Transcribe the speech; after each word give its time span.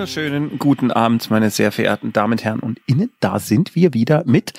wunderschönen 0.00 0.58
guten 0.58 0.90
Abend, 0.90 1.30
meine 1.30 1.50
sehr 1.50 1.72
verehrten 1.72 2.10
Damen 2.14 2.32
und 2.32 2.42
Herren. 2.42 2.60
Und 2.60 2.80
innen, 2.86 3.12
da 3.20 3.38
sind 3.38 3.74
wir 3.74 3.92
wieder 3.92 4.22
mit 4.24 4.54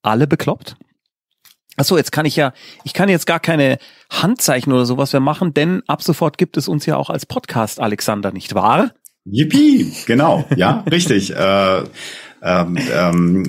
alle 0.00 0.26
bekloppt. 0.26 0.76
Achso, 1.76 1.98
jetzt 1.98 2.12
kann 2.12 2.24
ich 2.24 2.34
ja, 2.34 2.54
ich 2.82 2.94
kann 2.94 3.10
jetzt 3.10 3.26
gar 3.26 3.40
keine 3.40 3.76
Handzeichen 4.10 4.72
oder 4.72 4.86
sowas 4.86 5.12
mehr 5.12 5.20
machen, 5.20 5.52
denn 5.52 5.82
ab 5.86 6.02
sofort 6.02 6.38
gibt 6.38 6.56
es 6.56 6.66
uns 6.66 6.86
ja 6.86 6.96
auch 6.96 7.10
als 7.10 7.26
Podcast, 7.26 7.78
Alexander, 7.78 8.32
nicht 8.32 8.54
wahr? 8.54 8.92
Yippie, 9.26 9.92
genau, 10.06 10.46
ja, 10.56 10.82
richtig. 10.90 11.30
Äh, 11.36 11.82
ähm, 12.42 12.78
ähm, 12.94 13.44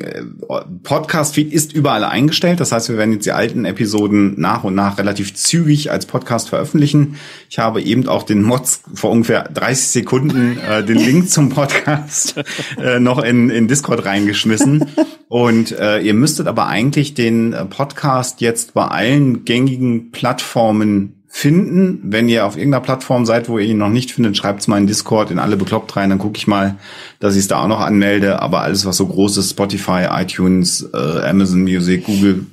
Podcast-Feed 0.84 1.54
ist 1.54 1.74
überall 1.74 2.04
eingestellt. 2.04 2.60
Das 2.60 2.72
heißt, 2.72 2.90
wir 2.90 2.98
werden 2.98 3.14
jetzt 3.14 3.26
die 3.26 3.32
alten 3.32 3.66
Episoden 3.66 4.40
nach 4.40 4.64
und 4.64 4.76
nach 4.76 4.98
relativ 4.98 5.36
zügig 5.36 5.92
als 5.92 6.06
Podcast 6.06 6.50
veröffentlichen. 6.50 7.18
Ich 7.50 7.60
habe 7.60 7.82
eben 7.82 8.08
auch 8.08 8.24
den 8.24 8.42
Mods 8.42 8.82
vor 8.94 9.12
ungefähr 9.12 9.44
30 9.44 9.88
Sekunden 9.88 10.58
äh, 10.58 10.84
den 10.84 10.98
Link 10.98 11.30
zum 11.30 11.50
Podcast 11.50 12.36
äh, 12.82 13.00
noch 13.00 13.24
in, 13.24 13.50
in 13.50 13.68
Discord 13.68 14.06
reingeschmissen. 14.06 14.86
Und 15.28 15.78
äh, 15.78 16.00
ihr 16.00 16.16
müsstet 16.16 16.48
aber 16.48 16.68
eigentlich 16.68 17.14
den 17.14 17.56
Podcast 17.70 18.42
jetzt 18.42 18.74
bei 18.74 18.86
allen 18.86 19.46
gängigen 19.46 20.12
Plattformen 20.12 21.19
finden. 21.30 22.02
Wenn 22.04 22.28
ihr 22.28 22.46
auf 22.46 22.58
irgendeiner 22.58 22.84
Plattform 22.84 23.26
seid, 23.26 23.48
wo 23.48 23.60
ihr 23.60 23.66
ihn 23.66 23.78
noch 23.78 23.90
nicht 23.90 24.12
findet, 24.12 24.36
schreibt's 24.36 24.68
mal 24.68 24.80
in 24.80 24.88
Discord, 24.88 25.32
in 25.32 25.40
alle 25.40 25.56
bekloppt 25.56 25.96
rein, 25.96 26.10
dann 26.10 26.20
gucke 26.20 26.38
ich 26.38 26.48
mal, 26.48 26.78
dass 27.20 27.36
ich 27.36 27.42
es 27.42 27.48
da 27.48 27.64
auch 27.64 27.68
noch 27.68 27.80
anmelde. 27.80 28.42
Aber 28.42 28.62
alles, 28.62 28.86
was 28.86 28.98
so 28.98 29.08
groß 29.08 29.38
ist, 29.38 29.52
Spotify, 29.52 30.08
iTunes, 30.10 30.90
äh, 30.94 30.98
Amazon 30.98 31.62
Music, 31.62 32.04
Google, 32.04 32.48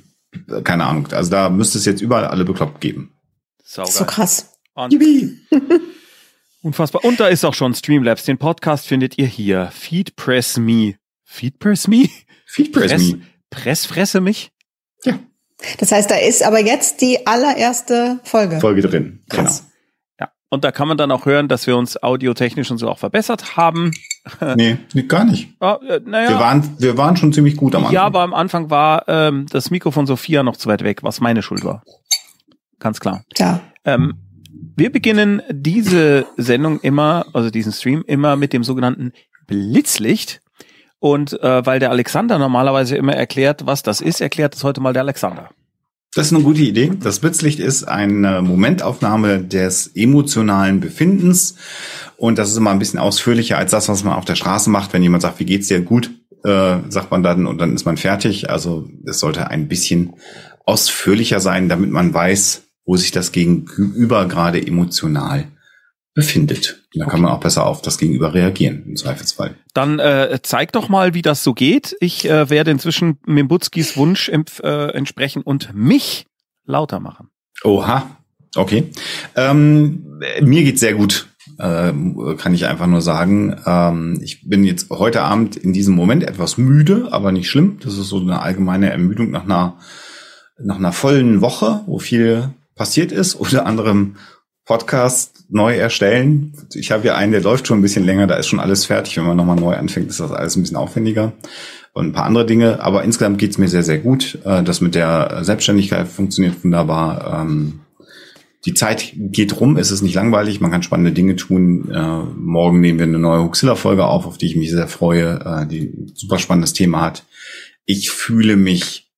äh, 0.47 0.61
keine 0.61 0.85
Ahnung. 0.85 1.07
Also 1.11 1.31
da 1.31 1.49
müsste 1.49 1.79
es 1.79 1.85
jetzt 1.85 2.01
überall 2.01 2.25
alle 2.25 2.45
bekloppt 2.45 2.79
geben. 2.79 3.11
Saugeil. 3.63 3.91
So 3.91 4.05
krass. 4.05 4.53
Und 4.75 4.93
Unfassbar. 6.61 7.03
Und 7.03 7.19
da 7.19 7.27
ist 7.27 7.45
auch 7.45 7.53
schon 7.53 7.73
Streamlabs. 7.73 8.25
Den 8.25 8.37
Podcast 8.37 8.87
findet 8.87 9.17
ihr 9.17 9.25
hier. 9.25 9.69
Feed 9.71 10.15
Press 10.15 10.57
Me. 10.57 10.95
Feed 11.23 11.59
Press 11.59 11.87
Me? 11.87 12.09
Feed 12.45 12.71
Press, 12.71 12.91
Press 12.91 13.11
Me. 13.11 13.21
Pressfresse 13.49 14.21
mich? 14.21 14.51
Ja. 15.61 15.67
Das 15.79 15.91
heißt, 15.91 16.09
da 16.09 16.15
ist 16.15 16.43
aber 16.43 16.59
jetzt 16.59 17.01
die 17.01 17.25
allererste 17.25 18.19
Folge. 18.23 18.59
Folge 18.59 18.81
drin. 18.81 19.23
Krass. 19.29 19.59
Genau. 19.59 19.71
Ja. 20.19 20.31
Und 20.49 20.63
da 20.63 20.71
kann 20.71 20.87
man 20.87 20.97
dann 20.97 21.11
auch 21.11 21.25
hören, 21.25 21.47
dass 21.47 21.67
wir 21.67 21.77
uns 21.77 22.01
audiotechnisch 22.01 22.69
und 22.71 22.77
so 22.77 22.89
auch 22.89 22.99
verbessert 22.99 23.57
haben. 23.57 23.91
Nee, 24.55 24.77
gar 25.07 25.25
nicht. 25.25 25.49
Ah, 25.59 25.79
äh, 25.87 26.01
naja. 26.05 26.29
Wir 26.29 26.39
waren, 26.39 26.75
wir 26.79 26.97
waren 26.97 27.17
schon 27.17 27.33
ziemlich 27.33 27.57
gut 27.57 27.73
am 27.73 27.81
Anfang. 27.81 27.93
Ja, 27.93 28.03
aber 28.03 28.21
am 28.21 28.33
Anfang 28.33 28.69
war 28.69 29.07
ähm, 29.07 29.47
das 29.49 29.71
Mikro 29.71 29.91
von 29.91 30.05
Sophia 30.05 30.43
noch 30.43 30.57
zu 30.57 30.69
weit 30.69 30.83
weg, 30.83 31.01
was 31.01 31.21
meine 31.21 31.41
Schuld 31.41 31.63
war. 31.63 31.83
Ganz 32.79 32.99
klar. 32.99 33.23
Ja. 33.37 33.61
Ähm, 33.85 34.15
wir 34.75 34.91
beginnen 34.91 35.41
diese 35.49 36.27
Sendung 36.37 36.79
immer, 36.81 37.25
also 37.33 37.49
diesen 37.49 37.71
Stream, 37.71 38.03
immer 38.05 38.35
mit 38.35 38.53
dem 38.53 38.63
sogenannten 38.63 39.11
Blitzlicht. 39.47 40.41
Und 40.99 41.39
äh, 41.41 41.65
weil 41.65 41.79
der 41.79 41.91
Alexander 41.91 42.39
normalerweise 42.39 42.95
immer 42.95 43.13
erklärt, 43.13 43.65
was 43.65 43.83
das 43.83 44.01
ist, 44.01 44.21
erklärt 44.21 44.55
es 44.55 44.63
heute 44.63 44.81
mal 44.81 44.93
der 44.93 45.03
Alexander. 45.03 45.49
Das 46.15 46.27
ist 46.27 46.33
eine 46.33 46.43
gute 46.43 46.61
Idee. 46.61 46.91
Das 46.99 47.19
Blitzlicht 47.19 47.59
ist 47.59 47.83
eine 47.83 48.41
Momentaufnahme 48.41 49.43
des 49.43 49.91
emotionalen 49.93 50.79
Befindens. 50.79 51.55
Und 52.15 52.39
das 52.39 52.49
ist 52.49 52.57
immer 52.57 52.71
ein 52.71 52.79
bisschen 52.79 52.99
ausführlicher 52.99 53.57
als 53.57 53.71
das, 53.71 53.87
was 53.87 54.03
man 54.03 54.15
auf 54.15 54.25
der 54.25 54.35
Straße 54.35 54.71
macht. 54.71 54.93
Wenn 54.93 55.03
jemand 55.03 55.21
sagt, 55.21 55.39
wie 55.39 55.45
geht's 55.45 55.67
dir? 55.67 55.81
Gut, 55.81 56.09
äh, 56.43 56.77
sagt 56.89 57.11
man 57.11 57.21
dann 57.21 57.45
und 57.45 57.59
dann 57.59 57.75
ist 57.75 57.85
man 57.85 57.97
fertig. 57.97 58.49
Also 58.49 58.89
es 59.05 59.19
sollte 59.19 59.51
ein 59.51 59.67
bisschen 59.67 60.13
ausführlicher 60.65 61.39
sein, 61.39 61.69
damit 61.69 61.91
man 61.91 62.11
weiß, 62.11 62.63
wo 62.85 62.95
sich 62.95 63.11
das 63.11 63.31
Gegenüber 63.31 64.27
gerade 64.27 64.65
emotional 64.65 65.45
befindet. 66.17 66.83
Da 66.95 67.05
okay. 67.05 67.11
kann 67.11 67.21
man 67.21 67.31
auch 67.31 67.39
besser 67.39 67.67
auf 67.67 67.83
das 67.83 67.99
Gegenüber 67.99 68.33
reagieren, 68.33 68.83
im 68.87 68.95
Zweifelsfall. 68.95 69.53
Dann 69.75 69.99
äh, 69.99 70.39
zeig 70.41 70.71
doch 70.71 70.89
mal, 70.89 71.13
wie 71.13 71.21
das 71.21 71.43
so 71.43 71.53
geht. 71.53 71.95
Ich 71.99 72.27
äh, 72.27 72.49
werde 72.49 72.71
inzwischen 72.71 73.19
Mimbutskis 73.27 73.95
Wunsch 73.97 74.27
äh, 74.27 74.91
entsprechen 74.95 75.43
und 75.43 75.75
mich 75.75 76.25
lauter 76.65 76.99
machen. 76.99 77.29
Oha, 77.63 78.17
okay. 78.55 78.85
Ähm, 79.35 80.19
mir 80.41 80.63
geht's 80.63 80.79
sehr 80.79 80.95
gut, 80.95 81.27
äh, 81.59 81.93
kann 82.37 82.55
ich 82.55 82.65
einfach 82.65 82.87
nur 82.87 83.01
sagen. 83.01 83.55
Ähm, 83.67 84.19
ich 84.23 84.49
bin 84.49 84.63
jetzt 84.63 84.89
heute 84.89 85.21
Abend 85.21 85.55
in 85.55 85.71
diesem 85.71 85.93
Moment 85.93 86.23
etwas 86.23 86.57
müde, 86.57 87.09
aber 87.11 87.31
nicht 87.31 87.47
schlimm. 87.47 87.77
Das 87.83 87.95
ist 87.95 88.07
so 88.07 88.19
eine 88.19 88.41
allgemeine 88.41 88.89
Ermüdung 88.89 89.29
nach 89.29 89.43
einer, 89.43 89.77
nach 90.57 90.77
einer 90.77 90.93
vollen 90.93 91.41
Woche, 91.41 91.81
wo 91.85 91.99
viel 91.99 92.49
passiert 92.73 93.11
ist, 93.11 93.35
unter 93.39 93.67
anderem 93.67 94.15
Podcast 94.67 95.45
neu 95.49 95.75
erstellen. 95.75 96.53
Ich 96.73 96.91
habe 96.91 97.07
ja 97.07 97.15
einen, 97.15 97.31
der 97.31 97.41
läuft 97.41 97.67
schon 97.67 97.79
ein 97.79 97.81
bisschen 97.81 98.05
länger, 98.05 98.27
da 98.27 98.35
ist 98.35 98.47
schon 98.47 98.59
alles 98.59 98.85
fertig. 98.85 99.17
Wenn 99.17 99.25
man 99.25 99.37
nochmal 99.37 99.55
neu 99.55 99.73
anfängt, 99.73 100.09
ist 100.09 100.19
das 100.19 100.31
alles 100.31 100.55
ein 100.55 100.61
bisschen 100.61 100.77
aufwendiger. 100.77 101.33
Und 101.93 102.07
ein 102.07 102.11
paar 102.11 102.25
andere 102.25 102.45
Dinge. 102.45 102.81
Aber 102.81 103.03
insgesamt 103.03 103.39
geht's 103.39 103.57
mir 103.57 103.69
sehr, 103.69 103.81
sehr 103.81 103.97
gut. 103.97 104.37
Äh, 104.43 104.63
das 104.63 104.81
mit 104.81 104.93
der 104.93 105.39
Selbstständigkeit 105.41 106.07
funktioniert 106.07 106.63
wunderbar. 106.63 107.41
Ähm, 107.41 107.79
die 108.65 108.73
Zeit 108.73 109.13
geht 109.15 109.59
rum, 109.61 109.77
es 109.77 109.91
ist 109.91 110.01
nicht 110.01 110.15
langweilig, 110.15 110.59
man 110.59 110.71
kann 110.71 110.83
spannende 110.83 111.13
Dinge 111.13 111.37
tun. 111.37 111.89
Äh, 111.89 112.23
morgen 112.35 112.81
nehmen 112.81 112.99
wir 112.99 113.05
eine 113.05 113.19
neue 113.19 113.43
Huxilla-Folge 113.43 114.05
auf, 114.05 114.25
auf 114.25 114.37
die 114.37 114.47
ich 114.47 114.57
mich 114.57 114.71
sehr 114.71 114.89
freue, 114.89 115.39
äh, 115.45 115.65
die 115.65 115.85
ein 115.85 116.11
super 116.13 116.37
spannendes 116.39 116.73
Thema 116.73 117.01
hat. 117.01 117.23
Ich 117.85 118.11
fühle 118.11 118.57
mich 118.57 119.09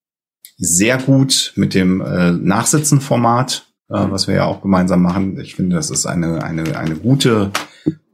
sehr 0.57 0.99
gut 0.99 1.53
mit 1.55 1.73
dem 1.73 1.97
Nachsitzen-Format 1.97 3.68
was 3.89 4.27
wir 4.27 4.35
ja 4.35 4.45
auch 4.45 4.61
gemeinsam 4.61 5.01
machen. 5.01 5.39
Ich 5.39 5.55
finde, 5.55 5.75
das 5.75 5.89
ist 5.89 6.05
eine, 6.05 6.43
eine, 6.43 6.77
eine 6.77 6.95
gute 6.95 7.51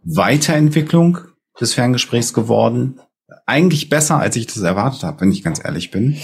Weiterentwicklung 0.03 1.19
des 1.59 1.74
Ferngesprächs 1.74 2.34
geworden. 2.34 3.00
Eigentlich 3.46 3.90
besser, 3.90 4.18
als 4.18 4.36
ich 4.36 4.47
das 4.47 4.62
erwartet 4.62 5.03
habe, 5.03 5.22
wenn 5.22 5.31
ich 5.31 5.44
ganz 5.44 5.63
ehrlich 5.63 5.91
bin. 5.91 6.18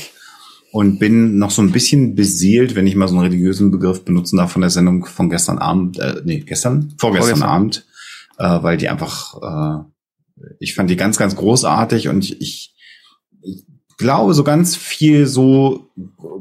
Und 0.73 0.99
bin 0.99 1.37
noch 1.37 1.51
so 1.51 1.61
ein 1.61 1.73
bisschen 1.73 2.15
beseelt, 2.15 2.75
wenn 2.75 2.87
ich 2.87 2.95
mal 2.95 3.09
so 3.09 3.15
einen 3.15 3.25
religiösen 3.25 3.71
Begriff 3.71 4.05
benutzen 4.05 4.37
darf 4.37 4.53
von 4.53 4.61
der 4.61 4.69
Sendung 4.69 5.05
von 5.05 5.29
gestern 5.29 5.57
Abend, 5.57 5.99
äh, 5.99 6.21
nee, 6.23 6.39
gestern, 6.39 6.93
vorgestern, 6.97 7.39
vorgestern. 7.39 7.49
Abend, 7.49 7.85
äh, 8.37 8.63
weil 8.63 8.77
die 8.77 8.87
einfach, 8.87 9.35
äh, 9.41 9.83
ich 10.59 10.73
fand 10.73 10.89
die 10.89 10.95
ganz, 10.95 11.17
ganz 11.17 11.35
großartig 11.35 12.07
und 12.07 12.23
ich, 12.23 12.39
ich 12.39 12.70
glaube, 14.01 14.33
so 14.33 14.43
ganz 14.43 14.75
viel 14.75 15.25
so 15.25 15.89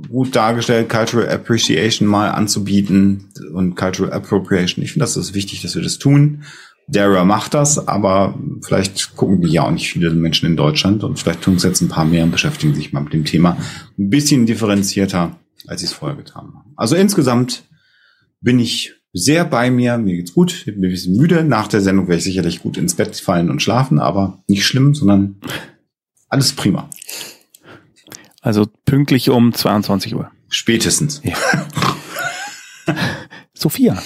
gut 0.08 0.34
dargestellt, 0.34 0.88
Cultural 0.88 1.28
Appreciation 1.28 2.08
mal 2.08 2.30
anzubieten 2.30 3.28
und 3.54 3.76
Cultural 3.76 4.12
Appropriation. 4.12 4.84
Ich 4.84 4.92
finde, 4.92 5.04
das 5.04 5.16
ist 5.16 5.34
wichtig, 5.34 5.62
dass 5.62 5.76
wir 5.76 5.82
das 5.82 5.98
tun. 5.98 6.42
Dara 6.88 7.24
macht 7.24 7.54
das, 7.54 7.86
aber 7.86 8.36
vielleicht 8.62 9.14
gucken 9.14 9.42
die 9.42 9.52
ja 9.52 9.62
auch 9.62 9.70
nicht 9.70 9.92
viele 9.92 10.10
Menschen 10.10 10.46
in 10.46 10.56
Deutschland 10.56 11.04
und 11.04 11.18
vielleicht 11.18 11.42
tun 11.42 11.54
es 11.54 11.62
jetzt 11.62 11.80
ein 11.80 11.88
paar 11.88 12.04
mehr 12.04 12.24
und 12.24 12.32
beschäftigen 12.32 12.74
sich 12.74 12.92
mal 12.92 13.02
mit 13.02 13.12
dem 13.12 13.24
Thema 13.24 13.56
ein 13.96 14.10
bisschen 14.10 14.44
differenzierter, 14.46 15.36
als 15.68 15.80
sie 15.80 15.86
es 15.86 15.92
vorher 15.92 16.16
getan 16.16 16.52
haben. 16.52 16.72
Also 16.76 16.96
insgesamt 16.96 17.64
bin 18.40 18.58
ich 18.58 18.94
sehr 19.12 19.44
bei 19.44 19.70
mir, 19.70 19.98
mir 19.98 20.16
geht's 20.16 20.34
gut, 20.34 20.52
ich 20.52 20.74
bin 20.74 20.84
ein 20.84 20.90
bisschen 20.90 21.16
müde. 21.16 21.44
Nach 21.44 21.68
der 21.68 21.80
Sendung 21.80 22.08
werde 22.08 22.18
ich 22.18 22.24
sicherlich 22.24 22.60
gut 22.60 22.76
ins 22.76 22.94
Bett 22.94 23.16
fallen 23.16 23.50
und 23.50 23.62
schlafen, 23.62 24.00
aber 24.00 24.42
nicht 24.48 24.64
schlimm, 24.64 24.94
sondern 24.94 25.36
alles 26.28 26.52
prima. 26.52 26.88
Also 28.40 28.66
pünktlich 28.84 29.30
um 29.30 29.52
22 29.52 30.14
Uhr. 30.14 30.30
Spätestens. 30.48 31.20
Ja. 31.22 31.36
Sophia. 33.54 34.02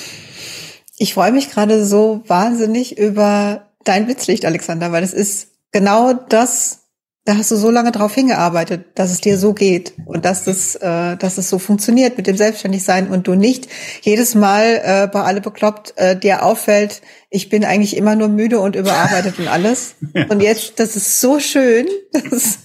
Ich 0.96 1.14
freue 1.14 1.32
mich 1.32 1.50
gerade 1.50 1.84
so 1.84 2.22
wahnsinnig 2.26 2.98
über 2.98 3.70
dein 3.84 4.06
Blitzlicht, 4.06 4.44
Alexander, 4.44 4.92
weil 4.92 5.02
es 5.02 5.12
ist 5.12 5.48
genau 5.72 6.12
das, 6.12 6.83
da 7.24 7.38
hast 7.38 7.50
du 7.50 7.56
so 7.56 7.70
lange 7.70 7.90
drauf 7.90 8.14
hingearbeitet, 8.14 8.84
dass 8.96 9.10
es 9.10 9.20
dir 9.22 9.38
so 9.38 9.54
geht 9.54 9.94
und 10.04 10.26
dass 10.26 10.44
das, 10.44 10.74
äh, 10.76 11.16
dass 11.16 11.38
es 11.38 11.48
so 11.48 11.58
funktioniert 11.58 12.18
mit 12.18 12.26
dem 12.26 12.36
Selbstständigsein 12.36 13.08
und 13.08 13.26
du 13.26 13.34
nicht 13.34 13.66
jedes 14.02 14.34
Mal 14.34 14.80
äh, 14.84 15.08
bei 15.10 15.22
alle 15.22 15.40
bekloppt 15.40 15.94
äh, 15.96 16.18
dir 16.18 16.42
auffällt, 16.42 17.00
ich 17.30 17.48
bin 17.48 17.64
eigentlich 17.64 17.96
immer 17.96 18.14
nur 18.14 18.28
müde 18.28 18.60
und 18.60 18.76
überarbeitet 18.76 19.38
und 19.38 19.48
alles. 19.48 19.96
Und 20.28 20.40
jetzt, 20.40 20.78
das 20.78 20.94
ist 20.94 21.20
so 21.20 21.40
schön. 21.40 21.88
Das, 22.30 22.60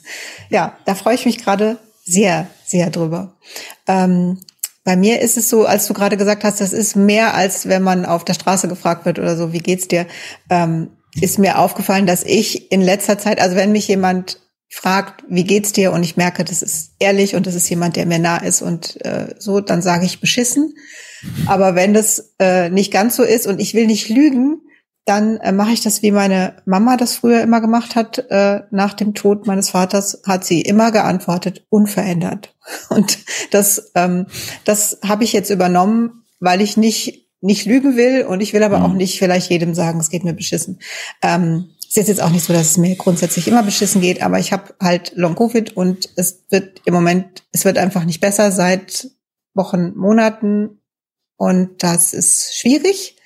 ja, 0.50 0.78
da 0.86 0.94
freue 0.94 1.16
ich 1.16 1.26
mich 1.26 1.40
gerade 1.40 1.78
sehr, 2.06 2.48
sehr 2.66 2.92
drüber. 2.92 3.36
Ähm, 3.88 4.40
bei 4.84 4.96
mir 4.96 5.22
ist 5.22 5.38
es 5.38 5.50
so, 5.50 5.66
als 5.66 5.88
du 5.88 5.94
gerade 5.94 6.18
gesagt 6.18 6.44
hast, 6.44 6.62
das 6.62 6.72
ist 6.72 6.96
mehr 6.96 7.34
als 7.34 7.68
wenn 7.68 7.82
man 7.82 8.06
auf 8.06 8.26
der 8.26 8.34
Straße 8.36 8.68
gefragt 8.68 9.06
wird 9.06 9.20
oder 9.20 9.36
so, 9.36 9.54
wie 9.54 9.60
geht's 9.60 9.88
dir? 9.88 10.06
Ähm, 10.50 10.92
ist 11.20 11.40
mir 11.40 11.58
aufgefallen, 11.58 12.06
dass 12.06 12.24
ich 12.24 12.72
in 12.72 12.82
letzter 12.82 13.18
Zeit, 13.18 13.42
also 13.42 13.56
wenn 13.56 13.72
mich 13.72 13.88
jemand 13.88 14.40
fragt, 14.70 15.24
wie 15.28 15.44
geht's 15.44 15.72
dir? 15.74 15.92
Und 15.92 16.04
ich 16.04 16.16
merke, 16.16 16.44
das 16.44 16.62
ist 16.62 16.94
ehrlich 17.00 17.36
und 17.36 17.48
das 17.48 17.56
ist 17.56 17.70
jemand, 17.70 17.96
der 17.96 18.06
mir 18.06 18.20
nah 18.20 18.38
ist 18.38 18.62
und 18.62 19.04
äh, 19.04 19.36
so, 19.40 19.60
dann 19.60 19.82
sage 19.82 20.06
ich 20.06 20.22
beschissen. 20.22 20.76
Aber 21.48 21.76
wenn 21.76 21.94
das 21.94 22.34
äh, 22.40 22.70
nicht 22.70 22.94
ganz 22.94 23.16
so 23.16 23.24
ist 23.24 23.48
und 23.48 23.60
ich 23.60 23.74
will 23.74 23.88
nicht 23.88 24.10
lügen, 24.10 24.62
dann 25.06 25.38
äh, 25.38 25.52
mache 25.52 25.72
ich 25.72 25.82
das, 25.82 26.04
wie 26.04 26.12
meine 26.12 26.62
Mama 26.66 26.96
das 26.96 27.16
früher 27.16 27.42
immer 27.42 27.62
gemacht 27.62 27.96
hat. 27.96 28.20
Äh, 28.30 28.62
nach 28.70 28.94
dem 28.94 29.16
Tod 29.16 29.48
meines 29.48 29.72
Vaters 29.72 30.22
hat 30.26 30.46
sie 30.46 30.62
immer 30.62 30.92
geantwortet, 30.92 31.66
unverändert. 31.70 32.56
Und 32.90 33.18
das, 33.52 33.92
ähm, 33.96 34.28
das 34.66 35.00
habe 35.04 35.24
ich 35.24 35.34
jetzt 35.34 35.50
übernommen, 35.50 36.26
weil 36.40 36.62
ich 36.62 36.78
nicht 36.78 37.28
nicht 37.42 37.66
lügen 37.66 37.96
will 37.96 38.26
und 38.26 38.42
ich 38.42 38.52
will 38.52 38.64
aber 38.64 38.80
mhm. 38.80 38.86
auch 38.86 38.94
nicht 38.94 39.18
vielleicht 39.18 39.50
jedem 39.50 39.74
sagen, 39.74 40.02
es 40.02 40.10
geht 40.10 40.26
mir 40.26 40.34
beschissen. 40.34 40.80
Ähm, 41.22 41.70
ist 41.90 42.08
jetzt, 42.08 42.22
auch 42.22 42.30
nicht 42.30 42.46
so, 42.46 42.54
dass 42.54 42.72
es 42.72 42.78
mir 42.78 42.96
grundsätzlich 42.96 43.48
immer 43.48 43.64
beschissen 43.64 44.02
geht, 44.02 44.22
aber 44.22 44.40
ich 44.40 44.54
habe 44.54 44.76
halt 44.80 45.14
Long 45.16 45.36
Covid 45.36 45.76
und 45.76 46.10
es 46.16 46.46
wird 46.50 46.82
im 46.86 46.94
Moment, 46.94 47.44
es 47.52 47.66
wird 47.66 47.78
einfach 47.78 48.06
nicht 48.06 48.22
besser 48.22 48.52
seit 48.52 49.10
Wochen, 49.56 49.96
Monaten 49.96 50.82
und 51.36 51.82
das 51.84 52.14
ist 52.14 52.56
schwierig, 52.56 53.18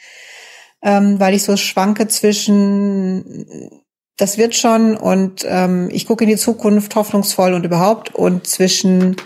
ähm, 0.82 1.20
weil 1.20 1.34
ich 1.34 1.44
so 1.44 1.58
schwanke 1.58 2.08
zwischen 2.08 3.82
das 4.18 4.38
wird 4.38 4.56
schon 4.56 4.96
und 4.96 5.44
ähm, 5.48 5.90
ich 5.92 6.06
gucke 6.06 6.24
in 6.24 6.30
die 6.30 6.38
Zukunft 6.38 6.96
hoffnungsvoll 6.96 7.54
und 7.54 7.66
überhaupt 7.66 8.16
und 8.16 8.48
zwischen 8.48 9.18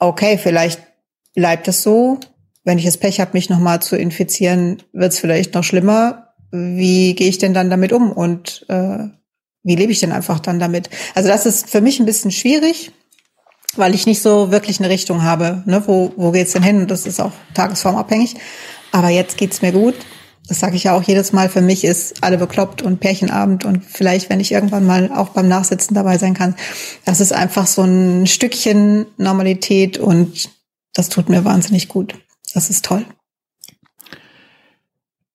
okay, 0.00 0.38
vielleicht 0.38 0.80
bleibt 1.34 1.68
es 1.68 1.82
so, 1.82 2.18
wenn 2.64 2.78
ich 2.78 2.84
das 2.84 2.98
Pech 2.98 3.20
habe, 3.20 3.32
mich 3.34 3.50
nochmal 3.50 3.80
zu 3.80 3.96
infizieren, 3.96 4.82
wird 4.92 5.12
es 5.12 5.18
vielleicht 5.18 5.54
noch 5.54 5.64
schlimmer. 5.64 6.29
Wie 6.50 7.14
gehe 7.14 7.28
ich 7.28 7.38
denn 7.38 7.54
dann 7.54 7.70
damit 7.70 7.92
um 7.92 8.10
und 8.12 8.64
äh, 8.68 9.08
wie 9.62 9.76
lebe 9.76 9.92
ich 9.92 10.00
denn 10.00 10.12
einfach 10.12 10.40
dann 10.40 10.58
damit? 10.58 10.90
Also 11.14 11.28
das 11.28 11.46
ist 11.46 11.68
für 11.68 11.80
mich 11.80 12.00
ein 12.00 12.06
bisschen 12.06 12.30
schwierig, 12.30 12.92
weil 13.76 13.94
ich 13.94 14.06
nicht 14.06 14.22
so 14.22 14.50
wirklich 14.50 14.80
eine 14.80 14.88
Richtung 14.88 15.22
habe. 15.22 15.62
Ne? 15.66 15.82
Wo, 15.86 16.12
wo 16.16 16.30
geht's 16.32 16.52
denn 16.52 16.62
hin? 16.62 16.86
Das 16.86 17.06
ist 17.06 17.20
auch 17.20 17.32
tagesformabhängig. 17.54 18.36
Aber 18.92 19.10
jetzt 19.10 19.36
geht's 19.36 19.62
mir 19.62 19.72
gut. 19.72 19.94
Das 20.48 20.58
sage 20.58 20.74
ich 20.74 20.84
ja 20.84 20.96
auch 20.96 21.02
jedes 21.02 21.32
Mal. 21.32 21.48
Für 21.48 21.60
mich 21.60 21.84
ist 21.84 22.24
alle 22.24 22.38
bekloppt 22.38 22.82
und 22.82 22.98
Pärchenabend 22.98 23.64
und 23.64 23.84
vielleicht, 23.84 24.30
wenn 24.30 24.40
ich 24.40 24.50
irgendwann 24.50 24.84
mal 24.84 25.12
auch 25.12 25.28
beim 25.28 25.46
Nachsitzen 25.46 25.94
dabei 25.94 26.18
sein 26.18 26.34
kann, 26.34 26.56
das 27.04 27.20
ist 27.20 27.32
einfach 27.32 27.68
so 27.68 27.82
ein 27.82 28.26
Stückchen 28.26 29.06
Normalität 29.16 29.98
und 29.98 30.50
das 30.94 31.08
tut 31.08 31.28
mir 31.28 31.44
wahnsinnig 31.44 31.86
gut. 31.86 32.14
Das 32.52 32.68
ist 32.68 32.84
toll. 32.84 33.06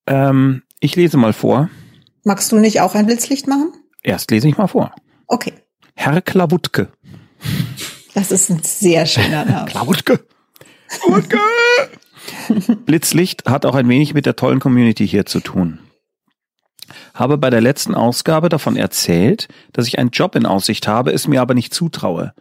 Ähm, 0.08 0.64
ich 0.86 0.96
lese 0.96 1.18
mal 1.18 1.34
vor. 1.34 1.70
Magst 2.24 2.52
du 2.52 2.58
nicht 2.58 2.82
auch 2.82 2.96
ein 2.96 3.06
Blitzlicht 3.06 3.48
machen? 3.48 3.74
Erst 4.04 4.32
lese 4.32 4.48
ich 4.48 4.58
mal 4.58 4.68
vor. 4.68 4.94
Okay. 5.28 5.54
Herr 5.96 6.22
Klabutke. 6.22 6.90
Das 8.14 8.32
ist 8.32 8.50
ein 8.50 8.62
sehr 8.64 9.06
schöner 9.06 9.46
Name. 9.46 9.66
Klabutke. 9.66 10.26
Klabutke. 10.88 11.40
Blitzlicht 12.86 13.50
hat 13.50 13.66
auch 13.66 13.76
ein 13.76 13.90
wenig 13.90 14.14
mit 14.14 14.26
der 14.26 14.36
tollen 14.36 14.60
Community 14.60 15.08
hier 15.08 15.26
zu 15.26 15.40
tun. 15.40 15.80
Habe 17.14 17.38
bei 17.38 17.50
der 17.50 17.62
letzten 17.62 17.96
Ausgabe 17.96 18.50
davon 18.50 18.76
erzählt, 18.76 19.48
dass 19.74 19.88
ich 19.88 19.98
einen 20.00 20.12
Job 20.12 20.36
in 20.36 20.46
Aussicht 20.46 20.88
habe, 20.88 21.12
es 21.12 21.28
mir 21.28 21.42
aber 21.42 21.54
nicht 21.54 21.74
zutraue. 21.74 22.34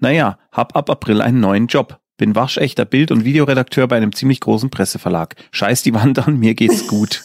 Naja, 0.00 0.38
hab 0.50 0.76
ab 0.76 0.90
April 0.90 1.20
einen 1.22 1.40
neuen 1.40 1.66
Job. 1.66 1.98
Bin 2.16 2.34
waschechter 2.34 2.84
Bild- 2.84 3.10
und 3.10 3.24
Videoredakteur 3.24 3.86
bei 3.88 3.96
einem 3.96 4.12
ziemlich 4.14 4.40
großen 4.40 4.70
Presseverlag. 4.70 5.36
Scheiß 5.52 5.82
die 5.82 5.94
Wand 5.94 6.26
an, 6.26 6.38
mir 6.38 6.54
geht's 6.54 6.86
gut. 6.86 7.22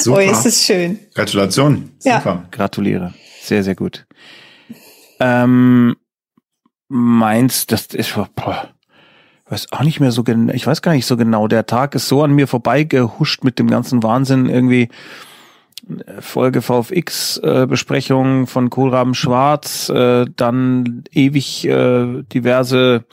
Super. 0.00 0.18
Oh, 0.18 0.20
ist 0.20 0.46
es 0.46 0.64
schön. 0.64 0.98
Gratulation. 1.14 1.90
Ja. 2.02 2.18
Super. 2.18 2.44
Gratuliere. 2.50 3.14
Sehr, 3.42 3.62
sehr 3.62 3.74
gut. 3.74 4.06
Ähm, 5.20 5.96
meinst, 6.88 7.72
das 7.72 7.86
ist, 7.86 8.14
boah, 8.34 8.68
weiß 9.48 9.72
auch 9.72 9.82
nicht 9.82 10.00
mehr 10.00 10.12
so 10.12 10.24
genau, 10.24 10.52
ich 10.52 10.66
weiß 10.66 10.82
gar 10.82 10.92
nicht 10.92 11.06
so 11.06 11.16
genau. 11.16 11.48
Der 11.48 11.66
Tag 11.66 11.94
ist 11.94 12.08
so 12.08 12.22
an 12.22 12.32
mir 12.32 12.46
vorbeigehuscht 12.46 13.44
mit 13.44 13.58
dem 13.58 13.68
ganzen 13.68 14.02
Wahnsinn 14.02 14.48
irgendwie. 14.48 14.88
Folge 16.18 16.62
VFX 16.62 17.36
äh, 17.38 17.66
Besprechung 17.68 18.48
von 18.48 18.70
Kohlraben 18.70 19.14
Schwarz, 19.14 19.88
äh, 19.88 20.24
dann 20.34 21.04
ewig 21.12 21.64
äh, 21.64 22.22
diverse 22.22 23.04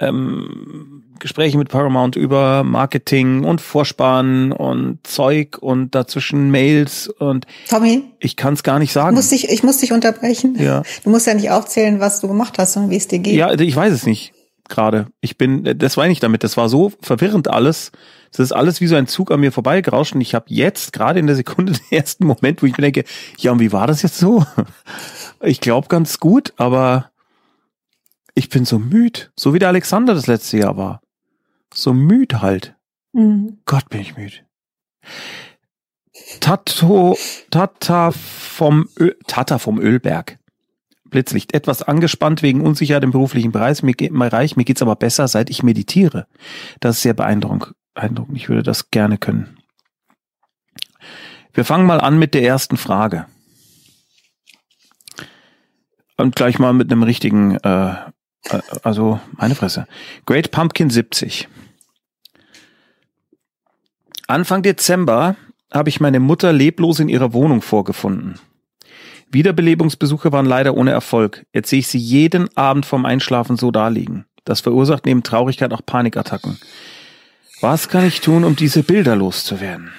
ähm, 0.00 1.04
Gespräche 1.18 1.58
mit 1.58 1.68
Paramount 1.68 2.16
über 2.16 2.62
Marketing 2.62 3.44
und 3.44 3.60
Vorspann 3.60 4.52
und 4.52 4.98
Zeug 5.04 5.58
und 5.58 5.94
dazwischen 5.94 6.50
Mails 6.50 7.08
und 7.08 7.46
Tommy, 7.68 8.04
ich 8.20 8.36
kann 8.36 8.54
es 8.54 8.62
gar 8.62 8.78
nicht 8.78 8.92
sagen. 8.92 9.16
Muss 9.16 9.30
dich, 9.30 9.48
ich 9.48 9.62
muss 9.62 9.78
dich 9.78 9.92
unterbrechen. 9.92 10.56
Ja. 10.58 10.82
Du 11.02 11.10
musst 11.10 11.26
ja 11.26 11.34
nicht 11.34 11.50
aufzählen, 11.50 12.00
was 12.00 12.20
du 12.20 12.28
gemacht 12.28 12.58
hast 12.58 12.76
und 12.76 12.90
wie 12.90 12.96
es 12.96 13.08
dir 13.08 13.18
geht. 13.18 13.34
Ja, 13.34 13.52
ich 13.52 13.74
weiß 13.74 13.92
es 13.92 14.06
nicht 14.06 14.32
gerade. 14.68 15.06
Ich 15.20 15.38
bin, 15.38 15.64
das 15.78 15.96
war 15.96 16.06
nicht 16.06 16.22
damit. 16.22 16.44
Das 16.44 16.56
war 16.56 16.68
so 16.68 16.92
verwirrend 17.00 17.48
alles. 17.48 17.90
Das 18.30 18.40
ist 18.40 18.52
alles 18.52 18.80
wie 18.80 18.86
so 18.86 18.96
ein 18.96 19.06
Zug 19.06 19.30
an 19.30 19.40
mir 19.40 19.52
vorbeigerauscht 19.52 20.14
und 20.14 20.20
ich 20.20 20.34
habe 20.34 20.44
jetzt 20.48 20.92
gerade 20.92 21.18
in 21.18 21.26
der 21.26 21.36
Sekunde 21.36 21.72
den 21.90 21.98
ersten 21.98 22.26
Moment, 22.26 22.62
wo 22.62 22.66
ich 22.66 22.76
mir 22.76 22.82
denke, 22.82 23.04
ja, 23.38 23.52
und 23.52 23.60
wie 23.60 23.72
war 23.72 23.86
das 23.86 24.02
jetzt 24.02 24.18
so? 24.18 24.44
Ich 25.40 25.60
glaube 25.60 25.88
ganz 25.88 26.18
gut, 26.18 26.52
aber 26.56 27.10
ich 28.38 28.48
bin 28.48 28.64
so 28.64 28.78
müd, 28.78 29.32
so 29.36 29.52
wie 29.52 29.58
der 29.58 29.68
Alexander 29.68 30.14
das 30.14 30.28
letzte 30.28 30.58
Jahr 30.58 30.76
war. 30.76 31.02
So 31.74 31.92
müd 31.92 32.34
halt. 32.34 32.76
Mhm. 33.12 33.58
Gott, 33.66 33.88
bin 33.90 34.00
ich 34.00 34.16
müd. 34.16 34.44
Tato, 36.38 37.18
Tata 37.50 38.12
vom, 38.12 38.88
Ö, 38.96 39.12
Tata 39.26 39.58
vom 39.58 39.80
Ölberg. 39.80 40.38
Blitzlicht. 41.10 41.52
Etwas 41.52 41.82
angespannt 41.82 42.42
wegen 42.42 42.60
Unsicherheit 42.60 43.02
im 43.02 43.10
beruflichen 43.10 43.50
Bereich. 43.50 43.82
Mir, 43.82 43.94
geht, 43.94 44.12
Bereich. 44.12 44.56
mir 44.56 44.64
geht's 44.64 44.82
aber 44.82 44.94
besser, 44.94 45.26
seit 45.26 45.50
ich 45.50 45.64
meditiere. 45.64 46.28
Das 46.78 46.96
ist 46.96 47.02
sehr 47.02 47.14
beeindruckend. 47.14 47.74
Ich 48.34 48.48
würde 48.48 48.62
das 48.62 48.92
gerne 48.92 49.18
können. 49.18 49.58
Wir 51.52 51.64
fangen 51.64 51.86
mal 51.86 52.00
an 52.00 52.20
mit 52.20 52.34
der 52.34 52.44
ersten 52.44 52.76
Frage. 52.76 53.26
Und 56.16 56.36
gleich 56.36 56.60
mal 56.60 56.72
mit 56.72 56.92
einem 56.92 57.02
richtigen, 57.02 57.56
äh 57.56 57.96
also 58.82 59.20
meine 59.32 59.54
Fresse. 59.54 59.86
Great 60.26 60.50
Pumpkin 60.50 60.90
70. 60.90 61.48
Anfang 64.26 64.62
Dezember 64.62 65.36
habe 65.72 65.88
ich 65.88 66.00
meine 66.00 66.20
Mutter 66.20 66.52
leblos 66.52 67.00
in 67.00 67.08
ihrer 67.08 67.32
Wohnung 67.32 67.62
vorgefunden. 67.62 68.38
Wiederbelebungsbesuche 69.30 70.32
waren 70.32 70.46
leider 70.46 70.74
ohne 70.74 70.90
Erfolg. 70.90 71.44
Jetzt 71.52 71.68
sehe 71.70 71.80
ich 71.80 71.88
sie 71.88 71.98
jeden 71.98 72.54
Abend 72.56 72.86
vorm 72.86 73.04
Einschlafen 73.04 73.56
so 73.56 73.70
daliegen. 73.70 74.24
Das 74.44 74.60
verursacht 74.60 75.04
neben 75.04 75.22
Traurigkeit 75.22 75.72
auch 75.72 75.84
Panikattacken. 75.84 76.58
Was 77.60 77.88
kann 77.88 78.06
ich 78.06 78.20
tun, 78.20 78.44
um 78.44 78.56
diese 78.56 78.82
Bilder 78.82 79.16
loszuwerden? 79.16 79.92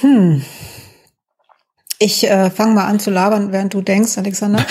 Hm. 0.00 0.42
Ich 2.02 2.28
äh, 2.28 2.50
fange 2.50 2.74
mal 2.74 2.86
an 2.86 2.98
zu 2.98 3.12
labern, 3.12 3.52
während 3.52 3.74
du 3.74 3.80
denkst, 3.80 4.18
Alexander. 4.18 4.66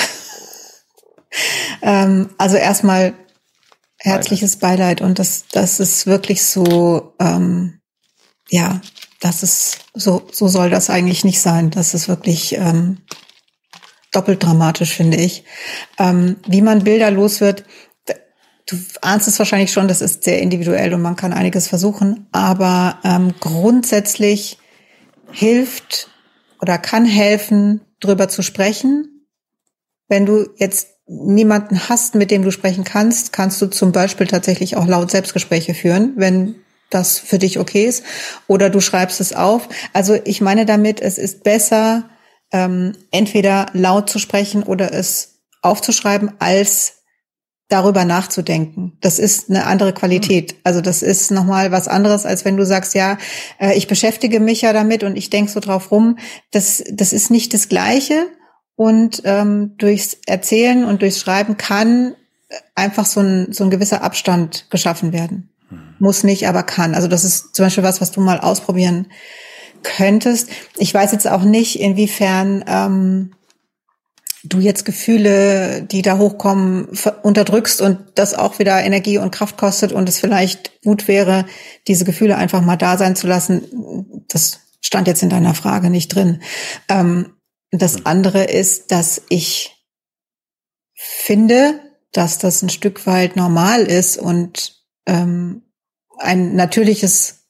ähm, 1.82 2.30
also 2.38 2.58
erstmal 2.58 3.14
herzliches 4.00 4.58
Beileid 4.58 5.00
und 5.00 5.18
das, 5.18 5.46
das 5.50 5.80
ist 5.80 6.08
wirklich 6.08 6.44
so, 6.44 7.14
ähm, 7.22 7.80
ja, 8.50 8.82
das 9.22 9.44
ist 9.44 9.78
so, 9.94 10.28
so 10.30 10.50
soll 10.50 10.70
das 10.70 10.90
eigentlich 10.90 11.24
nicht 11.24 11.40
sein. 11.40 11.70
Das 11.70 11.94
ist 11.94 12.10
wirklich 12.10 12.58
ähm, 12.58 12.98
doppelt 14.12 14.44
dramatisch, 14.44 14.94
finde 14.94 15.16
ich. 15.16 15.46
Ähm, 16.00 16.36
wie 16.46 16.62
man 16.62 16.84
Bilder 16.84 17.12
los 17.12 17.40
wird, 17.40 17.64
du 18.66 18.76
ahnst 19.00 19.30
es 19.30 19.40
wahrscheinlich 19.40 19.72
schon, 19.72 19.88
das 19.88 20.02
ist 20.02 20.26
sehr 20.26 20.42
individuell 20.42 20.94
und 20.94 21.02
man 21.02 21.16
kann 21.16 21.32
einiges 21.32 21.70
versuchen, 21.70 22.28
aber 22.34 23.00
ähm, 23.06 23.36
grundsätzlich 23.40 24.58
hilft 25.32 26.11
oder 26.62 26.78
kann 26.78 27.06
helfen, 27.06 27.82
drüber 28.00 28.30
zu 28.30 28.42
sprechen. 28.42 29.28
Wenn 30.08 30.26
du 30.26 30.50
jetzt 30.58 30.90
niemanden 31.08 31.90
hast, 31.90 32.16
mit 32.16 32.32
dem 32.32 32.44
du 32.44 32.52
sprechen 32.52 32.84
kannst, 32.84 33.34
kannst 33.34 33.62
du 33.62 33.68
zum 33.68 33.92
Beispiel 33.92 34.28
tatsächlich 34.28 34.78
auch 34.78 34.88
laut 34.88 35.12
Selbstgespräche 35.12 35.74
führen, 35.74 36.14
wenn 36.16 36.56
das 36.90 37.20
für 37.20 37.40
dich 37.40 37.60
okay 37.60 37.86
ist. 37.86 38.04
Oder 38.48 38.70
du 38.70 38.80
schreibst 38.80 39.20
es 39.20 39.34
auf. 39.34 39.68
Also 39.94 40.18
ich 40.24 40.42
meine 40.42 40.66
damit, 40.66 41.02
es 41.02 41.18
ist 41.18 41.44
besser, 41.44 42.10
ähm, 42.52 42.94
entweder 43.12 43.68
laut 43.74 44.10
zu 44.10 44.20
sprechen 44.20 44.64
oder 44.64 44.94
es 44.94 45.40
aufzuschreiben, 45.62 46.32
als 46.40 47.01
darüber 47.72 48.06
nachzudenken. 48.06 48.98
Das 49.02 49.20
ist 49.20 49.50
eine 49.50 49.66
andere 49.66 49.94
Qualität. 49.94 50.56
Also 50.64 50.82
das 50.82 51.02
ist 51.02 51.32
nochmal 51.32 51.72
was 51.72 51.88
anderes, 51.88 52.26
als 52.26 52.44
wenn 52.44 52.58
du 52.58 52.66
sagst, 52.66 52.96
ja, 52.96 53.18
äh, 53.60 53.78
ich 53.78 53.88
beschäftige 53.88 54.40
mich 54.40 54.62
ja 54.62 54.74
damit 54.74 55.04
und 55.04 55.16
ich 55.16 55.30
denke 55.30 55.52
so 55.52 55.60
drauf 55.60 55.92
rum. 55.92 56.18
Das, 56.52 56.84
das 56.92 57.14
ist 57.14 57.32
nicht 57.32 57.54
das 57.54 57.70
Gleiche. 57.70 58.28
Und 58.76 59.22
ähm, 59.26 59.76
durchs 59.78 60.18
Erzählen 60.26 60.86
und 60.86 61.02
durchs 61.02 61.20
Schreiben 61.20 61.58
kann 61.58 62.16
einfach 62.76 63.06
so 63.06 63.22
ein, 63.22 63.54
so 63.54 63.64
ein 63.64 63.70
gewisser 63.70 64.04
Abstand 64.04 64.68
geschaffen 64.70 65.14
werden. 65.14 65.50
Muss 66.00 66.24
nicht, 66.24 66.48
aber 66.48 66.64
kann. 66.64 66.96
Also 66.96 67.08
das 67.08 67.24
ist 67.24 67.56
zum 67.56 67.66
Beispiel 67.66 67.84
was, 67.84 68.02
was 68.02 68.12
du 68.12 68.22
mal 68.22 68.40
ausprobieren 68.40 69.08
könntest. 69.84 70.50
Ich 70.78 70.94
weiß 70.94 71.12
jetzt 71.12 71.30
auch 71.30 71.44
nicht, 71.44 71.80
inwiefern 71.80 72.64
ähm, 72.68 73.32
du 74.44 74.60
jetzt 74.60 74.86
Gefühle, 74.86 75.84
die 75.84 76.02
da 76.02 76.18
hochkommen, 76.18 76.88
unterdrückst 77.24 77.82
und 77.82 78.00
das 78.16 78.34
auch 78.34 78.60
wieder 78.60 78.84
Energie 78.84 79.18
und 79.18 79.32
Kraft 79.32 79.58
kostet 79.58 79.92
und 79.92 80.10
es 80.10 80.20
vielleicht 80.20 80.82
gut 80.84 81.08
wäre, 81.08 81.46
diese 81.88 82.06
Gefühle 82.06 82.38
einfach 82.38 82.62
mal 82.62 82.78
da 82.78 82.98
sein 82.98 83.16
zu 83.16 83.28
lassen. 83.28 84.26
Das 84.28 84.60
stand 84.82 85.08
jetzt 85.08 85.24
in 85.24 85.30
deiner 85.30 85.54
Frage 85.54 85.90
nicht 85.90 86.16
drin. 86.16 86.42
Ähm, 86.90 87.34
das 87.72 88.06
andere 88.06 88.44
ist, 88.44 88.92
dass 88.92 89.22
ich 89.30 89.78
finde, 90.96 91.80
dass 92.12 92.38
das 92.38 92.62
ein 92.62 92.70
Stück 92.70 93.08
weit 93.08 93.36
normal 93.36 93.84
ist 93.84 94.18
und 94.18 94.84
ähm, 95.08 95.64
ein 96.18 96.56
natürliches 96.56 97.41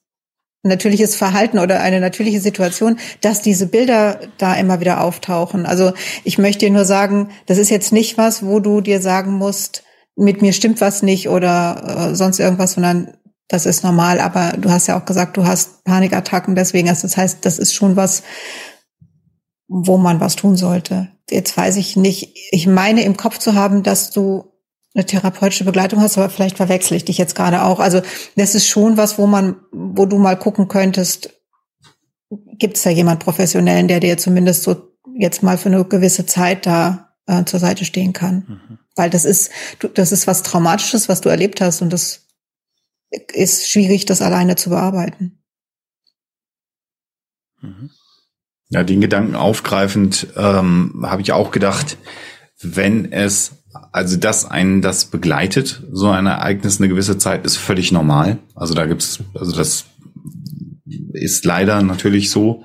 natürliches 0.63 1.15
Verhalten 1.15 1.59
oder 1.59 1.81
eine 1.81 1.99
natürliche 1.99 2.39
Situation, 2.39 2.99
dass 3.21 3.41
diese 3.41 3.65
Bilder 3.65 4.19
da 4.37 4.53
immer 4.55 4.79
wieder 4.79 5.01
auftauchen. 5.01 5.65
Also 5.65 5.93
ich 6.23 6.37
möchte 6.37 6.65
dir 6.65 6.71
nur 6.71 6.85
sagen, 6.85 7.29
das 7.47 7.57
ist 7.57 7.69
jetzt 7.69 7.91
nicht 7.91 8.17
was, 8.17 8.45
wo 8.45 8.59
du 8.59 8.81
dir 8.81 9.01
sagen 9.01 9.33
musst, 9.33 9.83
mit 10.15 10.41
mir 10.41 10.53
stimmt 10.53 10.81
was 10.81 11.01
nicht 11.01 11.29
oder 11.29 12.09
äh, 12.11 12.15
sonst 12.15 12.39
irgendwas, 12.39 12.73
sondern 12.73 13.13
das 13.47 13.65
ist 13.65 13.83
normal. 13.83 14.19
Aber 14.19 14.53
du 14.57 14.69
hast 14.69 14.87
ja 14.87 14.99
auch 14.99 15.05
gesagt, 15.05 15.35
du 15.37 15.45
hast 15.45 15.83
Panikattacken 15.83 16.55
deswegen. 16.55 16.89
Also 16.89 17.03
das 17.03 17.17
heißt, 17.17 17.45
das 17.45 17.57
ist 17.57 17.73
schon 17.73 17.95
was, 17.95 18.23
wo 19.67 19.97
man 19.97 20.19
was 20.19 20.35
tun 20.35 20.57
sollte. 20.57 21.09
Jetzt 21.29 21.55
weiß 21.55 21.77
ich 21.77 21.95
nicht. 21.95 22.35
Ich 22.51 22.67
meine 22.67 23.03
im 23.03 23.17
Kopf 23.17 23.39
zu 23.39 23.55
haben, 23.55 23.83
dass 23.83 24.11
du 24.11 24.50
eine 24.93 25.05
therapeutische 25.05 25.63
Begleitung 25.63 26.01
hast, 26.01 26.17
aber 26.17 26.29
vielleicht 26.29 26.57
verwechsel 26.57 26.97
ich 26.97 27.05
dich 27.05 27.17
jetzt 27.17 27.35
gerade 27.35 27.63
auch. 27.63 27.79
Also 27.79 28.01
das 28.35 28.55
ist 28.55 28.67
schon 28.67 28.97
was, 28.97 29.17
wo 29.17 29.25
man, 29.25 29.55
wo 29.71 30.05
du 30.05 30.17
mal 30.17 30.37
gucken 30.37 30.67
könntest, 30.67 31.29
gibt 32.29 32.77
es 32.77 32.83
da 32.83 32.89
jemand 32.89 33.23
Professionellen, 33.23 33.87
der 33.87 33.99
dir 33.99 34.17
zumindest 34.17 34.63
so 34.63 34.91
jetzt 35.17 35.43
mal 35.43 35.57
für 35.57 35.69
eine 35.69 35.85
gewisse 35.85 36.25
Zeit 36.25 36.65
da 36.65 37.13
äh, 37.25 37.45
zur 37.45 37.59
Seite 37.59 37.85
stehen 37.85 38.13
kann. 38.13 38.45
Mhm. 38.47 38.79
Weil 38.95 39.09
das 39.09 39.25
ist, 39.25 39.51
du, 39.79 39.87
das 39.87 40.11
ist 40.11 40.27
was 40.27 40.43
Traumatisches, 40.43 41.07
was 41.07 41.21
du 41.21 41.29
erlebt 41.29 41.61
hast 41.61 41.81
und 41.81 41.91
das 41.91 42.27
ist 43.33 43.69
schwierig, 43.69 44.05
das 44.05 44.21
alleine 44.21 44.55
zu 44.55 44.69
bearbeiten. 44.69 45.39
Mhm. 47.61 47.91
Ja, 48.69 48.83
den 48.83 49.01
Gedanken 49.01 49.35
aufgreifend 49.35 50.27
ähm, 50.35 51.03
habe 51.05 51.21
ich 51.21 51.31
auch 51.33 51.51
gedacht, 51.51 51.97
wenn 52.61 53.11
es 53.11 53.60
also 53.91 54.17
dass 54.17 54.49
einen 54.49 54.81
das 54.81 55.05
begleitet, 55.05 55.83
so 55.91 56.09
ein 56.09 56.25
Ereignis 56.25 56.79
eine 56.79 56.89
gewisse 56.89 57.17
Zeit, 57.17 57.45
ist 57.45 57.57
völlig 57.57 57.91
normal. 57.91 58.39
Also 58.55 58.73
da 58.73 58.85
gibt's, 58.85 59.19
also 59.33 59.55
das 59.55 59.85
ist 61.13 61.45
leider 61.45 61.81
natürlich 61.81 62.29
so. 62.29 62.63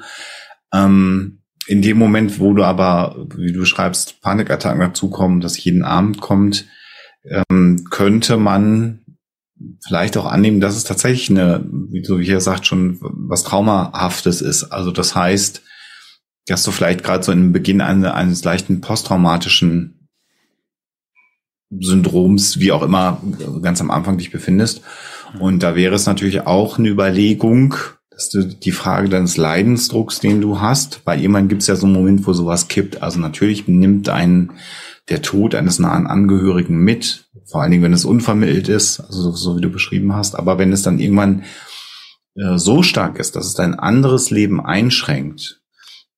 Ähm, 0.73 1.43
in 1.67 1.83
dem 1.83 1.99
Moment, 1.99 2.39
wo 2.39 2.53
du 2.55 2.63
aber, 2.63 3.27
wie 3.37 3.53
du 3.53 3.65
schreibst, 3.65 4.21
Panikattacken 4.23 4.81
dazukommen, 4.81 5.41
dass 5.41 5.63
jeden 5.63 5.83
Abend 5.83 6.21
kommt, 6.21 6.67
ähm, 7.25 7.85
könnte 7.91 8.37
man 8.37 9.01
vielleicht 9.87 10.17
auch 10.17 10.27
annehmen, 10.27 10.61
dass 10.61 10.77
es 10.77 10.85
tatsächlich 10.85 11.31
eine, 11.31 11.65
wie 11.91 12.03
du 12.03 12.21
hier 12.21 12.41
sagt, 12.41 12.67
schon 12.67 12.99
was 13.01 13.43
Traumahaftes 13.43 14.43
ist. 14.43 14.65
Also 14.65 14.93
das 14.93 15.17
heißt, 15.17 15.63
dass 16.47 16.63
du 16.63 16.71
vielleicht 16.71 17.03
gerade 17.03 17.25
so 17.25 17.33
im 17.33 17.53
Beginn 17.53 17.81
eines, 17.81 18.13
eines 18.13 18.45
leichten 18.45 18.81
posttraumatischen 18.81 20.06
Syndroms, 21.71 22.59
wie 22.59 22.73
auch 22.73 22.83
immer, 22.83 23.21
ganz 23.63 23.81
am 23.81 23.91
Anfang 23.91 24.19
dich 24.19 24.31
befindest. 24.31 24.83
Und 25.39 25.63
da 25.63 25.75
wäre 25.75 25.95
es 25.95 26.07
natürlich 26.07 26.47
auch 26.47 26.79
eine 26.79 26.89
Überlegung, 26.89 27.75
dass 28.11 28.31
du 28.31 28.45
die 28.45 28.73
Frage 28.73 29.09
deines 29.09 29.37
Leidensdrucks, 29.37 30.21
den 30.21 30.41
du 30.41 30.61
hast, 30.61 31.05
bei 31.05 31.17
jemandem 31.17 31.49
gibt 31.51 31.63
es 31.63 31.69
ja 31.69 31.77
so 31.77 31.87
einen 31.87 31.95
Moment, 31.95 32.27
wo 32.27 32.33
sowas 32.33 32.69
kippt. 32.69 33.03
Also 33.03 33.21
natürlich 33.21 33.69
nimmt 33.69 34.09
einen 34.09 34.53
der 35.11 35.23
Tod 35.23 35.55
eines 35.55 35.79
nahen 35.79 36.07
Angehörigen 36.07 36.79
mit, 36.79 37.29
vor 37.45 37.63
allen 37.63 37.71
Dingen, 37.71 37.83
wenn 37.83 37.93
es 37.93 38.05
unvermittelt 38.05 38.69
ist, 38.69 39.01
also 39.01 39.31
so 39.33 39.57
wie 39.57 39.61
du 39.61 39.71
beschrieben 39.71 40.15
hast. 40.15 40.35
Aber 40.35 40.59
wenn 40.59 40.73
es 40.73 40.83
dann 40.83 40.99
irgendwann 40.99 41.45
äh, 42.37 42.57
so 42.57 42.83
stark 42.83 43.19
ist, 43.19 43.37
dass 43.37 43.47
es 43.47 43.55
dein 43.55 43.75
anderes 43.75 44.31
Leben 44.31 44.65
einschränkt, 44.65 45.61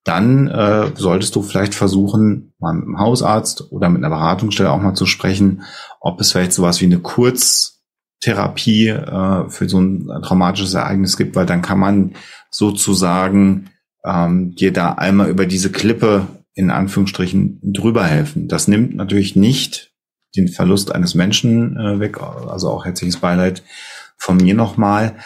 dann 0.09 0.49
äh, 0.49 0.91
solltest 0.95 1.37
du 1.37 1.43
vielleicht 1.43 1.75
versuchen, 1.75 2.55
mal 2.59 2.73
mit 2.73 2.85
dem 2.87 2.99
Hausarzt 2.99 3.71
oder 3.71 3.89
mit 3.91 4.03
einer 4.03 4.15
Beratungsstelle 4.15 4.71
auch 4.71 4.81
mal 4.81 4.95
zu 4.95 5.07
sprechen, 5.07 5.63
ob 6.01 6.21
es 6.21 6.33
vielleicht 6.33 6.53
sowas 6.53 6.81
wie 6.81 6.87
eine 6.87 6.99
Kurztherapie 6.99 8.89
äh, 8.89 9.49
für 9.51 9.69
so 9.69 9.81
ein 9.81 10.09
traumatisches 10.23 10.75
Ereignis 10.75 11.17
gibt, 11.17 11.37
weil 11.37 11.47
dann 11.47 11.63
kann 11.63 11.79
man 11.79 12.15
sozusagen 12.51 13.71
ähm, 14.05 14.55
dir 14.55 14.73
da 14.73 14.93
einmal 14.93 15.29
über 15.29 15.45
diese 15.45 15.71
Klippe 15.71 16.27
in 16.55 16.71
Anführungsstrichen 16.71 17.61
drüber 17.63 18.05
helfen. 18.05 18.49
Das 18.49 18.67
nimmt 18.67 18.97
natürlich 18.97 19.37
nicht 19.37 19.93
den 20.37 20.49
Verlust 20.49 20.95
eines 20.95 21.15
Menschen 21.15 21.77
äh, 21.77 22.01
weg, 22.01 22.21
also 22.21 22.71
auch 22.71 22.85
herzliches 22.85 23.19
Beileid 23.19 23.63
von 24.17 24.39
mir 24.39 24.55
nochmal. 24.55 25.17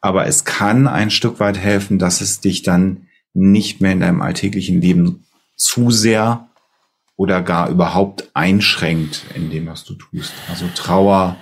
Aber 0.00 0.26
es 0.26 0.44
kann 0.44 0.88
ein 0.88 1.10
Stück 1.10 1.38
weit 1.38 1.58
helfen, 1.58 1.98
dass 1.98 2.20
es 2.20 2.40
dich 2.40 2.62
dann 2.62 3.06
nicht 3.34 3.80
mehr 3.80 3.92
in 3.92 4.00
deinem 4.00 4.22
alltäglichen 4.22 4.80
Leben 4.80 5.24
zu 5.56 5.90
sehr 5.90 6.48
oder 7.16 7.42
gar 7.42 7.68
überhaupt 7.70 8.30
einschränkt 8.34 9.24
in 9.34 9.50
dem, 9.50 9.66
was 9.66 9.84
du 9.84 9.94
tust. 9.94 10.32
Also 10.48 10.66
Trauer, 10.74 11.36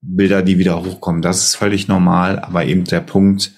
Bilder, 0.00 0.42
die 0.42 0.58
wieder 0.58 0.84
hochkommen, 0.84 1.22
das 1.22 1.44
ist 1.44 1.56
völlig 1.56 1.88
normal, 1.88 2.38
aber 2.38 2.64
eben 2.64 2.84
der 2.84 3.00
Punkt, 3.00 3.52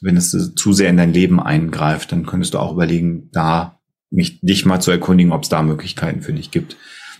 wenn 0.00 0.16
es 0.16 0.54
zu 0.54 0.72
sehr 0.72 0.90
in 0.90 0.96
dein 0.96 1.12
Leben 1.12 1.40
eingreift, 1.40 2.12
dann 2.12 2.26
könntest 2.26 2.54
du 2.54 2.58
auch 2.58 2.72
überlegen, 2.72 3.30
da 3.32 3.80
mich 4.10 4.40
dich 4.40 4.64
mal 4.64 4.80
zu 4.80 4.90
erkundigen, 4.90 5.32
ob 5.32 5.42
es 5.42 5.48
da 5.48 5.62
Möglichkeiten 5.62 6.22
für 6.22 6.32
dich 6.32 6.50
gibt, 6.50 6.76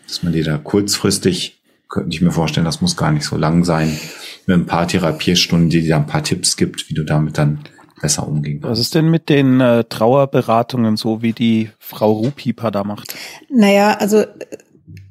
dass 0.07 0.23
man 0.23 0.33
dir 0.33 0.45
da 0.45 0.59
kurzfristig, 0.59 1.63
könnte 1.89 2.15
ich 2.15 2.23
mir 2.23 2.31
vorstellen, 2.31 2.65
das 2.65 2.81
muss 2.81 2.97
gar 2.97 3.13
nicht 3.13 3.25
so 3.25 3.37
lang 3.37 3.65
sein, 3.65 3.99
mit 4.47 4.57
ein 4.57 4.67
paar 4.67 4.87
Therapiestunden, 4.87 5.71
die 5.71 5.83
dir 5.83 5.97
ein 5.97 6.07
paar 6.07 6.23
Tipps 6.23 6.57
gibt, 6.57 6.89
wie 6.89 6.95
du 6.95 7.05
damit 7.05 7.37
dann 7.37 7.61
besser 8.01 8.27
umgehen 8.27 8.61
Was 8.63 8.79
ist 8.79 8.95
denn 8.95 9.11
mit 9.11 9.29
den 9.29 9.61
äh, 9.61 9.85
Trauerberatungen 9.85 10.97
so, 10.97 11.23
wie 11.23 11.33
die 11.33 11.71
Frau 11.79 12.13
Rupipa 12.13 12.71
da 12.71 12.85
macht? 12.85 13.15
Naja, 13.51 13.95
also, 13.95 14.25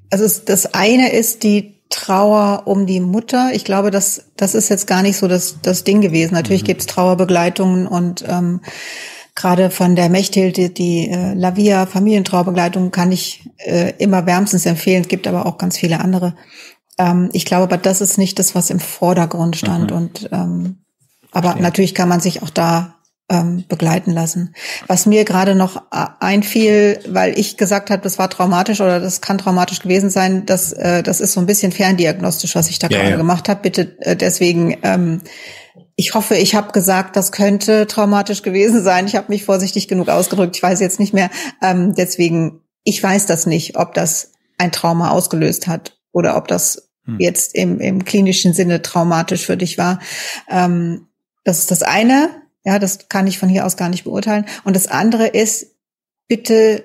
also 0.09 0.41
das 0.45 0.73
eine 0.73 1.11
ist 1.11 1.43
die 1.43 1.75
Trauer 1.89 2.63
um 2.65 2.85
die 2.85 2.99
Mutter. 2.99 3.51
Ich 3.53 3.63
glaube, 3.63 3.91
das, 3.91 4.25
das 4.35 4.55
ist 4.55 4.69
jetzt 4.69 4.87
gar 4.87 5.01
nicht 5.01 5.17
so 5.17 5.27
das, 5.27 5.59
das 5.61 5.83
Ding 5.83 6.01
gewesen. 6.01 6.33
Natürlich 6.33 6.63
mhm. 6.63 6.67
gibt's 6.67 6.85
Trauerbegleitungen 6.85 7.87
und 7.87 8.25
ähm, 8.27 8.61
gerade 9.35 9.69
von 9.69 9.95
der 9.95 10.09
Mechthilde, 10.09 10.69
die 10.69 11.09
äh, 11.09 11.33
Lavia 11.33 11.85
Familientrauerbegleitung 11.85 12.91
kann 12.91 13.11
ich 13.11 13.49
äh, 13.57 13.93
immer 13.99 14.25
wärmstens 14.25 14.65
empfehlen. 14.65 15.03
Es 15.03 15.07
gibt 15.07 15.27
aber 15.27 15.45
auch 15.45 15.57
ganz 15.57 15.77
viele 15.77 15.99
andere. 15.99 16.35
Ähm, 16.97 17.29
ich 17.31 17.45
glaube 17.45 17.63
aber, 17.63 17.77
das 17.77 18.01
ist 18.01 18.17
nicht 18.17 18.39
das, 18.39 18.55
was 18.55 18.69
im 18.69 18.79
Vordergrund 18.79 19.55
stand. 19.55 19.91
Mhm. 19.91 19.97
Und 19.97 20.29
ähm, 20.31 20.77
aber 21.37 21.49
Verstehe. 21.49 21.63
natürlich 21.63 21.93
kann 21.93 22.09
man 22.09 22.19
sich 22.19 22.41
auch 22.41 22.49
da 22.49 22.95
ähm, 23.29 23.63
begleiten 23.67 24.11
lassen. 24.11 24.55
Was 24.87 25.05
mir 25.05 25.23
gerade 25.23 25.53
noch 25.53 25.83
einfiel, 25.91 26.99
weil 27.07 27.37
ich 27.37 27.57
gesagt 27.57 27.91
habe, 27.91 28.01
das 28.01 28.17
war 28.17 28.27
traumatisch 28.29 28.81
oder 28.81 28.99
das 28.99 29.21
kann 29.21 29.37
traumatisch 29.37 29.81
gewesen 29.81 30.09
sein, 30.09 30.47
das, 30.47 30.73
äh, 30.73 31.03
das 31.03 31.21
ist 31.21 31.33
so 31.33 31.39
ein 31.39 31.45
bisschen 31.45 31.71
ferndiagnostisch, 31.71 32.55
was 32.55 32.69
ich 32.69 32.79
da 32.79 32.87
ja, 32.87 32.97
gerade 32.97 33.11
ja. 33.11 33.17
gemacht 33.17 33.49
habe. 33.49 33.61
Bitte 33.61 33.97
äh, 33.99 34.15
deswegen, 34.15 34.77
ähm, 34.81 35.21
ich 35.95 36.15
hoffe, 36.15 36.35
ich 36.35 36.55
habe 36.55 36.71
gesagt, 36.71 37.15
das 37.15 37.31
könnte 37.31 37.85
traumatisch 37.85 38.41
gewesen 38.41 38.83
sein. 38.83 39.05
Ich 39.05 39.15
habe 39.15 39.31
mich 39.31 39.45
vorsichtig 39.45 39.87
genug 39.87 40.09
ausgedrückt. 40.09 40.55
Ich 40.55 40.63
weiß 40.63 40.79
jetzt 40.79 40.99
nicht 40.99 41.13
mehr. 41.13 41.29
Ähm, 41.61 41.93
deswegen, 41.93 42.61
ich 42.83 43.03
weiß 43.03 43.27
das 43.27 43.45
nicht, 43.45 43.77
ob 43.77 43.93
das 43.93 44.31
ein 44.57 44.71
Trauma 44.71 45.11
ausgelöst 45.11 45.67
hat 45.67 45.99
oder 46.11 46.35
ob 46.35 46.47
das 46.47 46.89
hm. 47.05 47.19
jetzt 47.19 47.53
im, 47.53 47.79
im 47.79 48.05
klinischen 48.05 48.53
Sinne 48.53 48.81
traumatisch 48.81 49.45
für 49.45 49.57
dich 49.57 49.77
war. 49.77 49.99
Ähm, 50.49 51.07
das 51.47 51.59
ist 51.59 51.71
das 51.71 51.81
eine. 51.81 52.29
Ja, 52.65 52.77
das 52.77 53.07
kann 53.07 53.25
ich 53.25 53.39
von 53.39 53.47
hier 53.47 53.65
aus 53.65 53.77
gar 53.77 53.87
nicht 53.87 54.03
beurteilen. 54.03 54.45
Und 54.65 54.75
das 54.75 54.87
andere 54.87 55.27
ist, 55.27 55.67
bitte 56.27 56.83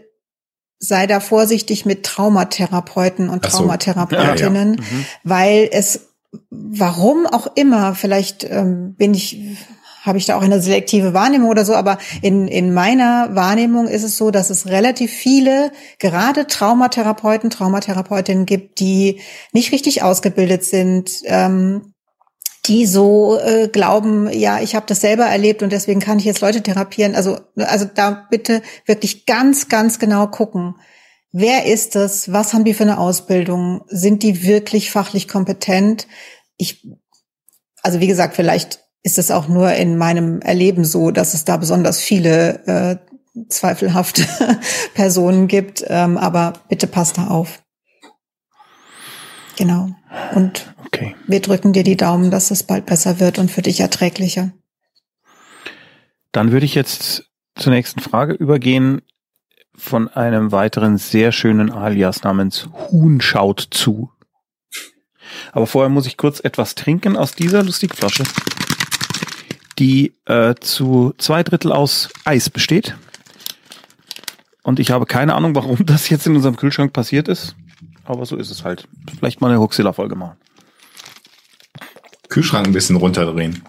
sei 0.79 1.09
da 1.09 1.19
vorsichtig 1.19 1.85
mit 1.85 2.05
Traumatherapeuten 2.05 3.29
und 3.29 3.45
so. 3.45 3.59
Traumatherapeutinnen, 3.59 4.75
ja, 4.75 4.81
ja. 4.81 4.91
Mhm. 4.91 5.05
weil 5.25 5.69
es, 5.73 6.11
warum 6.51 7.27
auch 7.27 7.49
immer, 7.57 7.97
vielleicht 7.97 8.45
ähm, 8.45 8.95
bin 8.95 9.15
ich, 9.15 9.59
habe 10.05 10.19
ich 10.19 10.27
da 10.27 10.37
auch 10.37 10.43
eine 10.43 10.63
selektive 10.63 11.13
Wahrnehmung 11.13 11.51
oder 11.51 11.65
so, 11.65 11.75
aber 11.75 11.99
in, 12.21 12.47
in 12.47 12.73
meiner 12.73 13.35
Wahrnehmung 13.35 13.89
ist 13.89 14.05
es 14.05 14.17
so, 14.17 14.31
dass 14.31 14.49
es 14.49 14.69
relativ 14.69 15.11
viele, 15.11 15.73
gerade 15.99 16.47
Traumatherapeuten, 16.47 17.51
Traumatherapeutinnen 17.51 18.47
gibt, 18.47 18.79
die 18.79 19.21
nicht 19.53 19.73
richtig 19.73 20.05
ausgebildet 20.05 20.65
sind, 20.65 21.11
ähm, 21.25 21.92
die 22.67 22.87
so 22.87 23.39
äh, 23.41 23.69
glauben, 23.69 24.31
ja, 24.33 24.61
ich 24.61 24.77
habe 24.77 24.87
das 24.87 25.01
selber 25.01 25.25
erlebt 25.25 25.63
und 25.63 25.73
deswegen 25.73 26.01
kann 26.01 26.19
ich 26.19 26.25
jetzt 26.25 26.41
Leute 26.41 26.63
therapieren. 26.63 27.17
Also, 27.17 27.41
also 27.57 27.87
da 27.93 28.27
bitte 28.31 28.63
wirklich 28.87 29.27
ganz, 29.27 29.69
ganz 29.69 29.99
genau 29.99 30.29
gucken. 30.29 30.77
Wer 31.33 31.67
ist 31.67 31.97
das? 31.97 32.33
Was 32.33 32.53
haben 32.53 32.65
die 32.65 32.75
für 32.75 32.85
eine 32.85 32.99
Ausbildung? 32.99 33.83
Sind 33.89 34.23
die 34.23 34.45
wirklich 34.45 34.91
fachlich 34.91 35.27
kompetent? 35.27 36.07
Ich, 36.57 36.87
also 37.83 37.99
wie 37.99 38.07
gesagt, 38.07 38.37
vielleicht 38.37 38.81
ist 39.03 39.19
es 39.19 39.33
auch 39.33 39.49
nur 39.49 39.73
in 39.73 39.99
meinem 39.99 40.41
Erleben 40.41 40.85
so, 40.85 41.11
dass 41.11 41.35
es 41.35 41.45
da 41.45 41.57
besonders 41.57 41.99
viele 41.99 43.01
äh, 43.35 43.47
zweifelhafte 43.49 44.25
Personen 44.95 45.49
gibt. 45.49 45.85
Ähm, 45.89 46.17
aber 46.17 46.53
bitte 46.69 46.87
passt 46.87 47.19
da 47.19 47.27
auf. 47.27 47.63
Genau. 49.57 49.91
Und 50.35 50.75
okay. 50.87 51.15
wir 51.27 51.41
drücken 51.41 51.73
dir 51.73 51.85
die 51.85 51.97
Daumen, 51.97 52.31
dass 52.31 52.51
es 52.51 52.63
bald 52.63 52.87
besser 52.87 53.21
wird 53.21 53.39
und 53.39 53.51
für 53.51 53.63
dich 53.63 53.81
erträglicher. 53.81 54.53
Dann 56.33 56.53
würde 56.53 56.67
ich 56.67 56.75
jetzt 56.75 57.25
zur 57.55 57.73
nächsten 57.73 58.01
Frage 58.01 58.33
übergehen 58.33 59.03
von 59.75 60.09
einem 60.09 60.53
weiteren 60.53 60.99
sehr 60.99 61.33
schönen 61.33 61.71
Alias 61.71 62.23
namens 62.23 62.69
Huhn 62.91 63.21
schaut 63.21 63.69
zu. 63.71 64.11
Aber 65.53 65.67
vorher 65.67 65.89
muss 65.89 66.07
ich 66.07 66.17
kurz 66.17 66.41
etwas 66.41 66.75
trinken 66.75 67.17
aus 67.17 67.35
dieser 67.35 67.63
lustigen 67.63 67.95
Flasche, 67.95 68.25
die 69.79 70.13
äh, 70.27 70.55
zu 70.61 71.15
zwei 71.19 71.43
Drittel 71.43 71.73
aus 71.73 72.11
Eis 72.25 72.51
besteht. 72.51 72.97
Und 74.63 74.79
ich 74.79 74.91
habe 74.91 75.07
keine 75.07 75.35
Ahnung, 75.35 75.55
warum 75.55 75.85
das 75.87 76.09
jetzt 76.09 76.27
in 76.27 76.37
unserem 76.37 76.57
Kühlschrank 76.57 76.93
passiert 76.93 77.29
ist. 77.29 77.57
Aber 78.05 78.27
so 78.27 78.37
ist 78.37 78.51
es 78.51 78.65
halt. 78.65 78.89
Vielleicht 79.17 79.41
mal 79.41 79.51
eine 79.51 79.61
Huxilla-Folge 79.61 80.17
machen. 80.17 80.37
Kühlschrank 82.29 82.67
ein 82.67 82.73
bisschen 82.73 82.97
runterdrehen. 82.97 83.63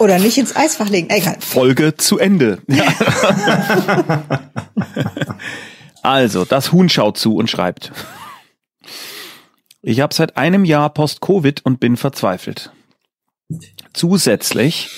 Oder 0.00 0.18
nicht 0.18 0.38
ins 0.38 0.56
Eisfach 0.56 0.88
legen. 0.88 1.10
Egal. 1.10 1.36
Folge 1.40 1.96
zu 1.96 2.18
Ende. 2.18 2.58
Ja. 2.66 2.84
also, 6.02 6.44
das 6.44 6.72
Huhn 6.72 6.88
schaut 6.88 7.18
zu 7.18 7.36
und 7.36 7.50
schreibt. 7.50 7.92
Ich 9.82 10.00
habe 10.00 10.14
seit 10.14 10.36
einem 10.36 10.64
Jahr 10.64 10.90
Post-Covid 10.90 11.64
und 11.64 11.80
bin 11.80 11.96
verzweifelt. 11.96 12.72
Zusätzlich 13.92 14.90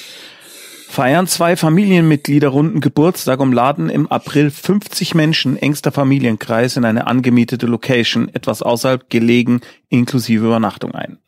feiern 0.92 1.26
zwei 1.26 1.56
Familienmitglieder 1.56 2.48
runden 2.48 2.80
Geburtstag 2.80 3.40
und 3.40 3.52
laden 3.52 3.88
im 3.88 4.12
April 4.12 4.50
50 4.50 5.14
Menschen 5.14 5.56
engster 5.56 5.90
Familienkreis 5.90 6.76
in 6.76 6.84
eine 6.84 7.06
angemietete 7.06 7.66
Location 7.66 8.28
etwas 8.28 8.60
außerhalb 8.60 9.08
gelegen 9.08 9.62
inklusive 9.88 10.44
Übernachtung 10.44 10.94
ein. 10.94 11.18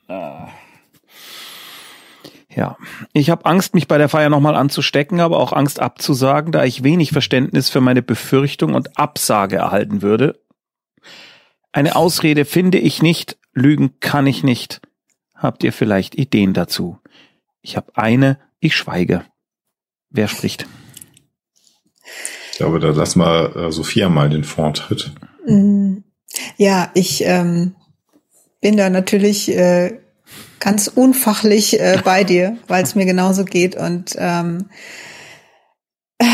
Ja, 2.54 2.76
ich 3.14 3.30
habe 3.30 3.46
Angst, 3.46 3.74
mich 3.74 3.88
bei 3.88 3.96
der 3.96 4.10
Feier 4.10 4.28
nochmal 4.28 4.54
anzustecken, 4.54 5.20
aber 5.20 5.38
auch 5.38 5.54
Angst 5.54 5.80
abzusagen, 5.80 6.52
da 6.52 6.64
ich 6.64 6.84
wenig 6.84 7.12
Verständnis 7.12 7.70
für 7.70 7.80
meine 7.80 8.02
Befürchtung 8.02 8.74
und 8.74 8.98
Absage 8.98 9.56
erhalten 9.56 10.02
würde. 10.02 10.38
Eine 11.72 11.96
Ausrede 11.96 12.44
finde 12.44 12.78
ich 12.78 13.02
nicht, 13.02 13.38
lügen 13.54 13.98
kann 14.00 14.26
ich 14.26 14.44
nicht. 14.44 14.82
Habt 15.34 15.64
ihr 15.64 15.72
vielleicht 15.72 16.16
Ideen 16.16 16.52
dazu? 16.52 16.98
Ich 17.62 17.78
habe 17.78 17.92
eine, 17.96 18.38
ich 18.60 18.76
schweige. 18.76 19.24
Wer 20.14 20.28
spricht? 20.28 20.66
Ich 22.52 22.58
glaube, 22.58 22.78
da 22.78 22.90
lass 22.90 23.16
mal 23.16 23.52
äh, 23.56 23.72
Sophia 23.72 24.08
mal 24.08 24.30
den 24.30 24.44
Vortritt. 24.44 25.10
Mm, 25.44 25.98
ja, 26.56 26.92
ich 26.94 27.24
ähm, 27.24 27.74
bin 28.60 28.76
da 28.76 28.90
natürlich 28.90 29.50
äh, 29.50 29.98
ganz 30.60 30.86
unfachlich 30.86 31.80
äh, 31.80 32.00
bei 32.04 32.22
dir, 32.22 32.56
weil 32.68 32.84
es 32.84 32.94
mir 32.94 33.06
genauso 33.06 33.44
geht. 33.44 33.74
Und 33.74 34.14
ähm, 34.16 34.70
äh, 36.18 36.26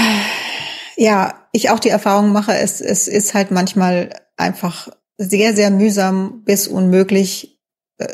ja, 0.97 1.49
ich 1.53 1.71
auch 1.71 1.81
die 1.81 1.89
Erfahrung 1.89 2.33
mache, 2.33 2.53
es, 2.53 2.83
es 2.83 3.09
ist 3.09 3.33
halt 3.33 3.51
manchmal 3.51 4.11
einfach 4.37 4.89
sehr, 5.17 5.57
sehr 5.57 5.71
mühsam 5.71 6.43
bis 6.45 6.69
unmöglich, 6.69 7.60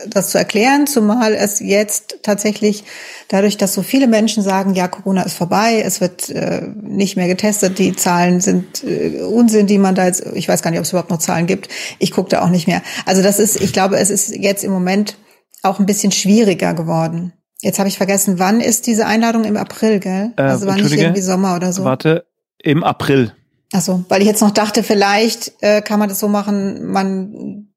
das 0.06 0.30
zu 0.30 0.38
erklären, 0.38 0.86
zumal 0.86 1.34
es 1.34 1.60
jetzt 1.60 2.18
tatsächlich 2.22 2.84
dadurch, 3.28 3.56
dass 3.56 3.74
so 3.74 3.82
viele 3.82 4.06
Menschen 4.06 4.42
sagen, 4.42 4.74
ja, 4.74 4.88
Corona 4.88 5.22
ist 5.22 5.34
vorbei, 5.34 5.82
es 5.84 6.00
wird 6.00 6.28
äh, 6.30 6.62
nicht 6.80 7.16
mehr 7.16 7.28
getestet, 7.28 7.78
die 7.78 7.94
Zahlen 7.94 8.40
sind 8.40 8.84
äh, 8.84 9.20
Unsinn, 9.22 9.66
die 9.66 9.78
man 9.78 9.94
da 9.94 10.06
jetzt, 10.06 10.24
ich 10.34 10.48
weiß 10.48 10.62
gar 10.62 10.70
nicht, 10.70 10.80
ob 10.80 10.84
es 10.84 10.90
überhaupt 10.90 11.10
noch 11.10 11.18
Zahlen 11.18 11.46
gibt, 11.46 11.68
ich 11.98 12.10
gucke 12.10 12.30
da 12.30 12.42
auch 12.42 12.50
nicht 12.50 12.66
mehr. 12.66 12.82
Also 13.04 13.22
das 13.22 13.38
ist, 13.38 13.60
ich 13.60 13.72
glaube, 13.72 13.98
es 13.98 14.10
ist 14.10 14.34
jetzt 14.34 14.64
im 14.64 14.72
Moment 14.72 15.16
auch 15.62 15.78
ein 15.78 15.86
bisschen 15.86 16.12
schwieriger 16.12 16.74
geworden. 16.74 17.32
Jetzt 17.60 17.78
habe 17.78 17.88
ich 17.88 17.96
vergessen, 17.96 18.38
wann 18.38 18.60
ist 18.60 18.86
diese 18.86 19.06
Einladung 19.06 19.44
im 19.44 19.56
April, 19.56 19.98
gell? 20.00 20.32
Äh, 20.36 20.42
also 20.42 20.66
war 20.66 20.76
nicht 20.76 20.92
irgendwie 20.92 21.22
Sommer 21.22 21.56
oder 21.56 21.72
so. 21.72 21.84
Warte, 21.84 22.26
im 22.62 22.84
April. 22.84 23.32
Achso, 23.72 24.04
weil 24.08 24.20
ich 24.20 24.28
jetzt 24.28 24.42
noch 24.42 24.52
dachte, 24.52 24.82
vielleicht 24.82 25.52
äh, 25.60 25.82
kann 25.82 25.98
man 25.98 26.08
das 26.08 26.20
so 26.20 26.28
machen, 26.28 26.86
man, 26.86 27.68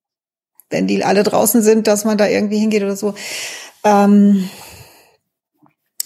wenn 0.69 0.87
die 0.87 1.03
alle 1.03 1.23
draußen 1.23 1.61
sind, 1.61 1.87
dass 1.87 2.05
man 2.05 2.17
da 2.17 2.27
irgendwie 2.27 2.59
hingeht 2.59 2.83
oder 2.83 2.95
so. 2.95 3.13
Ähm, 3.83 4.49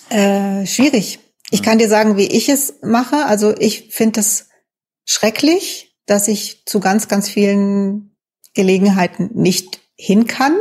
äh, 0.09 0.65
schwierig. 0.65 1.19
Ich 1.51 1.63
kann 1.63 1.77
dir 1.77 1.89
sagen, 1.89 2.17
wie 2.17 2.27
ich 2.27 2.49
es 2.49 2.75
mache. 2.81 3.25
Also 3.25 3.55
ich 3.57 3.93
finde 3.93 4.21
es 4.21 4.49
schrecklich, 5.05 5.95
dass 6.05 6.27
ich 6.27 6.65
zu 6.65 6.79
ganz, 6.79 7.07
ganz 7.07 7.29
vielen 7.29 8.15
Gelegenheiten 8.53 9.31
nicht 9.33 9.81
hin 9.95 10.27
kann. 10.27 10.55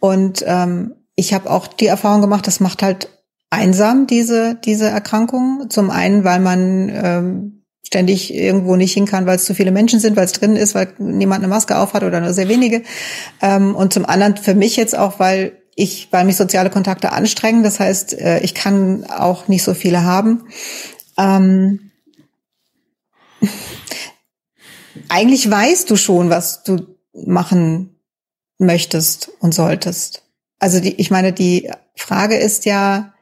Und 0.00 0.44
ähm, 0.46 0.94
ich 1.16 1.32
habe 1.32 1.50
auch 1.50 1.66
die 1.66 1.86
Erfahrung 1.86 2.20
gemacht, 2.20 2.46
das 2.46 2.60
macht 2.60 2.82
halt 2.82 3.08
einsam, 3.50 4.06
diese, 4.06 4.56
diese 4.56 4.88
Erkrankung. 4.88 5.70
Zum 5.70 5.90
einen, 5.90 6.24
weil 6.24 6.40
man 6.40 6.88
ähm, 6.92 7.63
ständig 7.94 8.34
irgendwo 8.34 8.74
nicht 8.74 8.92
hin 8.92 9.06
kann, 9.06 9.24
weil 9.24 9.36
es 9.36 9.44
zu 9.44 9.54
viele 9.54 9.70
Menschen 9.70 10.00
sind, 10.00 10.16
weil 10.16 10.24
es 10.24 10.32
drin 10.32 10.56
ist, 10.56 10.74
weil 10.74 10.92
niemand 10.98 11.44
eine 11.44 11.48
Maske 11.48 11.78
aufhat 11.78 12.02
oder 12.02 12.20
nur 12.20 12.32
sehr 12.32 12.48
wenige. 12.48 12.82
Ähm, 13.40 13.76
und 13.76 13.92
zum 13.92 14.04
anderen 14.04 14.36
für 14.36 14.56
mich 14.56 14.74
jetzt 14.74 14.98
auch, 14.98 15.20
weil 15.20 15.62
ich, 15.76 16.08
weil 16.10 16.24
mich 16.24 16.36
soziale 16.36 16.70
Kontakte 16.70 17.12
anstrengen. 17.12 17.62
Das 17.62 17.78
heißt, 17.78 18.14
äh, 18.14 18.40
ich 18.40 18.52
kann 18.52 19.04
auch 19.04 19.46
nicht 19.46 19.62
so 19.62 19.74
viele 19.74 20.02
haben. 20.02 20.48
Ähm, 21.16 21.92
eigentlich 25.08 25.48
weißt 25.48 25.88
du 25.88 25.94
schon, 25.94 26.30
was 26.30 26.64
du 26.64 26.96
machen 27.12 27.94
möchtest 28.58 29.30
und 29.38 29.54
solltest. 29.54 30.24
Also 30.58 30.80
die, 30.80 30.96
ich 30.96 31.12
meine, 31.12 31.32
die 31.32 31.70
Frage 31.94 32.34
ist 32.34 32.64
ja, 32.64 33.13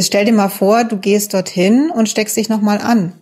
stell 0.00 0.24
dir 0.24 0.32
mal 0.32 0.48
vor, 0.48 0.84
du 0.84 0.96
gehst 0.96 1.34
dorthin 1.34 1.90
und 1.90 2.08
steckst 2.08 2.36
dich 2.36 2.48
nochmal 2.48 2.78
an. 2.78 3.12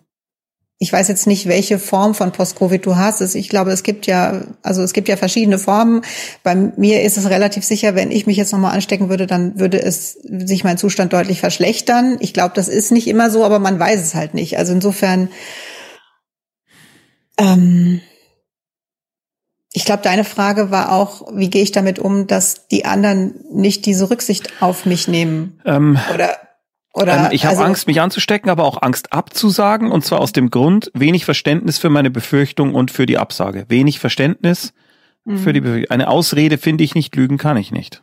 Ich 0.83 0.91
weiß 0.91 1.09
jetzt 1.09 1.27
nicht, 1.27 1.47
welche 1.47 1.79
Form 1.79 2.15
von 2.15 2.33
Post-Covid 2.33 2.87
du 2.87 2.97
hast. 2.97 3.21
Ich 3.35 3.51
glaube, 3.51 3.71
es 3.71 3.83
gibt 3.83 4.07
ja, 4.07 4.41
also 4.63 4.83
es 4.83 4.95
gibt 4.95 5.09
ja 5.09 5.19
verschiedene 5.19 5.59
Formen. 5.59 6.01
Bei 6.43 6.55
mir 6.55 7.03
ist 7.03 7.19
es 7.19 7.29
relativ 7.29 7.65
sicher, 7.65 7.95
wenn 7.95 8.11
ich 8.11 8.27
mich 8.27 8.39
jetzt 8.39 8.53
nochmal 8.53 8.73
anstecken 8.73 9.11
würde, 9.11 9.27
dann 9.27 9.61
würde 9.61 9.79
es 9.83 10.13
sich 10.23 10.65
mein 10.65 10.79
Zustand 10.79 11.13
deutlich 11.13 11.39
verschlechtern. 11.41 12.17
Ich 12.21 12.33
glaube, 12.33 12.55
das 12.55 12.69
ist 12.69 12.93
nicht 12.93 13.09
immer 13.09 13.29
so, 13.29 13.45
aber 13.45 13.59
man 13.59 13.79
weiß 13.79 14.01
es 14.01 14.15
halt 14.15 14.33
nicht. 14.33 14.57
Also 14.57 14.73
insofern, 14.73 15.29
ähm, 17.37 18.01
ich 19.75 19.85
glaube, 19.85 20.03
deine 20.03 20.25
Frage 20.25 20.71
war 20.71 20.93
auch, 20.93 21.31
wie 21.35 21.51
gehe 21.51 21.63
ich 21.63 21.73
damit 21.73 21.99
um, 21.99 22.27
dass 22.27 22.69
die 22.69 22.87
anderen 22.87 23.35
nicht 23.53 23.85
diese 23.85 24.09
Rücksicht 24.09 24.51
auf 24.63 24.87
mich 24.87 25.09
nehmen? 25.09 25.61
Ähm, 25.67 25.99
oder 26.15 26.39
oder 26.93 27.27
ähm, 27.27 27.29
ich 27.33 27.45
habe 27.45 27.53
also, 27.57 27.65
Angst, 27.65 27.87
mich 27.87 28.01
anzustecken, 28.01 28.51
aber 28.51 28.65
auch 28.65 28.83
Angst 28.83 29.13
abzusagen. 29.13 29.91
Und 29.91 30.05
zwar 30.05 30.21
aus 30.21 30.33
dem 30.33 30.51
Grund, 30.51 30.91
wenig 30.95 31.25
Verständnis 31.25 31.79
für 31.79 31.91
meine 31.91 32.11
Befürchtung 32.11 32.75
und 32.75 32.91
für 32.91 33.07
die 33.07 33.19
Absage. 33.19 33.67
Wenig 33.69 34.01
Verständnis 34.01 34.73
mhm. 35.25 35.39
für 35.39 35.53
die 35.53 35.61
Befürchtung. 35.61 35.91
Eine 35.91 36.09
Ausrede 36.09 36.59
finde 36.59 36.85
ich 36.85 36.95
nicht, 36.95 37.15
lügen 37.15 37.39
kann 37.39 37.57
ich 37.57 37.71
nicht. 37.71 38.03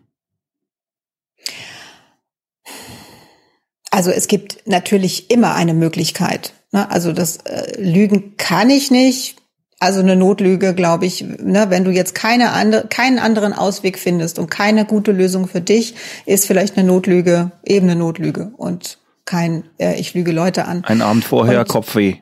Also 3.91 4.11
es 4.11 4.27
gibt 4.27 4.67
natürlich 4.67 5.31
immer 5.31 5.55
eine 5.55 5.73
Möglichkeit. 5.73 6.53
Ne? 6.71 6.89
Also 6.89 7.13
das 7.13 7.37
äh, 7.37 7.81
Lügen 7.81 8.37
kann 8.37 8.69
ich 8.69 8.91
nicht 8.91 9.37
also 9.79 9.99
eine 9.99 10.15
Notlüge, 10.15 10.73
glaube 10.73 11.05
ich, 11.05 11.21
ne, 11.21 11.67
wenn 11.69 11.83
du 11.83 11.91
jetzt 11.91 12.15
keine 12.15 12.51
andere, 12.51 12.87
keinen 12.87 13.19
anderen 13.19 13.53
Ausweg 13.53 13.99
findest 13.99 14.39
und 14.39 14.49
keine 14.49 14.85
gute 14.85 15.11
Lösung 15.11 15.47
für 15.47 15.61
dich, 15.61 15.95
ist 16.25 16.47
vielleicht 16.47 16.77
eine 16.77 16.87
Notlüge 16.87 17.51
eben 17.63 17.87
eine 17.87 17.99
Notlüge 17.99 18.51
und 18.57 18.97
kein, 19.25 19.65
äh, 19.77 19.99
ich 19.99 20.13
lüge 20.13 20.31
Leute 20.31 20.65
an. 20.65 20.83
Ein 20.85 21.01
Abend 21.01 21.25
vorher 21.25 21.59
und, 21.59 21.67
Kopfweh. 21.67 22.21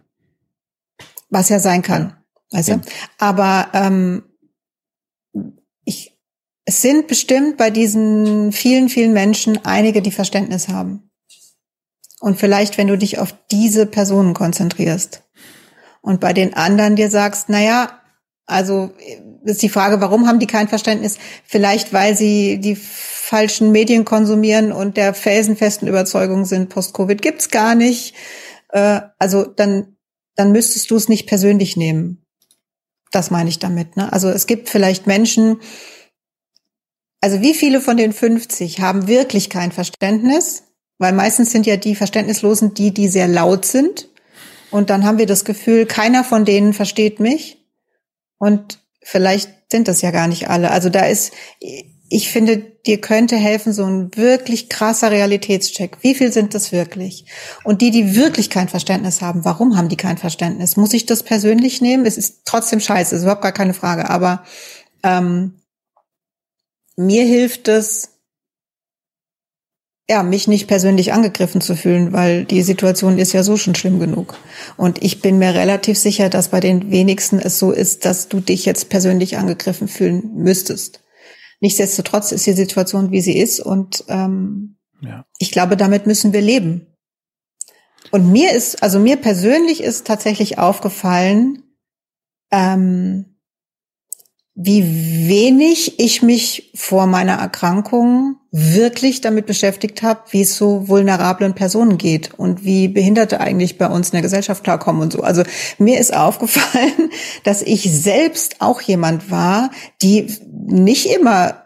Was 1.29 1.49
ja 1.49 1.59
sein 1.59 1.81
kann, 1.81 2.13
ja. 2.51 2.59
weißt 2.59 2.69
du? 2.69 2.81
Aber 3.19 3.67
ähm, 3.73 4.23
ich, 5.85 6.17
es 6.65 6.81
sind 6.81 7.07
bestimmt 7.07 7.57
bei 7.57 7.69
diesen 7.69 8.51
vielen, 8.51 8.89
vielen 8.89 9.13
Menschen 9.13 9.63
einige, 9.65 10.01
die 10.01 10.11
Verständnis 10.11 10.67
haben. 10.67 11.09
Und 12.19 12.39
vielleicht, 12.39 12.77
wenn 12.77 12.87
du 12.87 12.97
dich 12.97 13.19
auf 13.19 13.35
diese 13.51 13.85
Personen 13.85 14.33
konzentrierst, 14.33 15.23
und 16.05 16.19
bei 16.19 16.33
den 16.33 16.53
anderen 16.53 16.95
dir 16.95 17.09
sagst, 17.09 17.49
na 17.49 17.59
ja, 17.61 17.99
also 18.45 18.91
ist 19.43 19.63
die 19.63 19.69
Frage, 19.69 20.01
warum 20.01 20.27
haben 20.27 20.37
die 20.37 20.45
kein 20.45 20.67
Verständnis? 20.67 21.17
Vielleicht, 21.43 21.93
weil 21.93 22.15
sie 22.15 22.59
die 22.59 22.75
falschen 22.75 23.71
Medien 23.71 24.05
konsumieren 24.05 24.71
und 24.71 24.97
der 24.97 25.15
felsenfesten 25.15 25.87
Überzeugung 25.87 26.45
sind, 26.45 26.69
Post-Covid 26.69 27.23
gibt's 27.23 27.49
gar 27.49 27.73
nicht. 27.73 28.13
Äh, 28.69 29.01
also 29.17 29.45
dann, 29.45 29.97
dann 30.35 30.51
müsstest 30.51 30.91
du 30.91 30.95
es 30.95 31.09
nicht 31.09 31.25
persönlich 31.25 31.75
nehmen. 31.75 32.23
Das 33.11 33.31
meine 33.31 33.49
ich 33.49 33.57
damit. 33.57 33.97
Ne? 33.97 34.13
Also 34.13 34.29
es 34.29 34.45
gibt 34.45 34.69
vielleicht 34.69 35.07
Menschen, 35.07 35.59
also 37.19 37.41
wie 37.41 37.55
viele 37.55 37.81
von 37.81 37.97
den 37.97 38.13
50 38.13 38.79
haben 38.79 39.07
wirklich 39.07 39.49
kein 39.49 39.71
Verständnis? 39.71 40.65
Weil 40.99 41.13
meistens 41.13 41.49
sind 41.49 41.65
ja 41.65 41.77
die 41.77 41.95
Verständnislosen 41.95 42.75
die, 42.75 42.93
die 42.93 43.07
sehr 43.07 43.27
laut 43.27 43.65
sind 43.65 44.07
und 44.75 44.89
dann 44.89 45.05
haben 45.05 45.17
wir 45.17 45.25
das 45.25 45.45
Gefühl, 45.45 45.85
keiner 45.85 46.25
von 46.25 46.43
denen 46.43 46.73
versteht 46.73 47.21
mich. 47.21 47.65
Und 48.37 48.79
vielleicht 49.01 49.71
sind 49.71 49.87
das 49.87 50.01
ja 50.01 50.11
gar 50.11 50.27
nicht 50.27 50.49
alle. 50.49 50.69
Also 50.69 50.89
da 50.89 51.05
ist, 51.05 51.31
ich 52.09 52.29
finde, 52.29 52.57
dir 52.57 52.99
könnte 52.99 53.37
helfen 53.37 53.71
so 53.71 53.85
ein 53.85 54.13
wirklich 54.17 54.67
krasser 54.67 55.11
Realitätscheck. 55.11 55.99
Wie 56.01 56.13
viel 56.13 56.33
sind 56.33 56.53
das 56.53 56.73
wirklich? 56.73 57.25
Und 57.63 57.81
die, 57.81 57.89
die 57.89 58.17
wirklich 58.17 58.49
kein 58.49 58.67
Verständnis 58.67 59.21
haben, 59.21 59.45
warum 59.45 59.77
haben 59.77 59.87
die 59.87 59.95
kein 59.95 60.17
Verständnis? 60.17 60.75
Muss 60.75 60.91
ich 60.91 61.05
das 61.05 61.23
persönlich 61.23 61.79
nehmen? 61.79 62.05
Es 62.05 62.17
ist 62.17 62.41
trotzdem 62.43 62.81
scheiße, 62.81 63.15
ist 63.15 63.21
überhaupt 63.21 63.43
gar 63.43 63.53
keine 63.53 63.73
Frage. 63.73 64.09
Aber 64.09 64.43
ähm, 65.03 65.53
mir 66.97 67.23
hilft 67.23 67.69
es, 67.69 68.14
ja, 70.07 70.21
mich 70.21 70.47
nicht 70.47 70.67
persönlich 70.67 71.13
angegriffen 71.13 71.61
zu 71.61 71.75
fühlen, 71.75 72.13
weil 72.13 72.45
die 72.45 72.61
Situation 72.61 73.17
ist 73.17 73.33
ja 73.33 73.41
so 73.41 73.57
schon 73.57 73.73
schlimm 73.73 73.99
genug. 73.99 74.37
Und 74.77 75.03
ich 75.03 75.21
bin 75.21 75.39
mir 75.39 75.55
relativ 75.55 75.97
sicher, 75.97 76.29
dass 76.29 76.49
bei 76.49 76.59
den 76.59 76.91
wenigsten 76.91 77.39
es 77.39 77.57
so 77.57 77.71
ist, 77.71 78.05
dass 78.05 78.27
du 78.27 78.39
dich 78.39 78.65
jetzt 78.65 78.89
persönlich 78.89 79.37
angegriffen 79.37 79.87
fühlen 79.87 80.35
müsstest. 80.35 81.03
Nichtsdestotrotz 81.59 82.31
ist 82.31 82.45
die 82.45 82.53
Situation, 82.53 83.11
wie 83.11 83.21
sie 83.21 83.37
ist, 83.37 83.59
und 83.59 84.03
ähm, 84.07 84.77
ja. 85.01 85.25
ich 85.39 85.51
glaube, 85.51 85.75
damit 85.75 86.05
müssen 86.05 86.33
wir 86.33 86.41
leben. 86.41 86.87
Und 88.11 88.31
mir 88.31 88.51
ist, 88.51 88.83
also 88.83 88.99
mir 88.99 89.17
persönlich 89.17 89.81
ist 89.81 90.05
tatsächlich 90.05 90.59
aufgefallen, 90.59 91.63
ähm, 92.51 93.34
wie 94.55 95.27
wenig 95.27 95.99
ich 95.99 96.21
mich 96.21 96.71
vor 96.73 97.07
meiner 97.07 97.33
Erkrankung 97.33 98.37
wirklich 98.51 99.19
damit 99.19 99.47
beschäftigt 99.47 100.01
habe, 100.01 100.21
wie 100.29 100.43
es 100.43 100.55
so 100.55 100.87
vulnerablen 100.87 101.55
Personen 101.55 101.97
geht 101.97 102.33
und 102.37 102.63
wie 102.63 102.87
Behinderte 102.87 103.41
eigentlich 103.41 103.77
bei 103.77 103.87
uns 103.87 104.07
in 104.07 104.13
der 104.13 104.21
Gesellschaft 104.21 104.63
klarkommen 104.63 105.01
und 105.01 105.11
so. 105.11 105.21
Also 105.21 105.43
mir 105.77 105.99
ist 105.99 106.13
aufgefallen, 106.15 107.11
dass 107.43 107.61
ich 107.61 107.81
selbst 107.91 108.61
auch 108.61 108.79
jemand 108.79 109.29
war, 109.29 109.71
die 110.01 110.27
nicht 110.49 111.07
immer 111.07 111.65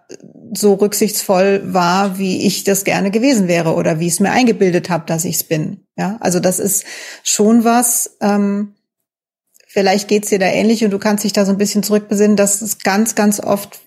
so 0.51 0.73
rücksichtsvoll 0.73 1.61
war, 1.65 2.17
wie 2.17 2.47
ich 2.47 2.63
das 2.63 2.85
gerne 2.85 3.11
gewesen 3.11 3.47
wäre 3.47 3.75
oder 3.75 3.99
wie 3.99 4.07
ich 4.07 4.13
es 4.13 4.19
mir 4.19 4.31
eingebildet 4.31 4.89
habe, 4.89 5.05
dass 5.05 5.25
ich 5.25 5.35
es 5.35 5.43
bin. 5.43 5.85
Ja, 5.95 6.17
also 6.21 6.39
das 6.39 6.57
ist 6.57 6.85
schon 7.23 7.63
was. 7.63 8.17
Ähm, 8.19 8.73
vielleicht 9.69 10.07
geht's 10.07 10.29
dir 10.29 10.39
da 10.39 10.47
ähnlich 10.47 10.83
und 10.83 10.91
du 10.91 10.99
kannst 10.99 11.23
dich 11.23 11.31
da 11.31 11.45
so 11.45 11.51
ein 11.51 11.57
bisschen 11.57 11.83
zurückbesinnen, 11.83 12.35
dass 12.35 12.61
es 12.61 12.79
ganz, 12.79 13.15
ganz 13.15 13.39
oft 13.39 13.79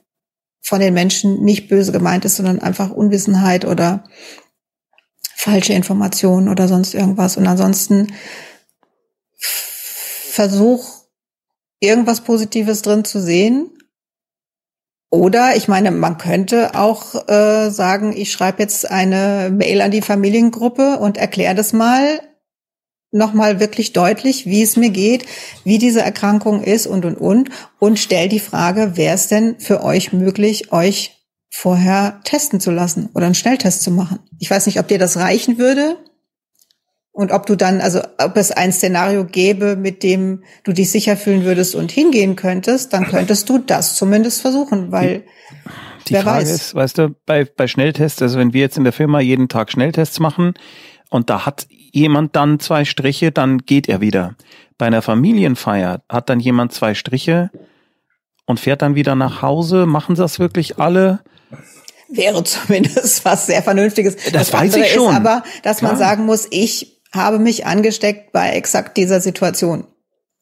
von 0.63 0.81
den 0.81 0.95
Menschen 0.95 1.43
nicht 1.43 1.69
böse 1.69 1.93
gemeint 1.93 2.25
ist, 2.25 2.37
sondern 2.37 2.61
einfach 2.61 2.91
Unwissenheit 2.91 3.65
oder 3.65 4.05
falsche 5.35 5.73
Informationen 5.73 6.49
oder 6.49 6.69
sonst 6.69 6.95
irgendwas. 6.95 7.37
Und 7.37 7.49
ansonsten 7.49 8.15
versuch 9.39 11.03
irgendwas 11.81 12.21
Positives 12.21 12.83
drin 12.83 13.05
zu 13.05 13.21
sehen. 13.21 13.69
Oder 15.11 15.57
ich 15.57 15.67
meine, 15.67 15.91
man 15.91 16.17
könnte 16.17 16.77
auch 16.77 17.29
äh, 17.29 17.71
sagen, 17.71 18.17
ich 18.17 18.31
schreibe 18.31 18.63
jetzt 18.63 18.89
eine 18.89 19.51
Mail 19.53 19.83
an 19.83 19.91
die 19.91 20.01
Familiengruppe 20.01 20.99
und 20.99 21.19
erkläre 21.19 21.57
das 21.57 21.73
mal 21.73 22.21
nochmal 23.13 23.61
wirklich 23.61 23.93
deutlich, 23.93 24.47
wie 24.47 24.63
es 24.63 24.77
mir 24.77 24.91
geht, 24.91 25.27
wie 25.65 25.79
diese 25.79 26.01
Erkrankung 26.01 26.65
ist 26.65 26.87
und, 26.87 27.05
und, 27.05 27.17
und. 27.17 27.51
Und 27.79 27.99
stell 27.99 28.29
die 28.29 28.41
Frage, 28.41 28.97
wäre 28.97 29.15
es 29.15 29.29
denn 29.29 29.61
für 29.61 29.85
euch 29.85 30.13
möglich, 30.13 30.73
euch 30.73 31.19
vorher 31.51 32.21
testen 32.25 32.59
zu 32.59 32.71
lassen 32.71 33.11
oder 33.15 33.27
einen 33.27 33.35
Schnelltest 33.35 33.83
zu 33.83 33.91
machen? 33.91 34.19
Ich 34.39 34.51
weiß 34.51 34.67
nicht, 34.67 34.81
ob 34.81 34.89
dir 34.89 34.99
das 34.99 35.19
reichen 35.19 35.59
würde. 35.59 35.99
Und 37.15 37.31
ob 37.31 37.45
du 37.45 37.57
dann, 37.57 37.83
also 37.83 38.01
ob 38.17 38.39
es 38.39 38.53
ein 38.53 38.73
Szenario 38.73 39.27
gäbe, 39.27 39.77
mit 39.77 40.03
dem 40.03 40.45
du 40.65 40.73
dich 40.73 40.91
sicher 40.91 41.15
fühlen 41.15 41.45
würdest 41.45 41.75
und 41.75 41.93
hingehen 41.93 42.37
könntest, 42.37 42.95
dann 42.95 43.05
könntest 43.05 43.51
du 43.51 43.59
das 43.59 43.97
zumindest 43.97 44.41
versuchen, 44.41 44.93
weil 44.93 45.25
die 46.09 46.15
wer 46.15 46.23
Frage 46.23 46.45
weiß. 46.45 46.51
ist, 46.51 46.75
weißt 46.75 46.97
du, 46.97 47.15
bei, 47.27 47.45
bei 47.45 47.69
Schnelltests, 47.69 48.23
also 48.23 48.39
wenn 48.39 48.55
wir 48.55 48.63
jetzt 48.63 48.79
in 48.79 48.85
der 48.85 48.95
Firma 48.95 49.21
jeden 49.21 49.49
Tag 49.49 49.71
Schnelltests 49.71 50.21
machen 50.21 50.55
und 51.11 51.29
da 51.29 51.45
hat 51.45 51.67
jemand 51.93 52.35
dann 52.35 52.59
zwei 52.59 52.85
Striche, 52.85 53.31
dann 53.31 53.59
geht 53.59 53.89
er 53.89 54.01
wieder. 54.01 54.35
Bei 54.79 54.87
einer 54.87 55.03
Familienfeier 55.03 56.03
hat 56.09 56.29
dann 56.29 56.41
jemand 56.41 56.73
zwei 56.73 56.95
Striche 56.95 57.51
und 58.47 58.59
fährt 58.59 58.83
dann 58.83 58.95
wieder 58.95 59.15
nach 59.15 59.43
Hause. 59.43 59.87
Machen 59.87 60.17
das 60.17 60.39
wirklich 60.39 60.79
alle? 60.79 61.21
Wäre 62.09 62.43
zumindest 62.45 63.25
was 63.25 63.47
sehr 63.47 63.63
Vernünftiges. 63.63 64.17
Das, 64.17 64.33
das 64.33 64.53
weiß 64.53 64.77
ich 64.77 64.93
schon. 64.93 65.11
Ist 65.11 65.17
aber, 65.17 65.45
dass 65.63 65.79
Klar. 65.79 65.93
man 65.93 65.99
sagen 65.99 66.27
muss, 66.27 66.49
ich 66.51 67.01
habe 67.15 67.39
mich 67.39 67.67
angesteckt 67.67 68.33
bei 68.33 68.51
exakt 68.51 68.97
dieser 68.97 69.21
Situation. 69.21 69.87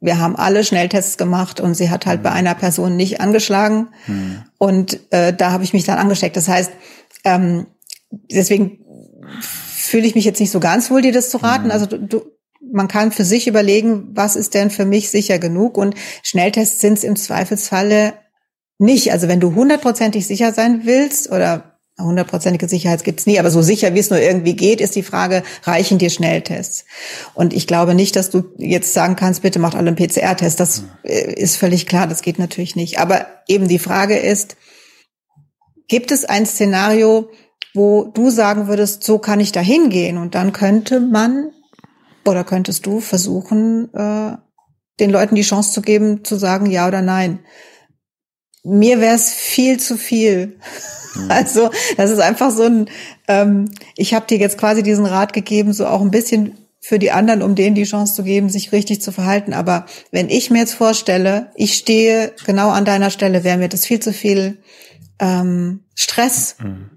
Wir 0.00 0.18
haben 0.18 0.36
alle 0.36 0.64
Schnelltests 0.64 1.18
gemacht 1.18 1.60
und 1.60 1.74
sie 1.74 1.90
hat 1.90 2.06
halt 2.06 2.20
mhm. 2.20 2.24
bei 2.24 2.32
einer 2.32 2.54
Person 2.54 2.96
nicht 2.96 3.20
angeschlagen. 3.20 3.88
Mhm. 4.06 4.44
Und 4.56 5.00
äh, 5.12 5.34
da 5.34 5.50
habe 5.50 5.64
ich 5.64 5.74
mich 5.74 5.84
dann 5.84 5.98
angesteckt. 5.98 6.36
Das 6.36 6.48
heißt, 6.48 6.70
ähm, 7.24 7.66
deswegen 8.10 8.78
fühle 9.90 10.06
ich 10.06 10.14
mich 10.14 10.24
jetzt 10.24 10.40
nicht 10.40 10.52
so 10.52 10.60
ganz 10.60 10.90
wohl, 10.90 11.02
dir 11.02 11.12
das 11.12 11.30
zu 11.30 11.38
raten. 11.38 11.66
Mhm. 11.66 11.70
Also 11.72 11.86
du, 11.86 11.98
du, 11.98 12.22
man 12.72 12.88
kann 12.88 13.10
für 13.10 13.24
sich 13.24 13.48
überlegen, 13.48 14.10
was 14.12 14.36
ist 14.36 14.54
denn 14.54 14.70
für 14.70 14.84
mich 14.84 15.10
sicher 15.10 15.38
genug? 15.38 15.76
Und 15.76 15.94
Schnelltests 16.22 16.80
sind 16.80 16.98
es 16.98 17.04
im 17.04 17.16
Zweifelsfalle 17.16 18.14
nicht. 18.78 19.12
Also 19.12 19.26
wenn 19.26 19.40
du 19.40 19.54
hundertprozentig 19.54 20.26
sicher 20.26 20.52
sein 20.52 20.82
willst 20.84 21.32
oder 21.32 21.78
hundertprozentige 21.98 22.68
Sicherheit 22.68 23.04
gibt's 23.04 23.26
nie, 23.26 23.38
aber 23.38 23.50
so 23.50 23.60
sicher 23.60 23.94
wie 23.94 23.98
es 23.98 24.08
nur 24.08 24.20
irgendwie 24.20 24.54
geht, 24.54 24.80
ist 24.80 24.96
die 24.96 25.02
Frage, 25.02 25.42
reichen 25.64 25.98
dir 25.98 26.08
Schnelltests? 26.08 26.84
Und 27.34 27.52
ich 27.52 27.66
glaube 27.66 27.94
nicht, 27.94 28.14
dass 28.14 28.30
du 28.30 28.44
jetzt 28.56 28.94
sagen 28.94 29.16
kannst, 29.16 29.42
bitte 29.42 29.58
macht 29.58 29.74
alle 29.74 29.88
einen 29.88 29.96
PCR-Test. 29.96 30.60
Das 30.60 30.82
mhm. 30.82 30.88
ist 31.02 31.56
völlig 31.56 31.86
klar, 31.86 32.06
das 32.06 32.22
geht 32.22 32.38
natürlich 32.38 32.76
nicht. 32.76 33.00
Aber 33.00 33.26
eben 33.48 33.66
die 33.66 33.80
Frage 33.80 34.16
ist, 34.16 34.56
gibt 35.88 36.12
es 36.12 36.24
ein 36.24 36.46
Szenario, 36.46 37.28
wo 37.74 38.04
du 38.04 38.30
sagen 38.30 38.68
würdest, 38.68 39.04
so 39.04 39.18
kann 39.18 39.40
ich 39.40 39.52
da 39.52 39.60
hingehen 39.60 40.18
und 40.18 40.34
dann 40.34 40.52
könnte 40.52 41.00
man 41.00 41.52
oder 42.24 42.44
könntest 42.44 42.86
du 42.86 43.00
versuchen, 43.00 43.92
äh, 43.94 44.36
den 44.98 45.10
Leuten 45.10 45.34
die 45.34 45.42
Chance 45.42 45.72
zu 45.72 45.82
geben, 45.82 46.24
zu 46.24 46.36
sagen 46.36 46.66
ja 46.66 46.86
oder 46.86 47.02
nein. 47.02 47.40
Mir 48.62 49.00
wäre 49.00 49.14
es 49.14 49.32
viel 49.32 49.78
zu 49.78 49.96
viel. 49.96 50.58
Mhm. 51.14 51.26
Also 51.28 51.70
das 51.96 52.10
ist 52.10 52.20
einfach 52.20 52.52
so 52.52 52.62
ein, 52.62 52.88
ähm, 53.26 53.68
ich 53.96 54.14
habe 54.14 54.26
dir 54.26 54.38
jetzt 54.38 54.58
quasi 54.58 54.84
diesen 54.84 55.06
Rat 55.06 55.32
gegeben, 55.32 55.72
so 55.72 55.86
auch 55.86 56.02
ein 56.02 56.12
bisschen 56.12 56.56
für 56.80 57.00
die 57.00 57.10
anderen, 57.10 57.42
um 57.42 57.56
denen 57.56 57.74
die 57.74 57.84
Chance 57.84 58.14
zu 58.14 58.22
geben, 58.22 58.48
sich 58.48 58.70
richtig 58.70 59.02
zu 59.02 59.10
verhalten. 59.10 59.52
Aber 59.52 59.86
wenn 60.12 60.28
ich 60.28 60.50
mir 60.50 60.60
jetzt 60.60 60.74
vorstelle, 60.74 61.50
ich 61.56 61.74
stehe 61.74 62.32
genau 62.46 62.70
an 62.70 62.84
deiner 62.84 63.10
Stelle, 63.10 63.42
wäre 63.42 63.58
mir 63.58 63.68
das 63.68 63.86
viel 63.86 63.98
zu 63.98 64.12
viel 64.12 64.62
ähm, 65.18 65.80
Stress. 65.96 66.56
Mhm 66.62 66.90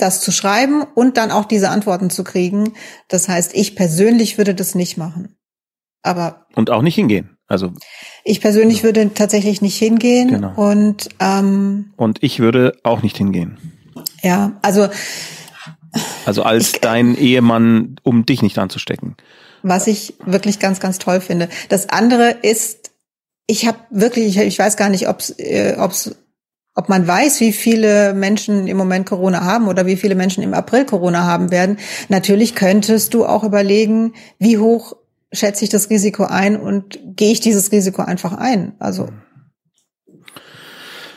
das 0.00 0.20
zu 0.20 0.32
schreiben 0.32 0.82
und 0.94 1.16
dann 1.16 1.30
auch 1.30 1.44
diese 1.44 1.70
Antworten 1.70 2.10
zu 2.10 2.24
kriegen. 2.24 2.72
Das 3.08 3.28
heißt, 3.28 3.54
ich 3.54 3.76
persönlich 3.76 4.38
würde 4.38 4.54
das 4.54 4.74
nicht 4.74 4.96
machen. 4.96 5.36
Aber 6.02 6.46
und 6.54 6.70
auch 6.70 6.82
nicht 6.82 6.94
hingehen. 6.94 7.36
Also 7.46 7.72
ich 8.24 8.40
persönlich 8.40 8.78
ja. 8.78 8.84
würde 8.84 9.12
tatsächlich 9.12 9.60
nicht 9.60 9.76
hingehen 9.76 10.28
genau. 10.28 10.54
und 10.54 11.08
ähm, 11.18 11.92
und 11.96 12.22
ich 12.22 12.38
würde 12.38 12.78
auch 12.84 13.02
nicht 13.02 13.16
hingehen. 13.16 13.58
Ja, 14.22 14.58
also 14.62 14.88
also 16.24 16.42
als 16.42 16.74
ich, 16.74 16.80
dein 16.80 17.16
Ehemann, 17.16 17.96
um 18.02 18.24
dich 18.24 18.42
nicht 18.42 18.58
anzustecken. 18.58 19.16
Was 19.62 19.86
ich 19.86 20.14
wirklich 20.24 20.58
ganz, 20.58 20.80
ganz 20.80 20.98
toll 20.98 21.20
finde. 21.20 21.48
Das 21.68 21.88
andere 21.88 22.30
ist, 22.42 22.92
ich 23.46 23.66
habe 23.66 23.78
wirklich, 23.90 24.36
ich, 24.36 24.38
ich 24.38 24.58
weiß 24.58 24.76
gar 24.76 24.88
nicht, 24.88 25.08
ob 25.08 25.18
es 25.20 25.30
äh, 25.38 25.76
ob's 25.78 26.14
ob 26.80 26.88
man 26.88 27.06
weiß, 27.06 27.40
wie 27.40 27.52
viele 27.52 28.14
Menschen 28.14 28.66
im 28.66 28.78
Moment 28.78 29.04
Corona 29.04 29.44
haben 29.44 29.68
oder 29.68 29.84
wie 29.84 29.96
viele 29.96 30.14
Menschen 30.14 30.42
im 30.42 30.54
April 30.54 30.86
Corona 30.86 31.24
haben 31.24 31.50
werden. 31.50 31.78
Natürlich 32.08 32.54
könntest 32.54 33.12
du 33.12 33.26
auch 33.26 33.44
überlegen, 33.44 34.14
wie 34.38 34.56
hoch 34.56 34.96
schätze 35.30 35.62
ich 35.64 35.68
das 35.68 35.90
Risiko 35.90 36.24
ein 36.24 36.58
und 36.58 36.98
gehe 37.04 37.32
ich 37.32 37.40
dieses 37.40 37.70
Risiko 37.70 38.00
einfach 38.00 38.32
ein. 38.32 38.72
Also 38.78 39.10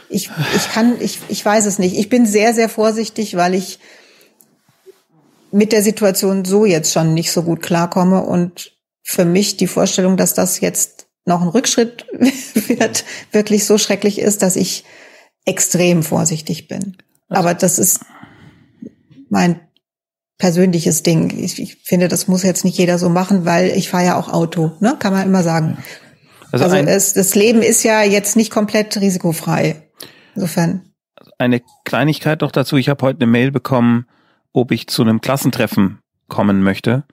ich, 0.10 0.30
ich 0.54 0.74
kann, 0.74 0.96
ich, 1.00 1.20
ich 1.30 1.46
weiß 1.46 1.66
es 1.66 1.80
nicht. 1.80 1.98
Ich 1.98 2.10
bin 2.10 2.26
sehr, 2.26 2.54
sehr 2.54 2.68
vorsichtig, 2.68 3.38
weil 3.38 3.54
ich 3.54 3.80
mit 5.54 5.72
der 5.72 5.82
Situation 5.82 6.44
so 6.44 6.66
jetzt 6.66 6.92
schon 6.92 7.14
nicht 7.14 7.32
so 7.32 7.42
gut 7.42 7.62
klarkomme 7.62 8.22
und 8.22 8.74
für 9.02 9.24
mich 9.24 9.56
die 9.56 9.68
Vorstellung, 9.68 10.18
dass 10.18 10.34
das 10.34 10.60
jetzt 10.60 11.08
noch 11.24 11.42
ein 11.42 11.48
Rückschritt 11.48 12.06
wird, 12.68 13.06
wirklich 13.32 13.64
so 13.64 13.78
schrecklich 13.78 14.20
ist, 14.20 14.42
dass 14.42 14.58
ich 14.58 14.84
extrem 15.46 16.04
vorsichtig 16.04 16.68
bin. 16.68 16.98
Aber 17.30 17.54
das 17.54 17.80
ist 17.80 18.02
mein 19.30 19.60
persönliches 20.38 21.04
Ding. 21.04 21.38
Ich, 21.38 21.60
ich, 21.62 21.78
finde, 21.84 22.08
das 22.08 22.28
muss 22.28 22.44
jetzt 22.44 22.66
nicht 22.66 22.78
jeder 22.78 22.98
so 22.98 23.10
machen, 23.10 23.46
weil 23.46 23.70
ich 23.70 23.90
fahre 23.90 24.06
ja 24.06 24.16
auch 24.18 24.30
Auto, 24.30 24.72
ne? 24.80 24.96
Kann 25.00 25.14
man 25.14 25.26
immer 25.26 25.44
sagen. 25.44 25.78
Also, 26.52 26.66
also 26.66 26.76
es, 26.78 27.14
das 27.14 27.34
Leben 27.34 27.62
ist 27.62 27.84
ja 27.84 28.04
jetzt 28.04 28.36
nicht 28.36 28.52
komplett 28.52 28.96
risikofrei. 28.98 29.90
Insofern. 30.36 30.90
Eine 31.38 31.62
Kleinigkeit 31.84 32.42
noch 32.42 32.52
dazu. 32.52 32.78
Ich 32.78 32.90
habe 32.90 33.04
heute 33.06 33.22
eine 33.22 33.32
Mail 33.32 33.52
bekommen, 33.52 34.06
ob 34.52 34.72
ich 34.72 34.88
zu 34.88 35.02
einem 35.02 35.22
Klassentreffen 35.22 36.00
kommen 36.28 36.62
möchte. 36.62 37.06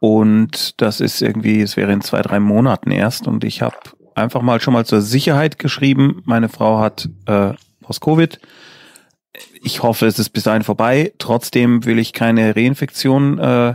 Und 0.00 0.80
das 0.80 1.00
ist 1.00 1.22
irgendwie, 1.22 1.60
es 1.60 1.76
wäre 1.76 1.92
in 1.92 2.00
zwei, 2.00 2.22
drei 2.22 2.40
Monaten 2.40 2.90
erst. 2.90 3.26
Und 3.26 3.44
ich 3.44 3.62
habe 3.62 3.76
einfach 4.18 4.42
mal 4.42 4.60
schon 4.60 4.74
mal 4.74 4.86
zur 4.86 5.00
Sicherheit 5.00 5.58
geschrieben. 5.58 6.22
Meine 6.24 6.48
Frau 6.48 6.78
hat 6.78 7.08
äh, 7.26 7.52
Post-Covid. 7.82 8.40
Ich 9.62 9.82
hoffe, 9.82 10.06
es 10.06 10.18
ist 10.18 10.30
bis 10.30 10.44
dahin 10.44 10.62
vorbei. 10.62 11.12
Trotzdem 11.18 11.84
will 11.84 11.98
ich 11.98 12.12
keine 12.12 12.56
Reinfektion 12.56 13.38
äh, 13.38 13.74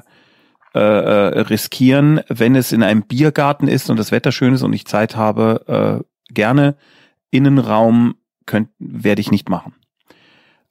äh, 0.75 0.79
äh, 0.79 1.39
riskieren. 1.41 2.21
Wenn 2.29 2.55
es 2.55 2.71
in 2.71 2.83
einem 2.83 3.03
Biergarten 3.03 3.67
ist 3.67 3.89
und 3.89 3.97
das 3.97 4.11
Wetter 4.11 4.31
schön 4.31 4.53
ist 4.53 4.63
und 4.63 4.73
ich 4.73 4.85
Zeit 4.85 5.15
habe, 5.15 6.01
äh, 6.01 6.33
gerne 6.33 6.75
Innenraum 7.29 8.15
könnt, 8.45 8.69
werde 8.79 9.21
ich 9.21 9.31
nicht 9.31 9.49
machen. 9.49 9.75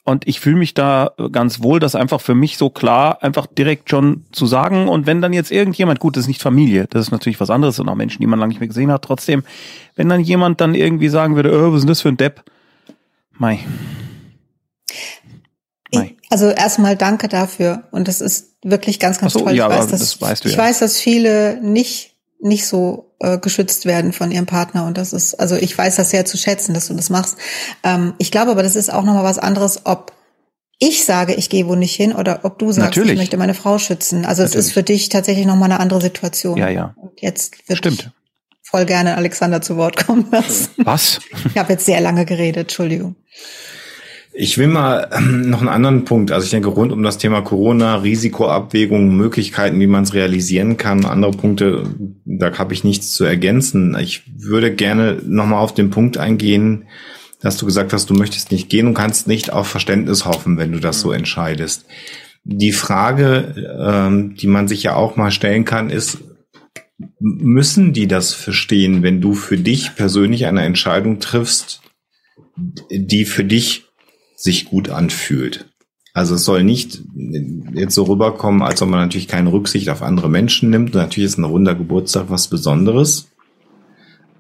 Und 0.05 0.27
ich 0.27 0.41
fühle 0.41 0.57
mich 0.57 0.75
da 0.75 1.13
ganz 1.31 1.63
wohl, 1.63 1.79
das 1.79 1.95
einfach 1.95 2.21
für 2.21 2.35
mich 2.35 2.59
so 2.59 2.71
klar 2.71 3.23
einfach 3.23 3.47
direkt 3.47 3.89
schon 3.89 4.25
zu 4.33 4.47
sagen. 4.47 4.89
Und 4.89 5.07
wenn 5.07 5.23
dann 5.23 5.33
jetzt 5.33 5.53
irgendjemand, 5.53 6.01
gut, 6.01 6.17
das 6.17 6.25
ist 6.25 6.29
nicht 6.29 6.43
Familie, 6.43 6.87
das 6.91 7.07
ist 7.07 7.11
natürlich 7.13 7.39
was 7.39 7.51
anderes 7.51 7.79
und 7.79 7.89
auch 7.89 7.95
Menschen, 7.95 8.21
die 8.21 8.27
man 8.27 8.41
lange 8.41 8.49
nicht 8.49 8.61
mehr 8.61 8.69
gesehen 8.69 8.91
hat, 8.91 9.03
trotzdem, 9.03 9.45
wenn 9.95 10.09
dann 10.09 10.21
jemand 10.21 10.61
dann 10.61 10.75
irgendwie 10.75 11.09
sagen 11.09 11.37
würde, 11.37 11.53
oh, 11.53 11.71
was 11.71 11.77
ist 11.77 11.83
denn 11.83 11.89
das 11.89 12.01
für 12.01 12.09
ein 12.09 12.17
Depp? 12.17 12.43
Mei. 13.39 13.61
Also 16.33 16.49
erstmal 16.49 16.97
danke 16.97 17.29
dafür. 17.29 17.83
Und 17.91 18.09
das 18.09 18.23
ist 18.23 18.55
wirklich 18.63 18.99
ganz, 18.99 19.19
ganz 19.19 19.35
so, 19.35 19.41
toll. 19.41 19.53
ja, 19.53 19.67
ich 19.67 19.79
weiß, 19.79 19.89
dass, 19.89 20.01
das 20.01 20.19
weißt 20.19 20.45
du 20.45 20.49
ich 20.49 20.57
ja. 20.57 20.63
weiß, 20.63 20.79
dass 20.79 20.99
viele 20.99 21.61
nicht, 21.63 22.12
nicht 22.43 22.67
so 22.67 23.15
äh, 23.21 23.39
geschützt 23.39 23.87
werden 23.87 24.13
von 24.13 24.31
ihrem 24.31 24.47
Partner. 24.47 24.85
Und 24.87 24.99
das 24.99 25.13
ist, 25.13 25.35
also 25.35 25.57
ich 25.57 25.77
weiß 25.77 25.97
das 25.97 26.11
sehr 26.11 26.25
zu 26.25 26.37
schätzen, 26.37 26.75
dass 26.75 26.89
du 26.89 26.95
das 26.95 27.09
machst. 27.09 27.37
Ähm, 27.85 28.15
ich 28.19 28.31
glaube 28.31 28.51
aber, 28.51 28.63
das 28.63 28.77
ist 28.77 28.93
auch 28.93 29.05
nochmal 29.05 29.25
was 29.25 29.39
anderes, 29.39 29.83
ob 29.85 30.13
ich 30.79 31.05
sage, 31.05 31.35
ich 31.35 31.49
gehe 31.49 31.69
wo 31.69 31.77
nicht 31.77 31.95
hin 31.95 32.13
oder 32.13 32.41
ob 32.43 32.59
du 32.59 32.73
sagst, 32.73 32.97
Natürlich. 32.97 33.13
ich 33.13 33.19
möchte 33.19 33.37
meine 33.37 33.55
Frau 33.55 33.79
schützen. 33.79 34.25
Also 34.25 34.43
es 34.43 34.57
ist 34.57 34.73
für 34.73 34.83
dich 34.83 35.09
tatsächlich 35.09 35.47
nochmal 35.47 35.71
eine 35.71 35.79
andere 35.79 36.01
Situation. 36.01 36.59
Ja, 36.59 36.69
ja. 36.69 36.95
Und 36.97 37.21
jetzt 37.21 37.69
wird 37.69 37.79
Stimmt. 37.79 38.11
voll 38.63 38.85
gerne 38.85 39.17
Alexander 39.17 39.63
zu 39.63 39.77
Wort 39.77 40.05
kommen 40.05 40.27
lassen. 40.33 40.71
Was? 40.79 41.21
Ich 41.49 41.57
habe 41.57 41.75
jetzt 41.75 41.87
sehr 41.87 42.01
lange 42.01 42.25
geredet, 42.25 42.63
Entschuldigung. 42.63 43.15
Ich 44.35 44.57
will 44.57 44.69
mal 44.69 45.09
ähm, 45.13 45.51
noch 45.51 45.61
einen 45.61 45.69
anderen 45.69 46.05
Punkt. 46.05 46.33
Also 46.33 46.45
ich 46.45 46.51
denke, 46.51 46.69
rund 46.69 46.91
um 46.93 47.03
das 47.03 47.19
Thema 47.19 47.43
Corona, 47.43 47.97
Risikoabwägung, 47.97 49.15
Möglichkeiten, 49.15 49.79
wie 49.79 49.87
man 49.87 50.05
es 50.05 50.15
realisieren 50.15 50.77
kann, 50.79 51.05
andere 51.05 51.33
Punkte, 51.33 51.85
da 52.25 52.57
habe 52.59 52.73
ich 52.73 52.85
nichts 52.85 53.13
zu 53.13 53.25
ergänzen. 53.25 53.97
Ich 54.01 54.23
würde 54.35 54.75
gerne 54.75 55.21
nochmal 55.25 55.61
auf 55.61 55.75
den 55.75 55.91
Punkt 55.91 56.17
eingehen, 56.17 56.85
dass 57.41 57.59
du 57.59 57.67
gesagt 57.67 57.93
hast, 57.93 58.09
du 58.09 58.15
möchtest 58.15 58.53
nicht 58.53 58.71
gehen 58.71 58.87
und 58.87 58.95
kannst 58.95 59.27
nicht 59.27 59.53
auf 59.53 59.67
Verständnis 59.67 60.25
hoffen, 60.25 60.57
wenn 60.57 60.73
du 60.73 60.79
das 60.79 61.01
so 61.01 61.13
entscheidest. 61.13 61.85
Die 62.45 62.73
Frage, 62.73 63.77
ähm, 63.79 64.35
die 64.37 64.47
man 64.47 64.67
sich 64.67 64.83
ja 64.83 64.95
auch 64.95 65.17
mal 65.17 65.31
stellen 65.31 65.65
kann, 65.65 65.91
ist, 65.91 66.19
müssen 67.19 67.93
die 67.93 68.07
das 68.07 68.33
verstehen, 68.33 69.03
wenn 69.03 69.21
du 69.21 69.35
für 69.35 69.59
dich 69.59 69.95
persönlich 69.95 70.47
eine 70.47 70.63
Entscheidung 70.63 71.21
triffst, 71.21 71.83
die 72.57 73.25
für 73.25 73.45
dich 73.45 73.92
sich 74.43 74.65
gut 74.65 74.89
anfühlt. 74.89 75.69
Also 76.15 76.35
es 76.35 76.45
soll 76.45 76.65
nicht 76.65 77.01
jetzt 77.75 77.95
so 77.95 78.03
rüberkommen, 78.03 78.63
als 78.63 78.83
ob 78.83 78.89
man 78.89 79.01
natürlich 79.01 79.29
keine 79.29 79.53
Rücksicht 79.53 79.89
auf 79.89 80.03
andere 80.03 80.29
Menschen 80.29 80.69
nimmt. 80.69 80.95
Natürlich 80.95 81.31
ist 81.31 81.39
ein 81.39 81.45
runder 81.45 81.75
Geburtstag 81.75 82.27
was 82.29 82.49
Besonderes. 82.49 83.29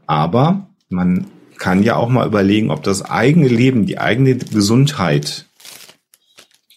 Aber 0.07 0.69
man 0.91 1.27
kann 1.57 1.83
ja 1.83 1.97
auch 1.97 2.09
mal 2.09 2.27
überlegen, 2.27 2.71
ob 2.71 2.83
das 2.83 3.03
eigene 3.03 3.49
Leben, 3.49 3.87
die 3.87 3.99
eigene 3.99 4.37
Gesundheit 4.37 5.47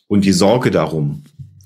und 0.07 0.23
die 0.23 0.31
Sorge 0.31 0.71
darum 0.71 1.23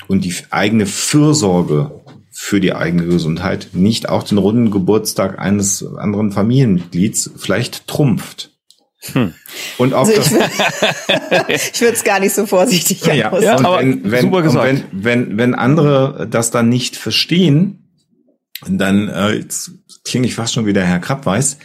und 0.07 0.23
die 0.23 0.33
eigene 0.49 0.85
Fürsorge 0.85 1.91
für 2.31 2.61
die 2.61 2.73
eigene 2.73 3.05
Gesundheit 3.05 3.71
nicht 3.73 4.07
auch 4.07 4.23
den 4.23 4.37
runden 4.37 4.71
Geburtstag 4.71 5.37
eines 5.37 5.85
anderen 5.85 6.31
Familienmitglieds 6.31 7.31
vielleicht 7.35 7.85
trumpft. 7.85 8.58
Hm. 9.13 9.33
Und 9.77 9.93
ob 9.93 10.07
Also 10.07 10.13
das 10.15 10.27
ich 10.31 10.37
würde 10.37 11.53
ich 11.73 11.81
würde 11.81 11.93
es 11.93 12.03
gar 12.03 12.19
nicht 12.19 12.33
so 12.35 12.45
vorsichtig 12.45 13.05
ja. 13.05 13.13
Ja, 13.13 13.29
und 13.29 13.45
aber 13.65 13.79
wenn, 13.79 14.11
wenn, 14.11 14.21
super 14.21 14.37
und 14.37 14.43
gesagt. 14.43 14.65
wenn, 14.67 14.83
wenn, 14.91 15.37
wenn 15.37 15.55
andere 15.55 16.27
das 16.29 16.51
dann 16.51 16.67
nicht 16.69 16.97
verstehen, 16.97 17.89
dann 18.67 19.07
äh, 19.07 19.29
jetzt 19.35 19.71
klinge 20.03 20.27
ich 20.27 20.35
fast 20.35 20.53
schon 20.53 20.65
wieder 20.65 20.83
Herr 20.83 20.99
Krappweiß. 20.99 21.57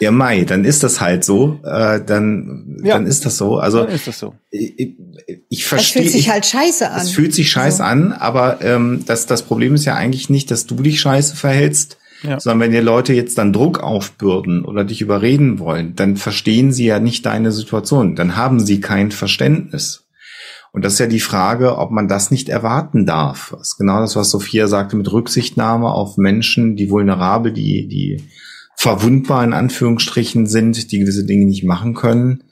Ja, 0.00 0.12
Mai, 0.12 0.44
dann 0.44 0.64
ist 0.64 0.84
das 0.84 1.00
halt 1.00 1.24
so. 1.24 1.58
Äh, 1.64 2.00
dann, 2.06 2.80
Ja. 2.84 2.94
dann 2.94 3.06
ist 3.06 3.26
das 3.26 3.36
so. 3.36 3.58
Also 3.58 3.82
Dann 3.82 3.92
ist 3.92 4.06
das 4.06 4.20
so. 4.20 4.32
ich, 4.52 4.78
ich 5.48 5.58
Das 5.62 5.68
verstehe. 5.68 6.02
fühlt 6.02 6.12
sich 6.12 6.20
ich- 6.20 6.30
halt 6.30 6.46
scheiße 6.46 6.88
an. 6.88 7.00
es 7.00 7.10
fühlt 7.10 7.34
sich 7.34 7.50
scheiße 7.50 7.78
So. 7.78 7.82
an, 7.82 8.12
aber 8.12 8.60
ähm, 8.62 9.02
das, 9.06 9.26
das 9.26 9.42
Problem 9.42 9.74
ist 9.74 9.86
ja 9.86 9.96
eigentlich 9.96 10.30
nicht, 10.30 10.52
dass 10.52 10.66
du 10.66 10.76
dich 10.76 11.00
scheiße 11.00 11.34
verhältst, 11.34 11.96
Ja. 12.22 12.40
sondern 12.40 12.60
wenn 12.60 12.72
dir 12.72 12.82
Leute 12.82 13.12
jetzt 13.12 13.38
dann 13.38 13.52
Druck 13.52 13.80
aufbürden 13.80 14.64
oder 14.64 14.84
dich 14.84 15.00
überreden 15.00 15.58
wollen, 15.58 15.94
dann 15.94 16.16
verstehen 16.16 16.72
sie 16.72 16.86
ja 16.86 16.98
nicht 16.98 17.24
deine 17.26 17.52
Situation. 17.52 18.16
Dann 18.16 18.36
haben 18.36 18.58
sie 18.58 18.80
kein 18.80 19.10
Verständnis. 19.12 20.04
Und 20.72 20.84
das 20.84 20.94
ist 20.94 20.98
ja 20.98 21.06
die 21.06 21.20
Frage, 21.20 21.78
ob 21.78 21.90
man 21.90 22.08
das 22.08 22.30
nicht 22.30 22.48
erwarten 22.48 23.06
darf. 23.06 23.54
Das 23.56 23.68
ist 23.68 23.78
genau 23.78 24.00
das, 24.00 24.16
was 24.16 24.30
Sophia 24.30 24.66
sagte, 24.66 24.96
mit 24.96 25.10
Rücksichtnahme 25.10 25.90
auf 25.90 26.16
Menschen, 26.16 26.76
die 26.76 26.90
vulnerabel, 26.90 27.52
die, 27.52 27.88
die 27.88 28.22
verwundbar 28.76 29.44
in 29.44 29.54
Anführungsstrichen 29.54 30.46
sind, 30.46 30.92
die 30.92 30.98
gewisse 31.00 31.24
Dinge 31.24 31.46
nicht 31.46 31.64
machen 31.64 31.94
können. 31.94 32.44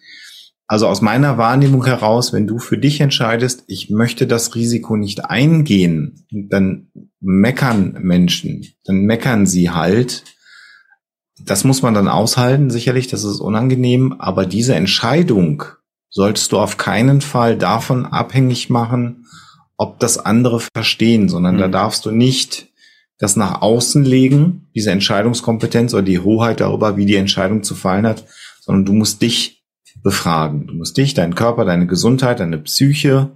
Also 0.69 0.89
aus 0.89 1.01
meiner 1.01 1.39
Wahrnehmung 1.39 1.85
heraus, 1.85 2.33
wenn 2.33 2.47
du 2.49 2.59
für 2.59 2.77
dich 2.77 3.01
entscheidest, 3.01 3.65
ich 3.69 3.89
möchte 3.91 4.27
das 4.27 4.55
Risiko 4.57 4.97
nicht 4.97 5.25
eingehen, 5.25 6.27
dann 6.31 6.89
meckern 7.21 7.99
Menschen, 8.01 8.67
dann 8.85 9.03
meckern 9.03 9.47
sie 9.47 9.71
halt. 9.71 10.25
Das 11.45 11.65
muss 11.65 11.83
man 11.83 11.95
dann 11.95 12.09
aushalten, 12.09 12.71
sicherlich, 12.71 13.07
das 13.07 13.23
ist 13.23 13.41
unangenehm, 13.41 14.15
aber 14.19 14.47
diese 14.47 14.75
Entscheidung 14.75 15.63
solltest 16.09 16.51
du 16.51 16.59
auf 16.59 16.79
keinen 16.79 17.21
Fall 17.21 17.57
davon 17.57 18.07
abhängig 18.07 18.71
machen, 18.71 19.27
ob 19.77 20.01
das 20.01 20.19
andere 20.19 20.61
verstehen, 20.75 21.29
sondern 21.29 21.59
da 21.59 21.69
Mhm. 21.69 21.73
darfst 21.73 22.07
du 22.07 22.11
nicht 22.11 22.69
das 23.19 23.37
nach 23.37 23.63
außen 23.63 24.05
legen, 24.05 24.69
diese 24.75 24.91
Entscheidungskompetenz 24.91 25.95
oder 25.95 26.03
die 26.03 26.19
Hoheit 26.19 26.61
darüber, 26.61 26.97
wie 26.97 27.07
die 27.07 27.17
Entscheidung 27.17 27.63
zu 27.63 27.75
fallen 27.75 28.07
hat, 28.07 28.25
sondern 28.61 28.85
du 28.85 28.93
musst 28.95 29.23
dich 29.23 29.56
befragen. 30.07 30.69
Du 30.69 30.75
musst 30.75 30.97
dich, 30.97 31.15
deinen 31.15 31.35
Körper, 31.35 31.65
deine 31.65 31.89
Gesundheit, 31.89 32.39
deine 32.39 32.59
Psyche. 32.59 33.33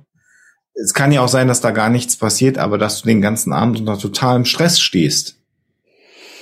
Es 0.73 0.95
kann 0.95 1.11
ja 1.11 1.21
auch 1.21 1.29
sein, 1.29 1.49
dass 1.49 1.61
da 1.61 1.73
gar 1.73 1.91
nichts 1.91 2.17
passiert, 2.17 2.59
aber 2.59 2.79
dass 2.79 3.03
du 3.03 3.09
den 3.09 3.21
ganzen 3.21 3.53
Abend 3.53 3.81
unter 3.81 3.99
totalem 3.99 4.45
Stress 4.45 4.79
stehst 4.81 5.41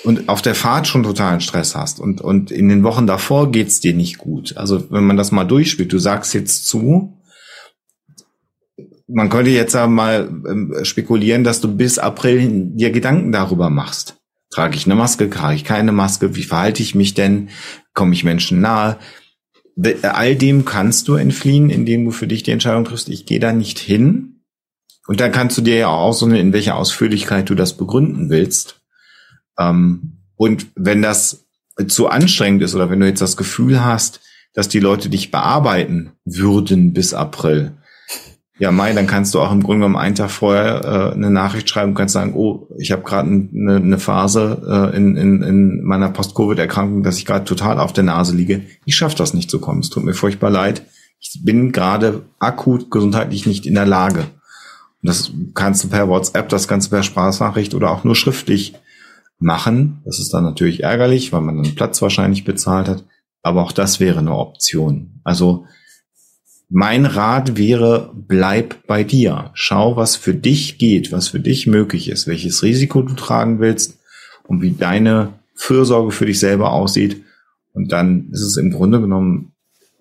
und 0.04 0.28
auf 0.28 0.42
der 0.42 0.54
Fahrt 0.54 0.86
schon 0.86 1.02
totalen 1.02 1.40
Stress 1.40 1.74
hast 1.74 1.98
und, 1.98 2.20
und 2.20 2.50
in 2.50 2.68
den 2.68 2.82
Wochen 2.82 3.06
davor 3.06 3.50
geht's 3.50 3.80
dir 3.80 3.94
nicht 3.94 4.18
gut. 4.18 4.54
Also 4.58 4.90
wenn 4.90 5.04
man 5.04 5.16
das 5.16 5.32
mal 5.32 5.44
durchspielt, 5.44 5.90
du 5.90 5.98
sagst 5.98 6.34
jetzt 6.34 6.66
zu, 6.66 7.16
man 9.06 9.30
könnte 9.30 9.50
jetzt 9.50 9.74
mal 9.74 10.28
ähm, 10.46 10.74
spekulieren, 10.82 11.42
dass 11.42 11.62
du 11.62 11.74
bis 11.74 11.98
April 11.98 12.50
dir 12.74 12.90
Gedanken 12.90 13.32
darüber 13.32 13.70
machst. 13.70 14.18
Trage 14.50 14.76
ich 14.76 14.84
eine 14.84 14.94
Maske, 14.94 15.30
trage 15.30 15.56
ich 15.56 15.64
keine 15.64 15.92
Maske, 15.92 16.36
wie 16.36 16.42
verhalte 16.42 16.82
ich 16.82 16.94
mich 16.94 17.14
denn, 17.14 17.48
komme 17.94 18.12
ich 18.12 18.24
Menschen 18.24 18.60
nahe? 18.60 18.98
All 20.02 20.34
dem 20.34 20.64
kannst 20.64 21.08
du 21.08 21.14
entfliehen, 21.14 21.70
indem 21.70 22.04
du 22.04 22.10
für 22.10 22.26
dich 22.26 22.42
die 22.42 22.50
Entscheidung 22.50 22.84
triffst, 22.84 23.08
ich 23.08 23.26
gehe 23.26 23.40
da 23.40 23.52
nicht 23.52 23.78
hin. 23.78 24.42
Und 25.06 25.20
dann 25.20 25.32
kannst 25.32 25.56
du 25.56 25.62
dir 25.62 25.76
ja 25.76 25.88
auch 25.88 26.00
aussuchen, 26.00 26.34
in 26.34 26.52
welcher 26.52 26.76
Ausführlichkeit 26.76 27.48
du 27.48 27.54
das 27.54 27.76
begründen 27.76 28.28
willst. 28.28 28.82
Ähm, 29.58 30.18
und 30.36 30.66
wenn 30.74 31.00
das 31.00 31.46
zu 31.86 32.08
anstrengend 32.08 32.62
ist 32.62 32.74
oder 32.74 32.90
wenn 32.90 33.00
du 33.00 33.06
jetzt 33.06 33.22
das 33.22 33.36
Gefühl 33.36 33.84
hast, 33.84 34.20
dass 34.52 34.68
die 34.68 34.80
Leute 34.80 35.08
dich 35.08 35.30
bearbeiten 35.30 36.12
würden 36.24 36.92
bis 36.92 37.14
April, 37.14 37.77
ja, 38.58 38.72
Mai, 38.72 38.92
dann 38.92 39.06
kannst 39.06 39.34
du 39.34 39.40
auch 39.40 39.52
im 39.52 39.62
Grunde 39.62 39.80
genommen 39.80 39.96
einen 39.96 40.16
Tag 40.16 40.30
vorher 40.30 40.84
äh, 40.84 41.14
eine 41.14 41.30
Nachricht 41.30 41.68
schreiben 41.68 41.90
und 41.90 41.94
kannst 41.94 42.14
sagen, 42.14 42.34
oh, 42.34 42.68
ich 42.76 42.90
habe 42.90 43.02
gerade 43.02 43.28
eine, 43.28 43.76
eine 43.76 43.98
Phase 43.98 44.90
äh, 44.92 44.96
in, 44.96 45.16
in, 45.16 45.42
in 45.42 45.82
meiner 45.84 46.10
Post-Covid-Erkrankung, 46.10 47.04
dass 47.04 47.18
ich 47.18 47.26
gerade 47.26 47.44
total 47.44 47.78
auf 47.78 47.92
der 47.92 48.04
Nase 48.04 48.34
liege. 48.34 48.62
Ich 48.84 48.96
schaffe 48.96 49.16
das 49.16 49.32
nicht 49.32 49.48
zu 49.48 49.60
kommen. 49.60 49.80
Es 49.80 49.90
tut 49.90 50.04
mir 50.04 50.14
furchtbar 50.14 50.50
leid. 50.50 50.82
Ich 51.20 51.40
bin 51.44 51.70
gerade 51.70 52.22
akut 52.40 52.90
gesundheitlich 52.90 53.46
nicht 53.46 53.64
in 53.64 53.74
der 53.74 53.86
Lage. 53.86 54.20
Und 54.20 55.08
das 55.08 55.30
kannst 55.54 55.84
du 55.84 55.88
per 55.88 56.08
WhatsApp, 56.08 56.48
das 56.48 56.66
kannst 56.66 56.88
du 56.88 56.96
per 56.96 57.04
Sprachnachricht 57.04 57.74
oder 57.74 57.92
auch 57.92 58.02
nur 58.02 58.16
schriftlich 58.16 58.74
machen. 59.38 60.02
Das 60.04 60.18
ist 60.18 60.34
dann 60.34 60.42
natürlich 60.42 60.82
ärgerlich, 60.82 61.32
weil 61.32 61.42
man 61.42 61.62
dann 61.62 61.76
Platz 61.76 62.02
wahrscheinlich 62.02 62.44
bezahlt 62.44 62.88
hat. 62.88 63.04
Aber 63.42 63.62
auch 63.62 63.72
das 63.72 64.00
wäre 64.00 64.18
eine 64.18 64.34
Option. 64.34 65.20
Also 65.22 65.64
mein 66.68 67.06
Rat 67.06 67.56
wäre, 67.56 68.12
bleib 68.14 68.86
bei 68.86 69.02
dir. 69.04 69.50
Schau, 69.54 69.96
was 69.96 70.16
für 70.16 70.34
dich 70.34 70.78
geht, 70.78 71.12
was 71.12 71.28
für 71.28 71.40
dich 71.40 71.66
möglich 71.66 72.08
ist, 72.08 72.26
welches 72.26 72.62
Risiko 72.62 73.02
du 73.02 73.14
tragen 73.14 73.58
willst 73.58 73.98
und 74.46 74.60
wie 74.60 74.72
deine 74.72 75.34
Fürsorge 75.54 76.12
für 76.12 76.26
dich 76.26 76.38
selber 76.38 76.72
aussieht. 76.72 77.24
Und 77.72 77.92
dann 77.92 78.28
ist 78.32 78.42
es 78.42 78.56
im 78.56 78.70
Grunde 78.70 79.00
genommen 79.00 79.52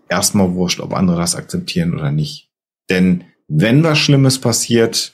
erstmal 0.10 0.53
wurscht, 0.53 0.80
ob 0.80 0.93
andere 0.93 1.17
das 1.17 1.36
akzeptieren 1.36 1.93
oder 1.93 2.12
nicht. 2.12 2.49
Denn 2.89 3.23
wenn 3.47 3.84
was 3.84 3.97
Schlimmes 3.97 4.39
passiert, 4.39 5.13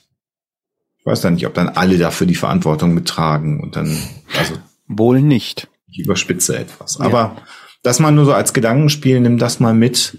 ich 1.00 1.06
weiß 1.06 1.22
dann 1.22 1.36
nicht, 1.36 1.46
ob 1.46 1.54
dann 1.54 1.70
alle 1.70 1.98
dafür 1.98 2.26
die 2.26 2.36
Verantwortung 2.36 2.94
mittragen 2.94 3.60
und 3.60 3.76
dann, 3.76 3.96
also 4.38 4.56
Wohl 4.88 5.22
nicht. 5.22 5.68
ich 5.88 6.00
überspitze 6.00 6.58
etwas. 6.58 6.98
Ja. 7.00 7.06
Aber 7.06 7.38
das 7.84 8.00
mal 8.00 8.12
nur 8.12 8.26
so 8.26 8.34
als 8.34 8.54
Gedankenspiel, 8.54 9.20
nimm 9.20 9.38
das 9.38 9.60
mal 9.60 9.74
mit, 9.74 10.18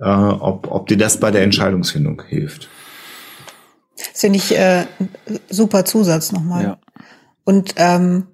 äh, 0.00 0.08
ob, 0.08 0.70
ob 0.70 0.86
dir 0.86 0.96
das 0.96 1.18
bei 1.18 1.30
der 1.30 1.42
Entscheidungsfindung 1.42 2.22
hilft. 2.26 2.68
Das 3.96 4.20
finde 4.20 4.38
ich 4.38 4.56
äh, 4.56 4.86
super 5.48 5.84
Zusatz 5.84 6.32
nochmal. 6.32 6.62
Ja. 6.62 6.78
Und 7.44 7.74
ähm, 7.76 8.28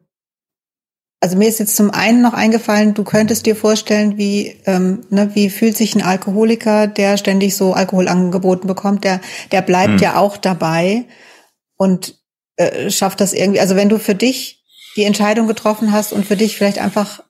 also 1.20 1.38
mir 1.38 1.48
ist 1.48 1.59
jetzt 1.59 1.77
zum 1.77 1.90
einen 1.90 2.20
noch 2.20 2.35
eingefallen, 2.35 2.92
du 2.92 3.03
könntest 3.03 3.46
dir 3.46 3.57
vorstellen, 3.57 4.18
wie, 4.18 4.61
ähm, 4.66 5.07
ne, 5.09 5.31
wie 5.35 5.48
fühlt 5.48 5.74
sich 5.74 5.94
ein 5.94 6.03
Alkoholiker, 6.03 6.87
der 6.87 7.16
ständig 7.16 7.57
so 7.57 7.72
Alkohol 7.72 8.09
angeboten 8.09 8.66
bekommt, 8.66 9.05
der, 9.05 9.22
der 9.50 9.62
bleibt 9.62 9.92
hm. 9.92 9.98
ja 10.00 10.16
auch 10.18 10.37
dabei 10.37 11.07
und 11.77 12.18
äh, 12.57 12.90
schafft 12.90 13.22
das 13.22 13.33
irgendwie. 13.33 13.61
Also 13.61 13.74
wenn 13.74 13.88
du 13.88 13.98
für 13.98 14.14
dich 14.14 14.62
die 14.96 15.05
Entscheidung 15.05 15.46
getroffen 15.46 15.92
hast 15.92 16.12
und 16.12 16.27
für 16.27 16.37
dich 16.37 16.59
vielleicht 16.59 16.79
einfach 16.79 17.22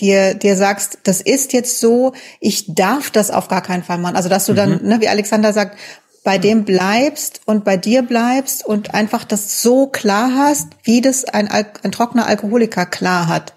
dir, 0.00 0.34
dir 0.34 0.56
sagst, 0.56 0.98
das 1.04 1.20
ist 1.20 1.52
jetzt 1.52 1.80
so, 1.80 2.12
ich 2.40 2.74
darf 2.74 3.10
das 3.10 3.30
auf 3.30 3.48
gar 3.48 3.62
keinen 3.62 3.82
Fall 3.82 3.98
machen. 3.98 4.16
Also 4.16 4.28
dass 4.28 4.46
du 4.46 4.54
dann, 4.54 4.82
mhm. 4.82 4.88
ne, 4.88 5.00
wie 5.00 5.08
Alexander 5.08 5.52
sagt, 5.52 5.78
bei 6.22 6.38
dem 6.38 6.64
bleibst 6.64 7.42
und 7.44 7.64
bei 7.64 7.76
dir 7.76 8.02
bleibst 8.02 8.64
und 8.64 8.94
einfach 8.94 9.24
das 9.24 9.62
so 9.62 9.86
klar 9.86 10.32
hast, 10.34 10.68
wie 10.82 11.00
das 11.00 11.24
ein, 11.24 11.48
ein 11.48 11.92
trockener 11.92 12.26
Alkoholiker 12.26 12.86
klar 12.86 13.28
hat. 13.28 13.54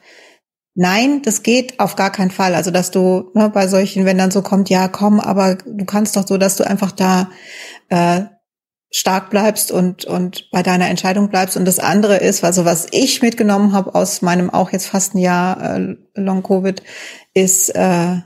Nein, 0.76 1.22
das 1.24 1.44
geht 1.44 1.80
auf 1.80 1.96
gar 1.96 2.12
keinen 2.12 2.30
Fall. 2.30 2.54
Also 2.54 2.70
dass 2.72 2.92
du 2.92 3.32
ne, 3.34 3.50
bei 3.50 3.68
solchen, 3.68 4.06
wenn 4.06 4.18
dann 4.18 4.32
so 4.32 4.42
kommt, 4.42 4.70
ja 4.70 4.88
komm, 4.88 5.20
aber 5.20 5.56
du 5.56 5.86
kannst 5.86 6.16
doch 6.16 6.28
so, 6.28 6.38
dass 6.38 6.58
du 6.58 6.68
einfach 6.68 6.92
da 6.92 7.30
äh, 7.90 8.26
stark 8.90 9.30
bleibst 9.30 9.72
und 9.72 10.06
und 10.06 10.50
bei 10.52 10.64
deiner 10.64 10.88
Entscheidung 10.88 11.30
bleibst. 11.30 11.58
Und 11.58 11.66
das 11.66 11.80
andere 11.80 12.18
ist, 12.18 12.44
also 12.44 12.66
was 12.66 12.88
ich 12.92 13.22
mitgenommen 13.22 13.74
habe 13.74 13.94
aus 13.96 14.22
meinem 14.22 14.50
auch 14.50 14.72
jetzt 14.72 14.88
fast 14.88 15.16
ein 15.16 15.20
Jahr 15.20 15.78
äh, 15.78 15.96
Long 16.16 16.44
Covid, 16.44 16.82
ist 17.34 17.70
äh, 17.70 18.18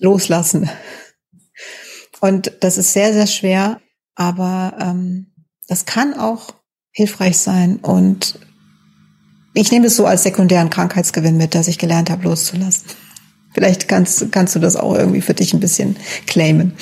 loslassen. 0.00 0.68
Und 2.20 2.52
das 2.60 2.78
ist 2.78 2.92
sehr, 2.92 3.12
sehr 3.12 3.26
schwer, 3.26 3.80
aber 4.14 4.76
ähm, 4.80 5.32
das 5.68 5.86
kann 5.86 6.14
auch 6.14 6.54
hilfreich 6.92 7.38
sein. 7.38 7.76
Und 7.76 8.38
ich 9.54 9.72
nehme 9.72 9.86
es 9.86 9.96
so 9.96 10.06
als 10.06 10.22
sekundären 10.22 10.70
Krankheitsgewinn 10.70 11.36
mit, 11.36 11.54
dass 11.54 11.68
ich 11.68 11.78
gelernt 11.78 12.10
habe, 12.10 12.24
loszulassen. 12.24 12.86
Vielleicht 13.54 13.88
kannst, 13.88 14.32
kannst 14.32 14.54
du 14.54 14.60
das 14.60 14.76
auch 14.76 14.94
irgendwie 14.94 15.20
für 15.20 15.34
dich 15.34 15.52
ein 15.52 15.60
bisschen 15.60 15.96
claimen. 16.26 16.74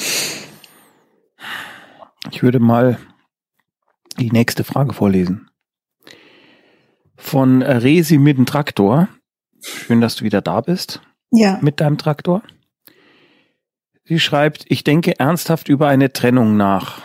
Ich 2.31 2.43
würde 2.43 2.61
mal 2.61 2.99
die 4.21 4.31
nächste 4.31 4.65
Frage 4.65 4.93
vorlesen. 4.93 5.51
Von 7.17 7.63
Resi 7.63 8.19
mit 8.19 8.39
dem 8.39 8.47
Traktor. 8.47 9.09
Schön, 9.63 10.01
dass 10.01 10.17
du 10.17 10.25
wieder 10.25 10.41
da 10.41 10.61
bist. 10.61 11.03
Ja. 11.31 11.59
Mit 11.63 11.81
deinem 11.81 11.99
Traktor. 11.99 12.43
Sie 14.05 14.21
schreibt, 14.21 14.65
ich 14.69 14.85
denke 14.85 15.19
ernsthaft 15.19 15.69
über 15.69 15.89
eine 15.89 16.13
Trennung 16.13 16.57
nach. 16.57 17.03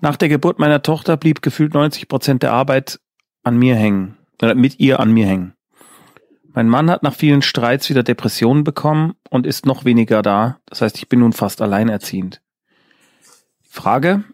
Nach 0.00 0.16
der 0.16 0.28
Geburt 0.28 0.58
meiner 0.58 0.82
Tochter 0.82 1.16
blieb 1.16 1.42
gefühlt 1.42 1.74
90 1.74 2.08
Prozent 2.08 2.42
der 2.42 2.52
Arbeit 2.52 2.98
an 3.44 3.56
mir 3.56 3.76
hängen, 3.76 4.18
oder 4.42 4.54
mit 4.54 4.80
ihr 4.80 4.98
an 4.98 5.12
mir 5.12 5.26
hängen. 5.26 5.54
Mein 6.54 6.68
Mann 6.68 6.90
hat 6.90 7.02
nach 7.02 7.14
vielen 7.14 7.40
Streits 7.40 7.88
wieder 7.88 8.02
Depressionen 8.02 8.64
bekommen 8.64 9.14
und 9.30 9.46
ist 9.46 9.64
noch 9.64 9.84
weniger 9.84 10.20
da. 10.22 10.58
Das 10.66 10.82
heißt, 10.82 10.98
ich 10.98 11.08
bin 11.08 11.20
nun 11.20 11.32
fast 11.32 11.62
alleinerziehend. 11.62 12.42
Frage, 13.62 14.24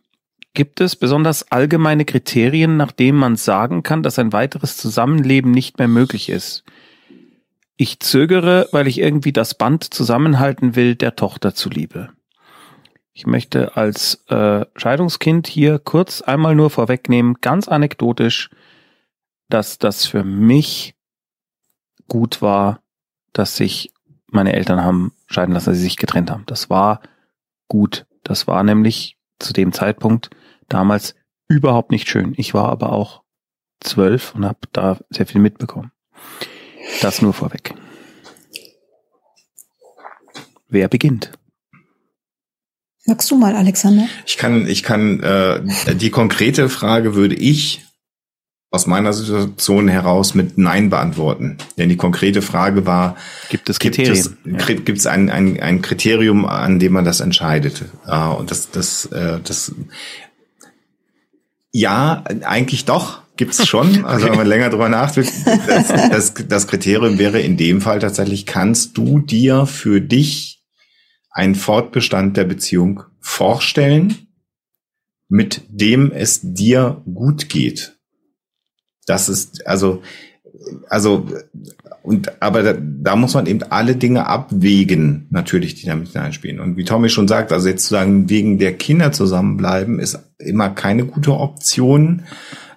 gibt 0.55 0.81
es 0.81 0.97
besonders 0.97 1.51
allgemeine 1.53 2.05
Kriterien, 2.05 2.77
nach 2.77 2.93
denen 2.93 3.19
man 3.19 3.37
sagen 3.37 3.83
kann, 3.83 4.03
dass 4.03 4.19
ein 4.19 4.33
weiteres 4.33 4.77
Zusammenleben 4.77 5.51
nicht 5.51 5.79
mehr 5.79 5.89
möglich 5.89 6.29
ist? 6.29 6.65
Ich 7.77 8.01
zögere, 8.01 8.69
weil 8.73 8.89
ich 8.89 8.99
irgendwie 8.99 9.33
das 9.33 9.55
Band 9.55 9.85
zusammenhalten 9.85 10.75
will, 10.75 10.97
der 10.97 11.15
Tochter 11.15 11.55
zuliebe. 11.55 12.11
Ich 13.13 13.27
möchte 13.27 13.77
als 13.77 14.25
äh, 14.29 14.65
Scheidungskind 14.77 15.47
hier 15.47 15.79
kurz 15.79 16.23
einmal 16.23 16.55
nur 16.55 16.71
vorwegnehmen, 16.71 17.37
ganz 17.41 17.69
anekdotisch, 17.69 18.51
dass 19.49 19.79
das 19.79 20.07
für 20.07 20.25
mich 20.25 20.95
gut 22.07 22.43
war, 22.43 22.81
dass 23.33 23.57
sich 23.57 23.93
meine 24.31 24.53
Eltern 24.53 24.83
haben 24.83 25.13
scheiden 25.27 25.53
lassen, 25.53 25.67
dass 25.67 25.77
sie 25.77 25.85
sich 25.85 25.97
getrennt 25.97 26.31
haben. 26.31 26.45
Das 26.47 26.71
war 26.71 27.01
gut. 27.69 28.07
Das 28.25 28.47
war 28.47 28.63
nämlich 28.63 29.18
zu 29.39 29.53
dem 29.53 29.73
Zeitpunkt 29.73 30.31
damals 30.69 31.15
überhaupt 31.49 31.91
nicht 31.91 32.09
schön. 32.09 32.35
Ich 32.37 32.55
war 32.55 32.69
aber 32.69 32.93
auch 32.93 33.23
zwölf 33.81 34.35
und 34.35 34.45
habe 34.45 34.59
da 34.73 34.99
sehr 35.11 35.27
viel 35.27 35.41
mitbekommen. 35.41 35.93
Das 37.01 37.23
nur 37.23 37.33
vorweg. 37.33 37.75
Wer 40.69 40.89
beginnt? 40.89 41.33
Magst 43.07 43.31
du 43.31 43.37
mal, 43.37 43.55
Alexander? 43.57 44.07
Ich 44.27 44.37
kann, 44.37 44.67
ich 44.67 44.83
kann, 44.83 45.21
äh, 45.21 45.95
die 45.95 46.11
konkrete 46.11 46.69
Frage 46.69 47.15
würde 47.15 47.35
ich 47.35 47.88
aus 48.71 48.87
meiner 48.87 49.13
Situation 49.13 49.89
heraus 49.89 50.35
mit 50.35 50.59
Nein 50.59 50.91
beantworten. 50.91 51.57
Denn 51.79 51.89
die 51.89 51.97
konkrete 51.97 52.43
Frage 52.43 52.85
war, 52.85 53.17
gibt 53.49 53.71
es 53.71 53.79
Kriterien? 53.79 54.37
Gibt 54.45 54.99
es, 54.99 55.05
ja. 55.05 55.13
ein, 55.13 55.31
ein, 55.31 55.59
ein 55.61 55.81
Kriterium, 55.81 56.45
an 56.45 56.79
dem 56.79 56.93
man 56.93 57.05
das 57.05 57.21
entscheidet? 57.21 57.85
Äh, 58.07 58.19
und 58.19 58.51
das, 58.51 58.71
das, 58.71 59.07
äh, 59.07 59.41
das, 59.43 59.75
ja, 61.73 62.25
eigentlich 62.43 62.85
doch 62.85 63.23
gibt's 63.39 63.67
schon. 63.67 64.05
Also 64.05 64.27
wenn 64.27 64.37
man 64.37 64.47
länger 64.47 64.69
drüber 64.69 64.91
nachdenkt, 64.91 65.33
das, 65.67 65.89
das, 65.89 66.35
das 66.47 66.67
Kriterium 66.67 67.19
wäre 67.19 67.41
in 67.41 67.57
dem 67.57 67.81
Fall 67.81 68.01
tatsächlich, 68.01 68.45
kannst 68.45 68.99
du 68.99 69.21
dir 69.21 69.65
für 69.65 70.03
dich 70.03 70.63
einen 71.31 71.55
Fortbestand 71.55 72.37
der 72.37 72.45
Beziehung 72.45 73.05
vorstellen, 73.21 74.29
mit 75.29 75.63
dem 75.69 76.13
es 76.13 76.41
dir 76.43 77.01
gut 77.07 77.49
geht? 77.49 77.98
Das 79.09 79.29
ist, 79.29 79.67
also, 79.67 80.03
also, 80.89 81.27
und, 82.03 82.43
aber 82.43 82.63
da, 82.63 82.75
da 82.79 83.17
muss 83.17 83.35
man 83.35 83.47
eben 83.47 83.63
alle 83.65 83.97
Dinge 83.97 84.27
abwägen, 84.27 85.27
natürlich, 85.31 85.75
die 85.75 85.87
damit 85.87 86.09
hineinspielen. 86.09 86.61
Und 86.61 86.77
wie 86.77 86.85
Tommy 86.85 87.09
schon 87.09 87.29
sagt, 87.29 87.53
also 87.53 87.69
jetzt 87.69 87.85
zu 87.85 87.95
sagen, 87.95 88.29
wegen 88.31 88.59
der 88.59 88.75
Kinder 88.75 89.13
zusammenbleiben, 89.13 89.99
ist 89.99 90.19
immer 90.39 90.71
keine 90.71 91.05
gute 91.05 91.33
Option 91.33 92.23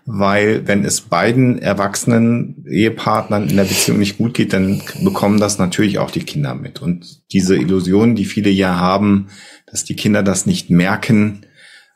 weil 0.05 0.67
wenn 0.67 0.83
es 0.83 1.01
beiden 1.01 1.59
erwachsenen 1.59 2.65
Ehepartnern 2.67 3.47
in 3.47 3.55
der 3.55 3.63
Beziehung 3.63 3.99
nicht 3.99 4.17
gut 4.17 4.33
geht, 4.33 4.53
dann 4.53 4.81
bekommen 5.03 5.39
das 5.39 5.59
natürlich 5.59 5.99
auch 5.99 6.11
die 6.11 6.23
Kinder 6.23 6.55
mit. 6.55 6.81
Und 6.81 7.21
diese 7.31 7.55
Illusion, 7.55 8.15
die 8.15 8.25
viele 8.25 8.49
ja 8.49 8.77
haben, 8.77 9.27
dass 9.67 9.83
die 9.83 9.95
Kinder 9.95 10.23
das 10.23 10.45
nicht 10.45 10.69
merken, 10.69 11.45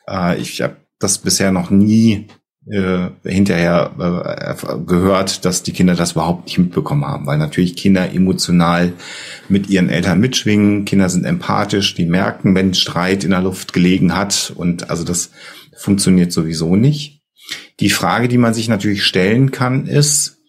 äh, 0.07 0.37
ich 0.39 0.61
habe 0.61 0.77
das 0.99 1.17
bisher 1.17 1.51
noch 1.51 1.71
nie 1.71 2.27
äh, 2.67 3.09
hinterher 3.23 3.91
äh, 3.99 4.79
gehört, 4.85 5.45
dass 5.45 5.63
die 5.63 5.71
Kinder 5.71 5.95
das 5.95 6.13
überhaupt 6.13 6.45
nicht 6.45 6.57
mitbekommen 6.57 7.05
haben, 7.05 7.27
weil 7.27 7.37
natürlich 7.37 7.75
Kinder 7.75 8.11
emotional 8.13 8.93
mit 9.49 9.69
ihren 9.69 9.89
Eltern 9.89 10.19
mitschwingen, 10.19 10.85
Kinder 10.85 11.09
sind 11.09 11.25
empathisch, 11.25 11.93
die 11.93 12.05
merken, 12.05 12.55
wenn 12.55 12.73
Streit 12.73 13.23
in 13.23 13.31
der 13.31 13.41
Luft 13.41 13.73
gelegen 13.73 14.15
hat 14.15 14.51
und 14.55 14.89
also 14.89 15.03
das 15.03 15.31
funktioniert 15.77 16.31
sowieso 16.31 16.75
nicht. 16.75 17.21
Die 17.79 17.89
Frage, 17.89 18.27
die 18.27 18.37
man 18.37 18.53
sich 18.53 18.67
natürlich 18.67 19.03
stellen 19.03 19.51
kann, 19.51 19.85
ist, 19.85 20.39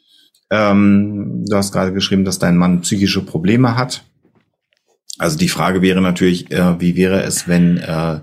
ähm, 0.50 1.44
du 1.48 1.56
hast 1.56 1.72
gerade 1.72 1.92
geschrieben, 1.92 2.24
dass 2.24 2.38
dein 2.38 2.56
Mann 2.56 2.80
psychische 2.80 3.24
Probleme 3.24 3.76
hat. 3.76 4.04
Also 5.18 5.36
die 5.36 5.48
Frage 5.48 5.82
wäre 5.82 6.00
natürlich, 6.00 6.50
äh, 6.50 6.80
wie 6.80 6.96
wäre 6.96 7.22
es, 7.22 7.48
wenn, 7.48 7.78
äh, 7.78 8.20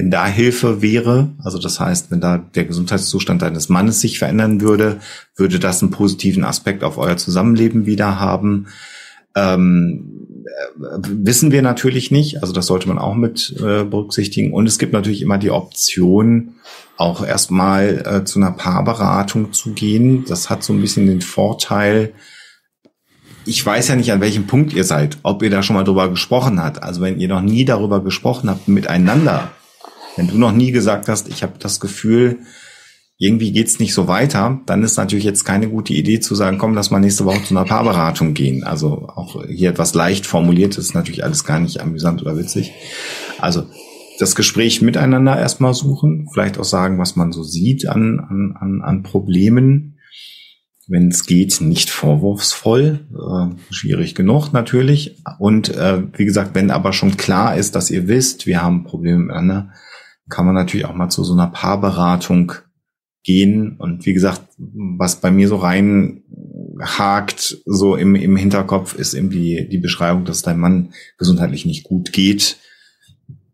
wenn 0.00 0.10
da 0.10 0.26
Hilfe 0.26 0.80
wäre? 0.80 1.28
Also 1.44 1.58
das 1.58 1.78
heißt, 1.78 2.10
wenn 2.10 2.22
da 2.22 2.38
der 2.38 2.64
Gesundheitszustand 2.64 3.42
deines 3.42 3.68
Mannes 3.68 4.00
sich 4.00 4.18
verändern 4.18 4.62
würde, 4.62 4.98
würde 5.36 5.58
das 5.58 5.82
einen 5.82 5.90
positiven 5.90 6.42
Aspekt 6.42 6.84
auf 6.84 6.96
euer 6.96 7.18
Zusammenleben 7.18 7.84
wieder 7.84 8.18
haben. 8.18 8.68
Ähm, 9.36 10.46
äh, 10.46 10.98
wissen 11.02 11.52
wir 11.52 11.60
natürlich 11.60 12.10
nicht. 12.10 12.40
Also 12.40 12.54
das 12.54 12.66
sollte 12.66 12.88
man 12.88 12.98
auch 12.98 13.14
mit 13.14 13.54
äh, 13.58 13.84
berücksichtigen. 13.84 14.54
Und 14.54 14.66
es 14.66 14.78
gibt 14.78 14.94
natürlich 14.94 15.20
immer 15.20 15.36
die 15.36 15.50
Option, 15.50 16.54
auch 16.96 17.22
erstmal 17.22 18.02
äh, 18.06 18.24
zu 18.24 18.38
einer 18.38 18.52
Paarberatung 18.52 19.52
zu 19.52 19.74
gehen. 19.74 20.24
Das 20.26 20.48
hat 20.48 20.64
so 20.64 20.72
ein 20.72 20.80
bisschen 20.80 21.06
den 21.08 21.20
Vorteil, 21.20 22.14
ich 23.44 23.64
weiß 23.64 23.88
ja 23.88 23.96
nicht, 23.96 24.12
an 24.12 24.22
welchem 24.22 24.46
Punkt 24.46 24.72
ihr 24.72 24.84
seid, 24.84 25.18
ob 25.24 25.42
ihr 25.42 25.50
da 25.50 25.62
schon 25.62 25.76
mal 25.76 25.84
drüber 25.84 26.08
gesprochen 26.08 26.62
habt. 26.62 26.82
Also 26.82 27.02
wenn 27.02 27.20
ihr 27.20 27.28
noch 27.28 27.42
nie 27.42 27.66
darüber 27.66 28.02
gesprochen 28.02 28.48
habt 28.48 28.66
miteinander, 28.66 29.50
wenn 30.20 30.28
du 30.28 30.36
noch 30.36 30.52
nie 30.52 30.70
gesagt 30.70 31.08
hast, 31.08 31.28
ich 31.28 31.42
habe 31.42 31.54
das 31.58 31.80
Gefühl, 31.80 32.40
irgendwie 33.16 33.52
geht's 33.52 33.78
nicht 33.78 33.94
so 33.94 34.06
weiter, 34.06 34.60
dann 34.66 34.82
ist 34.82 34.98
natürlich 34.98 35.24
jetzt 35.24 35.44
keine 35.44 35.70
gute 35.70 35.94
Idee 35.94 36.20
zu 36.20 36.34
sagen, 36.34 36.58
komm, 36.58 36.74
lass 36.74 36.90
mal 36.90 36.98
nächste 36.98 37.24
Woche 37.24 37.42
zu 37.42 37.56
einer 37.56 37.64
Paarberatung 37.64 38.34
gehen. 38.34 38.62
Also 38.62 39.08
auch 39.08 39.42
hier 39.46 39.70
etwas 39.70 39.94
leicht 39.94 40.26
formuliert 40.26 40.76
ist 40.76 40.94
natürlich 40.94 41.24
alles 41.24 41.46
gar 41.46 41.58
nicht 41.58 41.80
amüsant 41.80 42.20
oder 42.20 42.36
witzig. 42.36 42.72
Also 43.38 43.62
das 44.18 44.36
Gespräch 44.36 44.82
miteinander 44.82 45.38
erstmal 45.38 45.72
suchen, 45.72 46.28
vielleicht 46.30 46.58
auch 46.58 46.64
sagen, 46.64 46.98
was 46.98 47.16
man 47.16 47.32
so 47.32 47.42
sieht 47.42 47.88
an, 47.88 48.20
an, 48.20 48.56
an, 48.60 48.82
an 48.82 49.02
Problemen. 49.02 49.96
Wenn 50.86 51.08
es 51.08 51.24
geht, 51.24 51.62
nicht 51.62 51.88
vorwurfsvoll, 51.88 53.06
äh, 53.10 53.72
schwierig 53.72 54.14
genug 54.14 54.52
natürlich. 54.52 55.16
Und 55.38 55.74
äh, 55.74 56.02
wie 56.14 56.26
gesagt, 56.26 56.54
wenn 56.54 56.70
aber 56.70 56.92
schon 56.92 57.16
klar 57.16 57.56
ist, 57.56 57.74
dass 57.74 57.90
ihr 57.90 58.06
wisst, 58.06 58.46
wir 58.46 58.60
haben 58.60 58.84
Probleme 58.84 59.20
miteinander, 59.20 59.70
kann 60.30 60.46
man 60.46 60.54
natürlich 60.54 60.86
auch 60.86 60.94
mal 60.94 61.10
zu 61.10 61.24
so 61.24 61.34
einer 61.34 61.48
Paarberatung 61.48 62.52
gehen. 63.22 63.76
Und 63.78 64.06
wie 64.06 64.12
gesagt, 64.12 64.42
was 64.56 65.20
bei 65.20 65.30
mir 65.30 65.48
so 65.48 65.56
rein 65.56 66.22
hakt, 66.80 67.58
so 67.66 67.96
im, 67.96 68.14
im 68.14 68.36
Hinterkopf, 68.36 68.94
ist 68.94 69.14
irgendwie 69.14 69.68
die 69.70 69.78
Beschreibung, 69.78 70.24
dass 70.24 70.42
dein 70.42 70.58
Mann 70.58 70.92
gesundheitlich 71.18 71.66
nicht 71.66 71.84
gut 71.84 72.12
geht. 72.12 72.56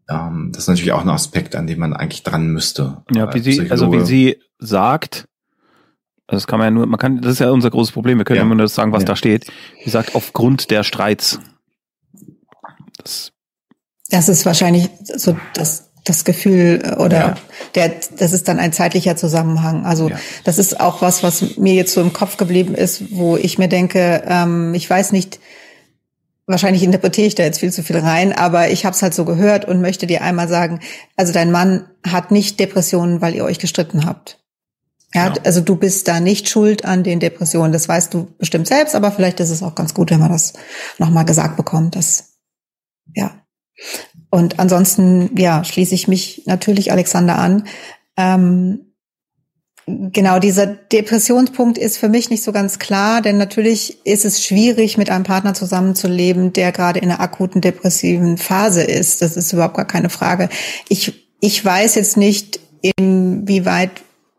Ähm, 0.09 0.51
das 0.53 0.65
ist 0.65 0.69
natürlich 0.69 0.93
auch 0.93 1.03
ein 1.03 1.09
Aspekt, 1.09 1.57
an 1.57 1.67
dem 1.67 1.81
man 1.81 1.93
eigentlich 1.93 2.23
dran 2.23 2.49
müsste. 2.49 3.03
Ja, 3.13 3.33
wie 3.35 3.41
sie, 3.41 3.71
also 3.71 3.93
wie 3.93 4.05
sie 4.05 4.37
sagt, 4.59 5.27
also 6.29 6.39
das 6.39 6.47
kann 6.47 6.59
man 6.59 6.67
ja 6.67 6.71
nur, 6.71 6.87
man 6.87 6.99
kann, 6.99 7.21
das 7.21 7.35
ist 7.35 7.39
ja 7.39 7.51
unser 7.51 7.71
großes 7.71 7.93
Problem, 7.93 8.19
wir 8.19 8.25
können 8.25 8.39
ja, 8.39 8.43
immer 8.43 8.55
nur 8.55 8.65
das 8.65 8.75
sagen, 8.75 8.93
was 8.93 9.03
ja. 9.03 9.07
da 9.07 9.17
steht. 9.17 9.47
Wie 9.85 9.91
sagt, 9.91 10.15
aufgrund 10.15 10.71
der 10.71 10.83
Streits. 10.83 11.41
Das, 12.99 13.33
das 14.11 14.29
ist 14.29 14.47
wahrscheinlich 14.47 14.89
so 15.03 15.37
das, 15.55 15.86
das 16.07 16.25
Gefühl 16.25 16.81
äh, 16.83 16.95
oder 16.97 17.19
ja. 17.19 17.35
der, 17.75 17.93
das 18.17 18.33
ist 18.33 18.49
dann 18.49 18.59
ein 18.59 18.73
zeitlicher 18.73 19.17
Zusammenhang. 19.17 19.85
Also 19.85 20.09
ja. 20.09 20.19
das 20.45 20.59
ist 20.59 20.81
auch 20.81 21.03
was, 21.03 21.23
was 21.23 21.59
mir 21.59 21.75
jetzt 21.75 21.93
so 21.93 22.01
im 22.01 22.13
Kopf 22.13 22.39
geblieben 22.39 22.75
ist, 22.75 23.13
wo 23.17 23.37
ich 23.37 23.59
mir 23.59 23.69
denke, 23.69 24.23
ähm, 24.27 24.73
ich 24.75 24.89
weiß 24.89 25.13
nicht, 25.13 25.39
wahrscheinlich 26.47 26.83
interpretiere 26.83 27.27
ich 27.27 27.35
da 27.35 27.43
jetzt 27.43 27.59
viel 27.59 27.73
zu 27.73 27.83
viel 27.83 27.99
rein, 27.99 28.33
aber 28.33 28.71
ich 28.71 28.87
habe 28.87 28.95
es 28.95 29.03
halt 29.03 29.15
so 29.15 29.25
gehört 29.25 29.67
und 29.67 29.81
möchte 29.81 30.07
dir 30.07 30.23
einmal 30.23 30.49
sagen, 30.49 30.81
also 31.17 31.33
dein 31.33 31.51
Mann 31.51 31.87
hat 32.07 32.31
nicht 32.31 32.61
Depressionen, 32.61 33.21
weil 33.21 33.35
ihr 33.35 33.45
euch 33.45 33.59
gestritten 33.59 34.07
habt. 34.07 34.39
Ja, 35.15 35.29
genau. 35.29 35.41
also 35.45 35.61
du 35.61 35.77
bist 35.77 36.09
da 36.09 36.21
nicht 36.21 36.49
schuld 36.49 36.85
an 36.85 37.03
den 37.03 37.21
Depressionen. 37.21 37.73
Das 37.73 37.89
weißt 37.89 38.13
du 38.15 38.35
bestimmt 38.39 38.69
selbst, 38.69 38.95
aber 38.95 39.11
vielleicht 39.11 39.41
ist 39.41 39.51
es 39.51 39.63
auch 39.63 39.75
ganz 39.75 39.95
gut, 39.95 40.11
wenn 40.11 40.21
man 40.21 40.31
das 40.31 40.53
nochmal 40.99 41.25
gesagt 41.25 41.57
bekommt. 41.57 41.97
Dass, 41.97 42.37
ja. 43.15 43.46
Und 44.31 44.59
ansonsten, 44.59 45.31
ja, 45.37 45.65
schließe 45.65 45.95
ich 45.95 46.09
mich 46.09 46.43
natürlich 46.47 46.93
Alexander 46.93 47.39
an. 47.39 47.67
Ähm, 48.17 48.93
genau, 49.87 50.39
dieser 50.39 50.67
Depressionspunkt 50.67 51.79
ist 51.79 51.97
für 51.99 52.09
mich 52.09 52.31
nicht 52.31 52.43
so 52.43 52.53
ganz 52.53 52.79
klar, 52.79 53.23
denn 53.23 53.39
natürlich 53.39 54.05
ist 54.05 54.25
es 54.25 54.45
schwierig, 54.45 54.99
mit 54.99 55.11
einem 55.11 55.25
Partner 55.25 55.55
zusammenzuleben, 55.55 56.53
der 56.53 56.73
gerade 56.73 56.99
in 56.99 57.11
einer 57.11 57.21
akuten 57.21 57.61
depressiven 57.61 58.37
Phase 58.37 58.83
ist. 58.83 59.23
Das 59.23 59.37
ist 59.37 59.53
überhaupt 59.53 59.77
gar 59.77 59.87
keine 59.87 60.11
Frage. 60.11 60.49
Ich, 60.89 61.31
ich 61.41 61.65
weiß 61.65 61.95
jetzt 61.95 62.17
nicht, 62.17 62.61
inwieweit 62.81 63.91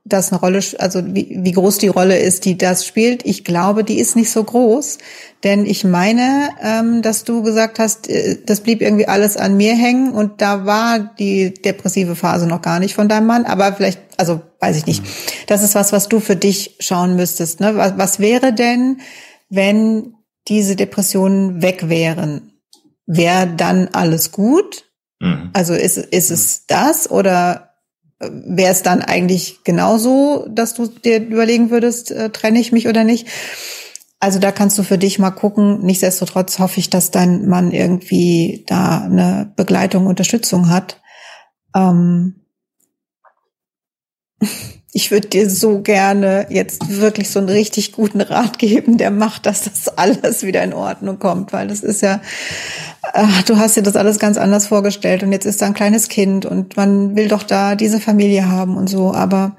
das 0.08 0.32
eine 0.32 0.40
Rolle, 0.40 0.62
also 0.80 1.02
wie, 1.06 1.38
wie 1.42 1.52
groß 1.52 1.78
die 1.78 1.88
Rolle 1.88 2.18
ist, 2.18 2.46
die 2.46 2.58
das 2.58 2.86
spielt. 2.86 3.26
Ich 3.26 3.44
glaube, 3.44 3.84
die 3.84 4.00
ist 4.00 4.16
nicht 4.16 4.32
so 4.32 4.44
groß, 4.44 4.98
denn 5.44 5.66
ich 5.66 5.84
meine, 5.84 6.50
ähm, 6.62 7.02
dass 7.02 7.24
du 7.24 7.44
gesagt 7.44 7.80
hast, 7.80 8.10
äh, 8.10 8.38
das 8.46 8.62
blieb 8.62 8.82
irgendwie 8.82 9.08
alles 9.08 9.38
an 9.38 9.58
mir 9.58 9.76
hängen 9.76 10.12
und 10.12 10.42
da 10.42 10.66
war 10.66 11.00
die 11.00 11.54
depressive 11.54 12.16
Phase 12.16 12.48
noch 12.48 12.62
gar 12.62 12.80
nicht 12.80 12.96
von 12.96 13.10
deinem 13.10 13.28
Mann, 13.28 13.46
aber 13.46 13.74
vielleicht, 13.74 14.00
also 14.18 14.42
weiß 14.60 14.78
ich 14.78 14.86
nicht. 14.86 15.04
Das 15.48 15.64
ist 15.64 15.76
was, 15.76 15.92
was 15.92 16.10
du 16.10 16.20
für 16.20 16.36
dich 16.36 16.78
schauen 16.80 17.16
müsstest. 17.16 17.60
Ne? 17.60 17.76
Was, 17.76 17.98
was 17.98 18.20
wäre 18.20 18.54
denn, 18.54 19.02
wenn 19.50 20.14
diese 20.48 20.76
Depressionen 20.76 21.62
weg 21.62 21.90
wären? 21.90 22.54
Wäre 23.06 23.48
dann 23.48 23.90
alles 23.90 24.32
gut? 24.32 24.86
Mhm. 25.20 25.52
Also 25.54 25.74
ist, 25.74 25.98
ist 25.98 26.32
es 26.32 26.66
das 26.68 27.10
oder 27.10 27.67
wäre 28.20 28.72
es 28.72 28.82
dann 28.82 29.02
eigentlich 29.02 29.64
genauso, 29.64 30.48
dass 30.50 30.74
du 30.74 30.88
dir 30.88 31.22
überlegen 31.22 31.70
würdest, 31.70 32.12
äh, 32.12 32.30
trenne 32.32 32.60
ich 32.60 32.72
mich 32.72 32.88
oder 32.88 33.04
nicht? 33.04 33.28
Also 34.20 34.40
da 34.40 34.52
kannst 34.52 34.78
du 34.80 34.84
für 34.84 34.98
dich 34.98 35.20
mal 35.20 35.32
gucken. 35.32 35.86
Nichtsdestotrotz 35.86 36.58
hoffe 36.58 36.80
ich, 36.80 36.90
dass 36.90 37.12
dein 37.12 37.48
Mann 37.48 37.72
irgendwie 37.72 38.66
da 38.68 39.04
eine 39.04 39.54
Begleitung, 39.56 40.08
Unterstützung 40.08 40.70
hat. 40.70 41.02
Ähm 41.76 42.42
ich 44.98 45.12
würde 45.12 45.28
dir 45.28 45.48
so 45.48 45.84
gerne 45.84 46.48
jetzt 46.50 47.00
wirklich 47.00 47.30
so 47.30 47.38
einen 47.38 47.50
richtig 47.50 47.92
guten 47.92 48.20
Rat 48.20 48.58
geben, 48.58 48.98
der 48.98 49.12
macht, 49.12 49.46
dass 49.46 49.62
das 49.62 49.96
alles 49.96 50.42
wieder 50.42 50.64
in 50.64 50.74
Ordnung 50.74 51.20
kommt, 51.20 51.54
weil 51.54 51.68
das 51.68 51.82
ist 51.82 52.02
ja, 52.02 52.20
ach, 53.14 53.44
du 53.44 53.58
hast 53.58 53.78
dir 53.78 53.84
das 53.84 53.96
alles 53.96 54.18
ganz 54.18 54.40
anders 54.40 54.66
vorgestellt 54.66 55.22
und 55.22 55.32
jetzt 55.32 55.46
ist 55.46 55.62
da 55.62 55.68
ein 55.68 55.76
kleines 55.76 56.10
Kind 56.10 56.48
und 56.48 56.78
man 56.78 57.16
will 57.16 57.28
doch 57.28 57.44
da 57.44 57.76
diese 57.76 58.00
Familie 58.00 58.50
haben 58.50 58.76
und 58.76 58.90
so, 58.90 59.14
aber 59.14 59.56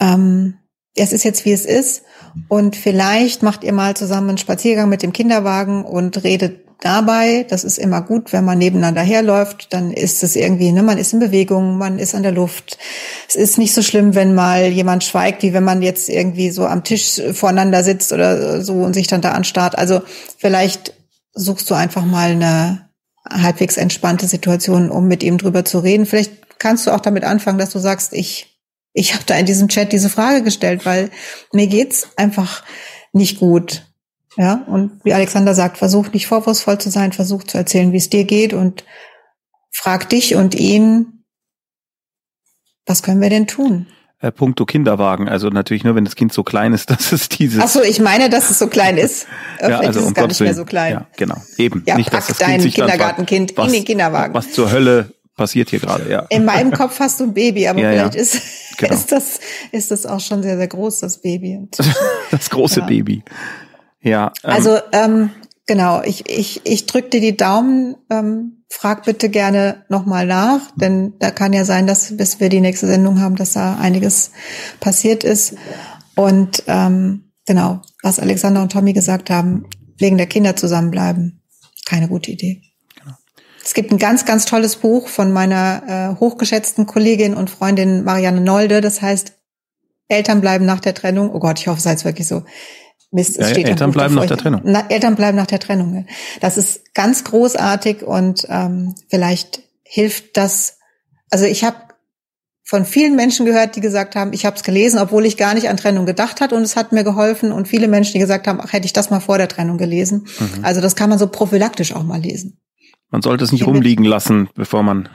ähm, 0.00 0.54
es 0.96 1.12
ist 1.12 1.24
jetzt 1.24 1.44
wie 1.44 1.52
es 1.52 1.66
ist 1.66 2.04
und 2.48 2.74
vielleicht 2.74 3.42
macht 3.42 3.64
ihr 3.64 3.74
mal 3.74 3.94
zusammen 3.94 4.30
einen 4.30 4.38
Spaziergang 4.38 4.88
mit 4.88 5.02
dem 5.02 5.12
Kinderwagen 5.12 5.84
und 5.84 6.24
redet 6.24 6.69
dabei. 6.80 7.44
Das 7.48 7.64
ist 7.64 7.78
immer 7.78 8.02
gut, 8.02 8.32
wenn 8.32 8.44
man 8.44 8.58
nebeneinander 8.58 9.02
herläuft, 9.02 9.72
dann 9.72 9.92
ist 9.92 10.22
es 10.22 10.36
irgendwie, 10.36 10.72
ne, 10.72 10.82
man 10.82 10.98
ist 10.98 11.12
in 11.12 11.20
Bewegung, 11.20 11.78
man 11.78 11.98
ist 11.98 12.14
an 12.14 12.22
der 12.22 12.32
Luft. 12.32 12.78
Es 13.28 13.36
ist 13.36 13.58
nicht 13.58 13.74
so 13.74 13.82
schlimm, 13.82 14.14
wenn 14.14 14.34
mal 14.34 14.66
jemand 14.66 15.04
schweigt, 15.04 15.42
wie 15.42 15.52
wenn 15.52 15.64
man 15.64 15.82
jetzt 15.82 16.08
irgendwie 16.08 16.50
so 16.50 16.66
am 16.66 16.84
Tisch 16.84 17.20
voreinander 17.32 17.84
sitzt 17.84 18.12
oder 18.12 18.62
so 18.62 18.74
und 18.74 18.94
sich 18.94 19.06
dann 19.06 19.20
da 19.20 19.32
anstarrt. 19.32 19.76
Also 19.78 20.02
vielleicht 20.38 20.94
suchst 21.34 21.70
du 21.70 21.74
einfach 21.74 22.04
mal 22.04 22.30
eine 22.30 22.90
halbwegs 23.28 23.76
entspannte 23.76 24.26
Situation, 24.26 24.90
um 24.90 25.06
mit 25.06 25.22
ihm 25.22 25.38
drüber 25.38 25.64
zu 25.64 25.78
reden. 25.78 26.06
Vielleicht 26.06 26.58
kannst 26.58 26.86
du 26.86 26.90
auch 26.90 27.00
damit 27.00 27.24
anfangen, 27.24 27.58
dass 27.58 27.70
du 27.70 27.78
sagst, 27.78 28.12
ich 28.12 28.50
ich 28.92 29.14
habe 29.14 29.24
da 29.24 29.36
in 29.36 29.46
diesem 29.46 29.68
Chat 29.68 29.92
diese 29.92 30.10
Frage 30.10 30.42
gestellt, 30.42 30.84
weil 30.84 31.10
mir 31.52 31.66
geht's 31.66 32.08
einfach 32.16 32.64
nicht 33.12 33.38
gut. 33.38 33.86
Ja, 34.36 34.64
und 34.66 35.04
wie 35.04 35.12
Alexander 35.12 35.54
sagt, 35.54 35.78
versuch 35.78 36.12
nicht 36.12 36.26
vorwurfsvoll 36.26 36.78
zu 36.78 36.90
sein, 36.90 37.12
versuch 37.12 37.44
zu 37.44 37.58
erzählen, 37.58 37.92
wie 37.92 37.96
es 37.96 38.10
dir 38.10 38.24
geht 38.24 38.52
und 38.52 38.84
frag 39.72 40.08
dich 40.08 40.36
und 40.36 40.54
ihn, 40.54 41.24
was 42.86 43.02
können 43.02 43.20
wir 43.20 43.30
denn 43.30 43.46
tun? 43.46 43.86
Äh, 44.22 44.32
Punkto 44.32 44.66
Kinderwagen, 44.66 45.28
also 45.28 45.48
natürlich 45.48 45.82
nur, 45.82 45.94
wenn 45.94 46.04
das 46.04 46.14
Kind 46.14 46.32
so 46.32 46.42
klein 46.42 46.72
ist, 46.72 46.90
dass 46.90 47.12
es 47.12 47.28
dieses. 47.28 47.60
Ach 47.60 47.68
so, 47.68 47.82
ich 47.82 48.00
meine, 48.00 48.28
dass 48.28 48.50
es 48.50 48.58
so 48.58 48.68
klein 48.68 48.98
ist. 48.98 49.26
ja, 49.60 49.66
Vielleicht 49.66 49.84
also 49.86 50.00
ist 50.00 50.06
es 50.06 50.14
gar 50.14 50.26
nicht 50.26 50.40
mehr 50.40 50.54
so 50.54 50.64
klein. 50.64 50.92
Ja, 50.92 51.06
genau. 51.16 51.36
Eben. 51.56 51.82
Ja, 51.86 51.96
nicht, 51.96 52.10
pack 52.10 52.20
dass 52.20 52.28
das 52.28 52.38
dein 52.38 52.60
kind 52.60 52.74
Kindergartenkind 52.74 53.52
in 53.52 53.72
den 53.72 53.84
Kinderwagen. 53.84 54.34
Was 54.34 54.52
zur 54.52 54.70
Hölle 54.70 55.14
passiert 55.36 55.70
hier 55.70 55.80
gerade, 55.80 56.10
ja. 56.10 56.26
In 56.28 56.44
meinem 56.44 56.70
Kopf 56.70 57.00
hast 57.00 57.18
du 57.18 57.24
ein 57.24 57.34
Baby, 57.34 57.66
aber 57.66 57.80
ja, 57.80 57.90
vielleicht 57.90 58.14
ja. 58.14 58.20
Ist, 58.20 58.42
genau. 58.76 58.92
ist, 58.92 59.10
das, 59.10 59.40
ist 59.72 59.90
das 59.90 60.04
auch 60.04 60.20
schon 60.20 60.42
sehr, 60.42 60.58
sehr 60.58 60.68
groß, 60.68 61.00
das 61.00 61.18
Baby. 61.22 61.66
das 62.30 62.50
große 62.50 62.80
ja. 62.80 62.86
Baby. 62.86 63.24
Ja. 64.02 64.32
Ähm, 64.44 64.50
also 64.50 64.78
ähm, 64.92 65.30
genau, 65.66 66.02
ich, 66.02 66.28
ich, 66.28 66.62
ich 66.64 66.86
drück 66.86 67.10
dir 67.10 67.20
die 67.20 67.36
Daumen, 67.36 67.96
ähm, 68.10 68.64
frag 68.68 69.04
bitte 69.04 69.28
gerne 69.28 69.84
nochmal 69.88 70.26
nach, 70.26 70.70
denn 70.76 71.14
da 71.18 71.30
kann 71.30 71.52
ja 71.52 71.64
sein, 71.64 71.86
dass 71.86 72.16
bis 72.16 72.40
wir 72.40 72.48
die 72.48 72.60
nächste 72.60 72.86
Sendung 72.86 73.20
haben, 73.20 73.36
dass 73.36 73.52
da 73.52 73.76
einiges 73.76 74.30
passiert 74.78 75.24
ist. 75.24 75.54
Und 76.14 76.62
ähm, 76.66 77.32
genau, 77.46 77.82
was 78.02 78.20
Alexander 78.20 78.62
und 78.62 78.72
Tommy 78.72 78.92
gesagt 78.92 79.30
haben, 79.30 79.66
wegen 79.98 80.18
der 80.18 80.26
Kinder 80.26 80.56
zusammenbleiben, 80.56 81.42
keine 81.84 82.08
gute 82.08 82.30
Idee. 82.30 82.62
Genau. 82.98 83.16
Es 83.62 83.74
gibt 83.74 83.90
ein 83.90 83.98
ganz, 83.98 84.24
ganz 84.24 84.44
tolles 84.44 84.76
Buch 84.76 85.08
von 85.08 85.32
meiner 85.32 86.16
äh, 86.16 86.20
hochgeschätzten 86.20 86.86
Kollegin 86.86 87.34
und 87.34 87.50
Freundin 87.50 88.04
Marianne 88.04 88.40
Nolde, 88.40 88.80
das 88.80 89.02
heißt 89.02 89.34
Eltern 90.08 90.40
bleiben 90.40 90.64
nach 90.64 90.80
der 90.80 90.94
Trennung. 90.94 91.32
Oh 91.32 91.38
Gott, 91.38 91.60
ich 91.60 91.68
hoffe, 91.68 91.78
es 91.78 91.84
sei 91.84 91.90
jetzt 91.92 92.04
wirklich 92.04 92.26
so. 92.26 92.42
Mist, 93.12 93.38
es 93.38 93.48
ja, 93.48 93.54
steht 93.54 93.68
Eltern 93.68 93.90
bleiben 93.90 94.14
nach 94.14 94.26
der 94.26 94.36
Trennung. 94.36 94.60
Na, 94.64 94.86
Eltern 94.88 95.16
bleiben 95.16 95.36
nach 95.36 95.46
der 95.46 95.58
Trennung. 95.58 96.06
Das 96.40 96.56
ist 96.56 96.94
ganz 96.94 97.24
großartig 97.24 98.02
und 98.02 98.46
ähm, 98.48 98.94
vielleicht 99.08 99.62
hilft 99.82 100.36
das. 100.36 100.78
Also 101.30 101.44
ich 101.44 101.64
habe 101.64 101.76
von 102.62 102.84
vielen 102.84 103.16
Menschen 103.16 103.46
gehört, 103.46 103.74
die 103.74 103.80
gesagt 103.80 104.14
haben, 104.14 104.32
ich 104.32 104.46
habe 104.46 104.54
es 104.54 104.62
gelesen, 104.62 105.00
obwohl 105.00 105.26
ich 105.26 105.36
gar 105.36 105.54
nicht 105.54 105.68
an 105.68 105.76
Trennung 105.76 106.06
gedacht 106.06 106.40
hat 106.40 106.52
und 106.52 106.62
es 106.62 106.76
hat 106.76 106.92
mir 106.92 107.02
geholfen. 107.02 107.50
Und 107.50 107.66
viele 107.66 107.88
Menschen, 107.88 108.12
die 108.12 108.20
gesagt 108.20 108.46
haben, 108.46 108.60
ach, 108.62 108.72
hätte 108.72 108.86
ich 108.86 108.92
das 108.92 109.10
mal 109.10 109.18
vor 109.18 109.38
der 109.38 109.48
Trennung 109.48 109.76
gelesen. 109.76 110.28
Mhm. 110.38 110.64
Also 110.64 110.80
das 110.80 110.94
kann 110.94 111.10
man 111.10 111.18
so 111.18 111.26
prophylaktisch 111.26 111.92
auch 111.92 112.04
mal 112.04 112.20
lesen. 112.20 112.60
Man 113.10 113.22
sollte 113.22 113.42
es 113.42 113.50
nicht 113.50 113.66
rumliegen 113.66 114.04
lassen, 114.04 114.50
bevor 114.54 114.84
man. 114.84 115.08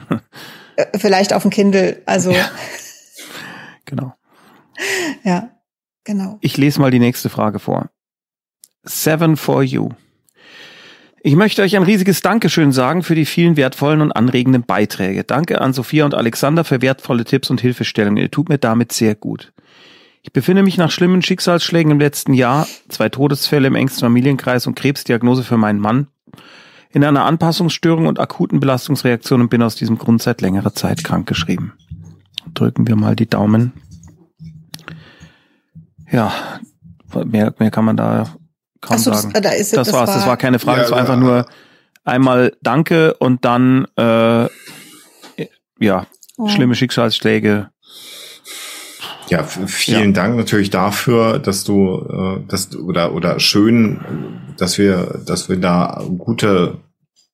Äh, 0.76 0.98
vielleicht 0.98 1.32
auf 1.32 1.40
dem 1.42 1.50
Kindle. 1.50 2.02
Also. 2.04 2.30
Ja. 2.30 2.50
Genau. 3.88 4.14
Ja. 5.22 5.55
Genau. 6.06 6.38
Ich 6.40 6.56
lese 6.56 6.80
mal 6.80 6.92
die 6.92 7.00
nächste 7.00 7.28
Frage 7.28 7.58
vor. 7.58 7.90
Seven 8.84 9.36
for 9.36 9.62
you. 9.64 9.90
Ich 11.20 11.34
möchte 11.34 11.62
euch 11.62 11.74
ein 11.74 11.82
riesiges 11.82 12.22
Dankeschön 12.22 12.70
sagen 12.70 13.02
für 13.02 13.16
die 13.16 13.26
vielen 13.26 13.56
wertvollen 13.56 14.00
und 14.00 14.12
anregenden 14.12 14.62
Beiträge. 14.62 15.24
Danke 15.24 15.60
an 15.60 15.72
Sophia 15.72 16.04
und 16.04 16.14
Alexander 16.14 16.62
für 16.62 16.80
wertvolle 16.80 17.24
Tipps 17.24 17.50
und 17.50 17.60
Hilfestellungen. 17.60 18.22
Ihr 18.22 18.30
tut 18.30 18.48
mir 18.48 18.58
damit 18.58 18.92
sehr 18.92 19.16
gut. 19.16 19.52
Ich 20.22 20.32
befinde 20.32 20.62
mich 20.62 20.78
nach 20.78 20.92
schlimmen 20.92 21.22
Schicksalsschlägen 21.22 21.90
im 21.90 21.98
letzten 21.98 22.34
Jahr, 22.34 22.68
zwei 22.88 23.08
Todesfälle 23.08 23.66
im 23.66 23.74
engsten 23.74 24.02
Familienkreis 24.06 24.68
und 24.68 24.76
Krebsdiagnose 24.76 25.42
für 25.42 25.56
meinen 25.56 25.80
Mann, 25.80 26.06
in 26.90 27.02
einer 27.02 27.24
Anpassungsstörung 27.24 28.06
und 28.06 28.20
akuten 28.20 28.60
Belastungsreaktion 28.60 29.40
und 29.40 29.48
bin 29.48 29.62
aus 29.62 29.74
diesem 29.74 29.98
Grund 29.98 30.22
seit 30.22 30.40
längerer 30.40 30.72
Zeit 30.72 31.02
krankgeschrieben. 31.02 31.72
Drücken 32.54 32.86
wir 32.86 32.94
mal 32.94 33.16
die 33.16 33.28
Daumen 33.28 33.72
ja, 36.16 36.32
mehr, 37.24 37.54
mehr 37.58 37.70
kann 37.70 37.84
man 37.84 37.96
da 37.96 38.34
kaum 38.80 38.98
so, 38.98 39.12
sagen. 39.12 39.34
Da 39.34 39.50
ist, 39.50 39.76
das, 39.76 39.88
das 39.88 39.94
war's, 39.94 40.08
war, 40.08 40.16
das 40.16 40.26
war 40.26 40.36
keine 40.36 40.58
Frage, 40.58 40.80
es 40.80 40.88
ja, 40.88 40.92
war 40.92 41.00
einfach 41.00 41.18
nur 41.18 41.46
einmal 42.04 42.52
Danke 42.62 43.14
und 43.14 43.44
dann 43.44 43.86
äh, 43.96 44.46
ja, 45.78 46.06
oh. 46.38 46.48
schlimme 46.48 46.74
Schicksalsschläge. 46.74 47.68
Ja, 49.28 49.42
vielen 49.42 50.14
ja. 50.14 50.22
Dank 50.22 50.36
natürlich 50.36 50.70
dafür, 50.70 51.38
dass 51.38 51.64
du, 51.64 51.98
äh, 52.08 52.48
dass 52.48 52.74
oder 52.74 53.12
oder 53.12 53.38
schön, 53.38 54.00
dass 54.56 54.78
wir, 54.78 55.20
dass 55.26 55.48
wir 55.48 55.56
da 55.56 56.02
gute 56.16 56.78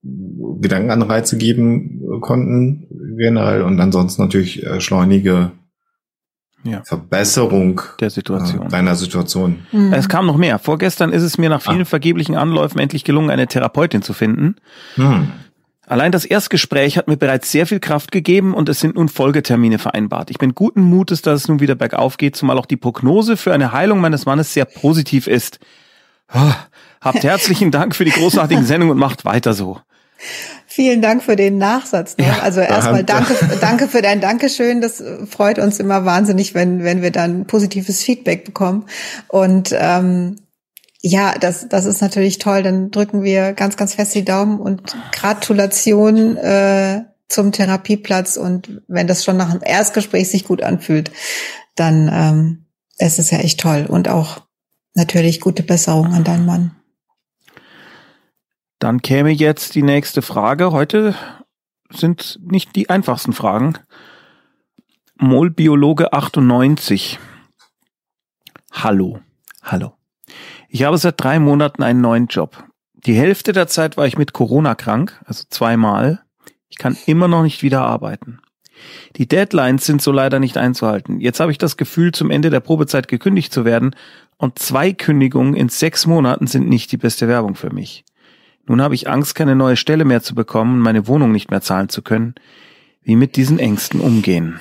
Gedankenanreize 0.03 1.37
geben 1.37 2.21
konnten 2.21 2.89
generell 3.17 3.63
und 3.63 3.79
ansonsten 3.79 4.23
natürlich 4.23 4.67
äh, 4.67 4.81
schleunige 4.81 5.53
ja. 6.65 6.83
Verbesserung 6.85 7.81
der 8.01 8.11
Situation. 8.11 8.67
Äh, 8.67 8.69
deiner 8.69 8.95
Situation. 8.95 9.67
Mhm. 9.73 9.93
Es 9.93 10.09
kam 10.09 10.27
noch 10.27 10.37
mehr. 10.37 10.59
Vorgestern 10.59 11.13
ist 11.13 11.23
es 11.23 11.39
mir 11.39 11.49
nach 11.49 11.63
vielen 11.63 11.83
ah. 11.83 11.87
vergeblichen 11.87 12.37
Anläufen 12.37 12.79
endlich 12.79 13.05
gelungen, 13.05 13.31
eine 13.31 13.47
Therapeutin 13.47 14.03
zu 14.03 14.13
finden. 14.13 14.57
Mhm. 14.97 15.33
Allein 15.87 16.13
das 16.13 16.25
Erstgespräch 16.25 16.97
hat 16.97 17.09
mir 17.09 17.17
bereits 17.17 17.51
sehr 17.51 17.67
viel 17.67 17.81
Kraft 17.81 18.13
gegeben 18.13 18.55
und 18.55 18.69
es 18.69 18.81
sind 18.81 18.95
nun 18.95 19.09
Folgetermine 19.09 19.79
vereinbart. 19.79 20.31
Ich 20.31 20.39
bin 20.39 20.55
guten 20.55 20.81
Mutes, 20.81 21.23
dass 21.23 21.43
es 21.43 21.49
nun 21.49 21.61
wieder 21.61 21.75
bergauf 21.75 22.17
geht, 22.17 22.37
zumal 22.37 22.57
auch 22.59 22.67
die 22.67 22.77
Prognose 22.77 23.37
für 23.37 23.53
eine 23.53 23.73
Heilung 23.73 24.01
meines 24.01 24.25
Mannes 24.25 24.55
sehr 24.55 24.65
positiv 24.65 25.27
ist. 25.27 25.59
Oh, 26.33 26.53
habt 27.01 27.25
herzlichen 27.25 27.73
Dank 27.73 27.95
für 27.95 28.05
die 28.05 28.13
großartigen 28.13 28.65
Sendungen 28.67 28.93
und 28.93 28.99
macht 28.99 29.25
weiter 29.25 29.53
so. 29.53 29.81
Vielen 30.75 31.03
Dank 31.03 31.23
für 31.23 31.37
den 31.37 31.59
Nachsatz. 31.59 32.17
Ne? 32.17 32.25
Ja, 32.25 32.39
also 32.39 32.63
erstmal 32.63 33.05
danke, 33.05 33.35
danke 33.61 33.89
für 33.89 34.01
dein 34.01 34.23
Dankeschön. 34.23 34.81
Das 34.81 35.05
freut 35.29 35.59
uns 35.59 35.79
immer 35.79 36.07
wahnsinnig, 36.07 36.55
wenn, 36.55 36.83
wenn 36.83 37.03
wir 37.03 37.11
dann 37.11 37.47
positives 37.47 38.03
Feedback 38.03 38.47
bekommen. 38.47 38.87
Und 39.29 39.77
ähm, 39.79 40.39
ja, 41.03 41.35
das, 41.39 41.69
das 41.69 41.85
ist 41.85 42.01
natürlich 42.01 42.39
toll. 42.39 42.63
Dann 42.63 42.91
drücken 42.91 43.23
wir 43.23 43.53
ganz, 43.53 43.77
ganz 43.77 43.97
fest 43.97 44.15
die 44.15 44.25
Daumen 44.25 44.61
und 44.61 44.97
Gratulation 45.13 46.39
äh, 46.39 47.03
zum 47.29 47.53
Therapieplatz. 47.53 48.39
Und 48.39 48.81
wenn 48.89 49.07
das 49.07 49.25
schon 49.25 49.37
nach 49.37 49.53
dem 49.53 49.61
Erstgespräch 49.63 50.31
sich 50.31 50.45
gut 50.45 50.63
anfühlt, 50.63 51.13
dann 51.75 52.09
ähm, 52.11 52.65
ist 52.97 53.19
es 53.19 53.31
ja 53.31 53.41
echt 53.41 53.61
toll. 53.61 53.85
Und 53.87 54.09
auch 54.09 54.41
natürlich 54.95 55.43
gute 55.43 55.65
Besserung 55.65 56.15
an 56.15 56.25
deinen 56.25 56.47
Mann. 56.47 56.77
Dann 58.83 59.01
käme 59.01 59.31
jetzt 59.31 59.77
die 59.77 59.85
nächste 59.85 60.23
Frage. 60.23 60.73
Heute 60.73 61.15
sind 61.89 62.41
nicht 62.43 62.75
die 62.75 62.91
einfachsten 62.91 63.33
Fragen. 63.33 63.75
Molbiologe 65.15 66.13
98. 66.13 67.21
Hallo. 68.73 69.21
Hallo. 69.63 69.93
Ich 70.69 70.83
habe 70.83 70.99
seit 70.99 71.23
drei 71.23 71.39
Monaten 71.39 71.85
einen 71.85 72.01
neuen 72.01 72.27
Job. 72.27 72.65
Die 72.95 73.15
Hälfte 73.15 73.53
der 73.53 73.69
Zeit 73.69 73.97
war 73.97 74.09
ich 74.09 74.19
mit 74.19 74.33
Corona 74.33 74.75
krank, 74.75 75.23
also 75.27 75.45
zweimal. 75.49 76.25
Ich 76.69 76.77
kann 76.77 76.99
immer 77.07 77.29
noch 77.29 77.45
nicht 77.45 77.63
wieder 77.63 77.83
arbeiten. 77.83 78.41
Die 79.15 79.29
Deadlines 79.29 79.87
sind 79.87 80.03
so 80.03 80.11
leider 80.11 80.41
nicht 80.41 80.57
einzuhalten. 80.57 81.21
Jetzt 81.21 81.39
habe 81.39 81.53
ich 81.53 81.59
das 81.59 81.77
Gefühl, 81.77 82.11
zum 82.11 82.33
Ende 82.33 82.51
der 82.51 82.59
Probezeit 82.59 83.07
gekündigt 83.07 83.53
zu 83.53 83.65
werden 83.65 83.95
und 84.39 84.59
zwei 84.59 84.93
Kündigungen 84.93 85.55
in 85.55 85.69
sechs 85.69 86.05
Monaten 86.05 86.49
sind 86.49 86.69
nicht 86.69 86.91
die 86.91 86.97
beste 86.97 87.29
Werbung 87.29 87.55
für 87.55 87.73
mich. 87.73 88.05
Nun 88.67 88.81
habe 88.81 88.95
ich 88.95 89.09
Angst, 89.09 89.35
keine 89.35 89.57
neue 89.57 89.77
Stelle 89.77 90.05
mehr 90.05 90.23
zu 90.23 90.35
bekommen 90.35 90.75
und 90.75 90.81
meine 90.81 91.07
Wohnung 91.07 91.33
nicht 91.33 91.51
mehr 91.51 91.63
zahlen 91.63 91.89
zu 91.89 92.03
können. 92.03 92.35
Wie 93.03 93.17
mit 93.17 93.37
diesen 93.37 93.59
Ängsten 93.59 94.01
umgehen? 94.01 94.61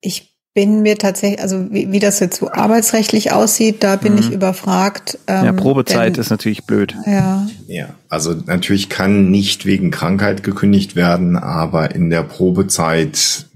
Ich 0.00 0.36
bin 0.56 0.80
mir 0.80 0.96
tatsächlich, 0.96 1.42
also 1.42 1.70
wie, 1.70 1.92
wie 1.92 1.98
das 1.98 2.18
jetzt 2.18 2.38
so 2.38 2.50
arbeitsrechtlich 2.50 3.30
aussieht, 3.30 3.84
da 3.84 3.96
bin 3.96 4.14
mhm. 4.14 4.18
ich 4.20 4.32
überfragt. 4.32 5.18
Ähm, 5.26 5.44
ja, 5.44 5.52
Probezeit 5.52 6.16
denn, 6.16 6.20
ist 6.20 6.30
natürlich 6.30 6.64
blöd. 6.64 6.96
Ja. 7.06 7.46
Ja, 7.66 7.94
also 8.08 8.34
natürlich 8.34 8.88
kann 8.88 9.30
nicht 9.30 9.66
wegen 9.66 9.90
Krankheit 9.90 10.42
gekündigt 10.42 10.96
werden, 10.96 11.36
aber 11.36 11.94
in 11.94 12.08
der 12.08 12.22
Probezeit 12.22 13.46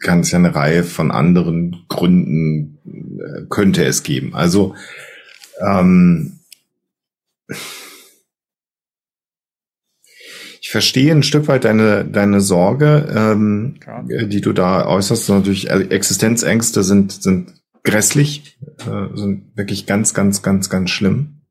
kann 0.00 0.20
es 0.20 0.32
ja 0.32 0.38
eine 0.38 0.54
Reihe 0.56 0.82
von 0.82 1.12
anderen 1.12 1.84
Gründen 1.88 2.78
äh, 2.84 3.46
könnte 3.48 3.84
es 3.84 4.02
geben. 4.02 4.34
Also 4.34 4.74
ähm, 5.60 6.40
ich 10.60 10.70
verstehe 10.70 11.12
ein 11.12 11.22
Stück 11.22 11.48
weit 11.48 11.64
deine, 11.64 12.04
deine 12.04 12.40
Sorge, 12.40 13.06
ähm, 13.14 13.76
die 14.08 14.40
du 14.40 14.52
da 14.52 14.86
äußerst. 14.86 15.28
Natürlich, 15.28 15.70
äh, 15.70 15.88
Existenzängste 15.90 16.82
sind, 16.82 17.12
sind 17.12 17.52
grässlich, 17.82 18.58
äh, 18.78 19.14
sind 19.14 19.56
wirklich 19.56 19.86
ganz, 19.86 20.14
ganz, 20.14 20.42
ganz, 20.42 20.70
ganz 20.70 20.90
schlimm. 20.90 21.42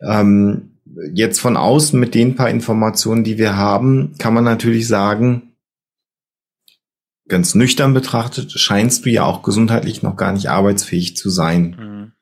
Ähm, 0.00 0.80
jetzt 1.12 1.40
von 1.40 1.56
außen 1.56 1.98
mit 1.98 2.14
den 2.14 2.34
paar 2.34 2.50
Informationen, 2.50 3.24
die 3.24 3.38
wir 3.38 3.56
haben, 3.56 4.14
kann 4.18 4.34
man 4.34 4.44
natürlich 4.44 4.88
sagen, 4.88 5.52
ganz 7.28 7.54
nüchtern 7.54 7.94
betrachtet, 7.94 8.52
scheinst 8.52 9.04
du 9.04 9.10
ja 9.10 9.24
auch 9.24 9.42
gesundheitlich 9.42 10.02
noch 10.02 10.16
gar 10.16 10.32
nicht 10.32 10.48
arbeitsfähig 10.48 11.16
zu 11.16 11.30
sein. 11.30 11.76
Mhm. 11.78 12.12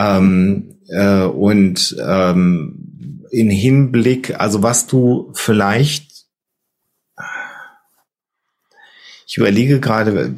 Ähm, 0.00 0.76
äh, 0.88 1.24
und 1.24 1.96
ähm, 2.02 3.26
in 3.30 3.50
Hinblick, 3.50 4.40
also 4.40 4.62
was 4.62 4.86
du 4.86 5.30
vielleicht, 5.34 6.24
ich 9.26 9.36
überlege 9.36 9.78
gerade, 9.78 10.34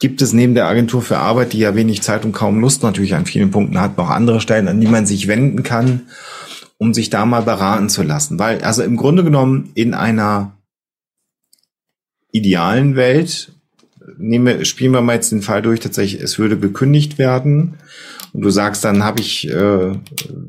gibt 0.00 0.22
es 0.22 0.32
neben 0.32 0.54
der 0.54 0.66
Agentur 0.66 1.02
für 1.02 1.18
Arbeit, 1.18 1.52
die 1.52 1.58
ja 1.58 1.74
wenig 1.74 2.02
Zeit 2.02 2.24
und 2.24 2.32
kaum 2.32 2.60
Lust 2.60 2.82
natürlich 2.82 3.14
an 3.14 3.26
vielen 3.26 3.50
Punkten 3.50 3.80
hat, 3.80 3.98
noch 3.98 4.10
andere 4.10 4.40
Stellen, 4.40 4.68
an 4.68 4.80
die 4.80 4.88
man 4.88 5.06
sich 5.06 5.28
wenden 5.28 5.62
kann, 5.62 6.08
um 6.78 6.94
sich 6.94 7.10
da 7.10 7.26
mal 7.26 7.42
beraten 7.42 7.88
zu 7.88 8.02
lassen? 8.02 8.38
Weil, 8.38 8.62
also 8.62 8.82
im 8.82 8.96
Grunde 8.96 9.22
genommen 9.22 9.70
in 9.74 9.92
einer 9.92 10.56
idealen 12.32 12.96
Welt, 12.96 13.52
nehme, 14.18 14.64
spielen 14.64 14.92
wir 14.92 15.02
mal 15.02 15.14
jetzt 15.14 15.30
den 15.30 15.42
Fall 15.42 15.62
durch, 15.62 15.80
tatsächlich, 15.80 16.22
es 16.22 16.38
würde 16.38 16.58
gekündigt 16.58 17.18
werden 17.18 17.76
und 18.36 18.42
du 18.42 18.50
sagst, 18.50 18.84
dann 18.84 19.02
habe 19.02 19.20
ich, 19.20 19.48
äh, 19.48 19.92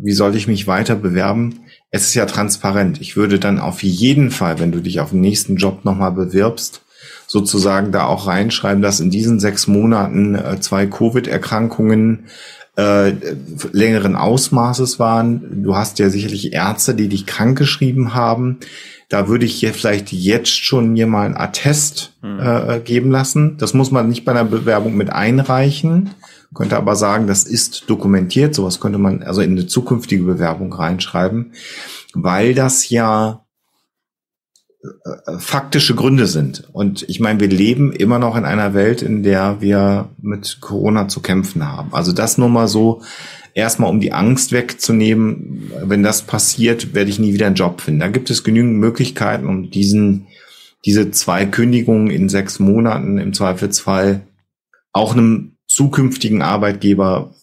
wie 0.02 0.12
soll 0.12 0.36
ich 0.36 0.46
mich 0.46 0.68
weiter 0.68 0.98
bewerben? 0.98 1.62
Es 1.90 2.06
ist 2.06 2.16
ja 2.16 2.26
transparent. 2.26 3.00
Ich 3.00 3.16
würde 3.16 3.40
dann 3.40 3.60
auf 3.60 3.82
jeden 3.82 4.30
Fall, 4.30 4.60
wenn 4.60 4.74
du 4.74 4.82
dich 4.82 5.00
auf 5.00 5.12
den 5.12 5.22
nächsten 5.22 5.56
Job 5.56 5.86
nochmal 5.86 6.12
bewirbst, 6.12 6.82
sozusagen 7.28 7.94
da 7.94 8.04
auch 8.04 8.28
reinschreiben, 8.28 8.82
dass 8.82 9.00
in 9.00 9.10
diesen 9.10 9.40
sechs 9.40 9.68
Monaten 9.68 10.36
äh, 10.36 10.60
zwei 10.60 10.86
Covid-Erkrankungen 10.86 12.26
äh, 12.76 13.14
längeren 13.72 14.18
Ausmaßes 14.18 15.00
waren. 15.00 15.64
Du 15.64 15.78
hast 15.78 15.98
ja 16.00 16.10
sicherlich 16.10 16.52
Ärzte, 16.52 16.94
die 16.94 17.08
dich 17.08 17.26
krankgeschrieben 17.26 18.14
haben. 18.14 18.58
Da 19.08 19.30
würde 19.30 19.46
ich 19.46 19.56
hier 19.56 19.74
vielleicht 19.74 20.12
jetzt 20.12 20.62
schon 20.62 20.92
mir 20.92 21.08
mal 21.08 21.26
ein 21.26 21.38
Attest 21.38 22.12
hm. 22.22 22.38
äh, 22.38 22.80
geben 22.82 23.12
lassen. 23.12 23.56
Das 23.58 23.74
muss 23.74 23.92
man 23.92 24.10
nicht 24.10 24.26
bei 24.26 24.34
einer 24.34 24.44
Bewerbung 24.44 24.98
mit 24.98 25.10
einreichen 25.10 26.10
könnte 26.54 26.78
aber 26.78 26.96
sagen, 26.96 27.28
das 27.28 27.44
ist 27.44 27.90
dokumentiert. 27.90 28.56
Sowas 28.56 28.80
könnte 28.80 28.98
man 28.98 29.24
also 29.24 29.42
in 29.42 29.52
eine 29.52 29.68
zukünftige 29.68 30.24
Bewerbung 30.24 30.74
reinschreiben, 30.74 31.54
weil 32.14 32.54
das 32.54 32.90
ja 32.90 33.46
äh, 34.84 35.32
äh, 35.32 35.40
faktische 35.40 35.96
Gründe 35.96 36.28
sind. 36.28 36.68
Und 36.72 37.08
ich 37.10 37.20
meine, 37.20 37.40
wir 37.40 37.50
leben 37.50 37.92
immer 37.92 38.20
noch 38.20 38.36
in 38.36 38.46
einer 38.46 38.74
Welt, 38.74 39.02
in 39.02 39.24
der 39.24 39.60
wir 39.60 40.10
mit 40.22 40.60
Corona 40.62 41.08
zu 41.08 41.22
kämpfen 41.22 41.68
haben. 41.68 41.94
Also 41.94 42.12
das 42.12 42.38
nur 42.38 42.50
mal 42.50 42.68
so 42.68 43.02
erstmal 43.54 43.90
um 43.90 44.00
die 44.00 44.14
Angst 44.14 44.52
wegzunehmen, 44.52 45.72
wenn 45.82 46.04
das 46.04 46.22
passiert, 46.22 46.94
werde 46.94 47.10
ich 47.10 47.20
nie 47.20 47.34
wieder 47.34 47.48
einen 47.48 47.56
Job 47.56 47.82
finden. 47.82 48.00
Da 48.00 48.08
gibt 48.08 48.30
es 48.30 48.44
genügend 48.44 48.76
Möglichkeiten, 48.76 49.48
um 49.48 49.72
diesen, 49.72 50.28
diese 50.86 51.12
zwei 51.12 51.46
Kündigungen 51.46 52.10
in 52.10 52.30
sechs 52.30 52.60
Monaten 52.60 53.18
im 53.18 53.34
Zweifelsfall 53.34 54.22
auch 54.94 55.14
einem 55.14 55.57
zukünftigen 55.78 56.42
Arbeitgeber 56.42 57.36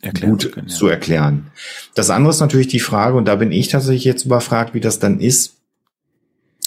erklären 0.00 0.30
gut 0.30 0.42
zu, 0.42 0.50
können, 0.50 0.68
ja. 0.68 0.74
zu 0.74 0.86
erklären. 0.88 1.48
Das 1.94 2.08
andere 2.08 2.30
ist 2.30 2.40
natürlich 2.40 2.68
die 2.68 2.80
Frage, 2.80 3.14
und 3.14 3.26
da 3.26 3.36
bin 3.36 3.52
ich 3.52 3.68
tatsächlich 3.68 4.04
jetzt 4.04 4.24
überfragt, 4.24 4.72
wie 4.72 4.80
das 4.80 5.00
dann 5.00 5.20
ist, 5.20 5.56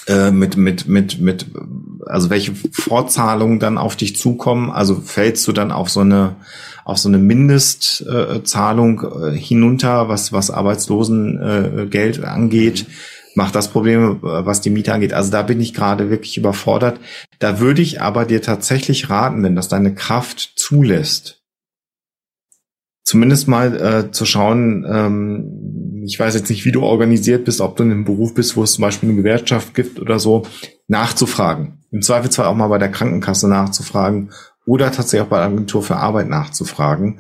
äh, 0.06 0.30
mit, 0.30 0.58
mit, 0.58 0.88
mit, 0.88 1.20
mit, 1.20 1.48
also 2.06 2.30
welche 2.30 2.54
Vorzahlungen 2.72 3.60
dann 3.60 3.80
auf 3.80 3.96
dich 3.96 4.16
zukommen. 4.16 4.70
Also 4.70 5.02
fällst 5.02 5.48
du 5.48 5.54
dann 5.54 5.72
auf 5.72 5.90
so 5.90 6.02
eine, 6.02 6.36
auf 6.86 7.00
so 7.00 7.10
eine 7.10 7.18
Mindestzahlung 7.18 9.02
äh, 9.02 9.32
hinunter, 9.36 10.10
was, 10.10 10.32
was 10.32 10.52
Arbeitslosengeld 10.52 12.20
äh, 12.20 12.26
angeht. 12.26 12.86
Mhm 12.88 12.94
macht 13.38 13.54
das 13.54 13.70
Problem, 13.70 14.18
was 14.22 14.62
die 14.62 14.72
Miete 14.72 14.92
angeht. 14.92 15.14
Also 15.14 15.32
da 15.32 15.44
bin 15.44 15.62
ich 15.62 15.76
gerade 15.76 16.10
wirklich 16.10 16.38
überfordert. 16.38 17.00
Da 17.38 17.60
würde 17.60 17.84
ich 17.84 18.02
aber 18.02 18.26
dir 18.26 18.42
tatsächlich 18.42 19.12
raten, 19.12 19.44
wenn 19.44 19.56
das 19.56 19.68
deine 19.68 19.94
Kraft 19.94 20.54
zulässt, 20.56 21.44
zumindest 23.04 23.48
mal 23.48 23.80
äh, 23.80 24.12
zu 24.12 24.26
schauen, 24.26 24.88
ähm, 24.90 26.04
ich 26.04 26.20
weiß 26.20 26.34
jetzt 26.34 26.50
nicht, 26.50 26.66
wie 26.66 26.72
du 26.72 26.82
organisiert 26.82 27.46
bist, 27.46 27.62
ob 27.62 27.76
du 27.76 27.84
in 27.84 27.92
einem 27.92 28.06
Beruf 28.06 28.34
bist, 28.34 28.58
wo 28.58 28.64
es 28.64 28.74
zum 28.74 28.82
Beispiel 28.82 29.10
eine 29.10 29.18
Gewerkschaft 29.20 29.76
gibt 29.76 30.00
oder 30.00 30.18
so, 30.18 30.48
nachzufragen. 30.88 31.86
Im 31.92 32.02
Zweifelsfall 32.02 32.48
auch 32.48 32.56
mal 32.56 32.70
bei 32.70 32.80
der 32.80 32.92
Krankenkasse 32.92 33.48
nachzufragen 33.48 34.32
oder 34.66 34.92
tatsächlich 34.92 35.28
auch 35.28 35.30
bei 35.30 35.38
der 35.38 35.46
Agentur 35.46 35.84
für 35.84 35.98
Arbeit 35.98 36.28
nachzufragen, 36.28 37.20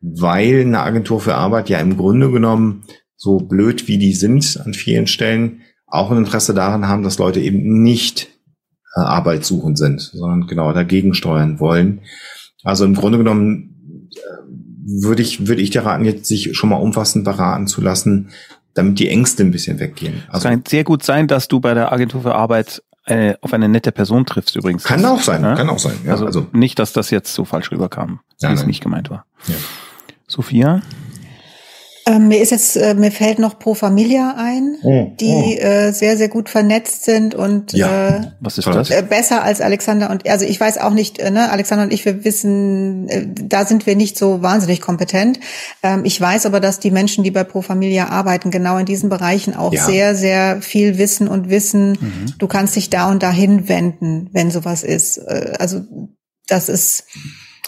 weil 0.00 0.62
eine 0.62 0.80
Agentur 0.80 1.20
für 1.20 1.34
Arbeit 1.34 1.68
ja 1.68 1.80
im 1.80 1.98
Grunde 1.98 2.30
genommen 2.30 2.84
so 3.20 3.36
blöd 3.36 3.86
wie 3.86 3.98
die 3.98 4.14
sind 4.14 4.58
an 4.64 4.72
vielen 4.72 5.06
Stellen, 5.06 5.60
auch 5.86 6.10
ein 6.10 6.16
Interesse 6.16 6.54
daran 6.54 6.88
haben, 6.88 7.02
dass 7.02 7.18
Leute 7.18 7.38
eben 7.38 7.82
nicht 7.82 8.28
äh, 8.96 9.00
arbeitssuchend 9.00 9.76
sind, 9.76 10.00
sondern 10.00 10.46
genau 10.46 10.72
dagegen 10.72 11.12
steuern 11.12 11.60
wollen. 11.60 12.00
Also 12.64 12.86
im 12.86 12.94
Grunde 12.94 13.18
genommen 13.18 14.08
äh, 14.14 15.02
würde 15.02 15.20
ich, 15.20 15.46
würde 15.46 15.60
ich 15.60 15.68
dir 15.68 15.84
raten, 15.84 16.06
jetzt 16.06 16.24
sich 16.24 16.56
schon 16.56 16.70
mal 16.70 16.76
umfassend 16.76 17.26
beraten 17.26 17.66
zu 17.66 17.82
lassen, 17.82 18.30
damit 18.72 18.98
die 18.98 19.10
Ängste 19.10 19.42
ein 19.42 19.50
bisschen 19.50 19.80
weggehen. 19.80 20.22
Also, 20.28 20.48
es 20.48 20.54
kann 20.54 20.62
sehr 20.66 20.84
gut 20.84 21.02
sein, 21.02 21.28
dass 21.28 21.46
du 21.46 21.60
bei 21.60 21.74
der 21.74 21.92
Agentur 21.92 22.22
für 22.22 22.34
Arbeit 22.34 22.82
äh, 23.04 23.34
auf 23.42 23.52
eine 23.52 23.68
nette 23.68 23.92
Person 23.92 24.24
triffst 24.24 24.56
übrigens. 24.56 24.84
Kann 24.84 25.04
auch 25.04 25.20
sein, 25.20 25.42
ja? 25.42 25.56
kann 25.56 25.68
auch 25.68 25.78
sein. 25.78 25.98
Ja, 26.06 26.12
also, 26.12 26.24
also, 26.24 26.46
nicht, 26.52 26.78
dass 26.78 26.94
das 26.94 27.10
jetzt 27.10 27.34
so 27.34 27.44
falsch 27.44 27.70
rüberkam, 27.70 28.20
wie 28.40 28.46
es 28.46 28.64
nicht 28.64 28.82
gemeint 28.82 29.10
war. 29.10 29.26
Ja. 29.46 29.56
Sophia? 30.26 30.80
Ähm, 32.10 32.28
mir 32.28 32.40
ist 32.40 32.50
jetzt, 32.50 32.76
äh, 32.76 32.94
mir 32.94 33.12
fällt 33.12 33.38
noch 33.38 33.58
Pro 33.58 33.74
Familia 33.74 34.34
ein, 34.36 34.76
oh, 34.82 35.12
die 35.20 35.58
oh. 35.60 35.64
Äh, 35.64 35.92
sehr, 35.92 36.16
sehr 36.16 36.28
gut 36.28 36.48
vernetzt 36.48 37.04
sind 37.04 37.34
und 37.34 37.72
ja. 37.72 38.08
äh, 38.08 38.20
was 38.40 38.58
ist 38.58 38.66
das? 38.66 38.90
Äh, 38.90 39.04
besser 39.08 39.42
als 39.42 39.60
Alexander 39.60 40.10
und 40.10 40.28
also 40.28 40.44
ich 40.44 40.58
weiß 40.58 40.78
auch 40.78 40.92
nicht, 40.92 41.18
äh, 41.18 41.30
ne, 41.30 41.50
Alexander 41.50 41.84
und 41.84 41.92
ich, 41.92 42.04
wir 42.04 42.24
wissen, 42.24 43.08
äh, 43.08 43.26
da 43.28 43.64
sind 43.64 43.86
wir 43.86 43.94
nicht 43.94 44.18
so 44.18 44.42
wahnsinnig 44.42 44.80
kompetent. 44.80 45.38
Ähm, 45.82 46.04
ich 46.04 46.20
weiß 46.20 46.46
aber, 46.46 46.58
dass 46.58 46.80
die 46.80 46.90
Menschen, 46.90 47.22
die 47.22 47.30
bei 47.30 47.44
Pro 47.44 47.62
Familia 47.62 48.08
arbeiten, 48.08 48.50
genau 48.50 48.78
in 48.78 48.86
diesen 48.86 49.08
Bereichen 49.08 49.54
auch 49.54 49.72
ja. 49.72 49.84
sehr, 49.84 50.16
sehr 50.16 50.62
viel 50.62 50.98
wissen 50.98 51.28
und 51.28 51.48
wissen, 51.48 51.92
mhm. 51.92 52.34
du 52.38 52.48
kannst 52.48 52.74
dich 52.74 52.90
da 52.90 53.08
und 53.08 53.22
dahin 53.22 53.68
wenden, 53.68 54.30
wenn 54.32 54.50
sowas 54.50 54.82
ist. 54.82 55.18
Äh, 55.18 55.52
also 55.58 55.82
das 56.48 56.68
ist 56.68 57.04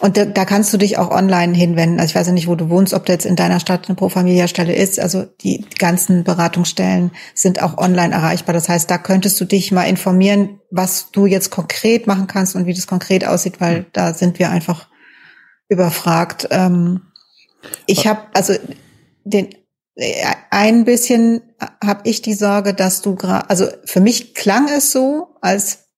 und 0.01 0.17
da, 0.17 0.25
da 0.25 0.45
kannst 0.45 0.73
du 0.73 0.79
dich 0.79 0.99
auch 0.99 1.11
online 1.11 1.55
hinwenden. 1.55 2.01
Also 2.01 2.11
ich 2.11 2.15
weiß 2.17 2.27
ja 2.27 2.33
nicht, 2.33 2.49
wo 2.49 2.55
du 2.55 2.71
wohnst, 2.71 2.95
ob 2.95 3.07
da 3.07 3.13
jetzt 3.13 3.27
in 3.27 3.37
deiner 3.37 3.61
Stadt 3.61 3.89
eine 3.89 3.95
Pro 3.95 4.09
Familia 4.09 4.49
Stelle 4.49 4.75
ist. 4.75 4.99
Also 4.99 5.25
die 5.43 5.65
ganzen 5.79 6.25
Beratungsstellen 6.25 7.13
sind 7.35 7.63
auch 7.63 7.79
online 7.79 8.15
erreichbar. 8.15 8.55
Das 8.55 8.69
heißt, 8.69 8.91
da 8.91 8.99
könntest 8.99 9.41
du 9.41 9.45
dich 9.45 9.71
mal 9.71 9.85
informieren, 9.85 10.61
was 10.71 11.11
du 11.13 11.27
jetzt 11.27 11.51
konkret 11.51 12.07
machen 12.07 12.27
kannst 12.27 12.57
und 12.57 12.67
wie 12.67 12.75
das 12.75 12.87
konkret 12.87 13.27
aussieht, 13.27 13.61
weil 13.61 13.87
da 13.93 14.15
sind 14.15 14.39
wir 14.39 14.51
einfach 14.51 14.89
überfragt. 15.69 16.49
Ähm, 16.51 17.03
ich 17.87 18.07
habe 18.07 18.23
also 18.35 18.55
den 19.25 19.51
ein 20.51 20.85
bisschen 20.85 21.43
habe 21.85 22.09
ich 22.09 22.23
die 22.23 22.35
Sorge, 22.35 22.73
dass 22.73 23.03
du 23.03 23.15
gerade, 23.15 23.51
also 23.51 23.67
für 23.85 24.01
mich 24.01 24.35
klang 24.35 24.69
es 24.69 24.91
so, 24.91 25.37
als 25.43 25.91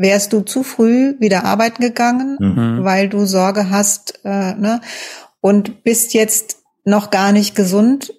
wärst 0.00 0.32
du 0.32 0.40
zu 0.40 0.62
früh 0.62 1.14
wieder 1.20 1.44
arbeiten 1.44 1.82
gegangen, 1.82 2.36
mhm. 2.40 2.84
weil 2.84 3.08
du 3.08 3.26
Sorge 3.26 3.70
hast 3.70 4.20
äh, 4.24 4.54
ne? 4.54 4.80
und 5.40 5.84
bist 5.84 6.14
jetzt 6.14 6.58
noch 6.84 7.10
gar 7.10 7.32
nicht 7.32 7.54
gesund 7.54 8.14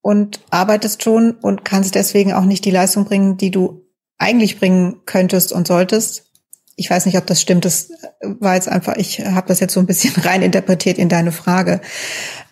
und 0.00 0.40
arbeitest 0.50 1.02
schon 1.02 1.32
und 1.32 1.64
kannst 1.64 1.96
deswegen 1.96 2.32
auch 2.32 2.44
nicht 2.44 2.64
die 2.64 2.70
Leistung 2.70 3.04
bringen, 3.04 3.36
die 3.36 3.50
du 3.50 3.82
eigentlich 4.18 4.60
bringen 4.60 5.02
könntest 5.04 5.52
und 5.52 5.66
solltest. 5.66 6.30
Ich 6.76 6.88
weiß 6.88 7.06
nicht, 7.06 7.18
ob 7.18 7.26
das 7.26 7.40
stimmt. 7.40 7.64
Das 7.64 7.90
war 8.22 8.54
jetzt 8.54 8.68
einfach, 8.68 8.96
ich 8.96 9.20
habe 9.20 9.48
das 9.48 9.58
jetzt 9.60 9.74
so 9.74 9.80
ein 9.80 9.86
bisschen 9.86 10.14
rein 10.22 10.42
interpretiert 10.42 10.96
in 10.96 11.08
deine 11.08 11.32
Frage. 11.32 11.80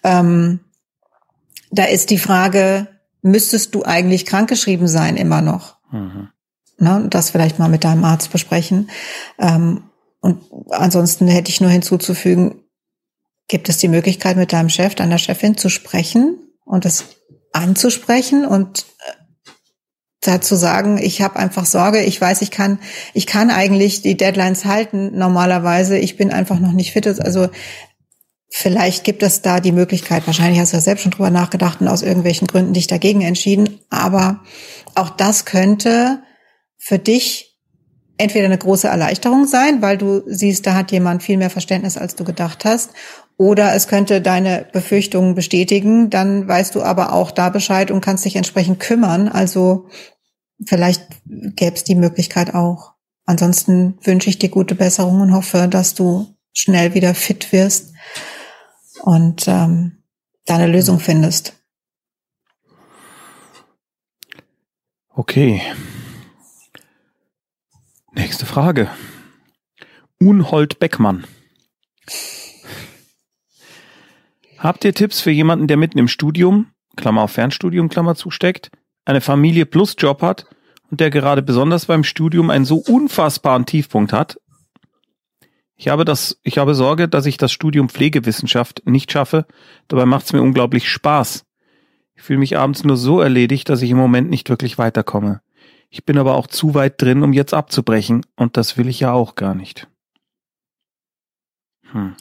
Ähm, 0.02 0.60
da 1.70 1.84
ist 1.84 2.10
die 2.10 2.18
Frage, 2.18 2.88
müsstest 3.22 3.74
du 3.74 3.84
eigentlich 3.84 4.26
krankgeschrieben 4.26 4.88
sein 4.88 5.16
immer 5.16 5.42
noch? 5.42 5.76
Mhm 5.92 6.28
ne, 6.78 7.06
das 7.10 7.30
vielleicht 7.30 7.58
mal 7.58 7.68
mit 7.68 7.84
deinem 7.84 8.04
Arzt 8.04 8.30
besprechen. 8.30 8.90
Ähm, 9.38 9.84
und 10.20 10.42
ansonsten 10.70 11.28
hätte 11.28 11.50
ich 11.50 11.60
nur 11.60 11.70
hinzuzufügen, 11.70 12.62
gibt 13.48 13.68
es 13.68 13.76
die 13.76 13.88
Möglichkeit, 13.88 14.36
mit 14.36 14.52
deinem 14.52 14.70
Chef, 14.70 14.94
deiner 14.94 15.18
Chefin 15.18 15.56
zu 15.56 15.68
sprechen 15.68 16.38
und 16.64 16.86
es 16.86 17.04
anzusprechen 17.52 18.46
und 18.46 18.86
äh, 19.06 19.12
dazu 20.22 20.56
sagen, 20.56 20.98
ich 20.98 21.20
habe 21.20 21.36
einfach 21.36 21.66
Sorge, 21.66 22.02
ich 22.02 22.18
weiß, 22.20 22.42
ich 22.42 22.50
kann, 22.50 22.78
ich 23.12 23.26
kann 23.26 23.50
eigentlich 23.50 24.02
die 24.02 24.16
Deadlines 24.16 24.64
halten 24.64 25.16
normalerweise, 25.16 25.98
ich 25.98 26.16
bin 26.16 26.32
einfach 26.32 26.58
noch 26.58 26.72
nicht 26.72 26.92
fit. 26.92 27.06
Also 27.20 27.48
vielleicht 28.48 29.04
gibt 29.04 29.22
es 29.22 29.42
da 29.42 29.60
die 29.60 29.72
Möglichkeit, 29.72 30.26
wahrscheinlich 30.26 30.58
hast 30.58 30.72
du 30.72 30.78
ja 30.78 30.80
selbst 30.80 31.02
schon 31.02 31.12
drüber 31.12 31.30
nachgedacht 31.30 31.80
und 31.80 31.88
aus 31.88 32.02
irgendwelchen 32.02 32.46
Gründen 32.46 32.72
dich 32.72 32.86
dagegen 32.86 33.20
entschieden, 33.20 33.80
aber 33.90 34.40
auch 34.94 35.10
das 35.10 35.44
könnte 35.44 36.22
für 36.84 36.98
dich 36.98 37.58
entweder 38.18 38.44
eine 38.44 38.58
große 38.58 38.88
Erleichterung 38.88 39.46
sein, 39.46 39.80
weil 39.80 39.96
du 39.96 40.20
siehst, 40.26 40.66
da 40.66 40.74
hat 40.74 40.92
jemand 40.92 41.22
viel 41.22 41.38
mehr 41.38 41.48
Verständnis, 41.48 41.96
als 41.96 42.14
du 42.14 42.24
gedacht 42.24 42.66
hast, 42.66 42.90
oder 43.38 43.74
es 43.74 43.88
könnte 43.88 44.20
deine 44.20 44.66
Befürchtungen 44.70 45.34
bestätigen, 45.34 46.10
dann 46.10 46.46
weißt 46.46 46.74
du 46.74 46.82
aber 46.82 47.14
auch 47.14 47.30
da 47.30 47.48
Bescheid 47.48 47.90
und 47.90 48.02
kannst 48.02 48.26
dich 48.26 48.36
entsprechend 48.36 48.80
kümmern. 48.80 49.28
Also 49.28 49.88
vielleicht 50.66 51.06
gäbe 51.24 51.74
es 51.74 51.84
die 51.84 51.94
Möglichkeit 51.94 52.54
auch. 52.54 52.92
Ansonsten 53.24 53.96
wünsche 54.02 54.28
ich 54.28 54.38
dir 54.38 54.50
gute 54.50 54.74
Besserung 54.74 55.22
und 55.22 55.32
hoffe, 55.32 55.68
dass 55.68 55.94
du 55.94 56.36
schnell 56.52 56.92
wieder 56.92 57.14
fit 57.14 57.50
wirst 57.50 57.94
und 59.00 59.48
ähm, 59.48 60.02
deine 60.44 60.66
Lösung 60.66 61.00
findest. 61.00 61.54
Okay. 65.14 65.62
Nächste 68.16 68.46
Frage. 68.46 68.88
Unhold 70.20 70.78
Beckmann. 70.78 71.24
Habt 74.58 74.84
ihr 74.84 74.94
Tipps 74.94 75.20
für 75.20 75.32
jemanden, 75.32 75.66
der 75.66 75.76
mitten 75.76 75.98
im 75.98 76.06
Studium, 76.06 76.70
Klammer 76.96 77.22
auf 77.22 77.32
Fernstudium, 77.32 77.88
Klammer 77.88 78.14
zusteckt, 78.14 78.70
eine 79.04 79.20
Familie 79.20 79.66
plus 79.66 79.96
Job 79.98 80.22
hat 80.22 80.46
und 80.90 81.00
der 81.00 81.10
gerade 81.10 81.42
besonders 81.42 81.86
beim 81.86 82.04
Studium 82.04 82.50
einen 82.50 82.64
so 82.64 82.76
unfassbaren 82.76 83.66
Tiefpunkt 83.66 84.12
hat? 84.12 84.38
Ich 85.76 85.88
habe 85.88 86.04
das, 86.04 86.38
ich 86.44 86.58
habe 86.58 86.76
Sorge, 86.76 87.08
dass 87.08 87.26
ich 87.26 87.36
das 87.36 87.50
Studium 87.50 87.88
Pflegewissenschaft 87.88 88.82
nicht 88.86 89.10
schaffe. 89.10 89.44
Dabei 89.88 90.06
macht 90.06 90.26
es 90.26 90.32
mir 90.32 90.40
unglaublich 90.40 90.88
Spaß. 90.88 91.44
Ich 92.14 92.22
fühle 92.22 92.38
mich 92.38 92.56
abends 92.56 92.84
nur 92.84 92.96
so 92.96 93.20
erledigt, 93.20 93.68
dass 93.68 93.82
ich 93.82 93.90
im 93.90 93.96
Moment 93.96 94.30
nicht 94.30 94.48
wirklich 94.48 94.78
weiterkomme. 94.78 95.40
Ich 95.94 96.04
bin 96.04 96.18
aber 96.18 96.34
auch 96.34 96.48
zu 96.48 96.74
weit 96.74 97.00
drin, 97.00 97.22
um 97.22 97.32
jetzt 97.32 97.54
abzubrechen, 97.54 98.26
und 98.34 98.56
das 98.56 98.76
will 98.76 98.88
ich 98.88 98.98
ja 98.98 99.12
auch 99.12 99.36
gar 99.36 99.54
nicht. 99.54 99.86
Hm. 101.92 102.16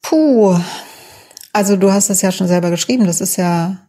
Puh. 0.00 0.58
Also 1.52 1.76
du 1.76 1.92
hast 1.92 2.08
das 2.08 2.22
ja 2.22 2.32
schon 2.32 2.48
selber 2.48 2.70
geschrieben. 2.70 3.04
Das 3.04 3.20
ist 3.20 3.36
ja, 3.36 3.86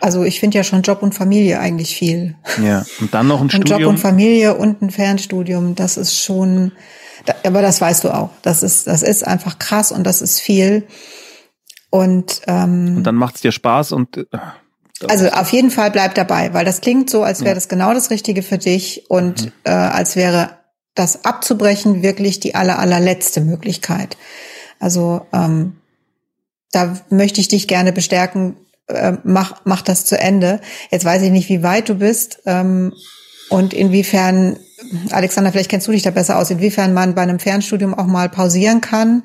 also 0.00 0.22
ich 0.22 0.38
finde 0.38 0.58
ja 0.58 0.62
schon 0.62 0.82
Job 0.82 1.02
und 1.02 1.12
Familie 1.12 1.58
eigentlich 1.58 1.96
viel. 1.96 2.36
Ja, 2.62 2.86
und 3.00 3.12
dann 3.12 3.26
noch 3.26 3.40
ein 3.40 3.42
und 3.42 3.50
Studium. 3.50 3.80
Job 3.80 3.90
und 3.90 3.98
Familie 3.98 4.54
und 4.54 4.80
ein 4.80 4.90
Fernstudium, 4.90 5.74
das 5.74 5.96
ist 5.96 6.22
schon, 6.22 6.70
aber 7.44 7.62
das 7.62 7.80
weißt 7.80 8.04
du 8.04 8.14
auch. 8.14 8.30
Das 8.42 8.62
ist, 8.62 8.86
das 8.86 9.02
ist 9.02 9.26
einfach 9.26 9.58
krass 9.58 9.90
und 9.90 10.04
das 10.04 10.22
ist 10.22 10.38
viel. 10.38 10.86
Und, 11.90 12.42
ähm, 12.46 12.98
und 12.98 13.02
dann 13.02 13.16
macht 13.16 13.34
es 13.34 13.40
dir 13.40 13.50
Spaß 13.50 13.90
und 13.90 14.18
äh, 14.18 14.26
also 15.08 15.28
auf 15.28 15.50
jeden 15.50 15.70
Fall 15.70 15.90
bleib 15.90 16.14
dabei, 16.14 16.52
weil 16.52 16.64
das 16.64 16.80
klingt 16.80 17.08
so, 17.08 17.22
als 17.22 17.40
wäre 17.40 17.50
ja. 17.50 17.54
das 17.54 17.68
genau 17.68 17.94
das 17.94 18.10
Richtige 18.10 18.42
für 18.42 18.58
dich 18.58 19.08
und 19.08 19.46
mhm. 19.46 19.52
äh, 19.64 19.70
als 19.70 20.16
wäre 20.16 20.58
das 20.94 21.24
abzubrechen 21.24 22.02
wirklich 22.02 22.40
die 22.40 22.54
aller, 22.54 22.78
allerletzte 22.78 23.40
Möglichkeit. 23.40 24.16
Also 24.78 25.26
ähm, 25.32 25.76
da 26.72 26.96
möchte 27.10 27.40
ich 27.40 27.48
dich 27.48 27.68
gerne 27.68 27.92
bestärken, 27.92 28.56
äh, 28.88 29.14
mach, 29.24 29.62
mach 29.64 29.82
das 29.82 30.04
zu 30.04 30.18
Ende. 30.18 30.60
Jetzt 30.90 31.04
weiß 31.04 31.22
ich 31.22 31.30
nicht, 31.30 31.48
wie 31.48 31.62
weit 31.62 31.88
du 31.88 31.94
bist 31.94 32.40
ähm, 32.46 32.92
und 33.48 33.72
inwiefern, 33.72 34.58
Alexander, 35.10 35.52
vielleicht 35.52 35.70
kennst 35.70 35.86
du 35.86 35.92
dich 35.92 36.02
da 36.02 36.10
besser 36.10 36.38
aus, 36.38 36.50
inwiefern 36.50 36.92
man 36.92 37.14
bei 37.14 37.22
einem 37.22 37.38
Fernstudium 37.38 37.94
auch 37.94 38.06
mal 38.06 38.28
pausieren 38.28 38.80
kann. 38.80 39.24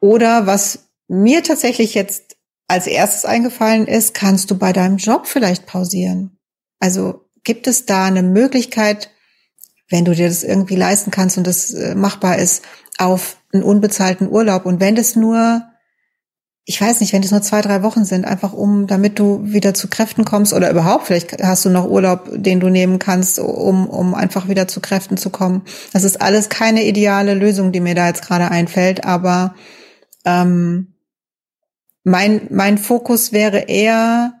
Oder 0.00 0.46
was 0.46 0.90
mir 1.08 1.42
tatsächlich 1.42 1.94
jetzt 1.94 2.29
als 2.70 2.86
erstes 2.86 3.24
eingefallen 3.24 3.88
ist, 3.88 4.14
kannst 4.14 4.48
du 4.50 4.56
bei 4.56 4.72
deinem 4.72 4.96
Job 4.96 5.26
vielleicht 5.26 5.66
pausieren. 5.66 6.38
Also 6.78 7.24
gibt 7.42 7.66
es 7.66 7.84
da 7.84 8.04
eine 8.04 8.22
Möglichkeit, 8.22 9.10
wenn 9.88 10.04
du 10.04 10.14
dir 10.14 10.28
das 10.28 10.44
irgendwie 10.44 10.76
leisten 10.76 11.10
kannst 11.10 11.36
und 11.36 11.48
das 11.48 11.72
äh, 11.72 11.96
machbar 11.96 12.38
ist, 12.38 12.62
auf 12.96 13.38
einen 13.52 13.64
unbezahlten 13.64 14.28
Urlaub 14.28 14.66
und 14.66 14.78
wenn 14.78 14.96
es 14.96 15.16
nur, 15.16 15.64
ich 16.64 16.80
weiß 16.80 17.00
nicht, 17.00 17.12
wenn 17.12 17.24
es 17.24 17.32
nur 17.32 17.42
zwei, 17.42 17.60
drei 17.60 17.82
Wochen 17.82 18.04
sind, 18.04 18.24
einfach 18.24 18.52
um, 18.52 18.86
damit 18.86 19.18
du 19.18 19.40
wieder 19.42 19.74
zu 19.74 19.88
Kräften 19.88 20.24
kommst 20.24 20.52
oder 20.52 20.70
überhaupt, 20.70 21.08
vielleicht 21.08 21.42
hast 21.42 21.64
du 21.64 21.70
noch 21.70 21.88
Urlaub, 21.88 22.28
den 22.32 22.60
du 22.60 22.68
nehmen 22.68 23.00
kannst, 23.00 23.40
um, 23.40 23.90
um 23.90 24.14
einfach 24.14 24.46
wieder 24.46 24.68
zu 24.68 24.80
Kräften 24.80 25.16
zu 25.16 25.30
kommen. 25.30 25.62
Das 25.92 26.04
ist 26.04 26.22
alles 26.22 26.48
keine 26.48 26.84
ideale 26.84 27.34
Lösung, 27.34 27.72
die 27.72 27.80
mir 27.80 27.96
da 27.96 28.06
jetzt 28.06 28.24
gerade 28.24 28.48
einfällt, 28.48 29.04
aber 29.04 29.56
ähm, 30.24 30.94
mein, 32.10 32.48
mein 32.50 32.76
Fokus 32.76 33.32
wäre 33.32 33.60
eher 33.68 34.34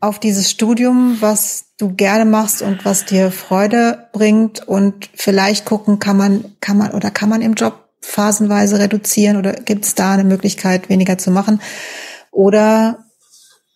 auf 0.00 0.18
dieses 0.18 0.50
Studium, 0.50 1.18
was 1.20 1.74
du 1.78 1.94
gerne 1.94 2.24
machst 2.24 2.62
und 2.62 2.84
was 2.84 3.04
dir 3.04 3.30
Freude 3.30 4.08
bringt 4.12 4.66
und 4.66 5.10
vielleicht 5.14 5.66
gucken, 5.66 5.98
kann 5.98 6.16
man, 6.16 6.56
kann 6.60 6.78
man 6.78 6.92
oder 6.92 7.10
kann 7.10 7.28
man 7.28 7.42
im 7.42 7.54
Job 7.54 7.90
phasenweise 8.00 8.78
reduzieren 8.78 9.36
oder 9.36 9.52
gibt 9.52 9.84
es 9.84 9.94
da 9.94 10.14
eine 10.14 10.24
Möglichkeit, 10.24 10.88
weniger 10.88 11.18
zu 11.18 11.30
machen? 11.30 11.60
Oder 12.30 13.04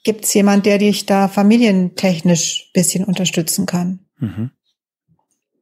gibt 0.03 0.25
es 0.25 0.33
jemand, 0.33 0.65
der 0.65 0.79
dich 0.79 1.05
da 1.05 1.29
familientechnisch 1.29 2.71
bisschen 2.73 3.05
unterstützen 3.05 3.67
kann? 3.67 4.07
Mhm. 4.19 4.53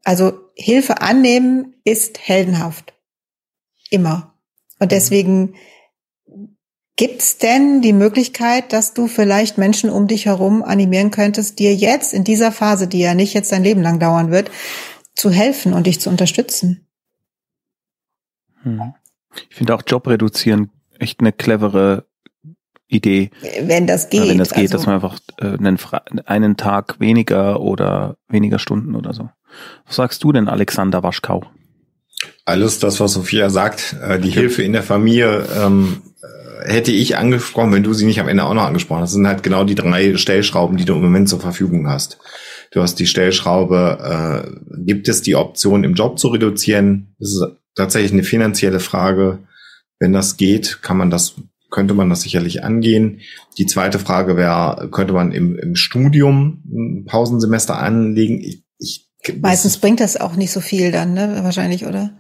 Also 0.05 0.39
Hilfe 0.55 1.01
annehmen 1.01 1.75
ist 1.85 2.21
heldenhaft. 2.21 2.95
Immer. 3.91 4.35
Und 4.79 4.93
deswegen 4.93 5.55
gibt's 6.99 7.39
denn 7.39 7.81
die 7.81 7.95
Möglichkeit, 7.95 8.73
dass 8.75 8.93
du 8.93 9.07
vielleicht 9.07 9.57
Menschen 9.57 9.89
um 9.89 10.09
dich 10.09 10.27
herum 10.27 10.63
animieren 10.63 11.11
könntest, 11.11 11.59
dir 11.59 11.75
jetzt 11.75 12.13
in 12.13 12.25
dieser 12.25 12.53
Phase, 12.53 12.89
die 12.89 12.99
ja 12.99 13.15
nicht 13.15 13.33
jetzt 13.33 13.53
dein 13.53 13.63
Leben 13.63 13.81
lang 13.81 14.01
dauern 14.01 14.31
wird, 14.31 14.51
zu 15.15 15.31
helfen 15.31 15.73
und 15.73 15.87
dich 15.87 16.01
zu 16.01 16.11
unterstützen? 16.11 16.87
Hm. 18.63 18.93
Ich 19.49 19.57
finde 19.57 19.75
auch 19.75 19.83
Job 19.87 20.09
reduzieren 20.09 20.71
echt 20.99 21.21
eine 21.21 21.33
clevere 21.33 22.05
Idee. 22.89 23.31
Wenn 23.63 23.87
das 23.87 24.11
geht. 24.11 24.29
Wenn 24.29 24.39
das 24.39 24.51
geht, 24.51 24.73
also, 24.73 24.79
dass 24.79 24.87
man 24.87 24.97
einfach 24.97 25.19
äh, 25.39 25.57
einen, 25.57 25.79
einen 26.27 26.57
Tag 26.57 26.99
weniger 26.99 27.61
oder 27.61 28.17
weniger 28.29 28.59
Stunden 28.59 28.97
oder 28.97 29.13
so. 29.13 29.31
Was 29.87 29.97
sagst 29.97 30.25
du 30.25 30.33
denn, 30.33 30.49
Alexander 30.49 31.05
Waschkau? 31.05 31.45
Alles 32.45 32.81
das, 32.81 32.99
was 32.99 33.13
Sophia 33.13 33.51
sagt, 33.51 33.95
äh, 34.03 34.19
die 34.19 34.31
Hilfe 34.31 34.63
in 34.63 34.73
der 34.73 34.83
Familie 34.83 35.47
ähm, 35.57 36.03
äh, 36.07 36.08
hätte 36.65 36.93
ich 36.93 37.17
angesprochen, 37.17 37.73
wenn 37.73 37.83
du 37.83 37.93
sie 37.93 38.07
nicht 38.07 38.21
am 38.21 38.29
Ende 38.29 38.45
auch 38.45 38.55
noch 38.55 38.65
angesprochen 38.65 39.03
hast. 39.03 39.11
Das 39.11 39.15
sind 39.15 39.27
halt 39.27 39.43
genau 39.43 39.65
die 39.65 39.75
drei 39.75 40.17
Stellschrauben, 40.17 40.77
die 40.77 40.85
du 40.85 40.95
im 40.95 41.03
Moment 41.03 41.29
zur 41.29 41.41
Verfügung 41.41 41.89
hast. 41.89 42.19
Du 42.71 42.83
hast 42.83 42.97
die 42.97 43.07
Stellschraube, 43.07 44.45
äh, 44.45 44.77
gibt 44.85 45.09
es 45.09 45.23
die 45.23 45.37
Option 45.37 45.85
im 45.85 45.95
Job 45.95 46.19
zu 46.19 46.29
reduzieren? 46.29 47.15
Das 47.19 47.31
ist 47.31 47.45
tatsächlich 47.75 48.13
eine 48.13 48.25
finanzielle 48.25 48.81
Frage. 48.81 49.39
Wenn 49.99 50.13
das 50.13 50.37
geht, 50.37 50.83
kann 50.83 50.97
man 50.97 51.11
das, 51.11 51.35
könnte 51.71 51.95
man 51.95 52.11
das 52.11 52.23
sicherlich 52.23 52.63
angehen. 52.63 53.21
Die 53.57 53.67
zweite 53.67 53.99
Frage 53.99 54.37
wäre, 54.37 54.89
könnte 54.91 55.15
man 55.15 55.33
im, 55.33 55.59
im 55.59 55.77
Studium 55.77 56.63
ein 56.71 57.05
Pausensemester 57.07 57.79
anlegen? 57.79 58.41
Ich, 58.41 58.65
ich, 58.79 59.09
Meistens 59.41 59.79
bringt 59.79 60.01
das 60.01 60.17
auch 60.17 60.37
nicht 60.37 60.53
so 60.53 60.61
viel 60.61 60.93
dann, 60.93 61.15
ne? 61.15 61.41
Wahrscheinlich, 61.43 61.87
oder? 61.87 62.13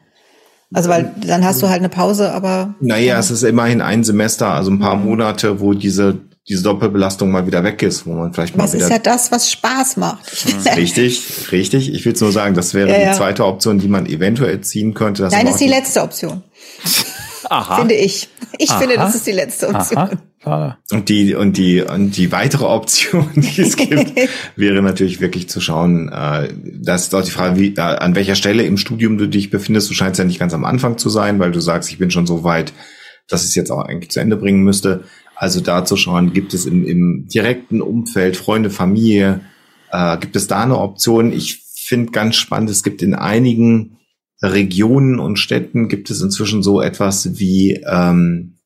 Also 0.72 0.90
weil 0.90 1.14
dann 1.26 1.44
hast 1.44 1.62
du 1.62 1.68
halt 1.68 1.78
eine 1.78 1.88
Pause, 1.88 2.32
aber. 2.32 2.74
Naja, 2.80 3.14
ja. 3.14 3.18
es 3.18 3.30
ist 3.30 3.42
immerhin 3.42 3.80
ein 3.80 4.04
Semester, 4.04 4.48
also 4.48 4.70
ein 4.70 4.78
paar 4.78 4.96
mhm. 4.96 5.06
Monate, 5.06 5.60
wo 5.60 5.72
diese 5.72 6.18
diese 6.48 6.62
Doppelbelastung 6.62 7.30
mal 7.30 7.46
wieder 7.46 7.62
weg 7.62 7.82
ist, 7.82 8.06
wo 8.06 8.14
man 8.14 8.32
vielleicht 8.32 8.56
mal 8.56 8.64
das 8.64 8.72
wieder. 8.72 8.88
Das 8.88 8.98
ist 8.98 9.06
ja 9.06 9.12
das, 9.12 9.32
was 9.32 9.52
Spaß 9.52 9.98
macht. 9.98 10.46
richtig, 10.76 11.52
richtig. 11.52 11.92
Ich 11.92 12.04
will 12.06 12.14
es 12.14 12.20
nur 12.20 12.32
sagen, 12.32 12.54
das 12.54 12.72
wäre 12.72 12.90
ja, 12.90 12.98
ja. 12.98 13.10
die 13.10 13.16
zweite 13.18 13.44
Option, 13.44 13.78
die 13.78 13.88
man 13.88 14.06
eventuell 14.06 14.60
ziehen 14.62 14.94
könnte. 14.94 15.28
Nein, 15.30 15.46
ist 15.46 15.60
die 15.60 15.68
letzte 15.68 16.02
Option. 16.02 16.42
Aha. 17.50 17.76
Finde 17.76 17.94
ich. 17.94 18.28
Ich 18.58 18.70
Aha. 18.70 18.78
finde, 18.78 18.96
das 18.96 19.14
ist 19.14 19.26
die 19.26 19.32
letzte 19.32 19.68
Option. 19.68 19.98
Aha. 19.98 20.78
Und 20.92 21.08
die 21.08 21.34
und 21.34 21.56
die 21.56 21.82
und 21.82 22.16
die 22.16 22.32
weitere 22.32 22.64
Option, 22.64 23.28
die 23.34 23.60
es 23.60 23.76
gibt, 23.76 24.12
wäre 24.56 24.82
natürlich 24.82 25.20
wirklich 25.20 25.48
zu 25.48 25.60
schauen. 25.60 26.08
Äh, 26.10 26.48
das 26.64 27.02
ist 27.02 27.14
auch 27.14 27.22
die 27.22 27.30
Frage, 27.30 27.58
wie, 27.58 27.74
äh, 27.74 27.80
an 27.80 28.14
welcher 28.14 28.34
Stelle 28.34 28.62
im 28.62 28.76
Studium 28.76 29.18
du 29.18 29.28
dich 29.28 29.50
befindest. 29.50 29.90
Du 29.90 29.94
scheinst 29.94 30.18
ja 30.18 30.24
nicht 30.24 30.38
ganz 30.38 30.54
am 30.54 30.64
Anfang 30.64 30.96
zu 30.96 31.10
sein, 31.10 31.38
weil 31.38 31.50
du 31.50 31.60
sagst, 31.60 31.90
ich 31.90 31.98
bin 31.98 32.10
schon 32.10 32.26
so 32.26 32.44
weit, 32.44 32.72
dass 33.28 33.42
ich 33.42 33.48
es 33.48 33.54
jetzt 33.56 33.70
auch 33.70 33.82
eigentlich 33.82 34.10
zu 34.10 34.20
Ende 34.20 34.36
bringen 34.36 34.62
müsste. 34.62 35.04
Also 35.34 35.60
da 35.60 35.84
zu 35.84 35.96
schauen, 35.96 36.32
gibt 36.32 36.54
es 36.54 36.66
im, 36.66 36.86
im 36.86 37.26
direkten 37.28 37.82
Umfeld, 37.82 38.36
Freunde, 38.36 38.70
Familie, 38.70 39.40
äh, 39.90 40.16
gibt 40.18 40.36
es 40.36 40.46
da 40.46 40.62
eine 40.62 40.78
Option? 40.78 41.32
Ich 41.32 41.64
finde 41.74 42.12
ganz 42.12 42.36
spannend, 42.36 42.70
es 42.70 42.82
gibt 42.82 43.02
in 43.02 43.14
einigen 43.14 43.97
Regionen 44.42 45.18
und 45.18 45.38
Städten 45.38 45.88
gibt 45.88 46.10
es 46.10 46.22
inzwischen 46.22 46.62
so 46.62 46.80
etwas 46.80 47.38
wie 47.38 47.82
ähm, 47.88 48.58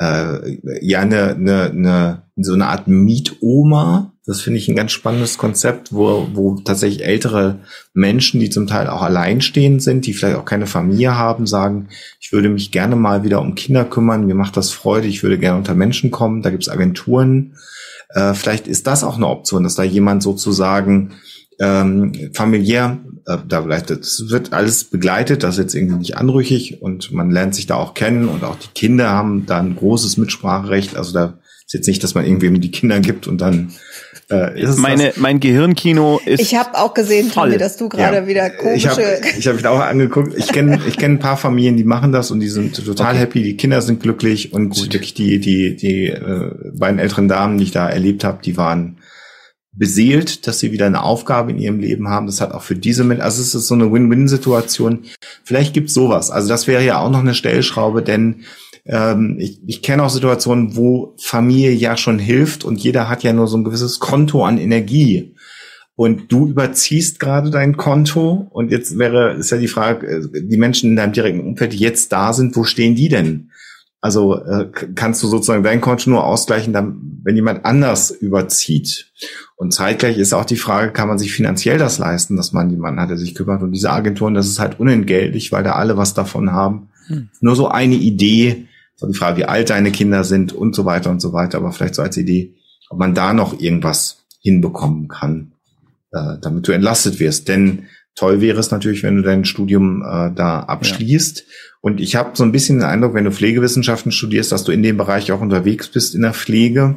äh, 0.00 0.58
ja 0.80 1.00
eine, 1.00 1.34
eine, 1.34 1.70
eine 1.70 2.22
so 2.36 2.52
eine 2.54 2.66
Art 2.66 2.88
Mietoma. 2.88 4.12
Das 4.26 4.40
finde 4.40 4.58
ich 4.58 4.68
ein 4.68 4.76
ganz 4.76 4.92
spannendes 4.92 5.36
Konzept, 5.36 5.92
wo, 5.92 6.28
wo 6.32 6.54
tatsächlich 6.56 7.04
ältere 7.04 7.60
Menschen, 7.92 8.40
die 8.40 8.48
zum 8.48 8.66
Teil 8.66 8.88
auch 8.88 9.02
alleinstehend 9.02 9.82
sind, 9.82 10.06
die 10.06 10.14
vielleicht 10.14 10.36
auch 10.36 10.46
keine 10.46 10.66
Familie 10.66 11.16
haben, 11.16 11.46
sagen, 11.46 11.88
ich 12.20 12.32
würde 12.32 12.48
mich 12.48 12.72
gerne 12.72 12.96
mal 12.96 13.22
wieder 13.22 13.42
um 13.42 13.54
Kinder 13.54 13.84
kümmern, 13.84 14.26
mir 14.26 14.34
macht 14.34 14.56
das 14.56 14.70
Freude, 14.70 15.08
ich 15.08 15.22
würde 15.22 15.38
gerne 15.38 15.58
unter 15.58 15.74
Menschen 15.74 16.10
kommen, 16.10 16.40
da 16.40 16.50
gibt 16.50 16.62
es 16.62 16.70
Agenturen. 16.70 17.56
Äh, 18.08 18.32
vielleicht 18.32 18.66
ist 18.66 18.86
das 18.86 19.04
auch 19.04 19.16
eine 19.16 19.28
Option, 19.28 19.62
dass 19.62 19.74
da 19.74 19.82
jemand 19.82 20.22
sozusagen 20.22 21.12
ähm, 21.60 22.30
familiär, 22.32 22.98
äh, 23.26 23.38
da 23.48 23.62
vielleicht, 23.62 23.90
das 23.90 24.24
wird 24.28 24.52
alles 24.52 24.84
begleitet, 24.84 25.42
das 25.42 25.56
ist 25.56 25.62
jetzt 25.62 25.74
irgendwie 25.74 25.96
nicht 25.96 26.16
anrüchig 26.16 26.82
und 26.82 27.12
man 27.12 27.30
lernt 27.30 27.54
sich 27.54 27.66
da 27.66 27.76
auch 27.76 27.94
kennen 27.94 28.28
und 28.28 28.44
auch 28.44 28.56
die 28.56 28.68
Kinder 28.74 29.10
haben 29.10 29.46
da 29.46 29.58
ein 29.58 29.76
großes 29.76 30.16
Mitspracherecht. 30.16 30.96
Also 30.96 31.12
da 31.12 31.38
ist 31.66 31.72
jetzt 31.72 31.86
nicht, 31.86 32.04
dass 32.04 32.14
man 32.14 32.26
irgendwie 32.26 32.58
die 32.58 32.70
Kinder 32.70 33.00
gibt 33.00 33.26
und 33.26 33.40
dann 33.40 33.72
äh, 34.30 34.60
ist 34.60 34.78
Meine, 34.78 35.08
das? 35.08 35.16
mein 35.18 35.40
Gehirnkino 35.40 36.20
ist. 36.24 36.40
Ich 36.40 36.54
habe 36.54 36.78
auch 36.78 36.94
gesehen, 36.94 37.30
Tommy, 37.30 37.58
dass 37.58 37.76
du 37.76 37.88
gerade 37.88 38.18
ja. 38.18 38.26
wieder 38.26 38.50
komische. 38.50 38.88
Ich 38.88 38.88
habe 38.88 39.20
ich 39.38 39.46
hab 39.46 39.56
mich 39.56 39.66
auch 39.66 39.80
angeguckt. 39.80 40.34
Ich 40.36 40.48
kenne 40.48 40.80
ich 40.86 40.96
kenn 40.96 41.12
ein 41.12 41.18
paar 41.18 41.36
Familien, 41.36 41.76
die 41.76 41.84
machen 41.84 42.12
das 42.12 42.30
und 42.30 42.40
die 42.40 42.48
sind 42.48 42.74
total 42.74 43.12
okay. 43.12 43.18
happy. 43.18 43.42
Die 43.42 43.56
Kinder 43.56 43.82
sind 43.82 44.02
glücklich 44.02 44.52
und 44.52 44.70
Gut. 44.70 44.92
wirklich 44.92 45.14
die 45.14 45.40
die 45.40 45.76
die 45.76 46.06
äh, 46.06 46.50
beiden 46.74 46.98
älteren 46.98 47.28
Damen, 47.28 47.58
die 47.58 47.64
ich 47.64 47.70
da 47.70 47.88
erlebt 47.88 48.24
habe, 48.24 48.40
die 48.42 48.56
waren 48.56 48.96
beseelt, 49.76 50.46
dass 50.46 50.60
sie 50.60 50.72
wieder 50.72 50.86
eine 50.86 51.02
Aufgabe 51.02 51.50
in 51.50 51.58
ihrem 51.58 51.80
Leben 51.80 52.08
haben. 52.08 52.26
Das 52.26 52.40
hat 52.40 52.52
auch 52.52 52.62
für 52.62 52.76
diese 52.76 53.04
Menschen, 53.04 53.22
also 53.22 53.42
es 53.42 53.54
ist 53.54 53.66
so 53.66 53.74
eine 53.74 53.92
Win-Win-Situation. 53.92 55.04
Vielleicht 55.42 55.74
gibt's 55.74 55.94
sowas. 55.94 56.30
Also 56.30 56.48
das 56.48 56.66
wäre 56.66 56.84
ja 56.84 56.98
auch 56.98 57.10
noch 57.10 57.20
eine 57.20 57.34
Stellschraube, 57.34 58.02
denn 58.02 58.44
ähm, 58.86 59.36
ich, 59.38 59.60
ich 59.66 59.82
kenne 59.82 60.04
auch 60.04 60.10
Situationen, 60.10 60.76
wo 60.76 61.14
Familie 61.18 61.72
ja 61.72 61.96
schon 61.96 62.18
hilft 62.18 62.64
und 62.64 62.78
jeder 62.80 63.08
hat 63.08 63.22
ja 63.22 63.32
nur 63.32 63.48
so 63.48 63.56
ein 63.56 63.64
gewisses 63.64 63.98
Konto 63.98 64.44
an 64.44 64.58
Energie. 64.58 65.34
Und 65.96 66.32
du 66.32 66.48
überziehst 66.48 67.20
gerade 67.20 67.50
dein 67.50 67.76
Konto 67.76 68.48
und 68.50 68.72
jetzt 68.72 68.98
wäre, 68.98 69.34
ist 69.34 69.50
ja 69.50 69.58
die 69.58 69.68
Frage, 69.68 70.06
äh, 70.06 70.42
die 70.42 70.56
Menschen 70.56 70.90
in 70.90 70.96
deinem 70.96 71.12
direkten 71.12 71.40
Umfeld, 71.40 71.72
die 71.72 71.78
jetzt 71.78 72.12
da 72.12 72.32
sind, 72.32 72.56
wo 72.56 72.64
stehen 72.64 72.94
die 72.94 73.08
denn? 73.08 73.50
Also 74.00 74.34
äh, 74.44 74.70
kannst 74.94 75.22
du 75.22 75.28
sozusagen 75.28 75.62
dein 75.62 75.80
Konto 75.80 76.10
nur 76.10 76.24
ausgleichen, 76.24 76.74
wenn 77.22 77.36
jemand 77.36 77.64
anders 77.64 78.10
überzieht. 78.10 79.10
Und 79.56 79.72
zeitgleich 79.72 80.18
ist 80.18 80.32
auch 80.32 80.44
die 80.44 80.56
Frage, 80.56 80.92
kann 80.92 81.08
man 81.08 81.18
sich 81.18 81.32
finanziell 81.32 81.78
das 81.78 81.98
leisten, 81.98 82.36
dass 82.36 82.52
man 82.52 82.70
jemanden 82.70 83.00
hat, 83.00 83.10
der 83.10 83.16
sich 83.16 83.34
kümmert. 83.34 83.62
Und 83.62 83.72
diese 83.72 83.90
Agenturen, 83.90 84.34
das 84.34 84.48
ist 84.48 84.58
halt 84.58 84.80
unentgeltlich, 84.80 85.52
weil 85.52 85.62
da 85.62 85.72
alle 85.72 85.96
was 85.96 86.14
davon 86.14 86.50
haben. 86.52 86.88
Hm. 87.06 87.28
Nur 87.40 87.54
so 87.54 87.68
eine 87.68 87.94
Idee, 87.94 88.66
so 88.96 89.06
die 89.06 89.14
Frage, 89.14 89.38
wie 89.38 89.44
alt 89.44 89.70
deine 89.70 89.92
Kinder 89.92 90.24
sind 90.24 90.52
und 90.52 90.74
so 90.74 90.84
weiter 90.84 91.10
und 91.10 91.20
so 91.20 91.32
weiter. 91.32 91.58
Aber 91.58 91.72
vielleicht 91.72 91.94
so 91.94 92.02
als 92.02 92.16
Idee, 92.16 92.54
ob 92.90 92.98
man 92.98 93.14
da 93.14 93.32
noch 93.32 93.60
irgendwas 93.60 94.24
hinbekommen 94.40 95.08
kann, 95.08 95.52
äh, 96.12 96.38
damit 96.42 96.66
du 96.66 96.72
entlastet 96.72 97.20
wirst. 97.20 97.48
Denn 97.48 97.86
toll 98.16 98.40
wäre 98.40 98.58
es 98.58 98.72
natürlich, 98.72 99.02
wenn 99.04 99.16
du 99.16 99.22
dein 99.22 99.44
Studium 99.44 100.02
äh, 100.02 100.30
da 100.34 100.60
abschließt. 100.60 101.38
Ja. 101.38 101.44
Und 101.80 102.00
ich 102.00 102.16
habe 102.16 102.30
so 102.34 102.44
ein 102.44 102.52
bisschen 102.52 102.78
den 102.78 102.88
Eindruck, 102.88 103.14
wenn 103.14 103.24
du 103.24 103.30
Pflegewissenschaften 103.30 104.10
studierst, 104.10 104.52
dass 104.52 104.64
du 104.64 104.72
in 104.72 104.82
dem 104.82 104.96
Bereich 104.96 105.30
auch 105.32 105.40
unterwegs 105.40 105.88
bist 105.88 106.14
in 106.14 106.22
der 106.22 106.34
Pflege. 106.34 106.96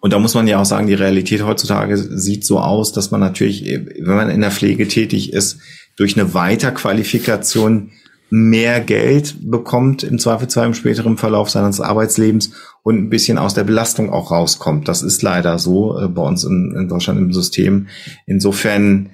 Und 0.00 0.12
da 0.12 0.18
muss 0.18 0.34
man 0.34 0.46
ja 0.46 0.60
auch 0.60 0.64
sagen, 0.64 0.86
die 0.86 0.94
Realität 0.94 1.44
heutzutage 1.44 1.96
sieht 1.96 2.44
so 2.44 2.60
aus, 2.60 2.92
dass 2.92 3.10
man 3.10 3.20
natürlich, 3.20 3.64
wenn 3.64 4.16
man 4.16 4.30
in 4.30 4.40
der 4.40 4.50
Pflege 4.50 4.86
tätig 4.86 5.32
ist, 5.32 5.58
durch 5.96 6.16
eine 6.16 6.34
Weiterqualifikation 6.34 7.90
mehr 8.30 8.80
Geld 8.80 9.36
bekommt, 9.40 10.02
im 10.02 10.18
Zweifelsfall 10.18 10.66
im 10.66 10.74
späteren 10.74 11.16
Verlauf 11.16 11.50
seines 11.50 11.80
Arbeitslebens 11.80 12.52
und 12.82 12.96
ein 12.96 13.10
bisschen 13.10 13.38
aus 13.38 13.54
der 13.54 13.64
Belastung 13.64 14.10
auch 14.10 14.30
rauskommt. 14.30 14.86
Das 14.86 15.02
ist 15.02 15.22
leider 15.22 15.58
so 15.58 15.98
äh, 15.98 16.08
bei 16.08 16.22
uns 16.22 16.44
in, 16.44 16.74
in 16.78 16.88
Deutschland 16.88 17.18
im 17.18 17.32
System. 17.32 17.88
Insofern 18.26 19.10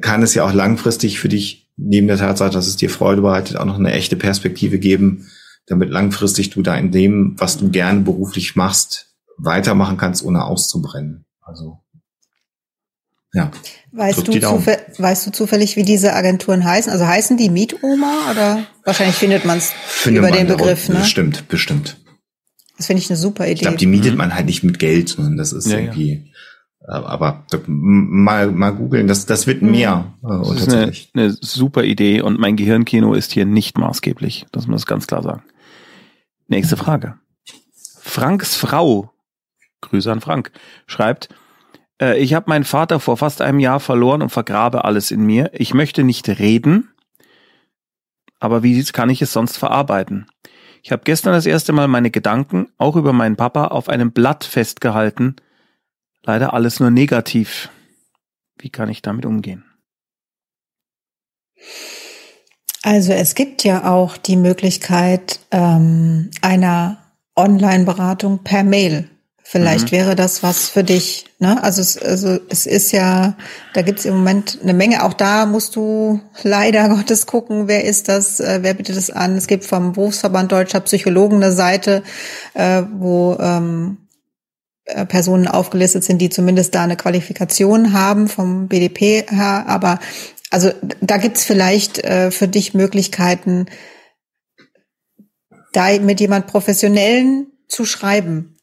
kann 0.00 0.22
es 0.22 0.34
ja 0.34 0.44
auch 0.44 0.52
langfristig 0.52 1.20
für 1.20 1.28
dich, 1.28 1.70
neben 1.76 2.08
der 2.08 2.16
Tatsache, 2.16 2.50
dass 2.50 2.66
es 2.66 2.76
dir 2.76 2.90
Freude 2.90 3.22
bereitet, 3.22 3.56
auch 3.56 3.64
noch 3.64 3.78
eine 3.78 3.92
echte 3.92 4.16
Perspektive 4.16 4.78
geben, 4.78 5.28
damit 5.66 5.90
langfristig 5.90 6.50
du 6.50 6.62
da 6.62 6.76
in 6.76 6.90
dem, 6.90 7.34
was 7.38 7.58
du 7.58 7.70
gerne 7.70 8.00
beruflich 8.00 8.56
machst, 8.56 9.05
weitermachen 9.38 9.96
kannst, 9.96 10.24
ohne 10.24 10.44
auszubrennen. 10.44 11.26
Also 11.42 11.80
ja. 13.32 13.50
Weißt 13.92 14.26
du, 14.26 14.32
weißt 14.32 15.26
du 15.26 15.30
zufällig, 15.30 15.76
wie 15.76 15.82
diese 15.82 16.14
Agenturen 16.14 16.64
heißen? 16.64 16.90
Also 16.90 17.06
heißen 17.06 17.36
die 17.36 17.50
Mietoma 17.50 18.30
oder 18.30 18.64
wahrscheinlich 18.84 19.16
findet 19.16 19.44
man 19.44 19.58
es 19.58 19.72
über 20.06 20.30
den 20.30 20.46
Begriff, 20.46 20.88
ne? 20.88 21.00
Bestimmt, 21.00 21.48
bestimmt. 21.48 21.98
Das 22.78 22.86
finde 22.86 23.02
ich 23.02 23.10
eine 23.10 23.16
super 23.16 23.44
Idee. 23.44 23.52
Ich 23.54 23.60
glaube, 23.60 23.76
die 23.76 23.86
mietet 23.86 24.12
mhm. 24.12 24.18
man 24.18 24.34
halt 24.34 24.46
nicht 24.46 24.62
mit 24.62 24.78
Geld, 24.78 25.10
sondern 25.10 25.36
das 25.36 25.52
ist 25.52 25.66
ja, 25.66 25.78
irgendwie 25.78 26.30
aber 26.88 27.44
mal, 27.66 28.50
mal 28.52 28.70
googeln, 28.70 29.08
das, 29.08 29.26
das 29.26 29.46
wird 29.46 29.60
mehr. 29.60 30.14
Äh, 30.22 30.48
das 30.48 30.60
ist 30.60 30.72
eine, 30.72 30.92
eine 31.14 31.32
super 31.32 31.82
Idee 31.82 32.20
und 32.20 32.38
mein 32.38 32.56
Gehirnkino 32.56 33.14
ist 33.14 33.32
hier 33.32 33.44
nicht 33.44 33.76
maßgeblich. 33.76 34.46
Das 34.52 34.66
muss 34.66 34.86
ganz 34.86 35.06
klar 35.06 35.22
sagen. 35.22 35.42
Nächste 36.48 36.76
Frage. 36.76 37.18
Franks 38.00 38.54
Frau, 38.54 39.10
Grüße 39.86 40.10
an 40.10 40.20
Frank, 40.20 40.52
schreibt, 40.86 41.28
äh, 42.00 42.18
ich 42.18 42.34
habe 42.34 42.48
meinen 42.48 42.64
Vater 42.64 43.00
vor 43.00 43.16
fast 43.16 43.40
einem 43.42 43.58
Jahr 43.58 43.80
verloren 43.80 44.22
und 44.22 44.30
vergrabe 44.30 44.84
alles 44.84 45.10
in 45.10 45.24
mir. 45.24 45.50
Ich 45.54 45.74
möchte 45.74 46.04
nicht 46.04 46.28
reden, 46.28 46.92
aber 48.38 48.62
wie 48.62 48.82
kann 48.84 49.10
ich 49.10 49.22
es 49.22 49.32
sonst 49.32 49.56
verarbeiten? 49.56 50.26
Ich 50.82 50.92
habe 50.92 51.02
gestern 51.04 51.32
das 51.32 51.46
erste 51.46 51.72
Mal 51.72 51.88
meine 51.88 52.10
Gedanken, 52.10 52.68
auch 52.78 52.96
über 52.96 53.12
meinen 53.12 53.36
Papa, 53.36 53.68
auf 53.68 53.88
einem 53.88 54.12
Blatt 54.12 54.44
festgehalten 54.44 55.36
Leider 56.26 56.52
alles 56.52 56.80
nur 56.80 56.90
negativ. 56.90 57.70
Wie 58.58 58.68
kann 58.68 58.88
ich 58.88 59.00
damit 59.00 59.24
umgehen? 59.24 59.64
Also 62.82 63.12
es 63.12 63.34
gibt 63.34 63.62
ja 63.62 63.90
auch 63.90 64.16
die 64.16 64.36
Möglichkeit 64.36 65.40
ähm, 65.52 66.30
einer 66.42 66.98
Online-Beratung 67.36 68.42
per 68.42 68.64
Mail. 68.64 69.08
Vielleicht 69.48 69.92
mhm. 69.92 69.96
wäre 69.96 70.16
das 70.16 70.42
was 70.42 70.68
für 70.68 70.82
dich. 70.82 71.26
Ne? 71.38 71.62
Also, 71.62 71.80
es, 71.80 71.96
also 71.96 72.40
es 72.48 72.66
ist 72.66 72.90
ja, 72.90 73.36
da 73.74 73.82
gibt 73.82 74.00
es 74.00 74.04
im 74.04 74.16
Moment 74.16 74.58
eine 74.60 74.74
Menge. 74.74 75.04
Auch 75.04 75.12
da 75.12 75.46
musst 75.46 75.76
du 75.76 76.20
leider 76.42 76.88
Gottes 76.96 77.26
gucken, 77.26 77.68
wer 77.68 77.84
ist 77.84 78.08
das, 78.08 78.40
äh, 78.40 78.58
wer 78.62 78.74
bietet 78.74 78.96
das 78.96 79.08
an. 79.08 79.36
Es 79.36 79.46
gibt 79.46 79.64
vom 79.64 79.92
Berufsverband 79.92 80.50
Deutscher 80.50 80.80
Psychologen 80.80 81.36
eine 81.36 81.52
Seite, 81.52 82.02
äh, 82.54 82.82
wo 82.92 83.36
ähm, 83.38 83.98
äh, 84.86 85.06
Personen 85.06 85.46
aufgelistet 85.46 86.02
sind, 86.02 86.18
die 86.18 86.30
zumindest 86.30 86.74
da 86.74 86.82
eine 86.82 86.96
Qualifikation 86.96 87.92
haben 87.92 88.26
vom 88.26 88.66
BDP 88.66 89.26
her. 89.30 89.66
Aber 89.68 90.00
also 90.50 90.72
da 91.00 91.18
gibt's 91.18 91.44
vielleicht 91.44 92.02
äh, 92.02 92.32
für 92.32 92.48
dich 92.48 92.74
Möglichkeiten, 92.74 93.66
da 95.72 95.96
mit 96.00 96.18
jemand 96.18 96.48
Professionellen 96.48 97.46
zu 97.68 97.84
schreiben, 97.84 98.55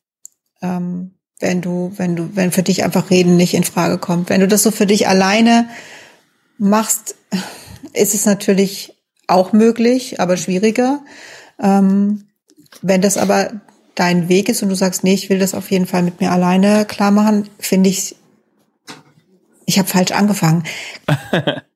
ähm, 0.63 1.11
wenn 1.39 1.61
du, 1.61 1.91
wenn 1.97 2.15
du, 2.15 2.35
wenn 2.35 2.51
für 2.51 2.63
dich 2.63 2.83
einfach 2.83 3.09
Reden 3.09 3.35
nicht 3.35 3.53
in 3.53 3.63
Frage 3.63 3.97
kommt. 3.97 4.29
Wenn 4.29 4.39
du 4.41 4.47
das 4.47 4.63
so 4.63 4.71
für 4.71 4.85
dich 4.87 5.07
alleine 5.07 5.69
machst, 6.57 7.15
ist 7.93 8.15
es 8.15 8.25
natürlich 8.25 8.95
auch 9.27 9.53
möglich, 9.53 10.19
aber 10.19 10.37
schwieriger. 10.37 11.01
Ähm, 11.61 12.25
wenn 12.81 13.01
das 13.01 13.17
aber 13.17 13.51
dein 13.95 14.29
Weg 14.29 14.49
ist 14.49 14.63
und 14.63 14.69
du 14.69 14.75
sagst, 14.75 15.03
nee, 15.03 15.13
ich 15.13 15.29
will 15.29 15.39
das 15.39 15.53
auf 15.53 15.69
jeden 15.69 15.85
Fall 15.85 16.01
mit 16.01 16.19
mir 16.19 16.31
alleine 16.31 16.85
klar 16.85 17.11
machen, 17.11 17.49
finde 17.59 17.89
ich, 17.89 18.15
ich 19.65 19.77
habe 19.77 19.87
falsch 19.87 20.11
angefangen. 20.11 20.63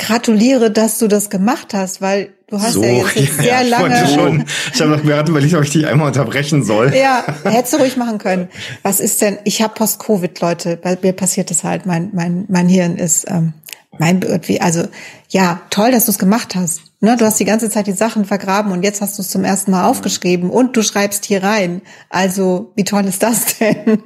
gratuliere, 0.00 0.70
dass 0.70 0.98
du 0.98 1.06
das 1.06 1.30
gemacht 1.30 1.74
hast, 1.74 2.00
weil 2.00 2.32
du 2.48 2.60
hast 2.60 2.72
so, 2.72 2.82
ja 2.82 3.04
jetzt 3.14 3.36
ja, 3.36 3.42
sehr 3.42 3.64
lange. 3.64 4.04
Ich, 4.04 4.14
schon, 4.14 4.44
ich 4.72 4.80
habe 4.80 4.90
noch 4.90 5.02
gerade 5.02 5.30
überlegt, 5.30 5.54
ob 5.54 5.62
ich 5.62 5.70
dich 5.70 5.86
einmal 5.86 6.08
unterbrechen 6.08 6.64
soll. 6.64 6.92
Ja, 7.00 7.24
hättest 7.44 7.74
du 7.74 7.76
ruhig 7.78 7.96
machen 7.96 8.18
können. 8.18 8.48
Was 8.82 9.00
ist 9.00 9.22
denn? 9.22 9.38
Ich 9.44 9.62
habe 9.62 9.74
Post-Covid, 9.74 10.40
Leute. 10.40 10.76
Bei 10.76 10.98
mir 11.00 11.12
passiert 11.12 11.50
das 11.50 11.64
halt. 11.64 11.86
Mein 11.86 12.10
mein 12.12 12.44
mein 12.48 12.68
Hirn 12.68 12.96
ist 12.96 13.30
ähm, 13.30 13.52
mein 13.98 14.22
wie 14.46 14.60
also 14.60 14.84
ja 15.28 15.60
toll, 15.70 15.92
dass 15.92 16.06
du 16.06 16.10
es 16.10 16.18
gemacht 16.18 16.54
hast. 16.54 16.82
Ne, 17.00 17.16
du 17.16 17.24
hast 17.24 17.40
die 17.40 17.46
ganze 17.46 17.70
Zeit 17.70 17.86
die 17.86 17.92
Sachen 17.92 18.26
vergraben 18.26 18.72
und 18.72 18.82
jetzt 18.82 19.00
hast 19.00 19.16
du 19.16 19.22
es 19.22 19.30
zum 19.30 19.44
ersten 19.44 19.70
Mal 19.70 19.86
aufgeschrieben 19.86 20.50
und 20.50 20.76
du 20.76 20.82
schreibst 20.82 21.24
hier 21.24 21.42
rein. 21.42 21.80
Also 22.10 22.72
wie 22.74 22.84
toll 22.84 23.06
ist 23.06 23.22
das 23.22 23.56
denn? 23.60 24.02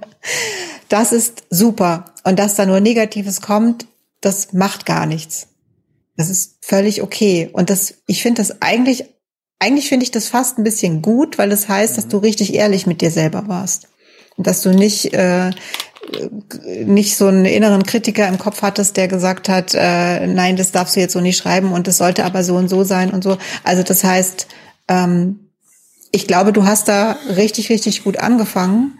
Das 0.88 1.12
ist 1.12 1.44
super 1.50 2.04
und 2.24 2.38
dass 2.38 2.54
da 2.54 2.66
nur 2.66 2.80
Negatives 2.80 3.40
kommt, 3.40 3.86
das 4.20 4.52
macht 4.52 4.86
gar 4.86 5.06
nichts. 5.06 5.48
Das 6.16 6.30
ist 6.30 6.58
völlig 6.60 7.02
okay. 7.02 7.50
Und 7.52 7.70
das, 7.70 7.94
ich 8.06 8.22
finde 8.22 8.40
das 8.40 8.62
eigentlich, 8.62 9.04
eigentlich 9.58 9.88
finde 9.88 10.04
ich 10.04 10.10
das 10.10 10.28
fast 10.28 10.58
ein 10.58 10.64
bisschen 10.64 11.02
gut, 11.02 11.38
weil 11.38 11.50
das 11.50 11.68
heißt, 11.68 11.96
dass 11.96 12.08
du 12.08 12.18
richtig 12.18 12.54
ehrlich 12.54 12.86
mit 12.86 13.00
dir 13.00 13.10
selber 13.10 13.48
warst. 13.48 13.88
Und 14.36 14.46
dass 14.46 14.62
du 14.62 14.70
nicht, 14.70 15.12
äh, 15.14 15.50
nicht 16.84 17.16
so 17.16 17.26
einen 17.26 17.46
inneren 17.46 17.84
Kritiker 17.84 18.28
im 18.28 18.38
Kopf 18.38 18.62
hattest, 18.62 18.96
der 18.96 19.08
gesagt 19.08 19.48
hat, 19.48 19.74
äh, 19.74 20.26
nein, 20.26 20.56
das 20.56 20.72
darfst 20.72 20.96
du 20.96 21.00
jetzt 21.00 21.12
so 21.12 21.20
nicht 21.20 21.38
schreiben 21.38 21.72
und 21.72 21.86
das 21.86 21.98
sollte 21.98 22.24
aber 22.24 22.44
so 22.44 22.56
und 22.56 22.68
so 22.68 22.84
sein 22.84 23.10
und 23.10 23.24
so. 23.24 23.38
Also 23.62 23.82
das 23.82 24.04
heißt, 24.04 24.46
ähm, 24.88 25.50
ich 26.12 26.26
glaube, 26.26 26.52
du 26.52 26.64
hast 26.64 26.88
da 26.88 27.16
richtig, 27.36 27.70
richtig 27.70 28.04
gut 28.04 28.18
angefangen 28.18 28.98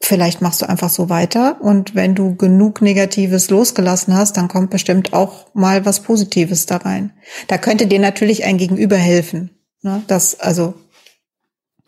vielleicht 0.00 0.40
machst 0.42 0.62
du 0.62 0.68
einfach 0.68 0.90
so 0.90 1.08
weiter 1.08 1.60
und 1.60 1.94
wenn 1.94 2.14
du 2.14 2.34
genug 2.36 2.82
Negatives 2.82 3.50
losgelassen 3.50 4.14
hast, 4.14 4.36
dann 4.36 4.48
kommt 4.48 4.70
bestimmt 4.70 5.12
auch 5.12 5.54
mal 5.54 5.84
was 5.84 6.00
Positives 6.00 6.66
da 6.66 6.78
rein. 6.78 7.12
Da 7.48 7.58
könnte 7.58 7.86
dir 7.86 7.98
natürlich 7.98 8.44
ein 8.44 8.58
Gegenüber 8.58 8.96
helfen. 8.96 9.50
Ne? 9.82 10.02
Das, 10.06 10.40
also, 10.40 10.74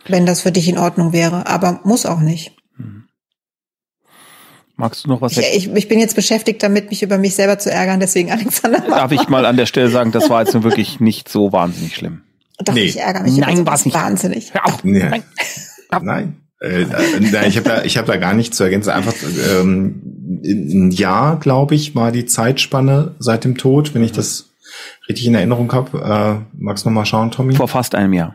wenn 0.07 0.27
das 0.27 0.41
für 0.41 0.53
dich 0.53 0.69
in 0.69 0.79
Ordnung 0.79 1.13
wäre, 1.13 1.47
aber 1.47 1.81
muss 1.85 2.07
auch 2.07 2.21
nicht. 2.21 2.57
Hm. 2.77 3.05
Magst 4.77 5.05
du 5.05 5.09
noch 5.09 5.21
was? 5.21 5.37
Ich, 5.37 5.55
ich, 5.55 5.73
ich, 5.73 5.89
bin 5.89 5.99
jetzt 5.99 6.15
beschäftigt 6.15 6.63
damit, 6.63 6.91
mich 6.91 7.03
über 7.03 7.19
mich 7.19 7.35
selber 7.35 7.59
zu 7.59 7.71
ärgern, 7.71 8.01
deswegen 8.01 8.31
Alexander. 8.31 8.81
Darf 8.81 9.13
ich 9.13 9.29
mal 9.29 9.45
an 9.47 9.57
der 9.57 9.67
Stelle 9.67 9.91
sagen, 9.91 10.13
das 10.13 10.31
war 10.31 10.43
jetzt 10.43 10.63
wirklich 10.63 11.01
nicht 11.01 11.29
so 11.29 11.53
wahnsinnig 11.53 11.97
schlimm. 11.97 12.23
Doch, 12.59 12.75
nee. 12.75 12.85
ich 12.85 12.99
ärgere 12.99 13.23
mich. 13.23 13.37
Nein, 13.37 13.67
war 13.67 13.75
es 13.75 13.85
nicht. 13.85 13.95
Wahnsinnig. 13.95 14.55
Hör 14.55 14.67
auf. 14.67 14.85
Nee. 14.85 15.01
Nein. 15.01 15.25
Nein. 16.03 16.46
Äh, 16.61 16.83
äh, 16.83 17.49
ich 17.49 17.57
habe 17.57 17.69
da, 17.69 17.83
ich 17.83 17.99
hab 17.99 18.07
da 18.07 18.17
gar 18.17 18.35
nichts 18.35 18.57
zu 18.57 18.65
ergänzen. 18.65 18.91
Einfach 18.91 19.15
ähm, 19.53 20.03
ein 20.45 20.91
Jahr, 20.91 21.39
glaube 21.39 21.75
ich, 21.75 21.95
war 21.95 22.13
die 22.13 22.27
Zeitspanne 22.27 23.15
seit 23.19 23.45
dem 23.45 23.57
Tod, 23.57 23.95
wenn 23.95 24.05
ich 24.05 24.13
das 24.13 24.51
richtig 25.09 25.27
in 25.27 25.35
Erinnerung 25.35 25.73
habe. 25.73 25.99
Äh, 25.99 26.57
magst 26.59 26.85
du 26.85 26.91
noch 26.91 26.95
mal 26.95 27.07
schauen, 27.07 27.31
Tommy? 27.31 27.55
Vor 27.55 27.69
fast 27.69 27.95
einem 27.95 28.13
Jahr. 28.13 28.35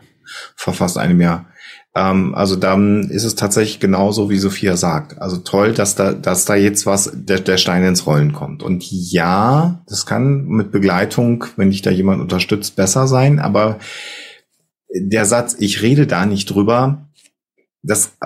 Vor 0.56 0.74
fast 0.74 0.98
einem 0.98 1.20
Jahr. 1.20 1.46
Ähm, 1.94 2.34
also 2.34 2.56
dann 2.56 3.10
ist 3.10 3.24
es 3.24 3.34
tatsächlich 3.34 3.80
genauso, 3.80 4.30
wie 4.30 4.38
Sophia 4.38 4.76
sagt. 4.76 5.20
Also 5.20 5.38
toll, 5.38 5.72
dass 5.72 5.94
da, 5.94 6.12
dass 6.12 6.44
da 6.44 6.54
jetzt 6.54 6.86
was, 6.86 7.10
der, 7.14 7.40
der 7.40 7.58
Stein 7.58 7.84
ins 7.84 8.06
Rollen 8.06 8.32
kommt. 8.32 8.62
Und 8.62 8.84
ja, 8.90 9.82
das 9.86 10.06
kann 10.06 10.46
mit 10.46 10.72
Begleitung, 10.72 11.44
wenn 11.56 11.70
dich 11.70 11.82
da 11.82 11.90
jemand 11.90 12.20
unterstützt, 12.20 12.76
besser 12.76 13.06
sein. 13.06 13.38
Aber 13.38 13.78
der 14.94 15.24
Satz, 15.24 15.56
ich 15.58 15.82
rede 15.82 16.06
da 16.06 16.26
nicht 16.26 16.46
drüber, 16.46 17.08
das 17.82 18.16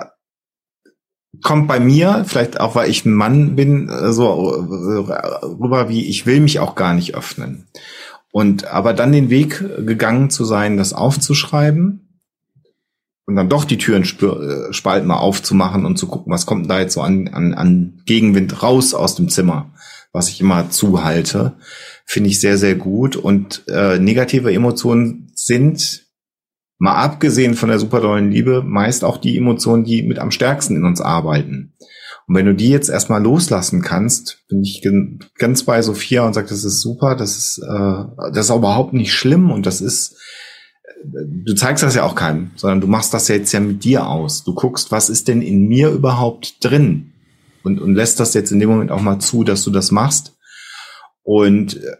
kommt 1.43 1.67
bei 1.67 1.79
mir, 1.79 2.25
vielleicht 2.27 2.59
auch 2.59 2.75
weil 2.75 2.89
ich 2.89 3.05
ein 3.05 3.13
Mann 3.13 3.55
bin, 3.55 3.89
so 4.11 4.49
rüber 4.51 5.89
wie 5.89 6.05
ich 6.05 6.25
will 6.25 6.39
mich 6.39 6.59
auch 6.59 6.75
gar 6.75 6.93
nicht 6.93 7.15
öffnen. 7.15 7.67
Und 8.31 8.65
aber 8.65 8.93
dann 8.93 9.11
den 9.11 9.29
Weg 9.29 9.63
gegangen 9.85 10.29
zu 10.29 10.45
sein, 10.45 10.77
das 10.77 10.93
aufzuschreiben 10.93 12.07
und 13.27 13.35
dann 13.35 13.49
doch 13.49 13.65
die 13.65 13.77
Türen 13.77 14.03
äh, 14.03 14.73
spalten 14.73 15.07
mal 15.07 15.17
aufzumachen 15.17 15.85
und 15.85 15.97
zu 15.97 16.07
gucken, 16.07 16.31
was 16.31 16.45
kommt 16.45 16.69
da 16.69 16.79
jetzt 16.79 16.93
so 16.93 17.01
an, 17.01 17.27
an, 17.27 17.53
an 17.53 18.01
Gegenwind 18.05 18.63
raus 18.63 18.93
aus 18.93 19.15
dem 19.15 19.29
Zimmer, 19.29 19.73
was 20.13 20.29
ich 20.29 20.39
immer 20.39 20.69
zuhalte, 20.69 21.57
finde 22.05 22.29
ich 22.29 22.39
sehr, 22.39 22.57
sehr 22.57 22.75
gut. 22.75 23.17
Und 23.17 23.63
äh, 23.67 23.99
negative 23.99 24.53
Emotionen 24.53 25.31
sind 25.35 26.06
mal 26.77 26.95
abgesehen 26.95 27.55
von 27.55 27.69
der 27.69 27.79
superdollen 27.79 28.31
Liebe, 28.31 28.63
meist 28.63 29.03
auch 29.03 29.17
die 29.17 29.37
Emotionen, 29.37 29.83
die 29.83 30.03
mit 30.03 30.19
am 30.19 30.31
stärksten 30.31 30.75
in 30.75 30.85
uns 30.85 31.01
arbeiten. 31.01 31.73
Und 32.27 32.35
wenn 32.35 32.45
du 32.45 32.53
die 32.53 32.69
jetzt 32.69 32.89
erstmal 32.89 33.23
loslassen 33.23 33.81
kannst, 33.81 34.45
bin 34.49 34.61
ich 34.61 34.85
ganz 35.37 35.63
bei 35.63 35.81
Sophia 35.81 36.25
und 36.25 36.33
sage, 36.33 36.49
das 36.49 36.65
ist 36.65 36.81
super, 36.81 37.15
das 37.15 37.37
ist, 37.37 37.57
äh, 37.59 38.03
das 38.33 38.49
ist 38.49 38.55
überhaupt 38.55 38.93
nicht 38.93 39.13
schlimm 39.13 39.49
und 39.49 39.65
das 39.65 39.79
ist, 39.79 40.17
du 41.05 41.53
zeigst 41.55 41.83
das 41.83 41.95
ja 41.95 42.03
auch 42.03 42.15
keinem, 42.15 42.51
sondern 42.55 42.81
du 42.81 42.87
machst 42.87 43.13
das 43.13 43.29
jetzt 43.29 43.53
ja 43.53 43.61
mit 43.61 43.83
dir 43.83 44.07
aus. 44.07 44.43
Du 44.43 44.53
guckst, 44.53 44.91
was 44.91 45.09
ist 45.09 45.29
denn 45.29 45.41
in 45.41 45.67
mir 45.67 45.89
überhaupt 45.89 46.63
drin? 46.63 47.13
Und, 47.63 47.81
und 47.81 47.95
lässt 47.95 48.19
das 48.19 48.33
jetzt 48.33 48.51
in 48.51 48.59
dem 48.59 48.69
Moment 48.69 48.91
auch 48.91 49.01
mal 49.01 49.19
zu, 49.19 49.43
dass 49.43 49.63
du 49.63 49.71
das 49.71 49.91
machst. 49.91 50.37
Und 51.23 51.77
äh, 51.77 51.97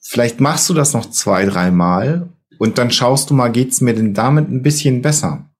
vielleicht 0.00 0.40
machst 0.40 0.68
du 0.68 0.74
das 0.74 0.94
noch 0.94 1.10
zwei, 1.10 1.44
dreimal 1.46 2.28
und 2.58 2.78
dann 2.78 2.90
schaust 2.90 3.30
du 3.30 3.34
mal, 3.34 3.48
geht's 3.48 3.80
mir 3.80 3.94
denn 3.94 4.14
damit 4.14 4.50
ein 4.50 4.62
bisschen 4.62 5.02
besser? 5.02 5.50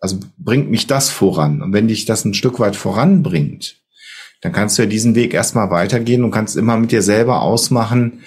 Also 0.00 0.18
bringt 0.36 0.70
mich 0.70 0.86
das 0.86 1.10
voran. 1.10 1.62
Und 1.62 1.72
wenn 1.72 1.88
dich 1.88 2.04
das 2.04 2.24
ein 2.24 2.34
Stück 2.34 2.60
weit 2.60 2.76
voranbringt, 2.76 3.82
dann 4.42 4.52
kannst 4.52 4.76
du 4.76 4.82
ja 4.82 4.88
diesen 4.88 5.14
Weg 5.14 5.32
erstmal 5.32 5.70
weitergehen 5.70 6.22
und 6.22 6.30
kannst 6.30 6.56
immer 6.56 6.76
mit 6.76 6.92
dir 6.92 7.02
selber 7.02 7.40
ausmachen, 7.40 8.20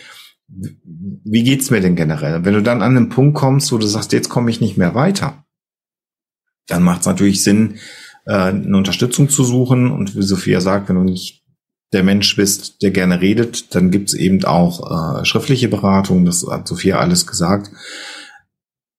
wie 0.48 1.44
geht's 1.44 1.70
mir 1.70 1.82
denn 1.82 1.96
generell? 1.96 2.46
Wenn 2.46 2.54
du 2.54 2.64
dann 2.64 2.82
an 2.82 2.96
einen 2.96 3.10
Punkt 3.10 3.36
kommst, 3.36 3.72
wo 3.72 3.78
du 3.78 3.86
sagst, 3.86 4.14
jetzt 4.14 4.30
komme 4.30 4.50
ich 4.50 4.62
nicht 4.62 4.78
mehr 4.78 4.96
weiter, 4.96 5.46
dann 6.68 6.84
macht 6.84 7.02
es 7.02 7.06
natürlich 7.06 7.44
Sinn, 7.44 7.76
äh, 8.26 8.34
eine 8.34 8.78
Unterstützung 8.78 9.30
zu 9.30 9.44
suchen. 9.44 9.92
Und 9.92 10.16
wie 10.16 10.22
Sophia 10.22 10.62
sagt, 10.62 10.90
wenn 10.90 10.96
du 10.96 11.04
nicht 11.04 11.44
der 11.94 12.04
Mensch 12.04 12.36
bist, 12.36 12.82
der 12.82 12.92
gerne 12.92 13.22
redet, 13.22 13.74
dann 13.74 13.92
gibt's 13.92 14.14
eben 14.14 14.44
auch 14.44 15.22
äh, 15.22 15.26
schriftliche 15.26 15.70
Beratung, 15.70 16.26
das 16.26 16.46
hat 16.50 16.68
Sophia 16.68 17.00
alles 17.00 17.26
gesagt. 17.26 17.72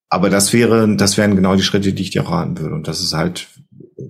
Aber 0.08 0.30
das 0.30 0.52
wäre, 0.52 0.96
das 0.96 1.18
wären 1.18 1.36
genau 1.36 1.54
die 1.54 1.62
Schritte, 1.62 1.92
die 1.92 2.02
ich 2.02 2.10
dir 2.10 2.22
raten 2.22 2.58
würde. 2.58 2.74
Und 2.74 2.88
das 2.88 3.00
ist 3.00 3.12
halt 3.12 3.48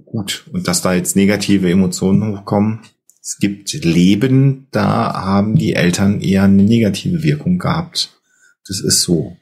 gut. 0.05 0.45
Und 0.53 0.69
dass 0.69 0.81
da 0.81 0.95
jetzt 0.95 1.17
negative 1.17 1.71
Emotionen 1.71 2.37
hochkommen. 2.37 2.81
Es 3.21 3.39
gibt 3.39 3.73
Leben, 3.85 4.69
da 4.71 5.13
haben 5.13 5.57
die 5.57 5.75
Eltern 5.75 6.21
eher 6.21 6.45
eine 6.45 6.63
negative 6.63 7.23
Wirkung 7.23 7.59
gehabt. 7.59 8.21
Das 8.67 8.81
ist 8.81 9.03
so. 9.03 9.37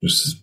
Das 0.00 0.36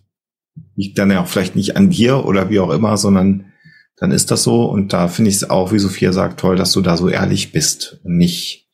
liegt 0.74 0.98
dann 0.98 1.10
ja 1.10 1.22
auch 1.22 1.26
vielleicht 1.26 1.56
nicht 1.56 1.76
an 1.76 1.90
dir 1.90 2.24
oder 2.26 2.50
wie 2.50 2.60
auch 2.60 2.70
immer, 2.70 2.96
sondern 2.96 3.52
dann 3.96 4.12
ist 4.12 4.30
das 4.30 4.42
so. 4.42 4.64
Und 4.64 4.92
da 4.92 5.08
finde 5.08 5.30
ich 5.30 5.36
es 5.36 5.50
auch, 5.50 5.72
wie 5.72 5.78
Sophia 5.78 6.12
sagt, 6.12 6.40
toll, 6.40 6.56
dass 6.56 6.72
du 6.72 6.80
da 6.80 6.96
so 6.96 7.08
ehrlich 7.08 7.52
bist 7.52 8.00
und 8.04 8.16
nicht 8.16 8.68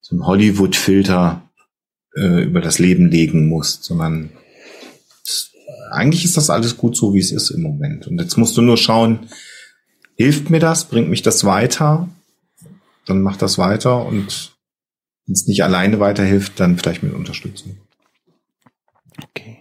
so 0.00 0.16
ein 0.16 0.26
Hollywood-Filter 0.26 1.42
äh, 2.16 2.44
über 2.44 2.60
das 2.60 2.78
Leben 2.78 3.10
legen 3.10 3.48
musst, 3.48 3.84
sondern 3.84 4.30
das, 5.26 5.50
eigentlich 5.90 6.24
ist 6.24 6.36
das 6.36 6.50
alles 6.50 6.76
gut 6.76 6.96
so, 6.96 7.14
wie 7.14 7.18
es 7.18 7.32
ist 7.32 7.50
im 7.50 7.62
Moment. 7.62 8.06
Und 8.06 8.18
jetzt 8.20 8.36
musst 8.36 8.56
du 8.56 8.62
nur 8.62 8.76
schauen, 8.76 9.28
hilft 10.16 10.50
mir 10.50 10.60
das, 10.60 10.86
bringt 10.86 11.08
mich 11.08 11.22
das 11.22 11.44
weiter, 11.44 12.08
dann 13.06 13.22
mach 13.22 13.36
das 13.36 13.58
weiter 13.58 14.04
und 14.04 14.56
Wenn 15.26 15.34
es 15.34 15.46
nicht 15.46 15.62
alleine 15.62 16.00
weiterhilft, 16.00 16.58
dann 16.58 16.78
vielleicht 16.78 17.02
mit 17.02 17.12
Unterstützung. 17.12 17.76
Okay. 19.22 19.57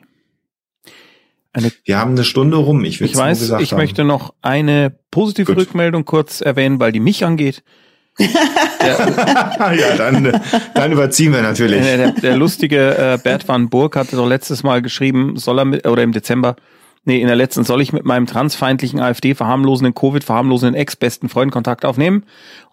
Eine, 1.58 1.72
Wir 1.86 1.98
haben 1.98 2.12
eine 2.12 2.24
Stunde 2.24 2.58
rum. 2.58 2.86
Ich, 2.86 3.02
ich 3.02 3.16
weiß, 3.16 3.52
ich 3.60 3.72
haben. 3.72 3.80
möchte 3.80 4.04
noch 4.04 4.36
eine 4.44 4.96
positive 5.10 5.56
Gut. 5.56 5.64
Rückmeldung 5.64 6.06
kurz 6.06 6.40
erwähnen, 6.40 6.80
weil 6.80 6.92
die 6.92 7.00
mich 7.00 7.26
angeht. 7.26 7.64
ja, 8.20 9.96
dann, 9.98 10.40
dann 10.76 10.92
überziehen 10.92 11.34
wir 11.34 11.42
natürlich. 11.42 11.82
Der, 11.82 12.12
der 12.12 12.38
lustige 12.38 12.96
äh, 12.96 13.18
Bert 13.24 13.48
van 13.48 13.70
Burg 13.70 13.96
hatte 13.96 14.16
doch 14.16 14.28
letztes 14.28 14.62
Mal 14.62 14.84
geschrieben, 14.84 15.36
soll 15.38 15.60
er 15.60 15.66
mit, 15.66 15.88
oder 15.88 16.04
im 16.04 16.12
Dezember, 16.12 16.58
nee, 17.06 17.20
in 17.22 17.28
der 17.28 17.36
letzten, 17.36 17.64
soll 17.64 17.82
ich 17.82 17.92
mit 17.92 18.06
meinem 18.06 18.28
transfeindlichen 18.28 19.00
AfD 19.00 19.34
verharmlosenden, 19.34 19.96
Covid 19.96 20.24
verharmlosenden 20.24 20.76
Ex-besten 20.76 21.28
Freund 21.28 21.52
Kontakt 21.52 21.86
aufnehmen? 21.86 22.24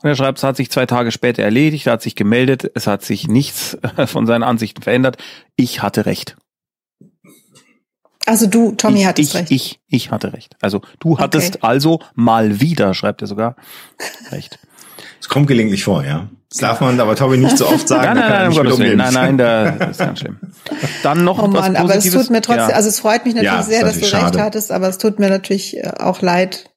Und 0.03 0.09
er 0.11 0.15
schreibt, 0.15 0.39
es 0.39 0.45
hat 0.45 0.57
sich 0.57 0.71
zwei 0.71 0.85
Tage 0.85 1.11
später 1.11 1.43
erledigt, 1.43 1.87
er 1.87 1.95
hat 1.95 2.03
sich 2.03 2.17
gemeldet, 2.17 2.71
es 2.75 2.87
hat 2.87 3.03
sich 3.03 3.29
nichts 3.29 3.79
von 4.07 4.27
seinen 4.27 4.43
Ansichten 4.43 4.83
verändert. 4.83 5.17
Ich 5.57 5.83
hatte 5.83 6.05
recht. 6.05 6.37
Also 8.27 8.47
du, 8.47 8.73
Tommy, 8.73 9.01
ich, 9.01 9.07
hattest 9.07 9.31
ich, 9.31 9.41
recht. 9.41 9.51
Ich, 9.51 9.81
ich 9.89 10.11
hatte 10.11 10.33
recht. 10.33 10.57
Also 10.61 10.81
du 10.99 11.19
hattest 11.19 11.57
okay. 11.57 11.67
also 11.67 12.01
mal 12.15 12.61
wieder, 12.61 12.95
schreibt 12.95 13.21
er 13.21 13.27
sogar, 13.27 13.57
recht. 14.31 14.59
Es 15.21 15.29
kommt 15.29 15.47
gelegentlich 15.47 15.85
vor, 15.85 16.05
ja. 16.05 16.29
Das 16.51 16.61
darf 16.61 16.81
man 16.81 17.01
aber 17.01 17.17
Tommy 17.17 17.37
nicht 17.37 17.59
so 17.59 17.67
oft 17.67 17.89
sagen. 17.89 18.19
nein, 18.19 18.31
nein, 18.31 18.53
nein, 18.55 18.79
Willen. 18.79 18.99
Nein, 18.99 19.15
nein, 19.15 19.39
da, 19.39 19.71
das 19.73 19.91
ist 19.91 19.99
ganz 19.99 20.21
schlimm. 20.21 20.39
Dann 21.03 21.25
noch 21.25 21.43
oh 21.43 21.49
Mann, 21.49 21.77
aber 21.77 21.97
es 21.97 22.11
tut 22.11 22.31
mir 22.31 22.43
trotzdem, 22.43 22.69
ja. 22.69 22.77
also 22.77 22.89
es 22.89 23.01
freut 23.01 23.25
mich 23.25 23.35
natürlich 23.35 23.53
ja, 23.53 23.63
sehr, 23.63 23.85
dass 23.85 23.99
du 23.99 24.07
schade. 24.07 24.27
recht 24.27 24.39
hattest, 24.39 24.71
aber 24.71 24.89
es 24.89 24.99
tut 24.99 25.19
mir 25.19 25.29
natürlich 25.29 25.77
äh, 25.77 25.91
auch 25.99 26.23
leid. 26.23 26.71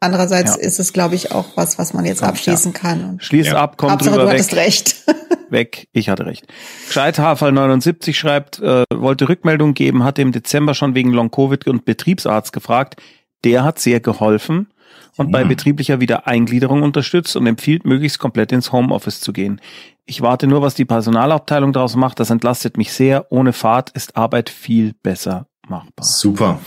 Andererseits 0.00 0.56
ja. 0.56 0.62
ist 0.62 0.80
es, 0.80 0.94
glaube 0.94 1.14
ich, 1.14 1.32
auch 1.32 1.56
was, 1.56 1.78
was 1.78 1.92
man 1.92 2.06
jetzt 2.06 2.22
abschließen 2.22 2.72
kann. 2.72 3.18
Schließ 3.20 3.52
ab, 3.52 3.74
komm 3.76 3.90
Hauptsache, 3.90 4.14
drüber 4.14 4.24
du 4.24 4.30
weg. 4.30 4.38
hattest 4.38 4.56
recht. 4.56 4.96
Weg, 5.52 5.88
ich 5.92 6.08
hatte 6.08 6.26
recht. 6.26 6.46
Gescheit 6.86 7.18
Haferl 7.18 7.52
79 7.52 8.18
schreibt, 8.18 8.60
äh, 8.60 8.84
wollte 8.92 9.28
Rückmeldung 9.28 9.74
geben, 9.74 10.04
hatte 10.04 10.22
im 10.22 10.32
Dezember 10.32 10.74
schon 10.74 10.94
wegen 10.94 11.12
Long-Covid 11.12 11.66
und 11.66 11.84
Betriebsarzt 11.84 12.52
gefragt. 12.52 13.00
Der 13.44 13.64
hat 13.64 13.78
sehr 13.78 14.00
geholfen 14.00 14.68
und 15.16 15.32
bei 15.32 15.44
betrieblicher 15.44 16.00
Wiedereingliederung 16.00 16.82
unterstützt 16.82 17.36
und 17.36 17.46
empfiehlt, 17.46 17.84
möglichst 17.84 18.18
komplett 18.18 18.52
ins 18.52 18.72
Homeoffice 18.72 19.20
zu 19.20 19.32
gehen. 19.32 19.60
Ich 20.06 20.22
warte 20.22 20.46
nur, 20.46 20.62
was 20.62 20.74
die 20.74 20.84
Personalabteilung 20.84 21.72
daraus 21.72 21.94
macht. 21.94 22.20
Das 22.20 22.30
entlastet 22.30 22.76
mich 22.76 22.92
sehr. 22.92 23.30
Ohne 23.30 23.52
Fahrt 23.52 23.90
ist 23.90 24.16
Arbeit 24.16 24.50
viel 24.50 24.94
besser 25.02 25.46
machbar. 25.68 26.04
Super. 26.04 26.58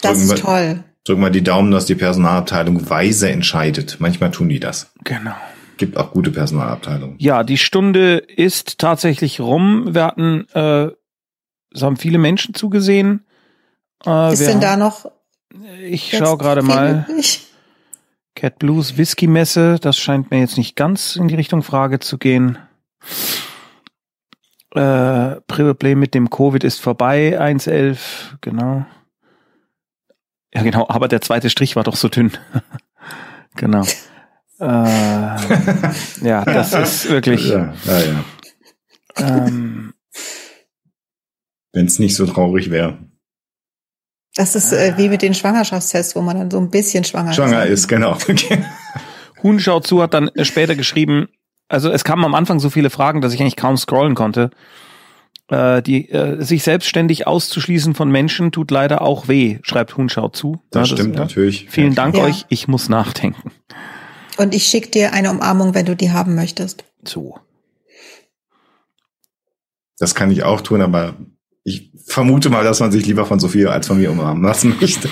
Das 0.00 0.12
Drücken 0.12 0.24
ist 0.24 0.30
wir, 0.30 0.36
toll. 0.36 0.84
Drücken 1.04 1.20
wir 1.20 1.30
die 1.30 1.44
Daumen, 1.44 1.70
dass 1.70 1.86
die 1.86 1.94
Personalabteilung 1.94 2.88
weise 2.90 3.30
entscheidet. 3.30 3.96
Manchmal 4.00 4.30
tun 4.30 4.48
die 4.48 4.60
das. 4.60 4.90
Genau. 5.04 5.34
Gibt 5.78 5.96
auch 5.96 6.10
gute 6.10 6.30
Personalabteilungen. 6.30 7.16
Ja, 7.18 7.42
die 7.44 7.56
Stunde 7.56 8.18
ist 8.18 8.78
tatsächlich 8.78 9.40
rum. 9.40 9.94
Wir 9.94 10.04
hatten, 10.04 10.46
äh, 10.52 10.90
es 11.72 11.82
haben 11.82 11.96
viele 11.96 12.18
Menschen 12.18 12.52
zugesehen. 12.54 13.24
Äh, 14.04 14.32
ist 14.32 14.46
denn 14.46 14.60
da 14.60 14.76
noch? 14.76 15.10
Ich 15.82 16.16
schaue 16.16 16.36
gerade 16.36 16.62
mal. 16.62 17.06
Übrig? 17.08 17.46
Cat 18.34 18.58
Blues 18.60 18.96
Whisky 18.96 19.26
Messe, 19.26 19.78
das 19.80 19.98
scheint 19.98 20.30
mir 20.30 20.38
jetzt 20.38 20.58
nicht 20.58 20.76
ganz 20.76 21.16
in 21.16 21.26
die 21.26 21.34
Richtung 21.34 21.64
Frage 21.64 21.98
zu 21.98 22.18
gehen. 22.18 22.56
Äh, 24.74 25.40
Privaplay 25.48 25.96
mit 25.96 26.14
dem 26.14 26.30
Covid 26.30 26.62
ist 26.62 26.80
vorbei, 26.80 27.40
1.11, 27.40 27.98
genau. 28.40 28.86
Ja, 30.54 30.62
genau, 30.62 30.86
aber 30.88 31.08
der 31.08 31.20
zweite 31.20 31.50
Strich 31.50 31.74
war 31.74 31.82
doch 31.82 31.96
so 31.96 32.08
dünn. 32.08 32.30
genau. 33.56 33.84
Äh, 34.60 34.64
ja, 36.26 36.44
das 36.44 36.72
ist 36.72 37.10
wirklich. 37.10 37.48
Ja, 37.48 37.74
ja, 37.84 37.98
ja. 38.00 38.24
Ähm, 39.46 39.94
Wenn 41.72 41.86
es 41.86 41.98
nicht 41.98 42.16
so 42.16 42.26
traurig 42.26 42.70
wäre. 42.70 42.98
Das 44.34 44.54
ist 44.54 44.72
äh, 44.72 44.94
wie 44.96 45.08
mit 45.08 45.22
den 45.22 45.34
Schwangerschaftstests, 45.34 46.14
wo 46.14 46.20
man 46.20 46.36
dann 46.38 46.50
so 46.50 46.58
ein 46.58 46.70
bisschen 46.70 47.02
schwanger, 47.04 47.32
Schwanger 47.32 47.66
ist, 47.66 47.88
genau. 47.88 48.12
Okay. 48.12 48.64
Huhn 49.42 49.58
schaut 49.60 49.86
zu 49.86 50.02
hat 50.02 50.14
dann 50.14 50.30
später 50.42 50.74
geschrieben, 50.76 51.28
also 51.68 51.90
es 51.90 52.04
kamen 52.04 52.24
am 52.24 52.34
Anfang 52.34 52.60
so 52.60 52.70
viele 52.70 52.90
Fragen, 52.90 53.20
dass 53.20 53.32
ich 53.34 53.40
eigentlich 53.40 53.56
kaum 53.56 53.76
scrollen 53.76 54.14
konnte. 54.14 54.50
Äh, 55.48 55.82
die, 55.82 56.08
äh, 56.10 56.42
sich 56.44 56.62
selbstständig 56.62 57.26
auszuschließen 57.26 57.94
von 57.94 58.10
Menschen 58.10 58.52
tut 58.52 58.70
leider 58.70 59.00
auch 59.02 59.28
weh, 59.28 59.58
schreibt 59.62 59.96
Huhn 59.96 60.08
schaut 60.08 60.36
zu. 60.36 60.60
Das 60.70 60.90
Ja, 60.90 60.96
stimmt 60.96 61.14
ja. 61.16 61.22
natürlich. 61.22 61.66
Vielen 61.70 61.94
Dank 61.94 62.16
Ja. 62.16 62.24
euch, 62.24 62.44
ich 62.48 62.68
muss 62.68 62.88
nachdenken. 62.88 63.50
Und 64.38 64.54
ich 64.54 64.66
schicke 64.66 64.88
dir 64.88 65.12
eine 65.12 65.30
Umarmung, 65.32 65.74
wenn 65.74 65.84
du 65.84 65.96
die 65.96 66.12
haben 66.12 66.36
möchtest. 66.36 66.84
So. 67.04 67.40
Das 69.98 70.14
kann 70.14 70.30
ich 70.30 70.44
auch 70.44 70.60
tun, 70.60 70.80
aber 70.80 71.16
ich 71.64 71.90
vermute 72.06 72.48
mal, 72.48 72.62
dass 72.62 72.78
man 72.78 72.92
sich 72.92 73.04
lieber 73.04 73.26
von 73.26 73.40
Sophia 73.40 73.70
als 73.70 73.88
von 73.88 73.98
mir 73.98 74.12
umarmen 74.12 74.44
lassen 74.44 74.76
möchte. 74.80 75.10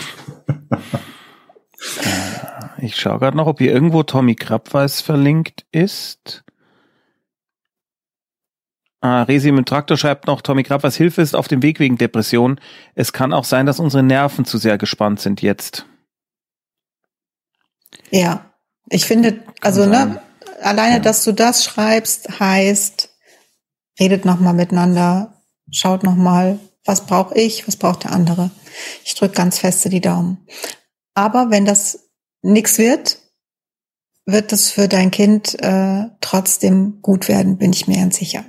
Ich 2.78 2.94
schaue 2.94 3.18
gerade 3.18 3.36
noch, 3.36 3.48
ob 3.48 3.58
hier 3.58 3.72
irgendwo 3.72 4.04
Tommy 4.04 4.36
Krabweis 4.36 5.00
verlinkt 5.00 5.66
ist. 5.72 6.44
Ah, 9.00 9.24
Resi 9.24 9.50
mit 9.50 9.66
Traktor 9.66 9.96
schreibt 9.96 10.28
noch, 10.28 10.40
Tommy 10.40 10.62
Krabweis 10.62 10.94
Hilfe 10.94 11.20
ist 11.20 11.34
auf 11.34 11.48
dem 11.48 11.62
Weg 11.62 11.80
wegen 11.80 11.98
Depression. 11.98 12.60
Es 12.94 13.12
kann 13.12 13.32
auch 13.32 13.44
sein, 13.44 13.66
dass 13.66 13.80
unsere 13.80 14.04
Nerven 14.04 14.44
zu 14.44 14.58
sehr 14.58 14.78
gespannt 14.78 15.20
sind 15.20 15.42
jetzt. 15.42 15.86
Ja, 18.10 18.52
ich 18.88 19.04
finde, 19.04 19.42
also 19.60 19.86
ne, 19.86 20.20
alleine, 20.62 20.96
Ja. 20.96 21.00
dass 21.00 21.24
du 21.24 21.32
das 21.32 21.64
schreibst, 21.64 22.40
heißt, 22.40 23.10
redet 23.98 24.24
noch 24.24 24.40
mal 24.40 24.52
miteinander, 24.52 25.42
schaut 25.70 26.02
noch 26.02 26.14
mal, 26.14 26.58
was 26.84 27.06
brauche 27.06 27.34
ich, 27.38 27.66
was 27.66 27.76
braucht 27.76 28.04
der 28.04 28.12
andere. 28.12 28.50
Ich 29.04 29.14
drücke 29.14 29.34
ganz 29.34 29.58
feste 29.58 29.88
die 29.88 30.00
Daumen. 30.00 30.46
Aber 31.14 31.50
wenn 31.50 31.64
das 31.64 32.10
nix 32.42 32.78
wird, 32.78 33.18
wird 34.24 34.52
es 34.52 34.70
für 34.70 34.88
dein 34.88 35.10
Kind 35.10 35.60
äh, 35.62 36.04
trotzdem 36.20 37.00
gut 37.02 37.28
werden, 37.28 37.58
bin 37.58 37.72
ich 37.72 37.88
mir 37.88 37.96
ganz 37.96 38.16
sicher. 38.16 38.44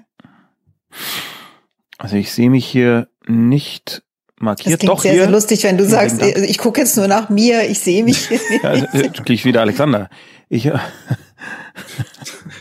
Also 1.98 2.16
ich 2.16 2.32
sehe 2.32 2.50
mich 2.50 2.66
hier 2.66 3.10
nicht 3.28 4.04
Das 4.38 4.44
markiert. 4.44 4.80
klingt 4.80 4.90
Doch 4.92 5.02
sehr, 5.02 5.14
hier. 5.14 5.22
sehr 5.24 5.32
lustig, 5.32 5.64
wenn 5.64 5.78
du 5.78 5.86
sagst, 5.86 6.22
Dank. 6.22 6.38
ich 6.38 6.58
gucke 6.60 6.80
jetzt 6.82 6.96
nur 6.96 7.08
nach 7.08 7.30
mir, 7.30 7.68
ich 7.70 7.80
sehe 7.80 8.04
mich. 8.04 8.30
Ja, 8.64 8.74
äh, 8.74 9.10
klingt 9.10 9.44
wieder 9.46 9.62
Alexander. 9.62 10.10
Ich, 10.50 10.66
äh, 10.68 10.78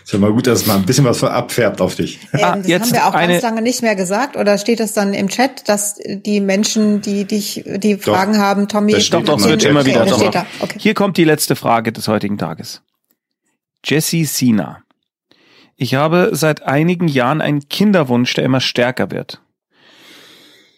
Ist 0.05 0.13
ja 0.13 0.19
mal 0.19 0.33
gut, 0.33 0.47
dass 0.47 0.61
es 0.63 0.67
mal 0.67 0.77
ein 0.77 0.87
bisschen 0.87 1.05
was 1.05 1.23
abfärbt 1.23 1.81
auf 1.81 1.95
dich. 1.95 2.19
Ah, 2.33 2.55
Ähm, 2.55 2.63
das 2.63 2.67
jetzt 2.69 2.83
haben 2.85 2.93
wir 2.93 3.07
auch 3.07 3.15
eine- 3.15 3.33
ganz 3.35 3.43
lange 3.43 3.63
nicht 3.63 3.83
mehr 3.83 3.95
gesagt. 3.97 4.37
Oder 4.37 4.59
steht 4.59 4.81
das 4.81 4.93
dann 4.93 5.15
im 5.15 5.29
Chat, 5.29 5.69
dass 5.69 5.97
die 6.07 6.41
Menschen, 6.41 7.01
die 7.03 7.25
dich, 7.25 7.65
die 7.67 7.97
Fragen 7.97 8.39
haben, 8.39 8.69
Tommy, 8.69 8.93
das 8.93 9.05
steht 9.07 9.29
Doch, 9.29 9.37
doch, 9.39 9.45
wird 9.45 9.65
immer 9.65 9.85
wieder. 9.85 10.03
Okay, 10.07 10.31
da. 10.33 10.47
Okay. 10.61 10.79
Hier 10.81 10.95
kommt 10.95 11.17
die 11.17 11.25
letzte 11.25 11.57
Frage 11.57 11.93
des 11.93 12.09
heutigen 12.09 12.39
Tages. 12.39 12.83
Jessie 13.85 14.25
Sina. 14.25 14.83
Ich 15.77 15.95
habe 15.95 16.31
seit 16.33 16.63
einigen 16.63 17.07
Jahren 17.09 17.41
einen 17.43 17.69
Kinderwunsch, 17.69 18.33
der 18.35 18.45
immer 18.45 18.61
stärker 18.61 19.11
wird. 19.11 19.43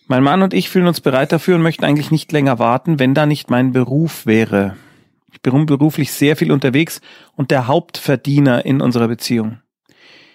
Mein 0.09 0.23
Mann 0.23 0.43
und 0.43 0.55
ich 0.55 0.71
fühlen 0.71 0.87
uns 0.87 1.01
bereit 1.01 1.33
dafür 1.33 1.57
und 1.57 1.63
möchten 1.63 1.85
eigentlich 1.85 2.11
nicht 2.11 2.33
länger 2.33 2.59
warten, 2.59 2.99
wenn 2.99 3.15
da 3.15 3.27
nicht 3.27 3.51
mein 3.51 3.73
Beruf 3.73 4.25
wäre. 4.27 4.77
Ich 5.31 5.43
bin 5.43 5.67
beruflich 5.67 6.13
sehr 6.13 6.35
viel 6.37 6.51
unterwegs 6.51 7.01
und 7.37 7.51
der 7.51 7.67
Hauptverdiener 7.67 8.65
in 8.65 8.81
unserer 8.81 9.07
Beziehung. 9.09 9.61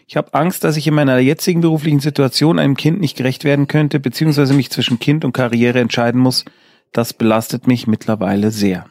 Ich 0.06 0.16
habe 0.16 0.34
Angst, 0.36 0.64
dass 0.64 0.78
ich 0.78 0.86
in 0.86 0.94
meiner 0.94 1.18
jetzigen 1.18 1.62
beruflichen 1.62 2.00
Situation 2.00 2.60
einem 2.60 2.78
Kind 2.78 3.00
nicht 3.00 3.18
gerecht 3.18 3.44
werden 3.46 3.68
könnte, 3.68 4.00
beziehungsweise 4.00 4.54
mich 4.54 4.70
zwischen 4.70 5.00
Kind 5.00 5.26
und 5.26 5.34
Karriere 5.34 5.80
entscheiden 5.80 6.22
muss. 6.22 6.46
Das 6.92 7.14
belastet 7.14 7.66
mich 7.66 7.88
mittlerweile 7.88 8.52
sehr. 8.52 8.86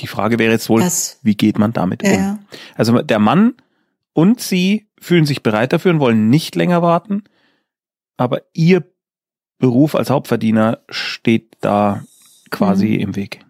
Die 0.00 0.06
Frage 0.06 0.38
wäre 0.38 0.52
jetzt 0.52 0.68
wohl, 0.68 0.80
Das- 0.82 1.18
wie 1.22 1.34
geht 1.36 1.58
man 1.58 1.72
damit 1.72 2.04
um? 2.04 2.10
Ja. 2.12 2.38
Also 2.76 3.02
der 3.02 3.18
Mann 3.18 3.54
und 4.12 4.40
sie 4.40 4.86
fühlen 5.00 5.26
sich 5.26 5.42
bereit 5.42 5.72
dafür 5.72 5.90
und 5.90 6.00
wollen 6.00 6.30
nicht 6.30 6.54
länger 6.54 6.80
warten, 6.82 7.24
aber 8.16 8.42
ihr 8.52 8.84
Beruf 9.58 9.94
als 9.94 10.10
Hauptverdiener 10.10 10.82
steht 10.88 11.56
da 11.60 12.04
quasi 12.50 12.88
Mhm. 12.88 13.00
im 13.00 13.16
Weg. 13.16 13.44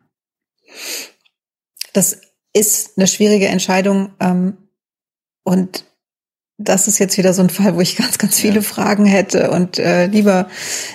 Das 1.93 2.21
ist 2.53 2.99
eine 2.99 3.07
schwierige 3.07 3.49
Entscheidung. 3.49 4.13
Ähm, 4.21 4.57
und 5.45 5.85
das 6.59 6.87
ist 6.87 6.99
jetzt 6.99 7.19
wieder 7.19 7.33
so 7.33 7.43
ein 7.43 7.51
Fall, 7.51 7.75
wo 7.77 7.81
ich 7.81 7.97
ganz, 7.97 8.19
ganz 8.19 8.39
viele 8.39 8.57
Ja. 8.57 8.63
Fragen 8.63 9.07
hätte 9.07 9.51
und 9.51 9.79
äh, 9.79 10.07
lieber 10.07 10.49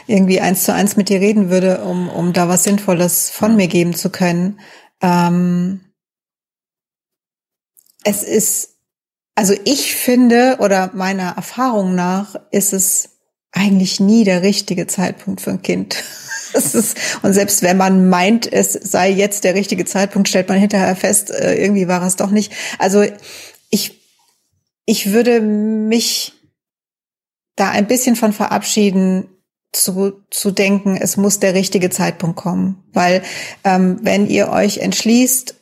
irgendwie 0.05 0.39
eins 0.39 0.63
zu 0.63 0.73
eins 0.73 0.95
mit 0.95 1.09
dir 1.09 1.19
reden 1.19 1.49
würde, 1.49 1.83
um, 1.83 2.09
um 2.09 2.31
da 2.33 2.47
was 2.47 2.63
Sinnvolles 2.63 3.29
von 3.29 3.55
mir 3.55 3.67
geben 3.67 3.93
zu 3.95 4.09
können. 4.11 4.59
Ähm, 5.01 5.81
es 8.03 8.23
ist, 8.23 8.77
also 9.35 9.53
ich 9.65 9.95
finde 9.95 10.57
oder 10.61 10.91
meiner 10.93 11.31
Erfahrung 11.35 11.95
nach 11.95 12.35
ist 12.51 12.71
es 12.73 13.16
eigentlich 13.57 13.99
nie 13.99 14.23
der 14.23 14.41
richtige 14.41 14.87
Zeitpunkt 14.87 15.41
für 15.41 15.51
ein 15.51 15.61
Kind. 15.61 16.03
Ist, 16.53 16.95
und 17.21 17.33
selbst 17.33 17.61
wenn 17.61 17.77
man 17.77 18.09
meint, 18.09 18.51
es 18.51 18.71
sei 18.71 19.09
jetzt 19.11 19.43
der 19.43 19.53
richtige 19.53 19.85
Zeitpunkt, 19.85 20.29
stellt 20.29 20.47
man 20.47 20.57
hinterher 20.57 20.95
fest, 20.95 21.29
äh, 21.29 21.55
irgendwie 21.55 21.87
war 21.87 22.01
es 22.03 22.15
doch 22.15 22.31
nicht. 22.31 22.53
Also 22.79 23.03
ich 23.69 23.97
ich 24.85 25.11
würde 25.11 25.41
mich 25.41 26.33
da 27.57 27.69
ein 27.69 27.87
bisschen 27.87 28.15
von 28.15 28.33
verabschieden, 28.33 29.27
zu, 29.73 30.23
zu 30.31 30.51
denken, 30.51 30.97
es 30.99 31.17
muss 31.17 31.39
der 31.39 31.53
richtige 31.53 31.89
Zeitpunkt 31.89 32.37
kommen. 32.37 32.83
Weil 32.93 33.21
ähm, 33.63 33.99
wenn 34.01 34.27
ihr 34.27 34.49
euch 34.49 34.77
entschließt, 34.77 35.55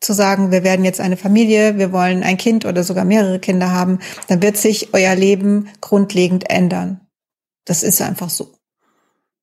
zu 0.00 0.12
sagen, 0.14 0.50
wir 0.50 0.64
werden 0.64 0.84
jetzt 0.84 1.00
eine 1.00 1.18
Familie, 1.18 1.76
wir 1.76 1.92
wollen 1.92 2.22
ein 2.22 2.38
Kind 2.38 2.64
oder 2.64 2.84
sogar 2.84 3.04
mehrere 3.04 3.38
Kinder 3.38 3.70
haben, 3.70 3.98
dann 4.28 4.40
wird 4.40 4.56
sich 4.56 4.94
euer 4.94 5.14
Leben 5.14 5.68
grundlegend 5.82 6.48
ändern. 6.48 7.00
Das 7.70 7.84
ist 7.84 8.02
einfach 8.02 8.30
so. 8.30 8.52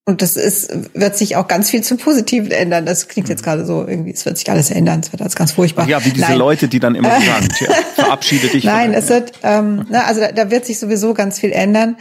Und 0.04 0.22
das 0.22 0.36
ist, 0.36 0.70
wird 0.94 1.18
sich 1.18 1.38
auch 1.38 1.48
ganz 1.48 1.70
viel 1.70 1.82
zum 1.82 1.98
Positiven 1.98 2.52
ändern. 2.52 2.86
Das 2.86 3.08
klingt 3.08 3.30
jetzt 3.30 3.42
gerade 3.42 3.66
so 3.66 3.88
irgendwie, 3.88 4.12
es 4.12 4.26
wird 4.26 4.38
sich 4.38 4.52
alles 4.52 4.70
ändern, 4.70 5.00
es 5.00 5.14
wird 5.14 5.22
alles 5.22 5.38
ganz 5.38 5.54
furchtbar. 5.54 5.88
Ja, 5.88 6.04
wie 6.04 6.10
diese 6.10 6.26
Nein. 6.26 6.38
Leute, 6.38 6.68
die 6.68 6.82
dann 6.82 6.96
immer 6.96 7.22
sagen, 7.22 7.48
tja, 7.58 7.72
verabschiede 7.96 8.50
dich. 8.50 8.66
Nein, 8.66 8.94
es 8.94 9.08
wird, 9.08 9.32
ähm, 9.44 9.86
ne, 9.90 10.04
also 10.04 10.20
da, 10.20 10.34
da 10.34 10.52
wird 10.52 10.66
sich 10.66 10.78
sowieso 10.78 11.14
ganz 11.14 11.40
viel 11.40 11.54
ändern. 11.54 11.96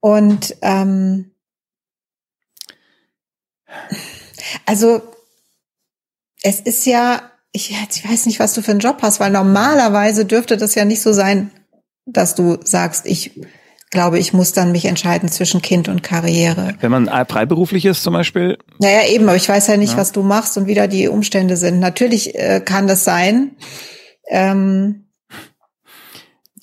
Und 0.00 0.56
ähm, 0.62 1.30
also 4.66 5.00
es 6.42 6.58
ist 6.58 6.86
ja, 6.86 7.22
ich, 7.52 7.70
ich 7.70 8.10
weiß 8.10 8.26
nicht, 8.26 8.40
was 8.40 8.52
du 8.52 8.62
für 8.62 8.72
einen 8.72 8.80
Job 8.80 8.98
hast, 9.02 9.20
weil 9.20 9.30
normalerweise 9.30 10.24
dürfte 10.24 10.56
das 10.56 10.74
ja 10.74 10.84
nicht 10.84 11.02
so 11.02 11.12
sein, 11.12 11.52
dass 12.04 12.34
du 12.34 12.58
sagst, 12.64 13.06
ich 13.06 13.30
glaube, 13.90 14.18
ich 14.18 14.32
muss 14.32 14.52
dann 14.52 14.72
mich 14.72 14.84
entscheiden 14.84 15.28
zwischen 15.28 15.62
Kind 15.62 15.88
und 15.88 16.02
Karriere. 16.02 16.74
Wenn 16.80 16.90
man 16.90 17.06
freiberuflich 17.26 17.84
ist 17.84 18.02
zum 18.02 18.12
Beispiel, 18.14 18.58
Naja, 18.78 19.06
eben, 19.08 19.24
aber 19.28 19.36
ich 19.36 19.48
weiß 19.48 19.66
ja 19.68 19.76
nicht, 19.76 19.92
Ja. 19.92 19.98
was 19.98 20.12
du 20.12 20.22
machst 20.22 20.56
und 20.58 20.66
wie 20.66 20.74
da 20.74 20.86
die 20.86 21.08
Umstände 21.08 21.56
sind. 21.56 21.78
Natürlich 21.80 22.34
äh, 22.34 22.60
kann 22.64 22.86
das 22.86 23.04
sein, 23.04 23.56
ähm, 24.28 25.06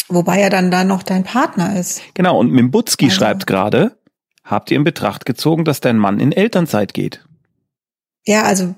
wobei 0.07 0.39
ja 0.39 0.49
dann 0.49 0.71
da 0.71 0.83
noch 0.83 1.03
dein 1.03 1.23
Partner 1.23 1.77
ist. 1.79 2.01
genau, 2.13 2.37
und 2.39 2.51
Mimbutski 2.51 3.05
Also- 3.05 3.17
schreibt 3.17 3.47
gerade, 3.47 3.97
habt 4.43 4.69
ihr 4.71 4.77
in 4.77 4.83
Betracht 4.83 5.25
gezogen, 5.25 5.65
dass 5.65 5.79
dein 5.81 5.97
Mann 5.97 6.19
in 6.19 6.31
Elternzeit 6.31 6.93
geht? 6.93 7.25
Ja, 8.25 8.43
also 8.43 8.75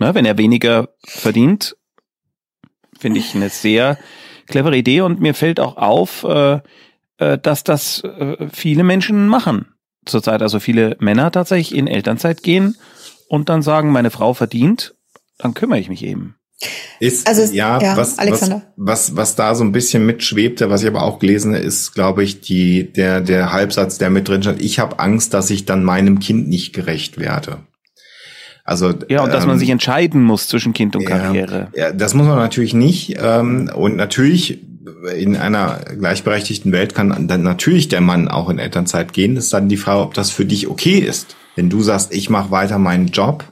Ne, 0.00 0.14
wenn 0.14 0.24
er 0.24 0.38
weniger 0.38 0.90
verdient, 1.04 1.76
finde 2.98 3.18
ich 3.18 3.34
eine 3.34 3.48
sehr 3.48 3.98
clevere 4.46 4.76
Idee 4.76 5.00
und 5.00 5.20
mir 5.20 5.34
fällt 5.34 5.58
auch 5.58 5.76
auf, 5.76 6.22
äh, 6.22 6.54
äh, 6.54 6.60
dass 7.18 7.64
das 7.64 8.02
äh, 8.04 8.48
viele 8.52 8.84
Menschen 8.84 9.28
machen 9.28 9.66
zurzeit. 10.06 10.42
Also 10.42 10.60
viele 10.60 10.96
Männer 11.00 11.30
tatsächlich 11.30 11.76
in 11.76 11.86
Elternzeit 11.86 12.42
gehen 12.42 12.76
und 13.28 13.48
dann 13.48 13.62
sagen, 13.62 13.92
meine 13.92 14.10
Frau 14.10 14.34
verdient, 14.34 14.94
dann 15.38 15.54
kümmere 15.54 15.78
ich 15.78 15.88
mich 15.88 16.04
eben. 16.04 16.34
Ist, 16.98 17.28
Also, 17.28 17.54
ja, 17.54 17.80
ja, 17.80 17.96
was, 17.96 18.18
Alexander. 18.18 18.62
was, 18.76 19.10
was, 19.12 19.16
was 19.16 19.36
da 19.36 19.54
so 19.54 19.62
ein 19.62 19.70
bisschen 19.70 20.04
mitschwebte, 20.04 20.70
was 20.70 20.82
ich 20.82 20.88
aber 20.88 21.02
auch 21.02 21.20
gelesen 21.20 21.54
habe, 21.54 21.62
ist, 21.62 21.94
glaube 21.94 22.24
ich, 22.24 22.40
die, 22.40 22.92
der, 22.92 23.20
der 23.20 23.52
Halbsatz, 23.52 23.98
der 23.98 24.10
mit 24.10 24.26
drin 24.28 24.42
stand. 24.42 24.60
Ich 24.60 24.80
habe 24.80 24.98
Angst, 24.98 25.34
dass 25.34 25.50
ich 25.50 25.66
dann 25.66 25.84
meinem 25.84 26.18
Kind 26.18 26.48
nicht 26.48 26.72
gerecht 26.72 27.18
werde. 27.18 27.58
Also, 28.64 28.92
Ja, 29.08 29.22
und 29.22 29.32
dass 29.32 29.46
man 29.46 29.54
ähm, 29.54 29.60
sich 29.60 29.70
entscheiden 29.70 30.22
muss 30.22 30.48
zwischen 30.48 30.72
Kind 30.72 30.96
und 30.96 31.02
ja, 31.02 31.10
Karriere. 31.10 31.68
Ja, 31.74 31.92
das 31.92 32.14
muss 32.14 32.26
man 32.26 32.36
natürlich 32.36 32.74
nicht. 32.74 33.16
Ähm, 33.18 33.70
und 33.72 33.94
natürlich 33.94 34.58
in 35.16 35.36
einer 35.36 35.80
gleichberechtigten 35.98 36.72
Welt 36.72 36.94
kann 36.94 37.28
dann 37.28 37.42
natürlich 37.42 37.88
der 37.88 38.00
Mann 38.00 38.28
auch 38.28 38.48
in 38.48 38.58
Elternzeit 38.58 39.12
gehen. 39.12 39.36
Ist 39.36 39.52
dann 39.52 39.68
die 39.68 39.76
Frage, 39.76 40.02
ob 40.02 40.14
das 40.14 40.30
für 40.30 40.44
dich 40.44 40.68
okay 40.68 40.98
ist. 40.98 41.36
Wenn 41.56 41.70
du 41.70 41.82
sagst, 41.82 42.14
ich 42.14 42.30
mache 42.30 42.50
weiter 42.50 42.78
meinen 42.78 43.08
Job 43.08 43.44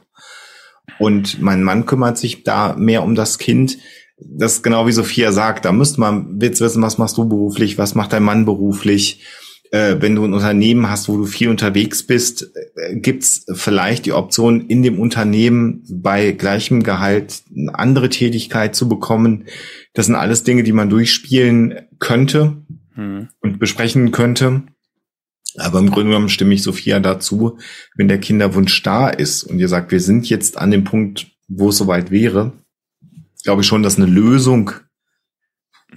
und 0.99 1.41
mein 1.41 1.63
Mann 1.63 1.85
kümmert 1.85 2.17
sich 2.17 2.43
da 2.43 2.75
mehr 2.77 3.03
um 3.03 3.15
das 3.15 3.37
Kind. 3.37 3.77
Das 4.19 4.53
ist 4.53 4.63
genau 4.63 4.87
wie 4.87 4.91
Sophia 4.91 5.31
sagt, 5.31 5.65
da 5.65 5.71
müsste 5.71 5.99
man 5.99 6.39
jetzt 6.41 6.61
wissen, 6.61 6.81
was 6.81 6.97
machst 6.97 7.17
du 7.17 7.27
beruflich, 7.27 7.77
was 7.77 7.95
macht 7.95 8.13
dein 8.13 8.23
Mann 8.23 8.45
beruflich. 8.45 9.23
Äh, 9.71 9.97
wenn 9.99 10.15
du 10.15 10.23
ein 10.23 10.33
Unternehmen 10.33 10.89
hast, 10.89 11.09
wo 11.09 11.17
du 11.17 11.25
viel 11.25 11.49
unterwegs 11.49 12.03
bist, 12.03 12.51
äh, 12.75 12.95
gibt's 12.95 13.45
vielleicht 13.53 14.05
die 14.05 14.13
Option, 14.13 14.67
in 14.67 14.81
dem 14.83 14.99
Unternehmen 14.99 15.83
bei 15.89 16.31
gleichem 16.31 16.83
Gehalt 16.83 17.41
eine 17.55 17.75
andere 17.77 18.09
Tätigkeit 18.09 18.75
zu 18.75 18.87
bekommen. 18.87 19.45
Das 19.93 20.05
sind 20.05 20.15
alles 20.15 20.43
Dinge, 20.43 20.63
die 20.63 20.71
man 20.73 20.89
durchspielen 20.89 21.79
könnte 21.99 22.57
Hm. 22.93 23.27
und 23.41 23.59
besprechen 23.59 24.11
könnte. 24.11 24.63
Aber 25.57 25.79
im 25.79 25.89
Grunde 25.91 26.09
genommen 26.09 26.29
stimme 26.29 26.53
ich 26.53 26.63
Sophia 26.63 26.99
dazu, 26.99 27.57
wenn 27.95 28.07
der 28.07 28.19
Kinderwunsch 28.19 28.81
da 28.83 29.09
ist 29.09 29.43
und 29.43 29.59
ihr 29.59 29.67
sagt, 29.67 29.91
wir 29.91 29.99
sind 29.99 30.29
jetzt 30.29 30.57
an 30.57 30.71
dem 30.71 30.83
Punkt, 30.83 31.27
wo 31.47 31.69
es 31.69 31.77
soweit 31.77 32.09
wäre, 32.11 32.53
glaube 33.43 33.61
ich 33.61 33.67
schon, 33.67 33.83
dass 33.83 33.97
eine 33.97 34.05
Lösung 34.05 34.71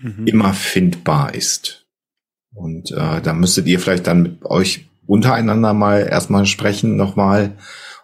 Mhm. 0.00 0.26
immer 0.26 0.54
findbar 0.54 1.34
ist. 1.34 1.79
Und 2.54 2.90
äh, 2.90 3.20
da 3.22 3.32
müsstet 3.32 3.66
ihr 3.66 3.80
vielleicht 3.80 4.06
dann 4.06 4.22
mit 4.22 4.44
euch 4.44 4.88
untereinander 5.06 5.74
mal 5.74 6.06
erstmal 6.08 6.46
sprechen, 6.46 6.96
nochmal, 6.96 7.56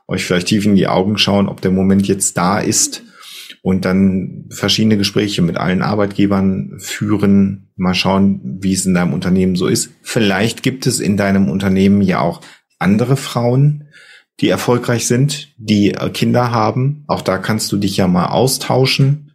euch 0.09 0.24
vielleicht 0.24 0.49
tief 0.49 0.64
in 0.66 0.76
die 0.76 0.88
Augen 0.88 1.18
schauen, 1.18 1.49
ob 1.49 1.61
der 1.61 1.70
Moment 1.70 2.07
jetzt 2.07 2.36
da 2.36 2.59
ist 2.59 3.03
und 3.62 3.84
dann 3.84 4.44
verschiedene 4.51 4.97
Gespräche 4.97 5.42
mit 5.42 5.57
allen 5.57 5.82
Arbeitgebern 5.82 6.74
führen, 6.78 7.68
mal 7.74 7.94
schauen, 7.94 8.40
wie 8.61 8.72
es 8.72 8.86
in 8.86 8.94
deinem 8.94 9.12
Unternehmen 9.12 9.57
so 9.57 9.66
ist. 9.66 9.90
Vielleicht 10.03 10.62
gibt 10.62 10.86
es 10.86 11.01
in 11.01 11.16
deinem 11.16 11.49
Unternehmen 11.49 12.01
ja 12.01 12.20
auch 12.20 12.40
andere 12.78 13.16
Frauen, 13.16 13.88
die 14.40 14.49
erfolgreich 14.49 15.07
sind, 15.07 15.53
die 15.57 15.94
äh, 15.94 16.11
Kinder 16.11 16.53
haben. 16.53 17.05
Auch 17.09 17.22
da 17.22 17.38
kannst 17.38 17.72
du 17.72 17.76
dich 17.76 17.97
ja 17.97 18.07
mal 18.07 18.26
austauschen. 18.26 19.26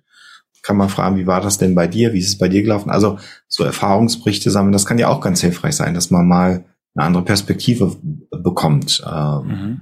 Kann 0.62 0.78
man 0.78 0.90
fragen, 0.90 1.18
wie 1.18 1.28
war 1.28 1.42
das 1.42 1.58
denn 1.58 1.74
bei 1.76 1.88
dir? 1.88 2.14
Wie 2.14 2.20
ist 2.20 2.28
es 2.28 2.38
bei 2.38 2.48
dir 2.48 2.62
gelaufen? 2.62 2.90
Also 2.92 3.18
so 3.48 3.64
Erfahrungsberichte 3.64 4.52
sammeln, 4.52 4.74
das 4.74 4.86
kann 4.86 4.98
ja 5.00 5.08
auch 5.08 5.22
ganz 5.22 5.42
hilfreich 5.42 5.76
sein, 5.76 5.94
dass 5.94 6.12
man 6.12 6.28
mal 6.28 6.66
eine 6.96 7.06
andere 7.06 7.24
Perspektive 7.24 7.96
bekommt. 8.32 9.04
Ähm, 9.06 9.48
Mhm. 9.48 9.82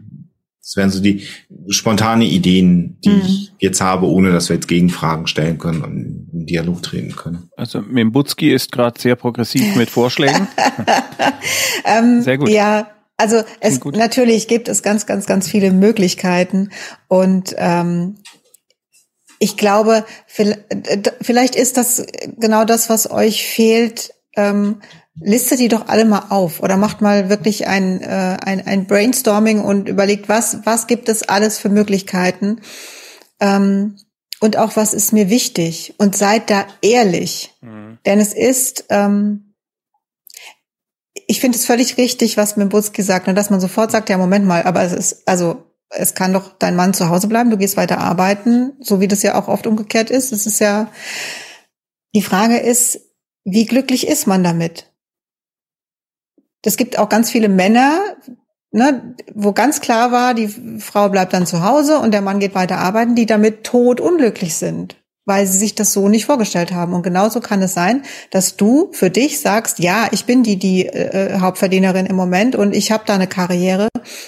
Das 0.61 0.75
wären 0.75 0.91
so 0.91 1.01
die 1.01 1.23
spontane 1.69 2.25
Ideen, 2.25 2.99
die 3.03 3.09
Mhm. 3.09 3.21
ich 3.25 3.53
jetzt 3.57 3.81
habe, 3.81 4.05
ohne 4.05 4.31
dass 4.31 4.49
wir 4.49 4.55
jetzt 4.55 4.67
Gegenfragen 4.67 5.25
stellen 5.25 5.57
können 5.57 5.81
und 5.81 5.91
in 5.97 6.29
einen 6.31 6.45
Dialog 6.45 6.83
treten 6.83 7.15
können. 7.15 7.49
Also 7.57 7.81
Mimbutski 7.81 8.53
ist 8.53 8.71
gerade 8.71 9.01
sehr 9.01 9.15
progressiv 9.15 9.75
mit 9.75 9.89
Vorschlägen. 9.89 10.47
Ähm, 11.85 12.21
Sehr 12.21 12.37
gut. 12.37 12.49
Ja, 12.49 12.87
also 13.17 13.37
es 13.61 13.83
natürlich 13.83 14.47
gibt 14.47 14.67
es 14.67 14.83
ganz, 14.83 15.05
ganz, 15.05 15.25
ganz 15.25 15.47
viele 15.49 15.71
Möglichkeiten 15.71 16.69
und 17.07 17.55
ähm, 17.57 18.15
ich 19.39 19.57
glaube, 19.57 20.05
vielleicht 20.27 21.55
ist 21.55 21.77
das 21.77 22.05
genau 22.37 22.65
das, 22.65 22.89
was 22.89 23.09
euch 23.09 23.47
fehlt. 23.47 24.13
Ähm, 24.35 24.81
listet 25.21 25.59
die 25.59 25.67
doch 25.67 25.87
alle 25.87 26.05
mal 26.05 26.27
auf 26.29 26.61
oder 26.61 26.77
macht 26.77 27.01
mal 27.01 27.29
wirklich 27.29 27.67
ein, 27.67 28.01
äh, 28.01 28.37
ein, 28.41 28.65
ein 28.65 28.87
Brainstorming 28.87 29.61
und 29.61 29.89
überlegt, 29.89 30.29
was, 30.29 30.59
was 30.65 30.87
gibt 30.87 31.09
es 31.09 31.23
alles 31.23 31.57
für 31.57 31.69
Möglichkeiten 31.69 32.61
ähm, 33.39 33.97
und 34.39 34.57
auch 34.57 34.75
was 34.75 34.93
ist 34.93 35.11
mir 35.11 35.29
wichtig 35.29 35.95
und 35.97 36.15
seid 36.15 36.49
da 36.49 36.65
ehrlich. 36.81 37.53
Mhm. 37.61 37.97
Denn 38.05 38.19
es 38.19 38.33
ist, 38.33 38.85
ähm, 38.89 39.55
ich 41.27 41.41
finde 41.41 41.57
es 41.57 41.65
völlig 41.65 41.97
richtig, 41.97 42.37
was 42.37 42.55
Mimbutski 42.55 43.03
sagt, 43.03 43.27
ne, 43.27 43.33
dass 43.33 43.49
man 43.49 43.59
sofort 43.59 43.91
sagt, 43.91 44.09
ja, 44.09 44.17
Moment 44.17 44.45
mal, 44.45 44.63
aber 44.63 44.83
es 44.83 44.93
ist, 44.93 45.27
also 45.27 45.68
es 45.89 46.13
kann 46.13 46.33
doch 46.33 46.57
dein 46.57 46.75
Mann 46.75 46.93
zu 46.93 47.09
Hause 47.09 47.27
bleiben, 47.27 47.49
du 47.49 47.57
gehst 47.57 47.77
weiter 47.77 47.99
arbeiten, 47.99 48.73
so 48.79 48.99
wie 48.99 49.07
das 49.07 49.23
ja 49.23 49.35
auch 49.35 49.47
oft 49.47 49.65
umgekehrt 49.67 50.09
ist. 50.09 50.31
Es 50.31 50.45
ist 50.45 50.59
ja, 50.59 50.91
die 52.13 52.21
Frage 52.21 52.57
ist, 52.57 53.01
wie 53.43 53.65
glücklich 53.65 54.07
ist 54.07 54.27
man 54.27 54.43
damit? 54.43 54.91
Es 56.63 56.77
gibt 56.77 56.99
auch 56.99 57.09
ganz 57.09 57.31
viele 57.31 57.49
Männer, 57.49 57.99
ne, 58.71 59.15
wo 59.33 59.53
ganz 59.53 59.81
klar 59.81 60.11
war, 60.11 60.33
die 60.33 60.79
Frau 60.79 61.09
bleibt 61.09 61.33
dann 61.33 61.47
zu 61.47 61.63
Hause 61.63 61.99
und 61.99 62.11
der 62.11 62.21
Mann 62.21 62.39
geht 62.39 62.53
weiter 62.53 62.77
arbeiten, 62.77 63.15
die 63.15 63.25
damit 63.25 63.63
tot 63.63 64.01
unglücklich 64.01 64.55
sind, 64.55 64.97
weil 65.25 65.47
sie 65.47 65.57
sich 65.57 65.73
das 65.73 65.93
so 65.93 66.09
nicht 66.09 66.25
vorgestellt 66.25 66.71
haben. 66.71 66.93
Und 66.93 67.01
genauso 67.01 67.39
kann 67.39 67.61
es 67.61 67.73
sein, 67.73 68.03
dass 68.29 68.57
du 68.57 68.89
für 68.91 69.09
dich 69.09 69.39
sagst, 69.39 69.79
ja, 69.79 70.07
ich 70.11 70.25
bin 70.25 70.43
die, 70.43 70.57
die 70.57 70.85
äh, 70.85 71.39
Hauptverdienerin 71.39 72.05
im 72.05 72.15
Moment 72.15 72.55
und 72.55 72.75
ich 72.75 72.91
habe 72.91 73.05
da 73.07 73.15
eine 73.15 73.27
Karriere, 73.27 73.87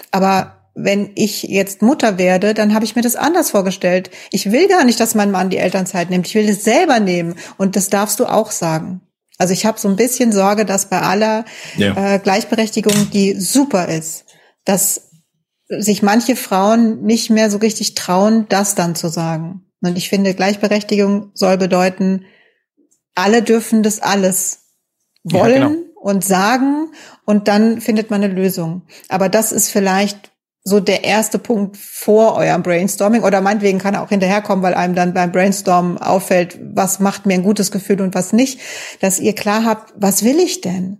aber 0.10 0.61
wenn 0.74 1.12
ich 1.16 1.44
jetzt 1.44 1.82
Mutter 1.82 2.18
werde, 2.18 2.54
dann 2.54 2.74
habe 2.74 2.86
ich 2.86 2.96
mir 2.96 3.02
das 3.02 3.16
anders 3.16 3.52
vorgestellt. 3.52 4.10
Ich 4.32 4.52
will 4.52 4.68
gar 4.68 4.84
nicht, 4.86 5.00
dass 5.00 5.16
mein 5.16 5.32
Mann 5.32 5.50
die 5.50 5.58
Elternzeit 5.58 6.10
nimmt. 6.10 6.28
Ich 6.28 6.36
will 6.36 6.48
es 6.48 6.64
selber 6.64 7.00
nehmen. 7.00 7.36
Und 7.58 7.76
das 7.76 7.90
darfst 7.90 8.20
du 8.20 8.26
auch 8.26 8.52
sagen. 8.52 9.02
Also 9.38 9.54
ich 9.54 9.66
habe 9.66 9.80
so 9.80 9.90
ein 9.90 9.96
bisschen 9.96 10.32
Sorge, 10.32 10.66
dass 10.66 10.86
bei 10.90 11.02
aller 11.02 11.46
Ja. 11.76 12.16
äh, 12.16 12.20
Gleichberechtigung, 12.20 13.10
die 13.12 13.34
super 13.40 13.88
ist, 13.88 14.26
dass 14.66 15.10
sich 15.68 16.04
manche 16.04 16.36
Frauen 16.36 17.02
nicht 17.04 17.30
mehr 17.30 17.50
so 17.50 17.58
richtig 17.58 17.96
trauen, 17.96 18.46
das 18.50 18.76
dann 18.76 18.96
zu 18.96 19.08
sagen. 19.08 19.66
Und 19.82 19.98
ich 19.98 20.10
finde, 20.10 20.34
Gleichberechtigung 20.36 21.32
soll 21.34 21.58
bedeuten, 21.58 22.26
alle 23.16 23.42
dürfen 23.42 23.84
das 23.84 24.02
alles 24.02 24.60
Ja, 25.24 25.40
wollen 25.40 25.62
genau. 25.62 25.76
und 26.02 26.24
sagen 26.24 26.92
und 27.26 27.48
dann 27.48 27.82
findet 27.82 28.10
man 28.12 28.24
eine 28.24 28.34
Lösung. 28.34 28.84
Aber 29.10 29.28
das 29.30 29.52
ist 29.52 29.70
vielleicht 29.70 30.31
so 30.64 30.80
der 30.80 31.04
erste 31.04 31.40
Punkt 31.40 31.78
vor 31.78 32.36
eurem 32.36 32.62
Brainstorming 32.62 33.24
oder 33.24 33.42
meinetwegen 33.42 33.80
kann 33.80 33.96
er 33.96 34.04
auch 34.04 34.10
hinterherkommen, 34.10 34.64
weil 34.64 34.76
einem 34.76 34.94
dann 34.94 35.14
beim 35.14 35.32
Brainstorm 35.32 35.98
auffällt, 35.98 36.60
was 36.62 37.00
macht 37.00 37.26
mir 37.26 37.34
ein 37.34 37.44
gutes 37.44 37.72
Gefühl 37.72 38.02
und 38.02 38.14
was 38.14 38.32
nicht, 38.32 38.60
dass 39.00 39.20
ihr 39.20 39.34
klar 39.34 39.66
habt, 39.66 39.94
was 39.98 40.24
will 40.24 40.40
ich 40.40 40.62
denn? 40.62 41.00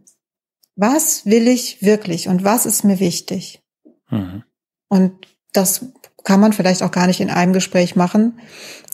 Was 0.76 1.26
will 1.26 1.48
ich 1.48 1.84
wirklich 1.84 2.28
und 2.28 2.44
was 2.44 2.66
ist 2.66 2.84
mir 2.84 3.00
wichtig? 3.00 3.62
Mhm. 4.10 4.44
Und 4.90 5.28
das 5.54 5.86
kann 6.24 6.40
man 6.40 6.54
vielleicht 6.54 6.82
auch 6.82 6.92
gar 6.92 7.08
nicht 7.08 7.20
in 7.20 7.30
einem 7.30 7.54
Gespräch 7.54 7.96
machen, 7.96 8.40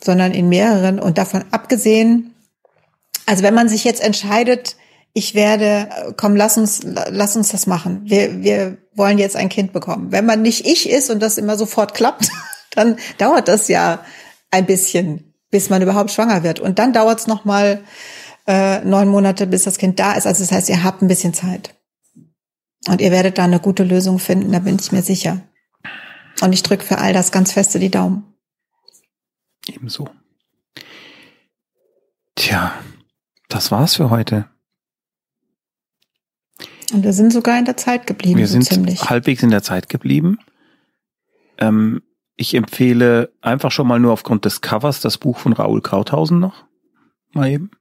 sondern 0.03 0.34
in 0.34 0.49
mehreren. 0.49 0.99
Und 0.99 1.18
davon 1.18 1.45
abgesehen, 1.52 2.34
also 3.26 3.44
wenn 3.44 3.53
man 3.53 3.69
sich 3.69 3.84
jetzt 3.84 4.02
entscheidet, 4.02 4.76
ich 5.14 5.34
werde, 5.34 6.14
komm, 6.18 6.35
lass 6.35 6.57
uns, 6.57 6.81
lass 6.84 7.35
uns 7.35 7.49
das 7.49 7.68
machen. 7.68 8.02
Wir, 8.06 8.44
wir 8.44 8.77
wollen 8.98 9.18
jetzt 9.18 9.36
ein 9.36 9.49
Kind 9.49 9.74
bekommen. 9.74 10.11
Wenn 10.11 10.26
man 10.26 10.41
nicht 10.41 10.65
ich 10.65 10.90
ist 10.90 11.10
und 11.10 11.22
das 11.22 11.38
immer 11.38 11.56
sofort 11.56 11.94
klappt, 11.94 12.30
dann 12.72 12.98
dauert 13.18 13.48
das 13.48 13.68
ja 13.68 14.03
ein 14.52 14.65
bisschen, 14.65 15.34
bis 15.52 15.69
man 15.69 15.82
überhaupt 15.82 16.11
schwanger 16.11 16.44
wird. 16.44 16.60
Und 16.60 16.80
dann 16.80 16.94
dauert 16.94 17.19
es 17.19 17.28
nochmal 17.28 17.84
äh, 18.48 18.80
neun 18.84 19.07
Monate, 19.07 19.45
bis 19.48 19.64
das 19.64 19.78
Kind 19.78 19.99
da 19.99 20.14
ist. 20.14 20.26
Also 20.26 20.44
das 20.44 20.52
heißt, 20.52 20.69
ihr 20.69 20.84
habt 20.84 21.02
ein 21.02 21.07
bisschen 21.07 21.34
Zeit. 21.34 21.76
Und 22.88 23.02
ihr 23.02 23.11
werdet 23.11 23.38
da 23.38 23.44
eine 23.44 23.60
gute 23.60 23.84
Lösung 23.84 24.19
finden, 24.19 24.52
da 24.52 24.60
bin 24.60 24.78
ich 24.80 24.91
mir 24.91 25.02
sicher. 25.02 25.41
Und 26.41 26.53
ich 26.53 26.64
drücke 26.64 26.86
für 26.86 26.99
all 26.99 27.14
das 27.14 27.32
ganz 27.32 27.52
feste 27.52 27.80
die 27.80 27.91
Daumen. 27.91 28.24
Ebenso. 29.68 30.07
Tja, 32.36 32.74
das 33.49 33.72
war's 33.72 33.95
für 33.95 34.10
heute. 34.10 34.48
Und 36.93 37.03
wir 37.03 37.14
sind 37.14 37.34
sogar 37.34 37.59
in 37.59 37.65
der 37.65 37.77
Zeit 37.77 38.07
geblieben. 38.07 38.39
Wir 38.39 38.47
so 38.47 38.53
sind 38.53 38.64
ziemlich. 38.64 39.09
halbwegs 39.09 39.43
in 39.43 39.49
der 39.49 39.64
Zeit 39.64 39.89
geblieben. 39.89 40.39
Ähm, 41.57 42.01
ich 42.35 42.53
empfehle 42.53 43.34
einfach 43.41 43.72
schon 43.72 43.88
mal 43.88 43.99
nur 43.99 44.14
aufgrund 44.14 44.45
des 44.45 44.61
Covers 44.61 45.01
das 45.01 45.18
Buch 45.18 45.38
von 45.38 45.53
Raoul 45.53 45.81
Krauthausen 45.81 46.39
noch. 46.39 46.65
Mal 47.34 47.49
eben. 47.49 47.72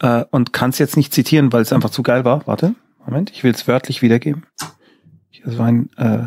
Äh, 0.00 0.24
und 0.30 0.52
kann 0.52 0.70
es 0.70 0.78
jetzt 0.78 0.96
nicht 0.96 1.14
zitieren, 1.14 1.52
weil 1.52 1.62
es 1.62 1.72
einfach 1.72 1.90
zu 1.90 2.02
geil 2.02 2.24
war. 2.24 2.46
Warte, 2.46 2.74
Moment, 3.04 3.30
ich 3.30 3.44
will 3.44 3.52
es 3.52 3.66
wörtlich 3.66 4.02
wiedergeben. 4.02 4.46
Das 5.44 5.56
war 5.56 5.66
ein 5.66 5.90
äh, 5.96 6.26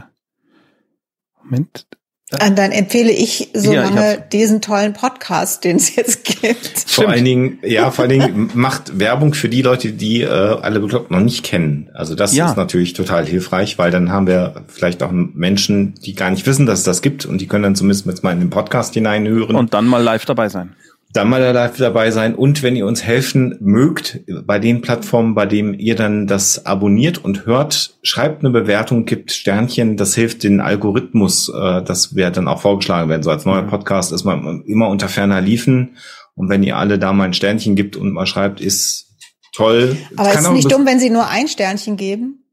Moment. 1.44 1.88
Und 2.32 2.58
dann 2.58 2.72
empfehle 2.72 3.12
ich 3.12 3.50
so 3.54 3.74
ja, 3.74 3.84
lange 3.84 4.16
ich 4.16 4.20
diesen 4.32 4.62
tollen 4.62 4.94
Podcast, 4.94 5.64
den 5.64 5.76
es 5.76 5.96
jetzt 5.96 6.24
gibt. 6.24 6.80
Vor 6.88 7.08
allen 7.08 7.26
Dingen, 7.26 7.60
ja, 7.64 7.92
vor 7.92 8.06
allen 8.06 8.20
Dingen 8.20 8.50
macht 8.54 8.98
Werbung 8.98 9.34
für 9.34 9.50
die 9.50 9.62
Leute, 9.62 9.92
die 9.92 10.22
äh, 10.22 10.28
alle 10.28 10.80
bekloppt 10.80 11.12
noch 11.12 11.20
nicht 11.20 11.44
kennen. 11.44 11.90
Also 11.94 12.16
das 12.16 12.34
ja. 12.34 12.50
ist 12.50 12.58
natürlich 12.58 12.94
total 12.94 13.26
hilfreich, 13.26 13.78
weil 13.78 13.92
dann 13.92 14.12
haben 14.12 14.26
wir 14.26 14.64
vielleicht 14.68 15.04
auch 15.04 15.12
Menschen, 15.12 15.94
die 16.04 16.16
gar 16.16 16.32
nicht 16.32 16.48
wissen, 16.48 16.66
dass 16.66 16.80
es 16.80 16.86
das 16.86 17.02
gibt 17.02 17.26
und 17.26 17.40
die 17.40 17.48
können 17.48 17.64
dann 17.64 17.76
zumindest 17.76 18.08
jetzt 18.08 18.24
mal 18.24 18.32
in 18.32 18.40
den 18.40 18.50
Podcast 18.50 18.96
hineinhören. 18.96 19.56
Und 19.56 19.74
dann 19.74 19.86
mal 19.86 20.02
live 20.02 20.26
dabei 20.26 20.50
sein 20.50 20.76
dann 21.14 21.30
mal 21.30 21.42
live 21.42 21.78
dabei 21.78 22.10
sein 22.10 22.34
und 22.34 22.64
wenn 22.64 22.76
ihr 22.76 22.88
uns 22.88 23.04
helfen 23.04 23.56
mögt 23.62 24.22
bei 24.46 24.58
den 24.58 24.82
Plattformen, 24.82 25.36
bei 25.36 25.46
denen 25.46 25.76
ihr 25.76 25.96
dann 25.96 26.26
das 26.26 26.66
abonniert 26.66 27.24
und 27.24 27.46
hört, 27.46 27.98
schreibt 28.02 28.44
eine 28.44 28.50
Bewertung, 28.50 29.06
gibt 29.06 29.32
Sternchen, 29.32 29.96
das 29.96 30.16
hilft 30.16 30.44
den 30.44 30.60
Algorithmus, 30.60 31.50
äh, 31.50 31.84
dass 31.84 32.16
wir 32.16 32.32
dann 32.32 32.48
auch 32.48 32.62
vorgeschlagen 32.62 33.10
werden. 33.10 33.22
So 33.22 33.30
als 33.30 33.46
neuer 33.46 33.64
Podcast 33.64 34.12
ist 34.12 34.24
man 34.24 34.64
immer 34.66 34.90
unter 34.90 35.08
ferner 35.08 35.40
liefen 35.40 35.98
und 36.36 36.50
wenn 36.50 36.64
ihr 36.64 36.78
alle 36.78 36.98
da 36.98 37.14
mal 37.14 37.26
ein 37.26 37.34
Sternchen 37.34 37.76
gibt 37.76 37.96
und 37.96 38.12
mal 38.12 38.26
schreibt, 38.26 38.60
ist 38.60 39.12
toll. 39.54 39.96
Aber 40.16 40.30
es 40.30 40.42
ist 40.42 40.52
nicht 40.52 40.72
dumm, 40.72 40.86
wenn 40.86 41.00
sie 41.00 41.12
nur 41.12 41.28
ein 41.28 41.48
Sternchen 41.48 41.96
geben? 41.96 42.46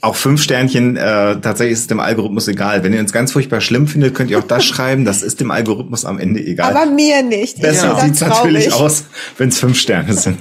Auch 0.00 0.16
fünf 0.16 0.42
Sternchen, 0.42 0.96
äh, 0.96 1.40
tatsächlich 1.40 1.72
ist 1.72 1.80
es 1.80 1.86
dem 1.86 2.00
Algorithmus 2.00 2.48
egal. 2.48 2.84
Wenn 2.84 2.92
ihr 2.92 3.00
uns 3.00 3.12
ganz 3.12 3.32
furchtbar 3.32 3.60
schlimm 3.60 3.86
findet, 3.86 4.14
könnt 4.14 4.30
ihr 4.30 4.38
auch 4.38 4.46
das 4.46 4.64
schreiben. 4.66 5.04
Das 5.04 5.22
ist 5.22 5.40
dem 5.40 5.50
Algorithmus 5.50 6.04
am 6.04 6.18
Ende 6.18 6.40
egal. 6.40 6.76
Aber 6.76 6.90
mir 6.90 7.22
nicht. 7.22 7.60
Besser 7.60 7.88
ja. 7.88 8.00
sieht's 8.00 8.20
natürlich 8.20 8.72
aus, 8.72 9.04
wenn 9.38 9.48
es 9.48 9.58
fünf 9.58 9.78
Sterne 9.78 10.14
sind. 10.14 10.40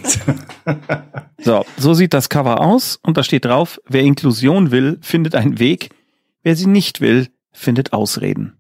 so, 1.39 1.65
so 1.77 1.93
sieht 1.93 2.13
das 2.13 2.29
Cover 2.29 2.61
aus 2.61 2.99
und 3.03 3.17
da 3.17 3.23
steht 3.23 3.45
drauf, 3.45 3.79
wer 3.87 4.01
Inklusion 4.01 4.71
will, 4.71 4.97
findet 5.01 5.35
einen 5.35 5.59
Weg. 5.59 5.89
Wer 6.43 6.55
sie 6.55 6.67
nicht 6.67 7.01
will, 7.01 7.27
findet 7.51 7.93
Ausreden. 7.93 8.59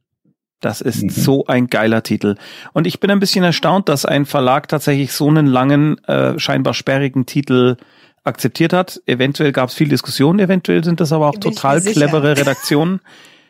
Das 0.61 0.81
ist 0.81 1.03
mhm. 1.03 1.09
so 1.09 1.45
ein 1.45 1.67
geiler 1.67 2.01
Titel. 2.01 2.37
Und 2.73 2.87
ich 2.87 2.99
bin 2.99 3.11
ein 3.11 3.19
bisschen 3.19 3.43
erstaunt, 3.43 3.87
dass 3.87 4.05
ein 4.05 4.25
Verlag 4.25 4.67
tatsächlich 4.67 5.11
so 5.11 5.27
einen 5.27 5.45
langen, 5.45 6.03
äh, 6.05 6.39
scheinbar 6.39 6.73
sperrigen 6.73 7.27
Titel 7.27 7.77
akzeptiert 8.25 8.73
hat. 8.73 9.01
Eventuell 9.05 9.51
gab 9.51 9.69
es 9.69 9.75
viel 9.75 9.87
Diskussion, 9.87 10.39
eventuell 10.39 10.83
sind 10.83 10.99
das 10.99 11.11
aber 11.11 11.29
auch 11.29 11.37
total 11.37 11.81
clevere 11.81 12.37
Redaktionen. 12.37 12.99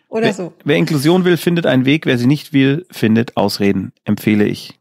Oder 0.07 0.33
so. 0.33 0.53
Wer, 0.59 0.65
wer 0.65 0.75
Inklusion 0.77 1.25
will, 1.25 1.37
findet 1.37 1.65
einen 1.65 1.85
Weg. 1.85 2.05
Wer 2.05 2.17
sie 2.17 2.27
nicht 2.27 2.53
will, 2.53 2.85
findet 2.91 3.35
Ausreden. 3.35 3.91
Empfehle 4.03 4.45
ich. 4.45 4.79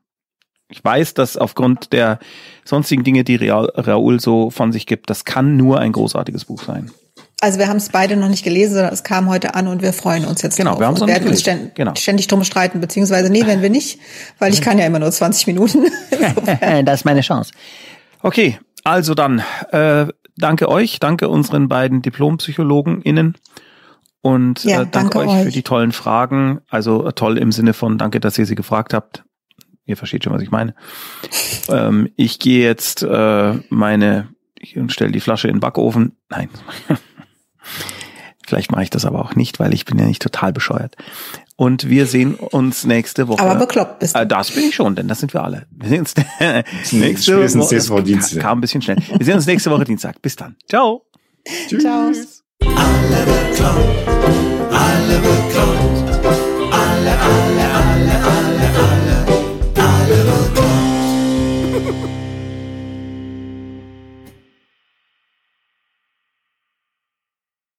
Ich 0.68 0.84
weiß, 0.84 1.14
dass 1.14 1.36
aufgrund 1.36 1.92
der 1.92 2.18
sonstigen 2.64 3.04
Dinge, 3.04 3.24
die 3.24 3.36
Raoul 3.36 4.20
so 4.20 4.50
von 4.50 4.72
sich 4.72 4.86
gibt, 4.86 5.10
das 5.10 5.24
kann 5.24 5.56
nur 5.56 5.78
ein 5.78 5.92
großartiges 5.92 6.46
Buch 6.46 6.62
sein. 6.62 6.90
Also 7.40 7.58
wir 7.58 7.68
haben 7.68 7.76
es 7.76 7.90
beide 7.90 8.16
noch 8.16 8.28
nicht 8.28 8.42
gelesen, 8.42 8.74
sondern 8.74 8.92
es 8.92 9.04
kam 9.04 9.28
heute 9.28 9.54
an 9.54 9.68
und 9.68 9.82
wir 9.82 9.92
freuen 9.92 10.24
uns 10.24 10.40
jetzt 10.40 10.56
genau, 10.56 10.70
drauf. 10.70 10.80
Wir 10.80 10.86
haben 10.86 10.94
es 10.94 11.06
werden 11.06 11.28
uns 11.28 11.40
ständig, 11.40 11.74
genau. 11.74 11.94
ständig 11.94 12.26
drum 12.26 12.42
streiten, 12.42 12.80
beziehungsweise 12.80 13.30
nee, 13.30 13.46
werden 13.46 13.60
wir 13.60 13.70
nicht, 13.70 13.98
weil 14.38 14.52
ich 14.52 14.60
kann 14.62 14.78
ja 14.78 14.86
immer 14.86 14.98
nur 14.98 15.10
20 15.10 15.46
Minuten. 15.48 15.84
das 16.84 17.00
ist 17.00 17.04
meine 17.04 17.20
Chance. 17.20 17.52
Okay, 18.22 18.58
also 18.84 19.14
dann, 19.14 19.42
äh, 19.72 20.06
danke 20.36 20.68
euch, 20.68 21.00
danke 21.00 21.28
unseren 21.28 21.68
beiden 21.68 22.02
Diplompsychologen*innen 22.02 23.36
und 24.20 24.64
ja, 24.64 24.82
äh, 24.82 24.86
danke, 24.86 24.90
danke 24.90 25.18
euch, 25.18 25.28
euch 25.28 25.44
für 25.44 25.50
die 25.50 25.62
tollen 25.62 25.92
Fragen. 25.92 26.60
Also 26.70 27.06
äh, 27.06 27.12
toll 27.12 27.36
im 27.36 27.52
Sinne 27.52 27.74
von 27.74 27.98
danke, 27.98 28.20
dass 28.20 28.38
ihr 28.38 28.46
sie 28.46 28.54
gefragt 28.54 28.94
habt. 28.94 29.24
Ihr 29.84 29.98
versteht 29.98 30.24
schon, 30.24 30.32
was 30.32 30.40
ich 30.40 30.50
meine. 30.50 30.74
ähm, 31.68 32.08
ich 32.16 32.38
gehe 32.38 32.64
jetzt 32.64 33.02
äh, 33.02 33.54
meine 33.68 34.28
und 34.76 34.92
stelle 34.92 35.12
die 35.12 35.20
Flasche 35.20 35.48
in 35.48 35.56
den 35.56 35.60
Backofen. 35.60 36.16
Nein. 36.30 36.48
Vielleicht 38.46 38.72
mache 38.72 38.82
ich 38.82 38.90
das 38.90 39.04
aber 39.04 39.20
auch 39.20 39.34
nicht, 39.34 39.60
weil 39.60 39.74
ich 39.74 39.84
bin 39.84 39.98
ja 39.98 40.06
nicht 40.06 40.22
total 40.22 40.54
bescheuert. 40.54 40.96
Und 41.56 41.88
wir 41.88 42.06
sehen 42.06 42.34
uns 42.34 42.84
nächste 42.84 43.28
Woche. 43.28 43.40
Aber 43.42 43.60
bekloppt 43.60 44.00
bist 44.00 44.16
du. 44.16 44.20
Äh, 44.20 44.26
das 44.26 44.50
bin 44.50 44.64
ich 44.64 44.74
schon, 44.74 44.96
denn 44.96 45.06
das 45.06 45.20
sind 45.20 45.32
wir 45.34 45.44
alle. 45.44 45.66
Wir 45.70 45.88
sehen 45.88 46.00
uns 46.00 46.14
nächste 46.92 47.36
Woche 47.90 48.02
Dienstag. 48.02 48.40
Kam 48.40 48.58
ein 48.58 48.60
bisschen 48.60 48.82
schnell. 48.82 48.96
Wir 49.16 49.24
sehen 49.24 49.34
uns 49.36 49.46
nächste 49.46 49.70
Woche 49.70 49.84
Dienstag. 49.84 50.20
Bis 50.20 50.34
dann. 50.34 50.56
Ciao. 50.68 51.06
Tschüss. 51.68 51.82
Ciao. 51.82 52.10
Alle 52.60 53.24
bekloppt. 53.50 54.08
Alle 54.72 55.18
bekloppt. 55.18 56.43